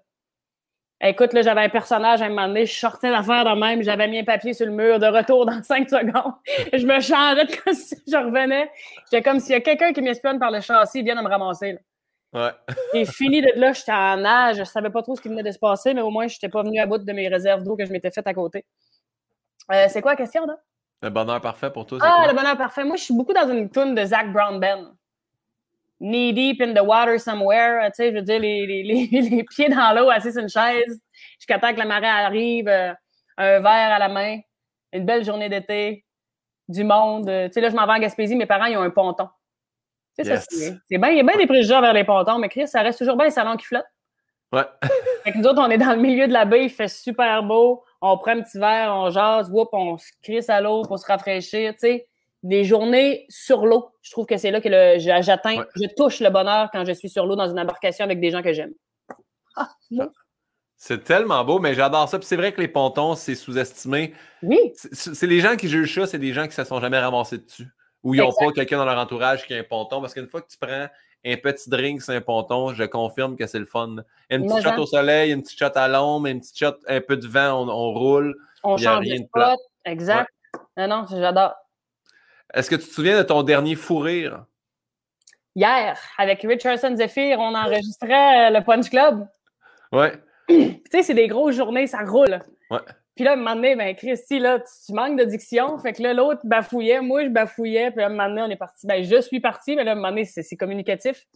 Écoute, 1.02 1.34
là, 1.34 1.42
j'avais 1.42 1.60
un 1.60 1.68
personnage 1.68 2.22
à 2.22 2.24
un 2.24 2.28
moment 2.30 2.48
donné, 2.48 2.64
je 2.64 2.74
sortais 2.74 3.10
d'affaires 3.10 3.44
de 3.44 3.60
même, 3.60 3.82
j'avais 3.82 4.08
mis 4.08 4.18
un 4.20 4.24
papier 4.24 4.54
sur 4.54 4.64
le 4.64 4.72
mur, 4.72 4.98
de 4.98 5.06
retour 5.06 5.44
dans 5.44 5.62
cinq 5.62 5.88
secondes. 5.90 6.32
Je 6.72 6.86
me 6.86 6.98
changeais 7.00 7.44
de 7.44 7.54
costume, 7.64 7.98
je 8.08 8.16
revenais. 8.16 8.70
J'étais 9.12 9.22
comme 9.22 9.38
s'il 9.38 9.52
y 9.52 9.56
a 9.56 9.60
quelqu'un 9.60 9.92
qui 9.92 10.00
m'espionne 10.00 10.38
par 10.38 10.50
le 10.50 10.60
châssis, 10.62 11.00
il 11.00 11.04
vient 11.04 11.14
de 11.16 11.20
me 11.20 11.28
ramasser. 11.28 11.72
là. 11.72 11.78
Ouais. 12.36 12.50
J'ai 12.92 13.04
fini 13.06 13.40
de 13.40 13.48
là, 13.56 13.72
j'étais 13.72 13.92
en 13.92 14.18
nage, 14.18 14.58
je 14.58 14.64
savais 14.64 14.90
pas 14.90 15.02
trop 15.02 15.16
ce 15.16 15.22
qui 15.22 15.28
venait 15.28 15.42
de 15.42 15.50
se 15.50 15.58
passer, 15.58 15.94
mais 15.94 16.02
au 16.02 16.10
moins, 16.10 16.28
je 16.28 16.34
n'étais 16.34 16.48
pas 16.50 16.62
venu 16.62 16.78
à 16.78 16.84
bout 16.86 16.98
de 16.98 17.12
mes 17.12 17.28
réserves 17.28 17.62
d'eau 17.62 17.76
que 17.76 17.84
je 17.86 17.90
m'étais 17.92 18.10
faites 18.10 18.26
à 18.26 18.34
côté. 18.34 18.64
Euh, 19.72 19.86
c'est 19.88 20.02
quoi 20.02 20.12
la 20.12 20.16
question, 20.16 20.44
là? 20.46 20.56
Le 21.02 21.08
bonheur 21.10 21.40
parfait 21.40 21.70
pour 21.70 21.86
toi, 21.86 21.98
c'est 22.00 22.06
Ah, 22.06 22.16
quoi? 22.24 22.32
le 22.32 22.36
bonheur 22.36 22.56
parfait. 22.56 22.84
Moi, 22.84 22.96
je 22.96 23.04
suis 23.04 23.14
beaucoup 23.14 23.32
dans 23.32 23.48
une 23.50 23.70
tune 23.70 23.94
de 23.94 24.04
Zach 24.04 24.30
Brown 24.32 24.60
Ben. 24.60 24.94
Knee 25.98 26.32
deep 26.34 26.60
in 26.60 26.74
the 26.74 26.82
water 26.86 27.18
somewhere. 27.18 27.86
Tu 27.86 27.94
sais, 27.94 28.10
je 28.10 28.16
veux 28.16 28.22
dire, 28.22 28.38
les, 28.38 28.66
les, 28.66 28.82
les, 28.82 29.06
les 29.30 29.44
pieds 29.44 29.68
dans 29.70 29.94
l'eau, 29.98 30.10
assis 30.10 30.32
sur 30.32 30.42
une 30.42 30.48
chaise, 30.48 31.00
jusqu'à 31.38 31.58
temps 31.58 31.72
que 31.72 31.78
la 31.78 31.86
marée 31.86 32.06
arrive, 32.06 32.68
euh, 32.68 32.92
un 33.38 33.60
verre 33.60 33.92
à 33.94 33.98
la 33.98 34.08
main, 34.08 34.40
une 34.92 35.06
belle 35.06 35.24
journée 35.24 35.48
d'été, 35.48 36.04
du 36.68 36.84
monde. 36.84 37.28
euh, 37.28 37.46
Tu 37.48 37.54
sais, 37.54 37.60
là, 37.62 37.70
je 37.70 37.76
m'en 37.76 37.86
vais 37.86 37.92
en 37.94 37.98
Gaspésie, 37.98 38.36
mes 38.36 38.44
parents, 38.46 38.66
ils 38.66 38.76
ont 38.76 38.82
un 38.82 38.90
ponton. 38.90 39.28
Tu 40.18 40.24
sais, 40.24 40.30
ça, 40.30 40.34
Yes. 40.36 40.46
c'est 40.50 40.76
c'est 40.88 40.98
bien, 40.98 41.10
il 41.10 41.16
y 41.18 41.20
a 41.20 41.22
bien 41.22 41.36
des 41.36 41.46
préjugés 41.46 41.80
vers 41.80 41.92
les 41.92 42.04
pontons, 42.04 42.38
mais 42.38 42.48
Chris, 42.48 42.68
ça 42.68 42.82
reste 42.82 42.98
toujours 42.98 43.16
bien 43.16 43.26
les 43.26 43.30
salons 43.32 43.56
qui 43.56 43.66
flottent. 43.66 43.84
Ouais. 44.52 44.62
Fait 45.24 45.32
que 45.32 45.38
nous 45.38 45.44
autres, 45.46 45.60
on 45.60 45.68
est 45.70 45.78
dans 45.78 45.90
le 45.94 46.00
milieu 46.00 46.26
de 46.28 46.32
la 46.32 46.44
baie, 46.44 46.64
il 46.64 46.70
fait 46.70 46.88
super 46.88 47.42
beau, 47.42 47.82
on 48.00 48.16
prend 48.16 48.30
un 48.32 48.42
petit 48.42 48.58
verre, 48.58 48.92
on 48.94 49.10
jase, 49.10 49.50
whoop, 49.50 49.68
on 49.72 49.96
se 49.98 50.06
crisse 50.22 50.48
à 50.48 50.60
l'eau 50.60 50.82
pour 50.82 50.98
se 50.98 51.06
rafraîchir, 51.06 51.72
tu 51.72 51.78
sais. 51.80 52.08
Des 52.42 52.62
journées 52.62 53.26
sur 53.28 53.66
l'eau, 53.66 53.90
je 54.02 54.10
trouve 54.12 54.24
que 54.26 54.36
c'est 54.36 54.52
là 54.52 54.60
que 54.60 54.68
le- 54.68 54.98
j'a- 55.00 55.20
j'atteins, 55.20 55.58
Ouais. 55.58 55.64
je 55.74 55.88
touche 55.96 56.20
le 56.20 56.30
bonheur 56.30 56.68
quand 56.72 56.84
je 56.84 56.92
suis 56.92 57.08
sur 57.08 57.26
l'eau 57.26 57.34
dans 57.34 57.48
une 57.48 57.58
embarcation 57.58 58.04
avec 58.04 58.20
des 58.20 58.30
gens 58.30 58.42
que 58.42 58.52
j'aime. 58.52 58.72
Ah. 59.56 59.68
C'est 60.76 61.02
tellement 61.02 61.42
beau, 61.44 61.58
mais 61.58 61.74
j'adore 61.74 62.08
ça. 62.08 62.18
Puis 62.18 62.26
c'est 62.28 62.36
vrai 62.36 62.52
que 62.52 62.60
les 62.60 62.68
pontons, 62.68 63.14
c'est 63.16 63.34
sous-estimé. 63.34 64.14
Oui, 64.42 64.58
C'est 64.74 65.14
c'est 65.14 65.26
les 65.26 65.40
gens 65.40 65.56
qui 65.56 65.68
jugent 65.68 65.94
ça, 65.94 66.06
c'est 66.06 66.18
des 66.18 66.32
gens 66.34 66.46
qui 66.46 66.54
se 66.54 66.62
sont 66.64 66.80
jamais 66.80 66.98
ramassés 66.98 67.38
dessus. 67.38 67.66
Ou 68.06 68.14
ils 68.14 68.18
n'ont 68.18 68.32
pas 68.32 68.52
quelqu'un 68.52 68.78
dans 68.78 68.84
leur 68.84 68.98
entourage 68.98 69.44
qui 69.46 69.52
a 69.52 69.58
un 69.58 69.64
ponton. 69.64 70.00
Parce 70.00 70.14
qu'une 70.14 70.28
fois 70.28 70.40
que 70.40 70.46
tu 70.48 70.56
prends 70.58 70.86
un 71.24 71.36
petit 71.36 71.68
drink 71.68 72.00
sur 72.00 72.14
un 72.14 72.20
ponton, 72.20 72.72
je 72.72 72.84
confirme 72.84 73.36
que 73.36 73.48
c'est 73.48 73.58
le 73.58 73.64
fun. 73.64 73.96
Une 74.30 74.46
petite 74.46 74.62
shot 74.62 74.80
au 74.80 74.86
soleil, 74.86 75.32
une 75.32 75.42
petite 75.42 75.58
shot 75.58 75.72
à 75.74 75.88
l'ombre, 75.88 76.28
une 76.28 76.38
petite 76.38 76.56
shot, 76.56 76.76
un 76.86 77.00
peu 77.00 77.16
de 77.16 77.26
vent, 77.26 77.64
on, 77.64 77.68
on 77.68 77.92
roule. 77.92 78.36
on 78.62 78.76
change 78.76 79.00
rien 79.00 79.20
de 79.20 79.26
plat. 79.26 79.56
exact. 79.84 80.30
Non, 80.76 80.86
non, 80.86 81.04
j'adore. 81.10 81.54
Est-ce 82.54 82.70
que 82.70 82.76
tu 82.76 82.86
te 82.86 82.94
souviens 82.94 83.18
de 83.18 83.24
ton 83.24 83.42
dernier 83.42 83.74
fou 83.74 83.98
rire? 83.98 84.44
Hier, 85.56 85.98
avec 86.16 86.42
Richardson 86.42 86.94
Zephyr, 86.94 87.40
on 87.40 87.56
enregistrait 87.56 88.46
euh, 88.46 88.58
le 88.58 88.64
Punch 88.64 88.88
Club. 88.88 89.26
Ouais. 89.90 90.12
tu 90.48 90.80
sais, 90.92 91.02
c'est 91.02 91.14
des 91.14 91.26
grosses 91.26 91.56
journées, 91.56 91.88
ça 91.88 92.04
roule. 92.06 92.38
Ouais. 92.70 92.78
Puis 93.16 93.24
là, 93.24 93.30
à 93.30 93.34
un 93.34 93.36
moment 93.38 93.54
donné, 93.56 93.74
ben, 93.74 93.96
Christy, 93.96 94.38
là, 94.38 94.60
tu, 94.60 94.66
tu 94.86 94.92
manques 94.92 95.18
de 95.18 95.24
diction. 95.24 95.76
Fait 95.78 95.92
que 95.94 96.02
là, 96.02 96.12
l'autre 96.12 96.42
bafouillait, 96.44 97.00
moi, 97.00 97.24
je 97.24 97.30
bafouillais. 97.30 97.90
Puis 97.90 98.00
là, 98.00 98.04
à 98.04 98.06
un 98.06 98.10
moment 98.10 98.28
donné, 98.28 98.42
on 98.42 98.50
est 98.50 98.56
parti. 98.56 98.86
Ben, 98.86 99.02
je 99.02 99.20
suis 99.22 99.40
parti, 99.40 99.74
mais 99.74 99.84
là, 99.84 99.90
à 99.90 99.94
un 99.94 99.96
moment 99.96 100.08
donné, 100.10 100.24
c'est 100.26 100.56
communicatif. 100.56 101.26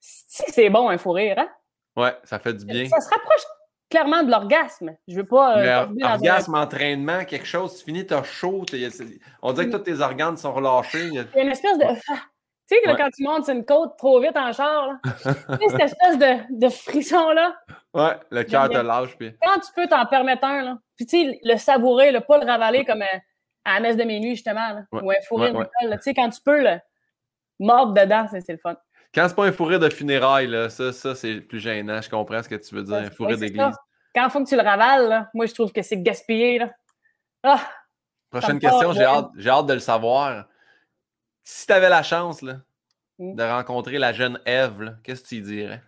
C'est 0.00 0.50
c'est 0.52 0.70
bon, 0.70 0.88
un 0.88 0.98
fou 0.98 1.12
rire, 1.12 1.36
hein? 1.38 1.48
Ouais, 1.96 2.14
ça 2.24 2.38
fait 2.38 2.54
du 2.54 2.64
bien. 2.64 2.88
Ça 2.88 3.00
se 3.00 3.08
rapproche 3.10 3.42
clairement 3.90 4.22
de 4.22 4.30
l'orgasme. 4.30 4.96
Je 5.08 5.16
veux 5.16 5.26
pas. 5.26 5.58
euh, 5.58 5.62
Mais, 5.62 5.68
un- 6.04 6.12
orgasme, 6.14 6.54
entraînement, 6.54 7.24
quelque 7.24 7.46
chose, 7.46 7.76
tu 7.78 7.84
finis, 7.84 8.06
t'as 8.06 8.22
chaud. 8.22 8.64
On 9.42 9.52
dirait 9.52 9.66
que 9.66 9.72
tous 9.72 9.78
tes 9.78 10.00
organes 10.00 10.36
sont 10.36 10.52
relâchés. 10.52 11.06
Il 11.08 11.14
y 11.14 11.18
a- 11.18 11.24
Il 11.34 11.36
y 11.36 11.40
a 11.40 11.42
une 11.44 11.50
espèce 11.50 11.78
de. 11.78 11.84
Tu 12.68 12.74
sais, 12.76 12.88
Ouais. 12.88 12.96
quand 12.96 13.10
tu 13.10 13.22
montes 13.22 13.44
sur 13.44 13.54
une 13.54 13.64
côte 13.64 13.96
trop 13.96 14.20
vite 14.20 14.36
en 14.36 14.52
char, 14.52 14.88
là, 14.88 14.98
tu 15.04 15.22
sais, 15.22 15.68
cette 15.70 15.80
espèce 15.80 16.18
de, 16.18 16.58
de 16.66 16.68
frisson-là, 16.68 17.56
Ouais, 17.94 18.16
le 18.30 18.42
cœur 18.42 18.68
te 18.68 18.76
lâche. 18.78 19.16
Puis... 19.16 19.34
quand 19.42 19.60
tu 19.60 19.72
peux 19.74 19.86
t'en 19.86 20.04
permettre 20.06 20.44
un, 20.44 20.62
là, 20.62 20.78
puis 20.96 21.06
tu 21.06 21.24
sais, 21.24 21.38
le 21.44 21.56
savourer, 21.56 22.10
là, 22.10 22.20
pas 22.20 22.38
le 22.38 22.46
ravaler 22.46 22.84
comme 22.84 23.02
à 23.64 23.74
la 23.74 23.80
messe 23.80 23.96
de 23.96 24.04
minuit, 24.04 24.34
justement, 24.34 24.68
là, 24.68 24.82
Ouais. 24.92 25.02
ou 25.02 25.10
un 25.10 25.14
fourré 25.28 25.50
Ouais, 25.52 25.64
de. 25.82 25.92
Tu 25.94 26.02
sais, 26.02 26.14
quand 26.14 26.28
tu 26.28 26.40
peux 26.44 26.60
le 26.62 26.78
mordre 27.60 27.94
dedans, 27.94 28.26
c'est 28.30 28.48
le 28.52 28.58
fun. 28.58 28.76
Quand 29.14 29.26
c'est 29.28 29.34
pas 29.36 29.46
un 29.46 29.52
fourré 29.52 29.78
de 29.78 29.88
funérailles, 29.88 30.48
là, 30.48 30.68
ça, 30.68 30.92
ça 30.92 31.14
c'est 31.14 31.40
plus 31.40 31.60
gênant. 31.60 32.02
Je 32.02 32.10
comprends 32.10 32.42
ce 32.42 32.48
que 32.48 32.56
tu 32.56 32.74
veux 32.74 32.82
dire. 32.82 32.96
Un 32.96 33.10
fourré 33.10 33.36
d'église. 33.36 33.74
Quand 34.14 34.24
il 34.24 34.30
faut 34.30 34.42
que 34.42 34.48
tu 34.48 34.56
le 34.56 34.62
ravales, 34.62 35.08
là, 35.08 35.30
moi, 35.34 35.46
je 35.46 35.54
trouve 35.54 35.72
que 35.72 35.82
c'est 35.82 36.02
gaspillé. 36.02 36.58
Là. 36.58 36.70
Ah, 37.42 37.60
Prochaine 38.30 38.58
question, 38.58 38.92
j'ai 38.92 39.04
hâte, 39.04 39.28
j'ai 39.36 39.48
hâte 39.50 39.66
de 39.66 39.74
le 39.74 39.78
savoir. 39.80 40.46
Si 41.48 41.64
tu 41.68 41.72
avais 41.72 41.88
la 41.88 42.02
chance 42.02 42.42
là, 42.42 42.56
Mm. 43.18 43.36
de 43.36 43.42
rencontrer 43.44 43.98
la 43.98 44.12
jeune 44.12 44.38
Ève, 44.44 44.98
qu'est-ce 45.04 45.22
que 45.22 45.28
tu 45.28 45.34
y 45.36 45.40
dirais? 45.42 45.80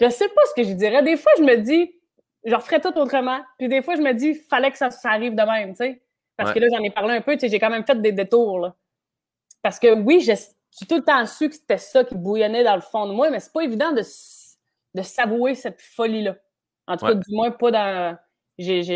je 0.00 0.08
sais 0.08 0.28
pas 0.28 0.40
ce 0.48 0.54
que 0.62 0.66
je 0.66 0.72
dirais. 0.72 1.02
Des 1.02 1.16
fois, 1.16 1.32
je 1.36 1.42
me 1.42 1.56
dis, 1.56 1.92
je 2.44 2.54
referais 2.54 2.80
tout 2.80 2.96
autrement. 2.96 3.40
Puis 3.58 3.68
des 3.68 3.82
fois, 3.82 3.96
je 3.96 4.00
me 4.02 4.12
dis, 4.14 4.34
fallait 4.34 4.70
que 4.70 4.78
ça, 4.78 4.90
ça 4.90 5.10
arrive 5.10 5.34
de 5.34 5.42
même, 5.42 5.70
tu 5.72 5.78
sais. 5.84 6.02
Parce 6.36 6.50
Ouais. 6.50 6.54
que 6.54 6.60
là, 6.60 6.68
j'en 6.72 6.82
ai 6.82 6.90
parlé 6.90 7.14
un 7.16 7.20
peu, 7.20 7.34
tu 7.34 7.40
sais, 7.40 7.48
j'ai 7.48 7.58
quand 7.58 7.68
même 7.70 7.84
fait 7.84 8.00
des 8.00 8.12
détours, 8.12 8.60
là. 8.60 8.74
Parce 9.62 9.78
que 9.78 9.92
oui, 9.92 10.20
je- 10.20 10.32
j'ai 10.78 10.86
tout 10.86 10.96
le 10.96 11.04
temps 11.04 11.26
su 11.26 11.48
que 11.50 11.54
c'était 11.56 11.76
ça 11.76 12.02
qui 12.04 12.14
bouillonnait 12.14 12.64
dans 12.64 12.76
le 12.76 12.80
fond 12.80 13.06
de 13.06 13.12
moi, 13.12 13.28
mais 13.30 13.40
c'est 13.40 13.52
pas 13.52 13.62
évident 13.64 13.92
de, 13.92 14.00
de 14.94 15.02
savouer 15.02 15.54
cette 15.54 15.82
folie-là. 15.82 16.36
En 16.86 16.96
tout 16.96 17.04
Ouais. 17.04 17.12
cas, 17.12 17.18
du 17.18 17.34
moins, 17.34 17.50
pas 17.50 17.70
dans. 17.72 18.16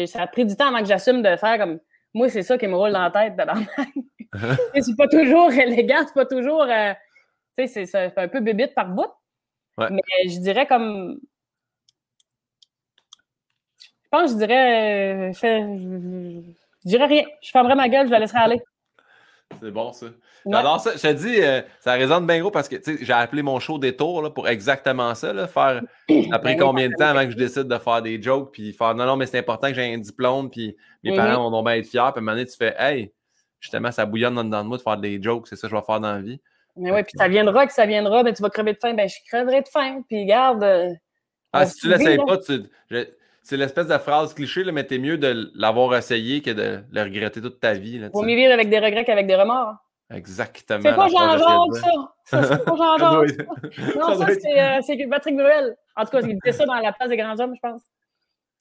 ça 0.07 0.23
a 0.23 0.27
pris 0.27 0.47
du 0.47 0.57
temps 0.57 0.69
avant 0.69 0.79
que 0.81 0.87
j'assume 0.87 1.21
de 1.23 1.37
faire 1.37 1.59
comme. 1.59 1.81
Moi, 2.15 2.29
c'est 2.31 2.43
ça 2.43 2.57
qui 2.59 2.67
me 2.69 2.77
roule 2.77 2.93
dans 2.93 3.03
la 3.03 3.11
tête. 3.11 3.37
sais, 4.75 4.83
c'est 4.83 4.97
pas 4.97 5.09
toujours 5.09 5.53
élégant, 5.53 6.05
c'est 6.07 6.15
pas 6.15 6.27
toujours. 6.27 6.63
euh, 6.63 6.93
tu 7.59 7.67
sais, 7.67 7.87
c'est- 7.87 7.87
c'est 7.87 8.19
un 8.19 8.29
peu 8.29 8.41
bébite 8.41 8.75
par 8.75 8.89
bout. 8.89 9.07
Ouais. 9.79 9.89
Mais 9.91 10.29
je 10.29 10.39
dirais 10.41 10.67
comme. 10.67 11.21
Je 13.81 14.09
pense 14.11 14.33
que 14.35 14.41
je 14.41 14.47
dirais. 14.47 15.31
euh, 15.31 15.33
fais- 15.33 15.61
je, 15.79 16.43
je 16.85 16.89
dirais 16.89 17.07
rien. 17.07 17.25
Je 17.43 17.51
fermerais 17.51 17.75
ma 17.75 17.89
gueule, 17.89 18.07
je 18.07 18.13
la 18.13 18.19
laisserai 18.21 18.39
aller. 18.39 18.61
C'est 19.61 19.71
bon, 19.71 19.93
ça. 19.93 20.07
J'adore 20.47 20.81
ça. 20.81 20.93
Je 20.97 21.01
te 21.01 21.13
dis, 21.13 21.41
euh, 21.41 21.63
ça 21.81 21.93
résonne 21.93 22.27
bien 22.27 22.41
gros 22.41 22.51
parce 22.51 22.69
que 22.69 22.77
j'ai 23.01 23.13
appelé 23.13 23.43
mon 23.43 23.61
show 23.61 23.79
Détour 23.79 24.23
là, 24.23 24.31
pour 24.31 24.49
exactement 24.49 25.15
ça. 25.15 25.33
Là, 25.33 25.47
faire 25.47 25.83
après 26.33 26.55
ben 26.55 26.61
combien 26.61 26.89
de 26.89 26.95
temps 26.95 27.07
avant 27.07 27.25
que 27.25 27.31
je 27.31 27.37
décide 27.37 27.65
de 27.65 27.79
faire 27.79 28.03
des 28.03 28.21
jokes, 28.21 28.53
puis 28.53 28.73
faire 28.73 28.95
non, 28.95 29.07
non, 29.07 29.17
mais 29.17 29.27
c'est 29.27 29.39
important 29.39 29.69
que 29.69 29.75
j'ai 29.75 29.95
un 29.95 29.99
diplôme, 29.99 30.51
puis 30.51 30.77
mes 31.03 31.13
mm-hmm. 31.13 31.17
parents 31.17 31.51
vont 31.51 31.63
bien 31.63 31.75
être 31.75 31.87
fiers. 31.87 32.01
Puis 32.01 32.01
à 32.01 32.19
un 32.19 32.21
moment 32.21 32.33
donné, 32.33 32.47
tu 32.47 32.57
fais, 32.57 32.75
hey, 32.79 33.13
justement, 33.61 33.93
ça 33.93 34.07
bouillonne 34.07 34.35
dans, 34.51 34.63
le 34.63 34.69
moi 34.69 34.77
de 34.77 34.83
faire 34.83 34.97
des 34.97 35.23
jokes, 35.23 35.47
c'est 35.49 35.57
ça 35.57 35.69
que 35.69 35.71
je 35.71 35.77
vais 35.77 35.87
faire 35.87 36.01
dans 36.01 36.13
la 36.13 36.21
vie. 36.21 36.41
Mais 36.77 36.91
oui, 36.91 37.03
puis 37.03 37.13
ça 37.17 37.29
viendra 37.29 37.67
que 37.67 37.73
ça 37.73 37.87
viendra, 37.87 38.23
ben, 38.23 38.35
tu 38.35 38.43
vas 38.43 38.51
crever 38.51 38.73
de 38.73 38.79
faim, 38.79 38.95
ben 38.95 39.09
je 39.09 39.17
crèverai 39.29 39.63
de 39.63 39.69
faim. 39.69 40.03
Puis 40.09 40.25
garde. 40.27 40.65
Euh, 40.65 40.93
ah, 41.53 41.67
si 41.67 41.77
tu 41.77 41.89
l'essayes 41.89 42.19
pas, 42.19 42.39
tu, 42.39 42.65
c'est 43.45 43.59
l'espèce 43.59 43.87
de 43.87 43.99
phrase 43.99 44.33
cliché, 44.33 44.65
là, 44.65 44.73
mais 44.73 44.85
t'es 44.85 44.97
mieux 44.97 45.19
de 45.19 45.53
l'avoir 45.55 45.95
essayé 45.95 46.41
que 46.41 46.51
de 46.51 46.83
le 46.91 47.03
regretter 47.03 47.43
toute 47.43 47.61
ta 47.61 47.75
vie. 47.75 47.99
Là, 47.99 48.09
Vaut 48.13 48.23
mieux 48.23 48.35
vivre 48.37 48.53
avec 48.53 48.71
des 48.71 48.79
regrets 48.79 49.05
qu'avec 49.05 49.27
des 49.27 49.37
remords. 49.37 49.75
Exactement. 50.11 50.81
C'est 50.83 50.95
pas 50.95 51.09
Jean-Jacques, 51.09 51.85
ça. 52.25 52.41
ça 52.41 52.43
c'est 52.43 52.65
pas 52.65 52.75
Jean-Jacques. 52.75 53.47
non, 53.97 54.19
ça, 54.19 54.27
euh, 54.29 54.81
c'est 54.83 55.07
Patrick 55.09 55.37
Bruel. 55.37 55.77
En 55.95 56.05
tout 56.05 56.11
cas, 56.11 56.21
il 56.23 56.39
disait 56.39 56.53
ça 56.53 56.65
dans 56.65 56.75
la 56.75 56.93
place 56.93 57.11
des 57.11 57.19
grands 57.19 57.39
hommes, 57.39 57.55
je 57.55 57.61
pense. 57.61 57.83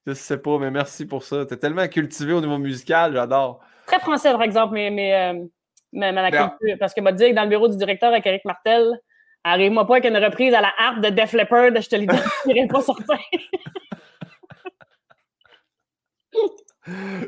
Je 0.05 0.13
sais 0.13 0.37
pas, 0.37 0.57
mais 0.57 0.69
merci 0.69 1.05
pour 1.05 1.23
ça. 1.23 1.45
T'es 1.45 1.55
tellement 1.55 1.87
cultivé 1.87 2.33
au 2.33 2.41
niveau 2.41 2.57
musical, 2.57 3.13
j'adore. 3.13 3.61
Très 3.87 4.01
français, 4.01 4.31
par 4.33 4.43
exemple, 4.43 4.73
mais, 4.73 4.89
mais, 4.91 5.13
euh, 5.13 5.45
mais, 5.93 6.11
la 6.11 6.29
culture. 6.29 6.75
Parce 6.77 6.93
que 6.93 6.99
m'a 6.99 7.13
dit 7.13 7.29
que 7.29 7.35
dans 7.35 7.43
le 7.43 7.49
bureau 7.49 7.69
du 7.69 7.77
directeur 7.77 8.09
avec 8.09 8.25
Eric 8.25 8.43
Martel, 8.43 8.99
arrive-moi 9.45 9.87
pas 9.87 9.95
avec 9.95 10.05
une 10.05 10.17
reprise 10.17 10.53
à 10.53 10.59
la 10.59 10.73
harpe 10.77 10.99
de 10.99 11.09
Def 11.09 11.31
Leppard, 11.31 11.71
je 11.81 11.87
te 11.87 11.95
l'ai 11.95 12.05
dit, 12.05 12.17
je 12.47 12.67
pas 12.67 12.81
sortir. 12.81 13.17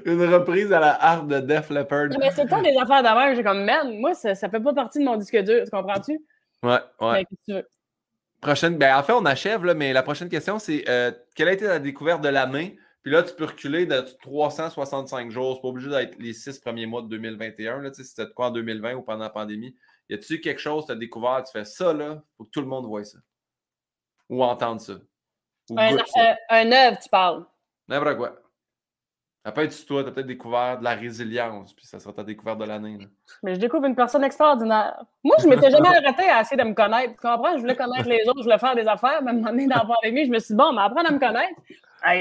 Une 0.06 0.34
reprise 0.34 0.72
à 0.73 0.80
la 0.80 1.02
harpe 1.02 1.27
de 1.27 1.40
Def 1.40 1.69
Leppard. 1.69 2.10
Mais 2.19 2.32
c'est 2.32 2.48
pas 2.48 2.61
des 2.61 2.76
affaires 2.77 3.03
d'avant. 3.03 3.34
J'ai 3.34 3.44
comme, 3.44 3.64
man, 3.64 3.98
moi, 3.99 4.14
ça, 4.14 4.36
ça 4.36 4.49
fait 4.49 4.60
pas 4.60 4.73
partie 4.73 4.99
de 4.99 5.06
mon 5.06 5.15
disque 5.15 5.38
dur. 5.38 5.64
Tu 5.64 5.72
comprends-tu? 5.72 6.19
Ouais, 6.61 6.80
ouais. 6.99 7.26
Prochaine, 8.41 8.77
ben, 8.77 8.98
en 8.98 9.03
fait, 9.03 9.14
on 9.14 9.26
achève, 9.26 9.64
là, 9.64 9.73
mais 9.73 9.94
la 9.94 10.03
prochaine 10.03 10.30
question, 10.30 10.60
c'est 10.60 10.84
euh, 10.90 11.11
quelle 11.36 11.48
a 11.48 11.53
été 11.53 11.65
la 11.65 11.80
découverte 11.80 12.22
de 12.22 12.30
l'année? 12.30 12.77
Puis 13.02 13.11
là, 13.11 13.23
tu 13.23 13.34
peux 13.34 13.45
reculer 13.45 13.86
de 13.86 14.02
365 14.22 15.32
jours. 15.32 15.56
C'est 15.56 15.61
pas 15.61 15.68
obligé 15.68 15.90
d'être 15.90 16.18
les 16.19 16.34
six 16.34 16.60
premiers 16.60 16.86
mois 16.86 17.02
de 17.02 17.07
2021. 17.07 17.82
Là, 17.82 17.91
c'était 17.94 18.26
de 18.26 18.32
quoi 18.32 18.48
en 18.48 18.52
2020 18.52 18.95
ou 18.95 19.03
pendant 19.03 19.23
la 19.23 19.30
pandémie? 19.30 19.76
Y 20.10 20.15
a-tu 20.15 20.41
quelque 20.41 20.60
chose 20.60 20.84
que 20.84 20.88
tu 20.88 20.91
as 20.94 20.95
découvert? 20.95 21.44
Tu 21.44 21.52
fais 21.52 21.65
ça, 21.65 21.94
là, 21.94 22.22
faut 22.38 22.44
que 22.44 22.49
tout 22.49 22.61
le 22.61 22.68
monde 22.68 22.86
voit 22.86 23.03
ça? 23.03 23.19
Ou 24.30 24.44
entende 24.44 24.82
ça? 24.82 24.94
un, 25.76 25.98
ça? 25.98 26.38
un 26.49 26.72
œuvre, 26.72 26.99
tu 26.99 27.10
parles. 27.10 27.45
N'importe 27.88 28.18
quoi. 28.18 28.45
Ça 29.46 29.52
peut 29.52 29.62
être 29.62 29.86
toi, 29.86 30.02
tu 30.02 30.10
as 30.10 30.12
peut-être 30.12 30.26
découvert 30.26 30.80
de 30.80 30.84
la 30.84 30.96
résilience, 30.96 31.72
puis 31.72 31.86
ça 31.86 32.00
sera 32.00 32.12
ta 32.12 32.24
découverte 32.24 32.58
de 32.58 32.66
l'année. 32.66 32.98
Mais 33.44 33.54
je 33.54 33.60
découvre 33.60 33.86
une 33.86 33.96
personne 33.96 34.24
extraordinaire. 34.24 35.06
Moi, 35.24 35.36
je 35.40 35.48
m'étais 35.48 35.70
jamais 35.70 35.88
arrêté 36.04 36.24
à 36.24 36.42
essayer 36.42 36.58
de 36.58 36.68
me 36.68 36.74
connaître. 36.74 37.12
Tu 37.12 37.20
comprends? 37.20 37.54
Je 37.54 37.60
voulais 37.60 37.76
connaître 37.76 38.10
les 38.10 38.28
autres, 38.28 38.40
je 38.40 38.46
voulais 38.46 38.58
faire 38.58 38.74
des 38.74 38.88
affaires. 38.88 39.22
Même 39.22 39.44
donné, 39.44 39.68
dans 39.68 39.76
la 39.76 39.86
pandémie, 39.86 40.26
je 40.26 40.32
me 40.32 40.40
suis 40.40 40.56
dit, 40.56 40.58
bon, 40.58 40.74
mais 40.74 40.82
apprendre 40.82 41.10
à 41.10 41.12
me 41.12 41.20
connaître. 41.20 41.62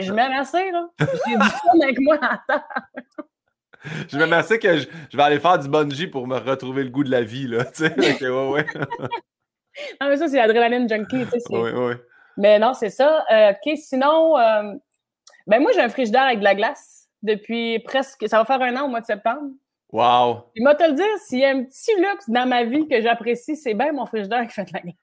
je 0.05 0.13
m'aime 0.13 0.33
assez, 0.33 0.71
là. 0.71 0.87
J'ai 1.01 1.35
du 1.35 1.49
fun 1.49 1.81
avec 1.83 1.99
moi 2.01 2.19
à 2.21 2.63
Je 4.07 4.19
m'aime 4.19 4.35
assez 4.35 4.59
que 4.59 4.77
je, 4.77 5.17
vais 5.17 5.23
aller 5.23 5.41
faire 5.41 5.59
du 5.59 5.71
bungee 5.71 6.09
pour 6.09 6.27
me 6.27 6.37
retrouver 6.37 6.85
le 6.85 6.91
goût 6.91 7.05
de 7.05 7.11
la 7.11 7.23
vie, 7.23 7.49
là. 7.49 7.65
Tu 7.65 7.87
sais, 7.87 7.95
ouais, 8.29 8.49
ouais. 8.51 8.67
non, 9.99 10.11
mais 10.11 10.19
ça, 10.19 10.29
c'est 10.29 10.37
l'adrénaline 10.37 10.87
junkie, 10.91 11.25
tu 11.25 11.41
sais. 11.41 11.43
Oui, 11.49 11.71
oui. 11.75 11.95
Mais 12.37 12.59
non, 12.59 12.75
c'est 12.75 12.91
ça. 12.91 13.25
Euh, 13.33 13.53
OK, 13.53 13.79
sinon, 13.79 14.39
euh, 14.39 14.75
ben 15.47 15.63
moi, 15.63 15.71
j'ai 15.73 15.81
un 15.81 15.89
frigidaire 15.89 16.25
avec 16.25 16.41
de 16.41 16.45
la 16.45 16.55
glace 16.55 17.04
depuis 17.25 17.81
presque. 17.81 18.29
Ça 18.29 18.39
va 18.39 18.45
faire 18.45 18.63
un 18.63 18.77
an 18.77 18.87
au 18.87 18.89
mois 18.89 19.01
de 19.01 19.07
septembre. 19.07 19.51
Wow! 19.93 20.51
Il 20.57 20.65
m'a 20.65 20.75
te 20.75 20.85
le 20.85 20.95
dire, 20.95 21.07
s'il 21.25 21.39
y 21.39 21.45
a 21.45 21.51
un 21.51 21.65
petit 21.65 21.95
luxe 21.97 22.29
dans 22.29 22.47
ma 22.47 22.65
vie 22.65 22.89
que 22.89 23.01
j'apprécie, 23.01 23.57
c'est 23.57 23.75
bien 23.75 23.93
mon 23.93 24.07
frigidaire 24.07 24.47
qui 24.47 24.55
fait 24.55 24.65
de 24.65 24.73
la 24.73 24.81
glace. 24.81 24.95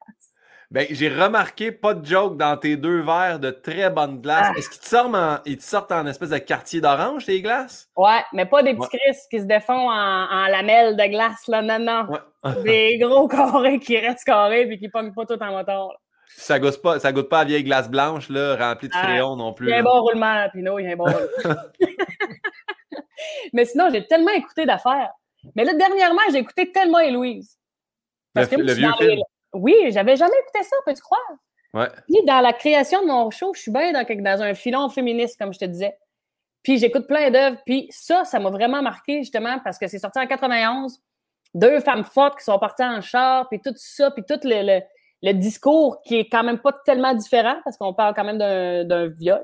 Ben, 0.69 0.87
j'ai 0.89 1.09
remarqué 1.09 1.73
pas 1.73 1.93
de 1.93 2.05
joke 2.05 2.37
dans 2.37 2.55
tes 2.55 2.77
deux 2.77 3.01
verres 3.01 3.39
de 3.39 3.51
très 3.51 3.89
bonne 3.89 4.21
glace. 4.21 4.47
Ah. 4.49 4.57
Est-ce 4.57 4.69
qu'ils 4.69 4.79
te, 4.79 4.87
sortent 4.87 5.15
en, 5.15 5.39
ils 5.45 5.57
te 5.57 5.63
sortent 5.63 5.91
en 5.91 6.05
espèce 6.07 6.29
de 6.29 6.37
quartier 6.37 6.79
d'orange, 6.79 7.25
tes 7.25 7.41
glaces? 7.41 7.89
Ouais, 7.97 8.21
mais 8.31 8.45
pas 8.45 8.63
des 8.63 8.73
petits 8.73 8.97
ouais. 9.05 9.15
qui 9.29 9.39
se 9.39 9.45
défont 9.45 9.89
en, 9.89 10.47
lamelles 10.47 10.95
de 10.95 11.03
glace, 11.09 11.45
là. 11.49 11.61
Non, 11.61 11.79
non. 11.79 12.07
des 12.63 12.97
gros 12.99 13.27
carrés 13.27 13.79
qui 13.79 13.97
restent 13.97 14.23
carrés 14.23 14.61
et 14.61 14.77
qui 14.77 14.87
pognent 14.87 15.13
pas 15.13 15.25
tout 15.25 15.41
en 15.41 15.51
moteur. 15.51 15.91
Ça 16.37 16.59
goûte 16.59 16.81
pas, 16.81 16.99
ça 16.99 17.11
goûte 17.11 17.29
pas 17.29 17.41
à 17.41 17.45
vieille 17.45 17.63
glace 17.63 17.89
blanche, 17.89 18.29
là, 18.29 18.55
remplie 18.55 18.87
de 18.87 18.93
ah, 18.95 19.19
non 19.35 19.53
plus. 19.53 19.67
Il 19.67 19.71
y 19.71 19.73
a 19.73 19.79
un 19.79 19.83
bon 19.83 20.01
roulement, 20.01 20.47
Pinot, 20.51 20.79
il 20.79 20.85
y 20.85 20.87
a 20.87 20.91
un 20.91 20.95
bon 20.95 21.05
roulement. 21.05 21.61
Mais 23.53 23.65
sinon, 23.65 23.89
j'ai 23.91 24.07
tellement 24.07 24.31
écouté 24.31 24.65
d'affaires. 24.65 25.11
Mais 25.55 25.63
là, 25.63 25.73
dernièrement, 25.73 26.21
j'ai 26.31 26.39
écouté 26.39 26.71
tellement 26.71 26.99
Héloïse. 26.99 27.57
Parce 28.33 28.49
le, 28.51 28.57
que 28.57 28.61
le 28.61 28.73
vieux 28.73 28.91
film. 28.97 29.21
Oui, 29.53 29.75
j'avais 29.89 30.15
jamais 30.15 30.35
écouté 30.41 30.63
ça, 30.63 30.75
peux-tu 30.85 31.01
croire? 31.01 31.21
Ouais. 31.73 31.89
Puis 32.07 32.25
dans 32.25 32.41
la 32.41 32.53
création 32.53 33.01
de 33.01 33.07
mon 33.07 33.29
show, 33.31 33.53
je 33.53 33.61
suis 33.61 33.71
bien 33.71 33.91
dans, 33.91 34.03
dans 34.03 34.41
un 34.41 34.53
filon 34.53 34.89
féministe, 34.89 35.37
comme 35.39 35.53
je 35.53 35.59
te 35.59 35.65
disais. 35.65 35.97
Puis 36.63 36.77
j'écoute 36.77 37.07
plein 37.07 37.29
d'œuvres. 37.31 37.57
Puis 37.65 37.87
ça, 37.89 38.23
ça 38.23 38.39
m'a 38.39 38.49
vraiment 38.49 38.81
marqué, 38.81 39.19
justement, 39.19 39.59
parce 39.63 39.77
que 39.77 39.87
c'est 39.87 39.99
sorti 39.99 40.19
en 40.19 40.27
91. 40.27 41.01
Deux 41.53 41.79
femmes 41.81 42.05
fortes 42.05 42.39
qui 42.39 42.45
sont 42.45 42.57
parties 42.59 42.83
en 42.83 43.01
char, 43.01 43.49
puis 43.49 43.59
tout 43.59 43.73
ça, 43.75 44.11
puis 44.11 44.23
tout 44.27 44.39
le 44.43 44.63
le 44.63 44.81
discours 45.33 46.01
qui 46.01 46.17
est 46.17 46.29
quand 46.29 46.43
même 46.43 46.59
pas 46.59 46.73
tellement 46.85 47.13
différent 47.13 47.55
parce 47.63 47.77
qu'on 47.77 47.93
parle 47.93 48.13
quand 48.15 48.23
même 48.23 48.37
d'un 48.37 49.07
viol. 49.07 49.43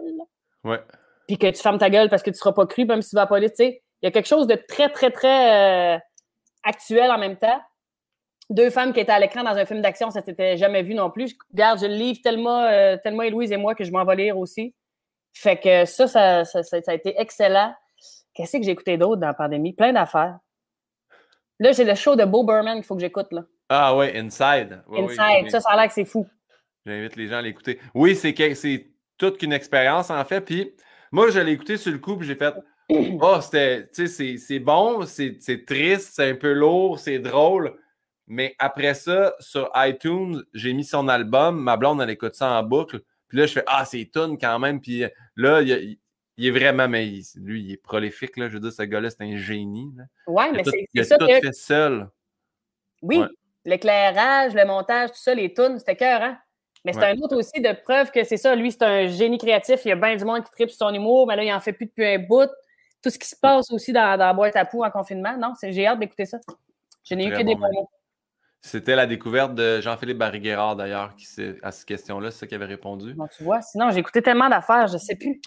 Ouais. 0.64 0.82
Puis 1.28 1.38
que 1.38 1.48
tu 1.48 1.62
fermes 1.62 1.78
ta 1.78 1.90
gueule 1.90 2.10
parce 2.10 2.24
que 2.24 2.32
tu 2.32 2.38
seras 2.38 2.54
pas 2.54 2.66
cru, 2.66 2.86
même 2.86 3.02
si 3.02 3.12
tu 3.12 3.16
vas 3.16 3.24
à 3.24 3.28
police. 3.28 3.52
Il 3.60 3.80
y 4.04 4.08
a 4.08 4.12
quelque 4.12 4.28
chose 4.28 4.48
de 4.48 4.56
très, 4.56 4.90
très, 4.90 5.12
très 5.12 5.96
euh, 5.96 6.00
actuel 6.64 7.12
en 7.12 7.18
même 7.18 7.38
temps. 7.38 7.60
Deux 8.50 8.70
femmes 8.70 8.94
qui 8.94 9.02
étaient 9.02 9.12
à 9.12 9.20
l'écran 9.20 9.44
dans 9.44 9.52
un 9.52 9.66
film 9.66 9.82
d'action, 9.82 10.10
ça 10.10 10.22
s'était 10.22 10.56
jamais 10.58 10.84
vu 10.84 10.94
non 10.94 11.12
plus. 11.12 11.30
Je, 11.30 11.36
regarde, 11.52 11.80
je 11.80 11.86
le 11.86 11.94
livre 11.94 12.20
tellement, 12.24 12.64
euh, 12.64 12.96
tellement 13.04 13.24
Louise 13.24 13.52
et 13.52 13.58
moi 13.58 13.76
que 13.76 13.84
je 13.84 13.92
m'en 13.92 14.06
vais 14.06 14.16
lire 14.16 14.38
aussi. 14.38 14.74
Fait 15.34 15.58
que 15.58 15.86
ça, 15.86 16.08
ça, 16.08 16.46
ça, 16.46 16.64
ça 16.64 16.80
a 16.88 16.94
été 16.94 17.20
excellent. 17.20 17.74
Qu'est-ce 18.34 18.58
que 18.58 18.64
j'ai 18.64 18.72
écouté 18.72 18.98
d'autre 18.98 19.20
dans 19.20 19.28
la 19.28 19.34
pandémie? 19.34 19.74
Plein 19.74 19.94
d'affaires. 19.94 20.40
Là, 21.60 21.72
j'ai 21.72 21.84
le 21.84 21.96
show 21.96 22.16
de 22.16 22.24
Bo 22.24 22.44
Berman 22.44 22.76
qu'il 22.76 22.86
faut 22.86 22.96
que 22.96 23.02
j'écoute. 23.02 23.32
là. 23.32 23.44
Ah 23.70 23.96
ouais, 23.96 24.18
Inside. 24.18 24.82
Inside, 24.92 25.50
ça, 25.50 25.62
ça 25.62 25.70
a 25.70 25.78
l'air 25.78 25.88
que 25.88 25.94
c'est 25.94 26.06
fou. 26.06 26.28
J'invite 26.86 27.16
les 27.16 27.28
gens 27.28 27.38
à 27.38 27.42
l'écouter. 27.42 27.80
Oui, 27.94 28.16
c'est 28.16 28.88
toute 29.18 29.38
qu'une 29.38 29.54
expérience, 29.54 30.10
en 30.10 30.24
fait. 30.24 30.42
Puis 30.42 30.74
moi, 31.12 31.30
je 31.30 31.40
l'ai 31.40 31.52
écouté 31.52 31.78
sur 31.78 31.92
le 31.92 31.98
coup, 31.98 32.16
puis 32.16 32.28
j'ai 32.28 32.36
fait 32.36 32.54
Oh, 32.90 33.40
c'était, 33.42 33.90
tu 33.90 34.08
sais, 34.08 34.38
c'est 34.38 34.60
bon, 34.60 35.06
c'est 35.06 35.66
triste, 35.66 36.12
c'est 36.14 36.32
un 36.32 36.36
peu 36.36 36.54
lourd, 36.54 37.00
c'est 37.00 37.20
drôle. 37.20 37.78
Mais 38.28 38.56
après 38.60 38.94
ça, 38.94 39.36
sur 39.40 39.70
iTunes, 39.76 40.44
j'ai 40.54 40.74
mis 40.74 40.84
son 40.84 41.08
album. 41.08 41.62
Ma 41.62 41.78
blonde, 41.78 42.02
elle 42.02 42.10
écoute 42.10 42.36
ça 42.36 42.52
en 42.52 42.64
boucle. 42.64 43.02
Puis 43.28 43.38
là, 43.38 43.46
je 43.46 43.54
fais 43.54 43.64
Ah, 43.68 43.86
c'est 43.86 44.10
tune 44.12 44.38
quand 44.38 44.60
même. 44.60 44.82
Puis 44.82 45.04
là, 45.36 45.62
il, 45.62 45.98
est 46.38 46.52
vraiment, 46.52 46.88
mais 46.90 47.06
lui, 47.36 47.64
il 47.64 47.72
est 47.72 47.82
prolifique. 47.82 48.36
Là. 48.38 48.50
Je 48.50 48.54
veux 48.54 48.60
dire, 48.60 48.72
ce 48.72 48.84
gars-là, 48.84 49.10
c'est 49.10 49.24
un 49.24 49.38
génie. 49.38 49.92
Là. 49.96 50.04
Ouais, 50.28 50.52
mais 50.52 50.64
c'est 50.66 50.88
Il 50.94 51.02
a 51.02 51.18
tout 51.18 51.26
fait 51.26 51.54
seul. 51.54 52.10
Oui, 53.02 53.24
l'éclairage, 53.68 54.56
le 54.56 54.66
montage, 54.66 55.12
tout 55.12 55.20
ça, 55.20 55.36
les 55.36 55.54
tunes, 55.54 55.78
c'était 55.78 55.96
cœur, 55.96 56.22
hein? 56.24 56.38
Mais 56.86 56.94
c'est 56.94 57.04
un 57.04 57.18
autre 57.18 57.36
aussi 57.36 57.60
de 57.60 57.74
preuve 57.84 58.12
que 58.12 58.24
c'est 58.24 58.38
ça. 58.38 58.56
Lui, 58.56 58.72
c'est 58.72 58.84
un 58.84 59.08
génie 59.08 59.38
créatif. 59.38 59.82
Il 59.84 59.90
y 59.90 59.92
a 59.92 59.96
bien 59.96 60.16
du 60.16 60.24
monde 60.24 60.42
qui 60.46 60.52
tripe 60.52 60.70
sur 60.70 60.88
son 60.88 60.94
humour, 60.94 61.28
mais 61.28 61.36
là, 61.36 61.44
il 61.44 61.52
en 61.52 61.60
fait 61.60 61.74
plus 61.74 61.88
depuis 61.88 62.06
un 62.06 62.20
bout. 62.20 62.50
Tout 63.04 63.10
ce 63.10 63.20
qui 63.20 63.28
se 63.28 63.36
passe 63.36 63.70
aussi 63.72 63.92
dans, 63.92 64.16
la 64.16 64.34
boîte 64.34 64.56
à 64.56 64.64
poux 64.64 64.86
en 64.86 64.90
confinement. 64.90 65.36
Non, 65.38 65.54
j'ai 65.62 65.86
hâte 65.86 66.00
d'écouter 66.00 66.26
ça. 66.26 66.38
Je 67.04 67.16
n'ai 67.16 67.28
eu 67.28 67.32
que 67.32 67.42
des 67.42 67.58
C'était 68.62 68.96
la 68.96 69.06
découverte 69.06 69.54
de 69.54 69.82
Jean-Philippe 69.82 70.18
Barry-Guerrard, 70.18 70.78
d'ailleurs, 70.78 71.14
qui 71.16 71.26
à 71.62 71.72
cette 71.74 71.86
question-là, 71.88 72.32
c'est 72.32 72.40
ça 72.40 72.48
qui 72.48 72.56
avait 72.56 72.66
répondu. 72.66 73.16
Bon, 73.16 73.28
tu 73.36 73.44
vois, 73.44 73.62
sinon, 73.62 73.92
j'ai 73.92 74.00
écouté 74.00 74.22
tellement 74.22 74.48
d'affaires, 74.48 74.88
je 74.88 74.94
ne 74.94 75.00
sais 75.00 75.16
plus. 75.16 75.42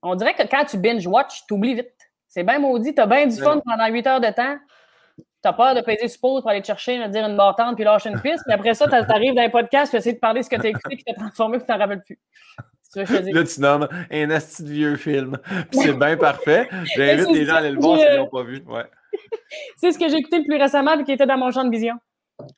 On 0.00 0.14
dirait 0.14 0.34
que 0.34 0.46
quand 0.46 0.64
tu 0.64 0.78
binge-watch, 0.78 1.42
tu 1.48 1.54
oublies 1.54 1.74
vite. 1.74 1.90
C'est 2.28 2.44
bien 2.44 2.60
maudit, 2.60 2.94
tu 2.94 3.00
as 3.00 3.06
bien 3.06 3.26
du 3.26 3.36
fun 3.36 3.60
pendant 3.64 3.88
8 3.88 4.06
heures 4.06 4.20
de 4.20 4.30
temps. 4.30 4.58
T'as 5.42 5.52
peur 5.52 5.74
de 5.74 5.80
payer 5.80 6.06
suppose 6.08 6.42
pour 6.42 6.50
aller 6.50 6.62
te 6.62 6.68
chercher, 6.68 6.98
me 6.98 7.08
dire 7.08 7.26
une 7.26 7.36
battante 7.36 7.74
puis 7.74 7.84
lâcher 7.84 8.10
une 8.10 8.20
piste. 8.20 8.44
Mais 8.46 8.54
après 8.54 8.74
ça, 8.74 8.86
t'arrives 8.86 9.34
dans 9.34 9.42
un 9.42 9.50
podcast, 9.50 9.90
tu 9.90 9.96
essaies 9.96 10.12
de 10.12 10.18
parler 10.18 10.40
de 10.40 10.44
ce 10.44 10.50
que 10.50 10.56
t'as 10.56 10.68
écouté 10.68 10.96
puis 10.96 11.04
t'as 11.04 11.14
transformé 11.14 11.58
puis 11.58 11.66
t'en 11.66 11.78
rappelles 11.78 12.02
plus. 12.02 12.18
Là, 12.94 13.44
tu 13.44 13.60
nommes 13.60 13.88
un 14.10 14.30
asti 14.30 14.62
de 14.64 14.68
vieux 14.68 14.96
film. 14.96 15.38
c'est 15.72 15.94
bien 15.94 16.16
parfait. 16.16 16.68
J'invite 16.94 17.30
les 17.30 17.46
gens 17.46 17.54
à 17.54 17.58
aller 17.58 17.70
le 17.70 17.80
voir 17.80 17.98
s'ils 17.98 18.16
l'ont 18.16 18.28
pas 18.28 18.42
vu. 18.42 18.62
Ouais. 18.66 18.84
c'est 19.76 19.92
ce 19.92 19.98
que 19.98 20.08
j'ai 20.08 20.16
écouté 20.16 20.38
le 20.38 20.44
plus 20.44 20.58
récemment 20.58 20.98
et 20.98 21.04
qui 21.04 21.12
était 21.12 21.26
dans 21.26 21.38
mon 21.38 21.50
champ 21.50 21.64
de 21.64 21.70
vision. 21.70 21.94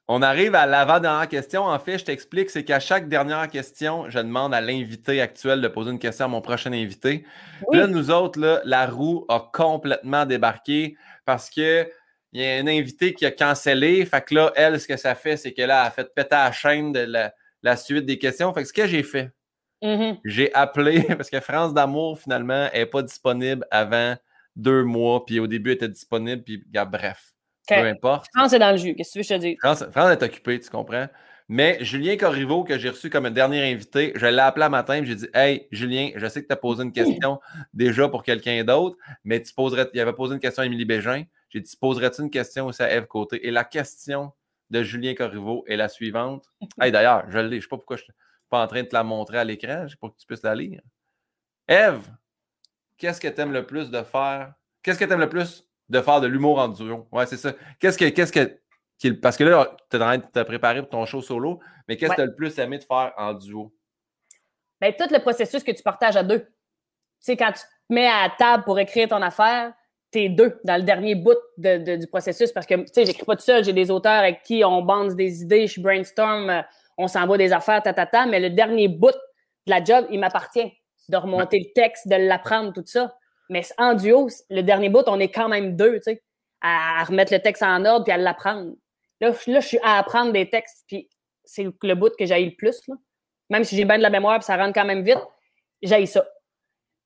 On 0.09 0.23
arrive 0.23 0.55
à 0.55 0.67
l'avant-dernière 0.67 1.29
question. 1.29 1.65
En 1.65 1.79
fait, 1.79 1.99
je 1.99 2.05
t'explique, 2.05 2.51
c'est 2.51 2.65
qu'à 2.65 2.81
chaque 2.81 3.09
dernière 3.09 3.49
question, 3.49 4.09
je 4.09 4.19
demande 4.19 4.55
à 4.55 4.61
l'invité 4.61 5.21
actuel 5.21 5.61
de 5.61 5.69
poser 5.69 5.91
une 5.91 5.99
question 5.99 6.25
à 6.27 6.29
mon 6.29 6.41
prochain 6.41 6.73
invité. 6.73 7.25
Là, 7.73 7.87
nous 7.87 8.11
autres, 8.11 8.41
là, 8.41 8.61
la 8.65 8.87
roue 8.87 9.27
a 9.29 9.51
complètement 9.53 10.27
débarqué 10.27 10.97
parce 11.27 11.51
que 11.51 11.89
il 12.35 12.43
y 12.43 12.47
a 12.47 12.57
un 12.57 12.67
invité 12.67 13.15
qui 13.15 13.25
a 13.25 13.31
cancellé. 13.31 14.05
Fait 14.05 14.23
que 14.23 14.35
là, 14.35 14.53
elle, 14.57 14.81
ce 14.81 14.89
que 14.89 14.97
ça 14.97 15.15
fait, 15.15 15.37
c'est 15.37 15.53
qu'elle 15.53 15.71
a 15.71 15.89
fait 15.91 16.13
péter 16.13 16.35
la 16.35 16.51
chaîne 16.51 16.93
de 16.93 17.31
la, 17.63 17.77
suite 17.77 18.05
des 18.05 18.19
questions. 18.19 18.53
Fait 18.53 18.63
que 18.63 18.69
ce 18.69 18.73
que 18.73 18.87
j'ai 18.89 19.05
fait, 19.05 19.31
mm-hmm. 19.83 20.19
j'ai 20.25 20.53
appelé, 20.53 21.03
parce 21.17 21.31
que 21.31 21.39
France 21.39 21.73
d'amour, 21.73 22.19
finalement, 22.19 22.69
n'est 22.75 22.87
pas 22.87 23.03
disponible 23.03 23.65
avant 23.71 24.17
deux 24.57 24.83
mois. 24.83 25.25
Puis 25.25 25.39
au 25.39 25.47
début, 25.47 25.71
elle 25.71 25.77
était 25.77 25.89
disponible. 25.89 26.43
Puis, 26.43 26.65
bref. 26.73 27.35
peu 27.69 27.77
importe. 27.77 28.27
France 28.35 28.53
est 28.53 28.59
dans 28.59 28.73
le 28.73 28.79
jus, 28.79 28.97
qu'est-ce 28.97 29.11
que 29.11 29.13
tu 29.13 29.19
veux 29.19 29.23
que 29.23 29.29
je 29.29 29.35
te 29.35 29.41
dise? 29.41 29.57
France, 29.61 29.85
France 29.93 30.11
est 30.11 30.23
occupée, 30.25 30.59
tu 30.59 30.71
comprends? 30.71 31.07
Mais 31.49 31.77
Julien 31.85 32.17
Corriveau, 32.17 32.65
que 32.65 32.79
j'ai 32.79 32.89
reçu 32.89 33.11
comme 33.11 33.27
un 33.27 33.31
dernier 33.31 33.71
invité, 33.71 34.13
je 34.17 34.27
l'ai 34.27 34.41
appelé 34.41 34.65
un 34.65 34.71
matin 34.71 34.95
et 34.95 35.05
j'ai 35.05 35.15
dit 35.15 35.29
Hey, 35.35 35.69
Julien, 35.71 36.11
je 36.17 36.27
sais 36.27 36.43
que 36.43 36.47
tu 36.47 36.53
as 36.53 36.57
posé 36.57 36.83
une 36.83 36.93
question 36.93 37.39
déjà 37.75 38.09
pour 38.09 38.23
quelqu'un 38.23 38.65
d'autre, 38.65 38.97
mais 39.25 39.43
tu 39.43 39.53
poserais, 39.53 39.89
il 39.93 40.01
avait 40.01 40.15
posé 40.15 40.35
une 40.35 40.41
question 40.41 40.63
à 40.63 40.67
Émilie 40.67 40.87
Bégin. 40.87 41.25
J'ai 41.55 41.61
dit 41.61 41.77
Poserais-tu 41.81 42.21
une 42.21 42.31
question 42.31 42.67
aussi 42.67 42.83
à 42.83 42.93
Eve 42.93 43.07
Côté? 43.07 43.47
Et 43.47 43.53
la 43.53 43.63
question 43.63 44.33
de 44.71 44.83
Julien 44.83 45.15
Corriveau 45.15 45.65
est 45.69 45.77
la 45.77 45.89
suivante. 45.89 46.47
Hey, 46.81 46.91
d'ailleurs, 46.91 47.31
je 47.31 47.39
l'ai, 47.39 47.51
je 47.51 47.55
ne 47.55 47.61
sais 47.61 47.69
pas 47.69 47.77
pourquoi 47.77 47.97
je 47.97 48.03
ne 48.03 48.07
suis 48.07 48.15
pas 48.51 48.65
en 48.65 48.67
train 48.67 48.83
de 48.83 48.89
te 48.89 48.95
la 48.95 49.05
montrer 49.05 49.39
à 49.39 49.45
l'écran, 49.45 49.87
pour 50.01 50.13
que 50.13 50.21
tu 50.21 50.27
puisses 50.27 50.43
la 50.43 50.55
lire. 50.55 50.81
Eve, 51.69 52.11
qu'est-ce 52.99 53.21
que 53.21 53.29
tu 53.29 53.41
aimes 53.41 53.53
le 53.53 53.65
plus 53.65 53.91
de 53.91 54.03
faire? 54.03 54.55
Qu'est-ce 54.83 54.99
que 54.99 55.05
tu 55.05 55.13
aimes 55.13 55.21
le 55.21 55.29
plus 55.29 55.69
de 55.89 56.01
faire 56.01 56.21
de 56.21 56.27
l'humour 56.27 56.59
en 56.59 56.69
duo? 56.69 57.07
Ouais, 57.13 57.27
c'est 57.27 57.37
ça. 57.37 57.53
Qu'est-ce 57.79 57.97
que, 57.97 58.09
qu'est-ce 58.09 58.33
que 58.33 58.61
parce 59.21 59.37
que 59.37 59.45
là, 59.45 59.77
tu 59.91 59.97
es 59.97 60.01
en 60.01 60.07
train 60.07 60.19
de 60.19 60.23
te 60.23 60.43
préparer 60.43 60.81
pour 60.81 60.91
ton 60.91 61.05
show 61.05 61.21
solo, 61.21 61.61
mais 61.87 61.97
qu'est-ce 61.97 62.13
que 62.13 62.17
tu 62.17 62.23
as 62.23 62.27
le 62.27 62.35
plus 62.35 62.59
aimé 62.59 62.79
de 62.79 62.85
faire 62.85 63.13
en 63.17 63.35
duo? 63.35 63.75
Bien, 64.81 64.93
tout 64.93 65.13
le 65.13 65.21
processus 65.21 65.63
que 65.63 65.73
tu 65.73 65.83
partages 65.83 66.17
à 66.17 66.23
deux. 66.23 66.41
Tu 66.41 66.47
sais, 67.21 67.37
quand 67.37 67.53
tu 67.53 67.61
te 67.61 67.93
mets 67.95 68.09
à 68.09 68.33
table 68.37 68.65
pour 68.65 68.79
écrire 68.79 69.09
ton 69.09 69.21
affaire, 69.21 69.75
deux 70.29 70.59
dans 70.65 70.77
le 70.77 70.83
dernier 70.83 71.15
bout 71.15 71.39
du 71.57 72.07
processus 72.09 72.53
parce 72.53 72.67
que, 72.67 72.75
tu 72.75 72.87
sais, 72.93 73.07
j'écris 73.07 73.25
pas 73.25 73.37
tout 73.37 73.43
seul, 73.43 73.65
j'ai 73.65 73.73
des 73.73 73.91
auteurs 73.91 74.21
avec 74.21 74.43
qui 74.43 74.65
on 74.65 74.83
bande 74.83 75.15
des 75.15 75.43
idées, 75.43 75.67
je 75.67 75.81
brainstorm, 75.81 76.51
euh, 76.51 76.63
on 76.97 77.09
s'envoie 77.09 77.39
des 77.39 77.53
affaires, 77.53 77.83
ta, 77.83 77.93
ta, 77.93 78.07
ta, 78.07 78.27
mais 78.27 78.41
le 78.41 78.51
dernier 78.51 78.89
bout 78.89 79.13
de 79.67 79.71
la 79.71 79.83
job, 79.83 80.07
il 80.11 80.21
m'appartient 80.21 80.73
de 81.09 81.17
remonter 81.17 81.59
le 81.59 81.73
texte, 81.75 82.09
de 82.09 82.17
l'apprendre, 82.17 82.73
tout 82.73 82.85
ça. 82.87 83.15
Mais 83.51 83.63
en 83.79 83.95
duo, 83.95 84.29
le 84.51 84.63
dernier 84.63 84.89
bout, 84.89 85.05
on 85.07 85.21
est 85.21 85.29
quand 85.29 85.49
même 85.49 85.77
deux, 85.77 85.97
tu 85.97 86.05
sais, 86.05 86.23
à 86.61 87.05
remettre 87.05 87.33
le 87.33 87.41
texte 87.41 87.63
en 87.63 87.85
ordre 87.85 88.05
puis 88.05 88.13
à 88.13 88.17
l'apprendre. 88.17 88.73
Là, 89.21 89.33
je 89.47 89.61
suis 89.61 89.79
à 89.83 89.99
apprendre 89.99 90.33
des 90.33 90.49
textes, 90.49 90.85
puis 90.87 91.09
c'est 91.45 91.65
le 91.83 91.95
bout 91.95 92.15
que 92.17 92.27
j'ai 92.27 92.45
le 92.45 92.55
plus. 92.55 92.81
Même 93.51 93.65
si 93.65 93.77
j'ai 93.77 93.85
bien 93.85 93.99
de 93.99 94.03
la 94.03 94.11
mémoire, 94.11 94.39
puis 94.39 94.47
ça 94.47 94.57
rentre 94.57 94.73
quand 94.73 94.85
même 94.85 95.03
vite, 95.03 95.21
j'ai 95.83 96.07
ça. 96.07 96.25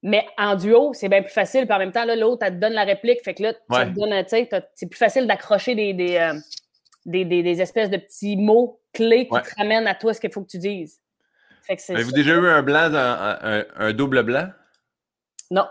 Mais 0.03 0.25
en 0.39 0.55
duo, 0.55 0.93
c'est 0.93 1.09
bien 1.09 1.23
plus 1.23 1.33
facile, 1.33 1.67
puis 1.67 1.75
en 1.75 1.79
même 1.79 1.93
temps, 1.93 2.05
l'autre, 2.05 2.45
elle 2.47 2.55
te 2.55 2.61
donne 2.61 2.75
la 2.75 2.85
réplique, 2.85 3.23
fait 3.25 3.35
que 3.35 3.43
là, 3.43 3.53
c'est 4.75 4.87
plus 4.87 4.99
facile 4.99 5.27
d'accrocher 5.27 5.73
euh, 5.73 6.35
des 7.05 7.25
des, 7.25 7.61
espèces 7.61 7.91
de 7.91 7.97
petits 7.97 8.37
mots 8.37 8.81
clés 8.93 9.27
qui 9.27 9.41
te 9.41 9.55
ramènent 9.57 9.89
à 9.89 9.95
toi 9.95 10.15
ce 10.15 10.21
qu'il 10.21 10.33
faut 10.33 10.43
que 10.43 10.51
tu 10.51 10.59
dises. 10.59 11.01
Avez-vous 11.89 12.13
déjà 12.13 12.35
eu 12.35 12.47
un 12.49 12.63
blanc, 12.63 12.89
un, 12.93 13.93
double 13.93 14.23
blanc? 14.23 14.49
Non. 15.51 15.67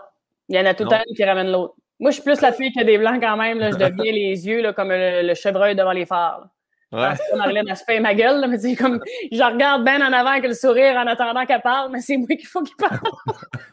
Il 0.48 0.56
y 0.56 0.60
en 0.60 0.66
a 0.66 0.74
tout 0.74 0.88
un 0.90 1.02
qui 1.14 1.24
ramène 1.24 1.50
l'autre. 1.50 1.74
Moi, 1.98 2.10
je 2.10 2.14
suis 2.14 2.22
plus 2.22 2.40
la 2.40 2.52
fille 2.52 2.70
qui 2.70 2.80
a 2.80 2.84
des 2.84 2.98
blancs 2.98 3.20
quand 3.20 3.36
même. 3.36 3.58
Là. 3.58 3.70
Je 3.70 3.76
deviens 3.84 4.12
les 4.12 4.46
yeux 4.46 4.62
là, 4.62 4.72
comme 4.72 4.90
le, 4.90 5.34
chevreuil 5.34 5.74
devant 5.74 5.92
les 5.92 6.06
phares. 6.06 6.48
Ouais. 6.90 7.10
Marlène, 7.36 7.66
elle 7.68 7.76
se 7.76 7.84
paye 7.84 8.00
ma 8.00 8.14
gueule, 8.14 8.46
mais 8.48 8.58
c'est 8.58 8.74
comme, 8.74 8.98
je 9.30 9.42
regarde 9.42 9.84
bien 9.84 10.00
en 10.00 10.12
avant 10.12 10.30
avec 10.30 10.44
le 10.44 10.54
sourire 10.54 10.96
en 10.96 11.06
attendant 11.06 11.44
qu'elle 11.44 11.60
parle, 11.60 11.90
mais 11.92 12.00
c'est 12.00 12.16
moi 12.16 12.28
qu'il 12.28 12.46
faut 12.46 12.62
qu'il 12.62 12.76
parle. 12.76 12.98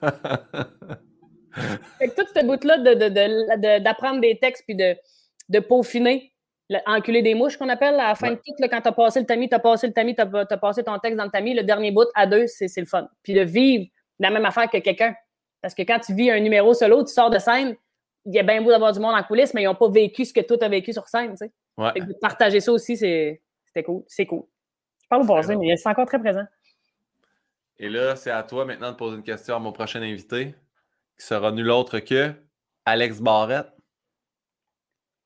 fait 1.98 2.10
que 2.10 2.16
tout 2.22 2.28
ce 2.36 2.46
bout-là 2.46 2.78
d'apprendre 3.80 4.16
de, 4.16 4.28
de, 4.28 4.34
des 4.34 4.38
textes 4.38 4.64
puis 4.68 4.76
de, 4.76 4.98
de 5.48 5.60
peaufiner, 5.60 6.34
enculer 6.86 7.22
des 7.22 7.36
mouches 7.36 7.58
qu'on 7.58 7.70
appelle, 7.70 7.96
à 7.96 8.10
la 8.10 8.16
fin 8.16 8.32
de 8.32 8.36
tout, 8.36 8.54
là, 8.60 8.68
quand 8.68 8.82
t'as 8.82 8.92
passé 8.92 9.20
le 9.20 9.26
tamis, 9.26 9.48
t'as 9.48 9.60
passé 9.60 9.88
le 9.88 9.94
tamis, 9.94 10.16
t'as 10.16 10.26
as 10.26 10.58
passé 10.58 10.84
ton 10.84 10.98
texte 11.00 11.18
dans 11.18 11.26
le 11.26 11.32
tamis, 11.32 11.54
le 11.54 11.64
dernier 11.64 11.92
bout 11.92 12.08
à 12.16 12.28
deux, 12.28 12.48
c'est 12.48 12.68
le 12.78 12.86
fun. 12.86 13.08
Puis 13.24 13.34
de 13.34 13.42
vivre 13.42 13.86
la 14.20 14.30
même 14.30 14.46
affaire 14.46 14.70
que 14.70 14.78
quelqu'un. 14.78 15.16
Parce 15.62 15.74
que 15.74 15.84
quand 15.84 16.00
tu 16.00 16.14
vis 16.14 16.32
un 16.32 16.40
numéro 16.40 16.74
solo, 16.74 17.04
tu 17.04 17.14
sors 17.14 17.30
de 17.30 17.40
scène, 17.40 17.76
il 18.26 18.34
y 18.34 18.40
a 18.40 18.44
bien 18.44 18.62
beau 18.62 18.72
d'avoir 18.72 18.92
du 18.92 19.00
monde 19.00 19.16
en 19.16 19.24
coulisses, 19.24 19.54
mais 19.54 19.62
ils 19.62 19.66
n'ont 19.66 19.76
pas 19.76 19.90
vécu 19.90 20.26
ce 20.26 20.34
que 20.34 20.42
toi, 20.42 20.58
tu 20.58 20.66
as 20.66 20.70
vécu 20.70 20.92
sur 20.94 21.08
scène. 21.08 21.32
Tu 21.32 21.38
sais. 21.38 21.52
De 21.78 22.20
partager 22.20 22.60
ça 22.60 22.72
aussi, 22.72 22.98
c'était 22.98 23.42
cool. 23.84 24.04
C'est 24.08 24.26
cool. 24.26 24.44
Je 25.04 25.08
parle 25.08 25.24
au 25.24 25.28
passé, 25.28 25.56
mais 25.56 25.76
c'est 25.78 25.90
encore 25.90 26.08
très 26.08 26.20
présent. 26.20 26.46
Et 27.78 27.90
là, 27.90 28.16
c'est 28.16 28.32
à 28.32 28.44
toi 28.44 28.66
maintenant 28.66 28.92
de 28.92 28.96
poser 28.96 29.18
une 29.18 29.24
question 29.24 29.56
à 29.56 29.60
mon 29.60 29.72
prochain 29.72 30.02
invité, 30.02 30.56
qui 31.18 31.26
sera 31.26 31.52
nul 31.52 31.70
autre 31.70 32.00
que 32.00 32.34
Alex 32.86 33.20
Barrette. 33.20 33.72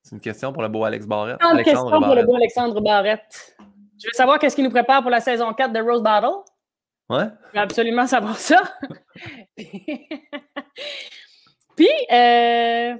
C'est 0.02 0.16
une 0.16 0.22
question 0.22 0.52
pour 0.52 0.64
le 0.64 0.70
beau 0.70 0.84
Alex 0.84 1.06
Barrette. 1.06 1.38
Une 1.42 1.64
question 1.64 1.90
pour 1.90 2.16
le 2.16 2.24
beau 2.24 2.36
Alexandre 2.36 2.82
Barrette. 2.82 3.56
Tu 4.00 4.08
veux 4.08 4.14
savoir 4.14 4.40
qu'est-ce 4.40 4.56
qui 4.56 4.64
nous 4.64 4.70
prépare 4.70 5.02
pour 5.02 5.12
la 5.12 5.20
saison 5.20 5.54
4 5.54 5.74
de 5.74 5.80
Rose 5.82 6.02
Battle? 6.02 6.38
Ouais. 7.10 7.26
Je 7.50 7.58
veux 7.58 7.64
absolument 7.64 8.08
savoir 8.08 8.38
ça. 8.38 8.62
Puis, 11.76 11.90
euh, 12.12 12.96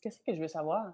qu'est-ce 0.00 0.18
que 0.18 0.34
je 0.34 0.40
veux 0.40 0.48
savoir? 0.48 0.92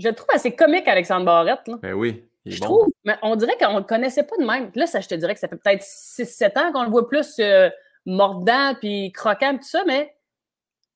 Je 0.00 0.08
le 0.08 0.14
trouve 0.14 0.28
assez 0.32 0.52
comique, 0.52 0.88
Alexandre 0.88 1.26
Barrette. 1.26 1.66
Là. 1.68 1.78
Ben 1.82 1.92
oui. 1.92 2.24
je 2.46 2.58
trouve, 2.60 2.88
mais 3.04 3.16
on 3.22 3.36
dirait 3.36 3.56
qu'on 3.58 3.74
ne 3.74 3.78
le 3.78 3.84
connaissait 3.84 4.22
pas 4.22 4.36
de 4.38 4.44
même. 4.44 4.70
Là, 4.74 4.86
ça, 4.86 5.00
je 5.00 5.08
te 5.08 5.14
dirais 5.14 5.34
que 5.34 5.40
ça 5.40 5.48
fait 5.48 5.56
peut-être 5.56 5.82
6-7 5.82 6.58
ans 6.58 6.72
qu'on 6.72 6.84
le 6.84 6.90
voit 6.90 7.06
plus 7.06 7.38
euh, 7.38 7.68
mordant 8.06 8.74
puis 8.80 9.12
croquant 9.12 9.56
tout 9.56 9.68
ça, 9.68 9.84
mais 9.86 10.14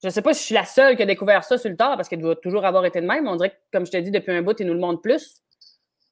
je 0.03 0.09
ne 0.09 0.13
sais 0.13 0.23
pas 0.23 0.33
si 0.33 0.41
je 0.41 0.45
suis 0.47 0.55
la 0.55 0.65
seule 0.65 0.97
qui 0.97 1.03
a 1.03 1.07
découvert 1.07 1.45
ça 1.45 1.59
sur 1.59 1.69
le 1.69 1.77
tard 1.77 1.97
parce 1.97 2.09
qu'il 2.09 2.19
doit 2.19 2.37
toujours 2.37 2.65
avoir 2.65 2.87
été 2.87 3.01
de 3.01 3.07
même. 3.07 3.29
On 3.29 3.37
dirait 3.37 3.51
que, 3.51 3.57
comme 3.73 3.85
je 3.85 3.93
te 3.93 3.97
dis, 3.99 4.11
depuis 4.11 4.33
un 4.33 4.41
bout, 4.41 4.59
il 4.59 4.67
nous 4.67 4.75
le 4.75 4.81
montre 4.81 5.03
plus. 5.03 5.43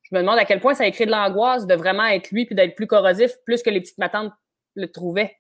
Je 0.03 0.15
me 0.15 0.21
demande 0.21 0.39
à 0.39 0.45
quel 0.45 0.61
point 0.61 0.75
ça 0.75 0.85
a 0.85 0.91
créé 0.91 1.07
de 1.07 1.11
l'angoisse 1.11 1.67
de 1.67 1.75
vraiment 1.75 2.05
être 2.05 2.31
lui 2.31 2.45
puis 2.45 2.55
d'être 2.55 2.75
plus 2.75 2.87
corrosif, 2.87 3.33
plus 3.47 3.63
que 3.63 3.71
les 3.71 3.81
petites 3.81 3.99
matantes 3.99 4.33
le 4.75 4.91
trouvaient. 4.91 5.37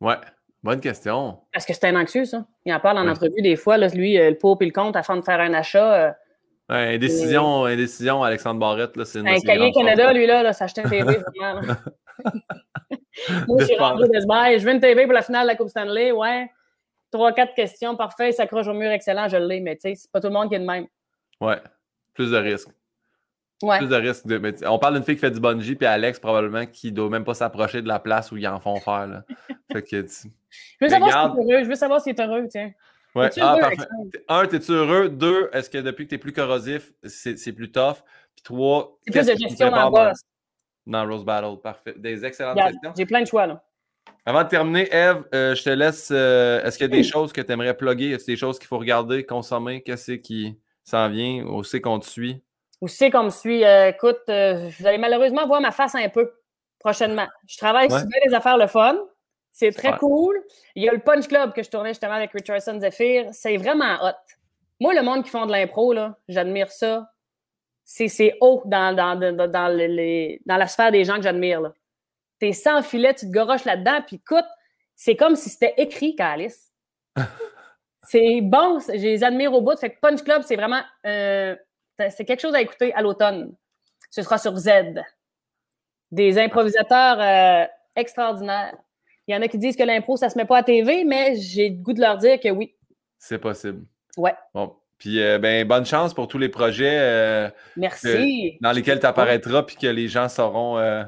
Ouais. 0.00 0.16
Bonne 0.62 0.80
question. 0.80 1.40
Parce 1.52 1.66
que 1.66 1.74
c'est 1.74 1.84
un 1.86 2.00
anxieux, 2.00 2.24
ça. 2.24 2.46
Il 2.64 2.72
en 2.72 2.78
parle 2.78 2.98
en 2.98 3.08
entrevue 3.08 3.42
des 3.42 3.56
fois, 3.56 3.76
là, 3.76 3.88
lui, 3.88 4.16
euh, 4.16 4.30
le 4.30 4.38
pot 4.38 4.56
et 4.60 4.64
le 4.64 4.70
compte 4.70 4.94
afin 4.94 5.16
de 5.16 5.22
faire 5.22 5.40
un 5.40 5.52
achat. 5.54 5.94
Euh, 5.94 6.12
ouais, 6.72 6.94
indécision, 6.94 7.64
indécision, 7.64 8.22
Alexandre 8.22 8.60
Barrette, 8.60 8.96
là, 8.96 9.04
c'est 9.04 9.20
une 9.20 9.28
Un 9.28 9.38
cahier 9.40 9.72
Canada, 9.72 10.12
lui, 10.12 10.26
là, 10.26 10.42
là 10.42 10.52
s'acheter 10.52 10.82
une 10.82 10.90
TV, 10.90 11.18
vraiment. 11.36 11.60
Moi, 13.48 13.58
je 13.60 13.64
suis 13.64 13.76
rentré 13.76 14.08
de 14.08 14.14
Je 14.14 14.64
veux 14.64 14.72
une 14.72 14.80
TV 14.80 15.04
pour 15.04 15.12
la 15.12 15.22
finale 15.22 15.42
de 15.42 15.48
la 15.48 15.56
Coupe 15.56 15.68
Stanley, 15.68 16.12
ouais. 16.12 16.50
Trois, 17.10 17.32
quatre 17.32 17.54
questions, 17.54 17.94
parfait, 17.96 18.32
s'accroche 18.32 18.66
au 18.66 18.74
mur, 18.74 18.90
excellent, 18.90 19.28
je 19.28 19.36
l'ai, 19.36 19.60
mais 19.60 19.76
tu 19.76 19.82
sais, 19.82 19.94
c'est 19.94 20.10
pas 20.10 20.20
tout 20.20 20.28
le 20.28 20.32
monde 20.32 20.48
qui 20.48 20.54
est 20.54 20.60
de 20.60 20.64
même. 20.64 20.86
Ouais, 21.40 21.60
plus 22.14 22.30
de 22.30 22.36
risques. 22.36 22.70
Plus 23.78 23.88
de 23.88 23.96
risques. 23.96 24.24
on 24.66 24.78
parle 24.78 24.94
d'une 24.94 25.04
fille 25.04 25.14
qui 25.14 25.20
fait 25.20 25.30
du 25.30 25.40
bungee, 25.40 25.76
puis 25.76 25.86
Alex, 25.86 26.18
probablement, 26.18 26.66
qui 26.66 26.90
ne 26.90 26.96
doit 26.96 27.10
même 27.10 27.24
pas 27.24 27.34
s'approcher 27.34 27.82
de 27.82 27.88
la 27.88 28.00
place 28.00 28.32
où 28.32 28.36
ils 28.36 28.48
en 28.48 28.58
font 28.58 28.76
faire. 28.76 29.06
Là. 29.06 29.24
fait 29.72 29.82
que, 29.82 30.06
je 30.06 30.84
veux 30.84 30.88
savoir 30.88 31.10
si 31.10 31.38
heureux. 31.38 31.64
Je 31.64 31.68
veux 31.68 31.74
savoir 31.74 32.00
s'il 32.00 32.14
est 32.14 32.20
heureux, 32.20 32.46
tiens. 32.50 32.72
Ouais. 33.14 33.28
Ah, 33.40 33.56
parfait. 33.60 33.88
Un, 34.28 34.42
es-tu 34.44 34.72
heureux? 34.72 35.08
Deux, 35.08 35.50
est-ce 35.52 35.68
que 35.68 35.78
depuis 35.78 36.04
que 36.04 36.10
tu 36.10 36.14
es 36.14 36.18
plus 36.18 36.32
corrosif, 36.32 36.92
c'est 37.04 37.52
plus 37.52 37.70
tough? 37.70 38.02
Puis 38.34 38.42
trois, 38.42 38.98
c'est 39.06 39.12
plus 39.12 39.26
de 39.26 39.38
gestion 39.48 39.70
d'angoisse. 39.70 40.22
Dans, 40.86 41.06
Rose 41.06 41.24
Battle, 41.24 41.60
parfait. 41.62 41.94
Des 41.96 42.24
excellentes 42.24 42.56
questions. 42.56 42.92
J'ai 42.96 43.06
plein 43.06 43.20
de 43.20 43.26
choix, 43.26 43.46
là. 43.46 43.62
Avant 44.24 44.42
de 44.42 44.48
terminer, 44.48 44.88
Eve, 44.92 45.24
euh, 45.34 45.54
je 45.54 45.62
te 45.62 45.70
laisse. 45.70 46.08
Euh, 46.10 46.62
est-ce 46.64 46.76
qu'il 46.78 46.90
y 46.90 46.92
a 46.92 46.96
des 46.96 47.04
choses 47.04 47.32
que 47.32 47.40
tu 47.40 47.52
aimerais 47.52 47.76
plugger? 47.76 48.10
Est-ce 48.10 48.26
des 48.26 48.36
choses 48.36 48.58
qu'il 48.58 48.66
faut 48.66 48.78
regarder, 48.78 49.24
consommer? 49.24 49.82
Qu'est-ce 49.82 50.12
qui 50.12 50.58
s'en 50.82 51.08
vient? 51.08 51.44
Où 51.44 51.62
c'est 51.62 51.80
qu'on 51.80 51.98
te 51.98 52.06
suit? 52.06 52.42
Où 52.80 52.88
c'est 52.88 53.10
qu'on 53.10 53.24
me 53.24 53.30
suit? 53.30 53.64
Euh, 53.64 53.88
écoute, 53.88 54.22
vous 54.26 54.86
allez 54.86 54.98
malheureusement 54.98 55.46
voir 55.46 55.60
ma 55.60 55.70
face 55.70 55.94
un 55.94 56.08
peu 56.08 56.32
prochainement. 56.80 57.28
Je 57.46 57.58
travaille 57.58 57.90
sur 57.90 58.06
des 58.26 58.34
affaires 58.34 58.58
le 58.58 58.66
fun. 58.66 58.96
C'est 59.52 59.70
très 59.70 59.96
cool. 59.98 60.42
Il 60.74 60.82
y 60.82 60.88
a 60.88 60.92
le 60.92 60.98
Punch 60.98 61.28
Club 61.28 61.52
que 61.52 61.62
je 61.62 61.70
tournais 61.70 61.90
justement 61.90 62.14
avec 62.14 62.32
Richardson 62.32 62.80
Zephyr. 62.80 63.28
C'est 63.32 63.58
vraiment 63.58 64.02
hot. 64.02 64.16
Moi, 64.80 64.94
le 64.94 65.02
monde 65.02 65.22
qui 65.22 65.30
font 65.30 65.46
de 65.46 65.52
l'impro, 65.52 65.94
j'admire 66.26 66.72
ça. 66.72 67.10
C'est 67.84 68.36
haut 68.40 68.62
dans, 68.64 68.96
dans, 68.96 69.18
dans, 69.18 69.48
dans, 69.48 70.56
la 70.56 70.66
sphère 70.66 70.90
des 70.90 71.04
gens 71.04 71.16
que 71.16 71.22
j'admire. 71.22 71.72
T'es 72.38 72.52
sans 72.52 72.82
filet, 72.82 73.14
tu 73.14 73.26
te 73.26 73.30
goroches 73.32 73.64
là-dedans, 73.64 74.00
puis 74.06 74.16
écoute, 74.16 74.46
c'est 74.96 75.14
comme 75.14 75.36
si 75.36 75.50
c'était 75.50 75.74
écrit, 75.76 76.16
Calice. 76.16 76.72
c'est 78.02 78.40
bon, 78.40 78.78
je 78.80 78.92
les 78.92 79.22
admire 79.22 79.52
au 79.52 79.60
bout. 79.60 79.78
Fait 79.78 79.90
que 79.90 80.00
Punch 80.00 80.22
Club, 80.22 80.42
c'est 80.42 80.56
vraiment 80.56 80.82
euh, 81.06 81.54
c'est 82.10 82.24
quelque 82.24 82.40
chose 82.40 82.54
à 82.54 82.60
écouter 82.60 82.92
à 82.94 83.02
l'automne. 83.02 83.54
Ce 84.10 84.22
sera 84.22 84.38
sur 84.38 84.56
Z. 84.56 84.70
Des 86.10 86.38
improvisateurs 86.38 87.20
euh, 87.20 87.66
extraordinaires. 87.94 88.76
Il 89.32 89.36
y 89.36 89.38
en 89.38 89.40
a 89.40 89.48
qui 89.48 89.56
disent 89.56 89.76
que 89.76 89.82
l'impro, 89.82 90.18
ça 90.18 90.28
se 90.28 90.36
met 90.36 90.44
pas 90.44 90.58
à 90.58 90.62
TV, 90.62 91.04
mais 91.04 91.36
j'ai 91.36 91.70
le 91.70 91.76
goût 91.76 91.94
de 91.94 92.02
leur 92.02 92.18
dire 92.18 92.38
que 92.38 92.50
oui. 92.50 92.74
C'est 93.18 93.38
possible. 93.38 93.86
Ouais. 94.18 94.34
Bon. 94.52 94.74
Puis, 94.98 95.22
euh, 95.22 95.38
ben, 95.38 95.66
bonne 95.66 95.86
chance 95.86 96.12
pour 96.12 96.28
tous 96.28 96.36
les 96.36 96.50
projets 96.50 96.98
euh, 97.00 97.48
Merci. 97.78 98.58
dans 98.60 98.72
lesquels 98.72 99.00
tu 99.00 99.06
apparaîtras 99.06 99.62
puis 99.62 99.76
que 99.76 99.86
les 99.86 100.06
gens 100.06 100.28
sauront 100.28 100.76
euh, 100.76 101.02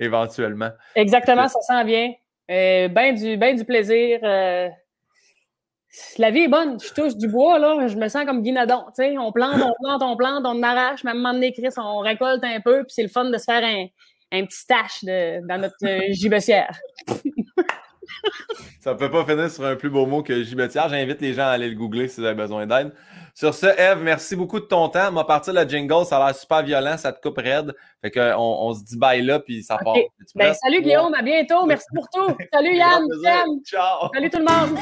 éventuellement. 0.00 0.70
Exactement, 0.96 1.46
ça 1.46 1.60
s'en 1.60 1.84
vient. 1.84 2.12
ben, 2.48 3.14
du, 3.14 3.36
ben 3.36 3.54
du 3.54 3.64
plaisir. 3.64 4.18
la 4.22 4.70
vie 6.32 6.40
est 6.40 6.48
bonne. 6.48 6.80
Je 6.80 6.92
touche 6.92 7.16
du 7.16 7.28
bois, 7.28 7.60
là. 7.60 7.86
Je 7.86 7.96
me 7.96 8.08
sens 8.08 8.24
comme 8.24 8.42
Guinadon. 8.42 8.86
On 8.98 9.30
plante, 9.30 9.62
on 9.62 9.74
plante, 9.84 10.02
on 10.02 10.16
plante, 10.16 10.44
on 10.44 10.60
arrache. 10.64 11.04
Même 11.04 11.18
moment 11.18 11.38
Chris, 11.52 11.68
on 11.76 12.00
récolte 12.00 12.42
un 12.42 12.60
peu. 12.60 12.82
Puis 12.82 12.94
c'est 12.94 13.04
le 13.04 13.08
fun 13.08 13.30
de 13.30 13.38
se 13.38 13.44
faire 13.44 13.62
un, 13.62 13.86
un 14.32 14.44
petit 14.46 14.58
stash 14.58 15.04
dans 15.04 15.60
notre 15.60 16.12
gibossière. 16.12 16.76
Ça 18.80 18.94
peut 18.94 19.10
pas 19.10 19.24
finir 19.24 19.50
sur 19.50 19.64
un 19.64 19.76
plus 19.76 19.90
beau 19.90 20.06
mot 20.06 20.22
que 20.22 20.42
gibetière. 20.42 20.88
J'invite 20.88 21.20
les 21.20 21.34
gens 21.34 21.42
à 21.42 21.50
aller 21.50 21.68
le 21.68 21.74
googler 21.74 22.08
si 22.08 22.20
vous 22.20 22.26
avez 22.26 22.36
besoin 22.36 22.66
d'aide. 22.66 22.92
Sur 23.34 23.54
ce, 23.54 23.66
Eve, 23.66 24.02
merci 24.02 24.34
beaucoup 24.34 24.58
de 24.58 24.64
ton 24.64 24.88
temps. 24.88 25.12
Moi, 25.12 25.26
partir 25.26 25.52
le 25.52 25.62
jingle, 25.68 26.04
ça 26.04 26.18
a 26.18 26.26
l'air 26.26 26.36
super 26.36 26.62
violent, 26.62 26.96
ça 26.96 27.12
te 27.12 27.20
coupe 27.20 27.38
raide. 27.38 27.74
Fait 28.02 28.10
qu'on 28.10 28.34
on 28.36 28.74
se 28.74 28.82
dit 28.82 28.98
bye 28.98 29.22
là, 29.22 29.38
puis 29.38 29.62
ça 29.62 29.78
part. 29.78 29.94
Ben, 30.34 30.54
salut 30.54 30.82
Guillaume, 30.82 31.14
à 31.14 31.22
bientôt. 31.22 31.64
Merci 31.66 31.86
pour 31.94 32.08
tout. 32.08 32.36
Salut 32.52 32.74
Yann. 32.74 33.04
Ciao. 33.64 34.10
Salut 34.12 34.30
tout 34.30 34.38
le 34.38 34.44
monde. 34.44 34.78